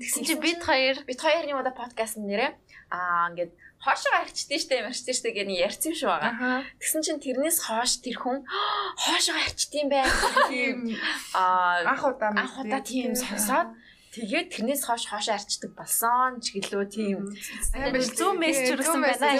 Тэгсэн 0.00 0.24
чи 0.24 0.34
бид 0.40 0.62
хоёр 0.64 0.96
бид 1.04 1.20
хоёрын 1.20 1.60
удаа 1.60 1.74
подкаст 1.76 2.16
нэрээ 2.16 2.50
аа 2.90 3.28
ингээд 3.34 3.52
хоошоо 3.82 4.14
арчдээ 4.22 4.60
штэ 4.62 4.74
марчдээ 4.86 5.14
штэ 5.18 5.28
гэж 5.34 5.48
ярьсан 5.50 5.90
юм 5.90 5.96
шиг 5.98 6.08
байгаа. 6.08 6.62
Тэгсэн 6.78 7.02
чинь 7.02 7.18
тэрнээс 7.18 7.58
хоош 7.66 7.98
тэр 7.98 8.16
хүн 8.22 8.46
хоошоо 8.46 9.36
арчдсан 9.42 9.86
байх. 9.90 10.06
Тийм 10.46 10.94
аа 11.34 11.82
анх 11.90 12.02
удаа 12.06 12.30
анх 12.30 12.54
удаа 12.62 12.78
тийм 12.78 13.18
сонсоод 13.18 13.74
тэгээд 14.14 14.54
тэрнээс 14.54 14.86
хоош 14.86 15.10
хоошоо 15.10 15.34
арчдаг 15.34 15.74
болсон 15.74 16.38
ч 16.38 16.54
гэлөө 16.54 16.84
тийм 16.94 17.26
Амар 17.74 18.06
зүүн 18.06 18.38
мессеж 18.38 18.78
хүргэсэн 18.78 19.02
байна. 19.02 19.34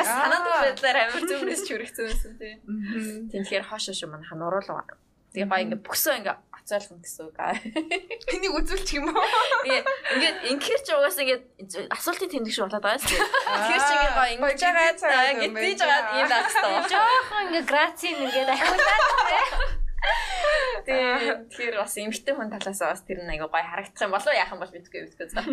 Бас 0.00 0.08
санаад 0.08 0.44
байдлаар 0.48 0.98
амар 1.12 1.22
зүүн 1.28 1.44
мессеж 1.52 1.68
хүргэсэн 1.68 2.04
байсан 2.08 2.32
тийм. 2.40 2.58
Тэгэхээр 3.28 3.68
хоошоо 3.68 3.92
шүү 3.92 4.08
манайха 4.08 4.40
нуруулга. 4.40 4.96
Тэгээ 5.36 5.48
гоё 5.52 5.64
ингээ 5.68 5.84
бүксөө 5.84 6.16
ингээ 6.24 6.36
ацаалхан 6.62 6.98
гэсэн 7.02 7.22
үг. 7.26 7.36
аа. 7.38 7.54
Энийг 8.32 8.54
үзүүлчих 8.54 8.98
юм 9.02 9.10
уу? 9.10 9.26
Тэгээ 9.66 9.82
ингээд 10.14 10.36
инхээр 10.54 10.80
ч 10.82 10.88
угаасаа 10.94 11.22
ингээд 11.26 11.44
асуултын 11.90 12.30
тэмдэг 12.30 12.52
шиг 12.54 12.64
болоод 12.66 12.84
байгаа 12.86 13.02
шүү 13.02 13.18
дээ. 13.18 13.26
Тэгэхээр 13.26 13.82
чи 13.82 13.92
ингээ 13.92 14.14
гоё 14.14 14.30
ингэж 14.38 14.60
байгаа 14.62 14.94
та 14.94 15.30
ингээд 15.34 15.54
тийж 15.58 15.80
байгаа 15.82 16.20
юм 16.22 16.28
даа 16.30 16.42
хэвээр. 16.46 16.86
жоохон 16.92 17.42
ингээ 17.50 17.64
грацийн 17.66 18.16
нэгээд 18.22 18.52
ахиулаад 18.54 19.80
Тэгээ 20.82 21.46
тэгэхээр 21.46 21.76
бас 21.78 21.94
эмгтэн 21.94 22.34
хүн 22.34 22.50
талаас 22.50 22.80
бас 22.82 23.02
тэр 23.06 23.22
нэг 23.22 23.46
гоё 23.46 23.62
харагдах 23.62 24.02
юм 24.02 24.14
болов 24.14 24.34
яах 24.34 24.50
юм 24.50 24.60
бол 24.62 24.74
мэдгүй 24.74 25.00
мэдгүй 25.06 25.26
заа. 25.30 25.46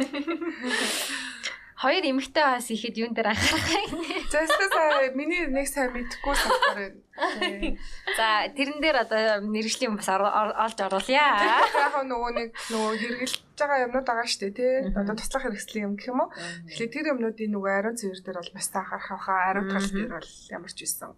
Хоёр 1.79 2.03
эмэгтэй 2.03 2.43
бас 2.43 2.67
ихэд 2.67 2.99
юун 2.99 3.15
дээр 3.15 3.31
анхаарах 3.31 3.71
юм. 3.87 4.03
За 4.27 4.43
эсвэл 4.43 5.15
миний 5.15 5.47
нэг 5.47 5.63
сайн 5.71 5.95
мэдхгүй 5.95 6.35
сахар 6.35 6.75
байна. 6.75 6.99
За 8.19 8.27
тэрэн 8.51 8.83
дээр 8.83 8.97
одоо 9.07 9.39
мэрэгжлийн 9.47 9.95
бас 9.95 10.11
олж 10.11 10.75
оруулъя. 10.75 11.39
Яг 11.39 12.03
нөгөө 12.03 12.31
нэг 12.35 12.49
нөгөө 12.67 12.93
хэрэгжилж 12.99 13.55
байгаа 13.55 13.83
юмнууд 13.87 14.07
байгаа 14.11 14.27
шүү 14.27 14.51
дээ 14.51 14.57
тий. 14.59 14.73
Одоо 14.91 15.15
туслах 15.15 15.43
хэрэгслийн 15.47 15.87
юм 15.87 15.95
гэх 15.95 16.11
юм 16.11 16.19
уу? 16.19 16.35
Тэгэхээр 16.67 16.91
тэр 16.91 17.09
юмнуудын 17.15 17.51
нөгөө 17.55 17.71
ариун 17.71 17.95
цэвэр 17.95 18.19
дээр 18.27 18.37
бол 18.43 18.55
бас 18.59 18.67
анхаарах 18.75 19.23
хаа 19.23 19.39
ариун 19.47 19.67
тал 19.71 19.87
дээр 19.87 20.11
бол 20.19 20.31
ямар 20.51 20.71
ч 20.75 20.79
байсан. 20.83 21.15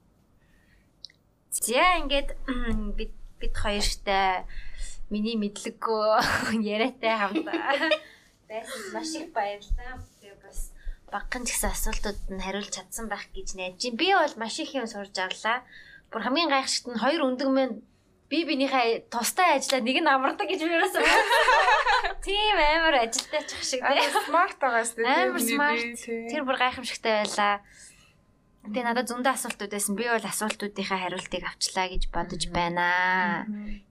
За 1.49 1.85
ингээд 2.05 2.29
бид 3.01 3.13
бид 3.41 3.53
хоёр 3.57 3.81
штэ 3.81 4.45
миний 5.09 5.41
мэдлэггүй 5.41 6.61
яриатай 6.61 7.17
хамт 7.17 7.49
байсан 8.49 8.81
маш 8.93 9.09
их 9.17 9.33
баярлалаа. 9.33 10.10
Багхан 11.11 11.43
ч 11.43 11.51
гэсэн 11.59 11.75
асуултууд 11.75 12.19
нь 12.31 12.39
хариулж 12.39 12.71
чадсан 12.71 13.11
байх 13.11 13.27
гэж 13.35 13.59
найдаж 13.59 13.83
байна. 13.83 13.99
Би 13.99 14.07
бол 14.15 14.33
маш 14.39 14.55
их 14.63 14.71
юм 14.71 14.87
сурж 14.87 15.11
авлаа. 15.19 15.61
Бүр 16.07 16.21
хамгийн 16.23 16.47
гайхшигт 16.47 16.87
нь 16.87 17.01
хоёр 17.03 17.27
өндөг 17.27 17.49
минь 17.51 17.83
би 18.31 18.47
бинийхээ 18.47 19.11
тустай 19.11 19.59
ажиллаад 19.59 19.83
нэг 19.83 19.97
нь 19.99 20.07
амардаг 20.07 20.47
гэж 20.47 20.59
би 20.63 20.71
ерөөсөө 20.71 21.03
тийм 22.23 22.55
амар 22.55 22.95
ажилтай 23.03 23.43
чих 23.43 23.59
шиг 23.59 23.83
тийм. 23.83 24.07
смарт 24.23 24.55
байгаа 24.55 24.87
шүү 24.87 25.03
дээ. 25.03 25.19
Амар 25.27 25.43
смарт. 25.43 25.99
Тэр 26.31 26.41
бүр 26.47 26.57
гайхамшигтай 26.63 27.13
байлаа. 27.27 27.59
Тэгээ 28.71 28.87
надад 28.87 29.09
зөндөө 29.11 29.35
асуултууд 29.35 29.71
байсан. 29.75 29.99
Би 29.99 30.07
бол 30.07 30.23
асуултуудынхаа 30.31 30.99
хариултыг 31.03 31.43
авчлаа 31.43 31.87
гэж 31.91 32.03
бодож 32.07 32.43
байна. 32.55 33.43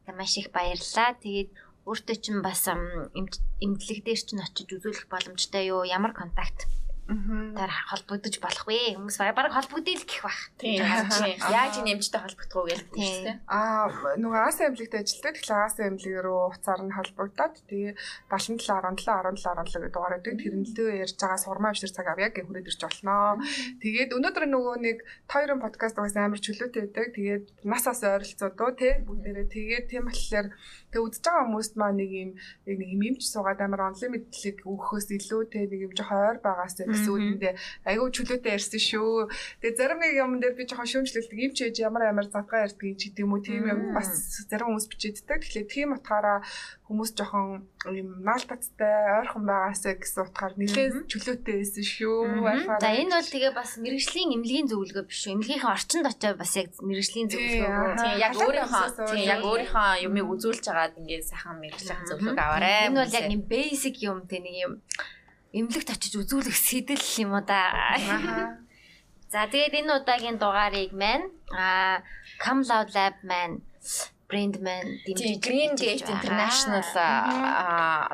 Тэгээ 0.09 0.17
маш 0.17 0.33
их 0.41 0.49
баярлалаа. 0.57 1.21
Тэгээд 1.21 1.51
өөртөө 1.85 2.17
чинь 2.23 2.41
бас 2.41 2.65
ам, 2.71 2.81
эмч- 3.13 3.45
эмнэлэг 3.61 4.09
дээр 4.09 4.21
чинь 4.25 4.41
очиж 4.41 4.73
үзүүлэх 4.73 5.11
боломжтой 5.13 5.69
юу? 5.69 5.83
Ямар 5.85 6.15
контакт 6.17 6.65
Таар 7.11 7.73
холбогдож 7.91 8.39
болохгүй. 8.39 8.95
Хүмүүс 8.95 9.19
баг 9.35 9.51
холбогдъё 9.51 9.99
л 9.99 10.07
гэх 10.07 10.23
бах. 10.23 10.41
Яаж 10.63 11.75
нэмжтэй 11.83 12.23
холбогдох 12.23 12.59
уу 12.63 12.71
гэж 12.71 12.81
Тийм. 12.87 13.03
хэлсэн. 13.03 13.37
Аа 13.51 13.91
нөгөө 14.15 14.41
АС 14.47 14.59
эмнэлэгт 14.63 14.95
ажилладаг. 14.95 15.35
Тэгэхээр 15.43 15.65
АС 15.67 15.77
эмнэлэг 15.83 16.17
рүү 16.23 16.39
уцаар 16.55 16.81
нь 16.87 16.95
холбогдоод 16.95 17.55
тэгээ 17.67 17.93
77 18.31 18.63
17 18.63 19.11
17 19.11 19.43
17 19.43 19.75
гэдэг 19.75 19.91
дугаар 19.91 20.17
өгдөг. 20.23 20.35
Тэрнэлдээ 20.39 21.03
ярьж 21.03 21.17
байгаа 21.19 21.41
сурмаа 21.43 21.71
авшир 21.75 21.91
цаг 21.91 22.07
авъя 22.07 22.31
гэх 22.31 22.47
хүрээд 22.47 22.71
ирж 22.71 22.81
болно. 22.87 23.43
Тэгээд 23.83 24.15
өнөөдөр 24.15 24.45
нөгөө 24.47 24.77
нэг 24.79 24.99
тойрон 25.27 25.59
подкаст 25.59 25.99
угаас 25.99 26.15
амар 26.15 26.39
чөлөөтэй 26.39 26.87
байдаг. 26.87 27.07
Тэгээд 27.19 27.45
насаас 27.67 28.07
ойролцоодоо 28.07 28.71
тий 28.79 28.95
бүгдээрээ 29.03 29.47
тэгээд 29.51 29.85
тийм 29.91 30.07
болохоор 30.07 30.47
тэг 30.91 31.01
үзэж 31.07 31.23
байгаа 31.25 31.45
хүмүүст 31.47 31.75
маа 31.79 31.93
нэг 31.95 32.11
юм 32.11 32.31
яг 32.67 32.77
нэг 32.79 32.91
юм 32.95 33.03
юмч 33.15 33.23
суугаад 33.31 33.61
амар 33.63 33.91
unlimited 33.91 34.59
өгөхөөс 34.67 35.09
илүү 35.15 35.43
тий 35.51 35.65
нэг 35.71 35.81
юм 35.87 35.93
жоохон 35.95 36.27
ойр 36.31 36.39
байгаас 36.43 36.75
гэсэн 36.83 37.11
үгэндээ 37.15 37.55
айгүй 37.87 38.09
чөлөөтэй 38.11 38.53
ярьсан 38.59 38.83
шүү. 38.83 39.31
Тэгээд 39.63 39.79
зарим 39.79 39.99
нэг 40.03 40.13
юм 40.19 40.33
дээр 40.43 40.55
би 40.59 40.67
жоохон 40.67 40.91
шүүмжлэлдэг. 40.91 41.39
Юм 41.39 41.53
ч 41.55 41.59
ээж 41.71 41.77
ямар 41.87 42.11
амар 42.11 42.27
задгаа 42.27 42.67
ярьдаг 42.67 42.87
ч 42.99 43.11
гэдэг 43.11 43.23
юм 43.23 43.33
уу 43.35 43.43
тийм 43.43 43.65
юм 43.71 43.81
бас 43.95 44.11
зарим 44.51 44.75
хүмүүс 44.75 44.87
бичээддэг. 44.91 45.39
Тэгэхээр 45.47 45.67
тийм 45.71 45.89
утгаараа 45.95 46.43
хүмүүс 46.91 47.15
жоохон 47.15 47.71
юм 47.87 48.09
наалтацтай 48.27 49.23
ойрхон 49.23 49.47
байгаасаа 49.47 49.95
гэсэн 49.95 50.27
утгаар 50.27 50.55
нэлээд 50.59 51.07
чөлөөтэй 51.07 51.63
байсан 51.63 51.87
шүү. 51.87 52.19
За 52.83 52.91
энэ 52.91 53.15
бол 53.15 53.31
тэгээ 53.31 53.53
бас 53.55 53.79
мэрэгжлийн 53.79 54.35
эмнэлгийн 54.35 54.67
зөвлөгөө 54.67 55.07
биш 55.07 55.19
шүү. 55.23 55.39
Эмнэлгийнхээ 55.39 55.71
орчинд 55.71 56.11
очиод 56.11 56.37
бас 56.43 56.53
яг 56.59 56.75
мэрэгжлийн 56.83 57.29
зөвлөгөө. 57.31 57.95
Тийм 58.03 58.19
яг 58.19 58.35
өөрийнхөө 58.35 58.87
тийм 59.07 59.23
яг 59.23 59.41
өөр. 59.47 59.61
өөрийнхөө 59.71 60.03
юмыг 60.11 60.27
үзүүлж 60.35 60.65
хагаад 60.67 60.99
ингээд 60.99 61.31
сайхан 61.31 61.57
мэрэгчлэх 61.63 62.01
зөвлөг 62.09 62.39
аваарэ. 62.39 62.91
Энэ 62.91 62.99
бол 62.99 63.17
яг 63.19 63.27
юм 63.31 63.43
basic 63.47 63.95
юм 64.03 64.19
те 64.27 64.43
нэг 64.43 64.57
юм 64.67 64.73
эмнэлэгт 65.53 65.95
очиж 65.95 66.15
үзүүлэх 66.17 66.57
сэтэл 66.57 67.07
юм 67.23 67.39
уу 67.39 67.45
да. 67.45 67.71
За 69.31 69.47
тэгээд 69.47 69.87
энэ 69.87 69.95
удаагийн 70.03 70.39
дугаарыг 70.43 70.91
маань 70.91 71.31
аа 71.55 72.03
Come 72.43 72.67
Loud 72.67 72.91
Lab 72.97 73.15
маань 73.23 73.63
брэнд 74.31 74.57
маань 74.63 74.91
Тийм 75.05 75.43
Green 75.43 75.73
Gate 75.75 76.07
International 76.07 76.85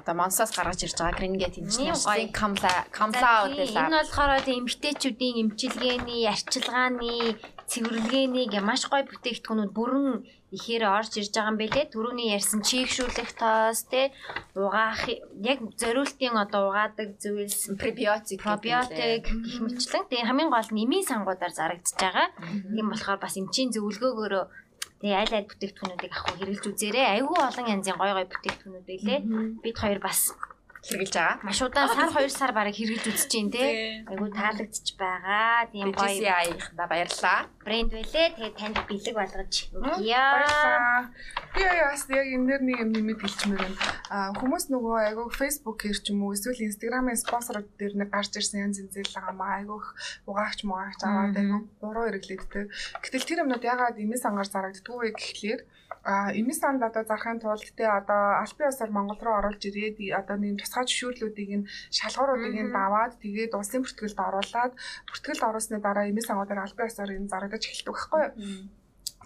одоо 0.01 0.15
Монсоос 0.17 0.51
гаргаж 0.57 0.81
ирж 0.83 0.97
байгаа. 0.97 1.19
Green 1.21 1.37
Gate 1.37 1.59
International 1.63 2.33
Камла 2.33 2.75
Камла 2.91 3.53
Энэ 3.53 3.69
удаа. 3.71 3.89
болохоор 4.01 4.41
тийм 4.43 4.65
эмгтээчүүдийн 4.65 5.37
эмчилгээний, 5.43 6.25
арчилгааны, 6.33 7.37
цэвэрлэгээний 7.71 8.47
гэ 8.53 8.61
маш 8.63 8.87
гоё 8.87 9.05
бүтээгдэхүүнүүд 9.11 9.73
бүрэн 9.77 10.23
ихээр 10.57 10.85
орж 10.87 11.19
ирж 11.19 11.35
байгаа 11.35 11.51
юм 11.53 11.59
бэлээ. 11.59 11.91
Төрөний 11.91 12.31
ярьсан 12.31 12.63
чийгшүүлэх 12.63 13.31
тоос 13.35 13.91
те 13.91 14.15
угаах 14.55 15.03
яг 15.43 15.59
зориултын 15.75 16.39
одоо 16.39 16.71
угаадаг 16.71 17.19
зүйлс 17.19 17.75
Пробиотик 17.75 18.41
пробиотик 18.47 19.27
гэх 19.27 19.59
мэтлэн 19.59 20.05
тийм 20.07 20.27
хамгийн 20.27 20.51
гол 20.55 20.71
нь 20.71 20.83
эмийн 20.87 21.03
сангуудаар 21.03 21.51
зарагдчихж 21.51 21.99
байгаа. 21.99 22.29
Тийм 22.71 22.87
болохоор 22.87 23.19
бас 23.19 23.35
эмчийн 23.35 23.75
зөвлөгөөгөөрөө 23.75 24.45
тэгээ 25.01 25.16
аль 25.20 25.35
аль 25.36 25.48
бүтээгдэхүүнүүдийг 25.51 26.12
авах 26.12 26.35
хэрэглэж 26.36 26.64
үзээрэй. 26.70 27.06
Айгүй 27.16 27.39
олон 27.40 27.66
янзын 27.74 27.98
гой 28.01 28.12
гой 28.16 28.27
бүтээгдэхүүнүүд 28.31 28.86
байлээ. 28.89 29.18
Бид 29.64 29.77
хоёр 29.77 30.01
бас 30.01 30.32
хэрэгжилж 30.87 31.15
байгаа. 31.19 31.37
маш 31.43 31.59
удаан 31.63 31.89
сар 31.91 32.11
2 32.15 32.31
сар 32.31 32.53
бараг 32.55 32.75
хэрэглэж 32.79 33.05
үзэж 33.11 33.33
байна 33.35 33.53
те. 33.53 33.67
Айгүй 34.07 34.31
таалагдчих 34.31 34.97
байгаа. 34.97 35.67
Тийм 35.75 35.91
гоё 35.91 36.15
BGCI-ийнхаа 36.15 36.87
баярлаа. 36.87 37.41
брэнд 37.67 37.91
байлээ. 37.93 38.27
Тэгээ 38.39 38.53
танд 38.55 38.79
бэлэг 38.87 39.15
болгож 39.19 39.55
өгье. 39.75 40.15
Баярлалаа. 40.15 41.11
Би 41.55 41.63
бас 41.67 42.03
яг 42.07 42.27
энэ 42.31 42.47
дээр 42.47 42.63
нэг 42.63 42.79
юм 42.87 42.91
нэмэт 42.95 43.21
хэлчмээр 43.21 43.63
байна. 43.67 43.79
Аа 44.15 44.31
хүмүүс 44.39 44.65
нөгөө 44.71 44.97
айгүй 45.11 45.27
Facebook-ээр 45.35 45.99
ч 45.99 46.07
юм 46.15 46.23
уу 46.23 46.35
эсвэл 46.39 46.67
Instagram-ын 46.71 47.19
спонсорууд 47.19 47.69
дээр 47.75 47.95
нэг 47.99 48.09
гарч 48.15 48.33
ирсэн 48.39 48.71
янз 48.71 48.79
янз 48.79 48.95
зээл 48.95 49.17
байгаа 49.19 49.35
маа 49.35 49.53
айгүй 49.59 49.79
их 49.83 49.89
угаагч 50.31 50.61
муугаагч 50.63 51.01
аваад 51.03 51.35
айгүй 51.35 51.61
буруу 51.83 52.05
хэрэглээддэг. 52.07 52.67
Гэтэл 53.03 53.27
тэр 53.27 53.43
юмнууд 53.43 53.65
ягаад 53.67 53.99
эмээс 53.99 54.25
ангаар 54.27 54.47
зарагддгүй 54.47 54.97
вэ 54.97 55.11
гэхлээр 55.19 55.61
а 56.07 56.31
эмийн 56.39 56.59
санд 56.61 56.81
одоо 56.89 57.03
зарахын 57.03 57.43
тулд 57.43 57.66
те 57.78 57.85
одоо 58.01 58.23
бие 58.59 58.70
усаар 58.70 58.91
Монгол 58.95 59.19
руу 59.23 59.37
оруулж 59.41 59.62
ирээд 59.66 59.97
одоо 60.20 60.37
нэг 60.39 60.62
тусгай 60.62 60.85
зөвшөөрлүүдийг 60.87 61.51
нь 61.59 61.69
шалгууруудыг 61.99 62.55
нь 62.62 62.74
даваад 62.78 63.12
тэгээд 63.23 63.59
улсын 63.59 63.83
бүртгэлд 63.83 64.19
оруулаад 64.28 64.73
бүртгэлд 65.11 65.43
оруулсны 65.49 65.78
дараа 65.83 66.07
эмийн 66.11 66.27
сангуудаар 66.27 66.62
бие 66.78 66.87
усаар 66.87 67.11
энэ 67.11 67.33
зарагдаж 67.33 67.62
эхэлдэг 67.66 67.95
байхгүй 67.95 68.20
юу? 68.23 68.33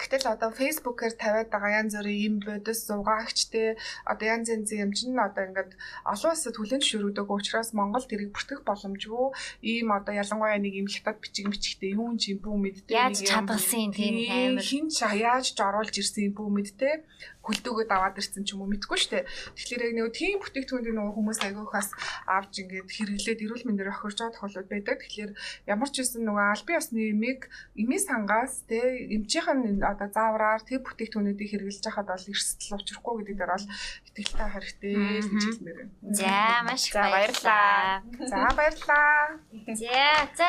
Гэтэл 0.01 0.25
одоо 0.33 0.51
Facebook-ээр 0.51 1.15
тавиад 1.21 1.49
байгаа 1.53 1.85
янз 1.85 1.93
бүрийн 1.93 2.25
юм 2.25 2.35
бодис 2.41 2.89
угаагчтэй 2.89 3.77
одоо 4.09 4.27
янз 4.33 4.49
янзын 4.49 4.89
юм 4.89 4.93
чинь 4.97 5.21
одоо 5.21 5.45
ингээд 5.45 5.77
олон 6.09 6.31
улсад 6.33 6.57
хүлэн 6.57 6.81
зөвшөөрөгдөг. 6.81 7.29
Учраас 7.29 7.77
Монгол 7.77 8.09
тэрийг 8.09 8.33
бүртгэх 8.33 8.65
боломжгүй. 8.65 9.27
Ийм 9.61 9.93
одоо 9.93 10.17
ялангуяа 10.17 10.57
нэг 10.57 10.75
юм 10.81 10.89
хятад 10.89 11.21
бичиг 11.21 11.53
бичгтэй 11.53 11.93
юм 11.93 12.17
бүү 12.17 12.57
мэдтэй 12.65 12.97
Яаж 12.97 13.21
чадгалсан 13.21 13.93
тийм 13.93 14.17
амар. 14.57 14.65
хин 14.65 14.89
яаж 14.89 15.53
ч 15.53 15.59
оруулж 15.61 15.95
ирсэн 16.01 16.33
юм 16.33 16.35
бүү 16.41 16.49
мэдтэй 16.49 16.95
хөлдөөгөө 17.41 17.87
даваад 17.89 18.21
ирсэн 18.21 18.45
ч 18.45 18.53
юм 18.53 18.63
уу 18.65 18.71
мэдгүй 18.71 18.99
штэ. 19.01 19.25
Тэгэхээр 19.57 19.85
яг 19.89 19.93
нэг 19.97 20.09
тийм 20.13 20.39
бүтээгдэхүүнийг 20.45 20.95
нөгөө 20.97 21.15
хүмүүс 21.17 21.41
агиух 21.41 21.73
бас 21.73 21.89
авч 22.29 22.53
ингээд 22.63 22.89
хэрэглээд 22.91 23.45
эрүүл 23.45 23.67
мэндээр 23.67 23.93
охирж 23.93 24.17
байгаа 24.21 24.35
тохиолдол 24.37 24.69
байдаг. 24.69 24.97
Тэгэхээр 25.01 25.33
ямар 25.73 25.89
ч 25.89 25.97
байсан 26.05 26.23
нөгөө 26.29 26.47
аль 26.53 26.67
бие 26.69 26.79
усны 26.81 27.01
эмийг 27.11 27.41
эмийн 27.75 28.03
сангаас 28.05 28.65
те 28.69 28.81
эмчийнхэн 29.09 29.81
одоо 29.81 30.09
заавраар 30.13 30.63
тэр 30.63 30.85
бүтээгдэхүүнүүдийг 30.85 31.51
хэрэглэж 31.51 31.81
байхад 31.81 32.09
бол 32.13 32.29
эрсдэл 32.29 32.77
учрахгүй 32.77 33.15
гэдэг 33.25 33.37
дээр 33.41 33.53
бол 33.57 33.67
итгэлтэй 34.09 34.49
хэрэгтэй 34.53 34.95
гэж 34.95 35.45
хэлмээр 35.49 35.79
байна. 35.81 35.93
За 36.13 36.37
маш 36.69 36.83
их 36.89 36.95
баярлалаа. 36.95 38.05
баярлалаа. 38.05 38.29
За 38.29 38.49
баярлаа. 38.57 39.41
За 39.81 40.29
за 40.37 40.49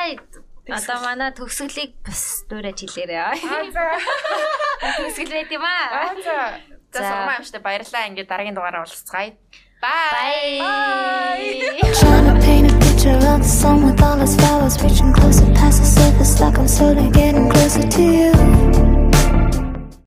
одоо 0.70 0.98
манай 1.02 1.30
төгсгөлийг 1.34 1.98
бас 2.06 2.46
дуурайж 2.46 2.78
хэлээрэй. 2.86 3.18
Аа 3.18 3.66
за. 3.74 3.86
Төгсгөл 4.96 5.34
байт 5.34 5.50
юм 5.50 5.64
аа. 5.66 5.86
Аа 5.90 6.14
за. 6.22 6.38
За 6.92 7.00
сурмаа 7.00 7.36
амжтай 7.40 7.60
баярлаа. 7.60 8.08
Ингээд 8.08 8.28
дараагийн 8.28 8.56
дугаараа 8.56 8.84
уулзцгаая. 8.84 9.32
Bye. 9.82 10.60
Bye. 10.62 11.80
Trying 11.98 12.26
to 12.30 12.34
paint 12.46 12.70
a 12.70 12.74
picture 12.84 13.18
of 13.32 13.42
the 13.42 13.48
sun 13.48 13.82
with 13.84 14.00
all 14.02 14.20
its 14.20 14.36
flowers 14.36 14.80
reaching 14.82 15.12
closer 15.12 15.46
past 15.58 15.80
the 15.80 15.88
surface 15.88 16.38
like 16.38 16.56
I'm 16.58 16.68
slowly 16.68 17.10
getting 17.10 17.50
closer 17.50 17.82
to 17.82 18.02
you. 18.02 18.51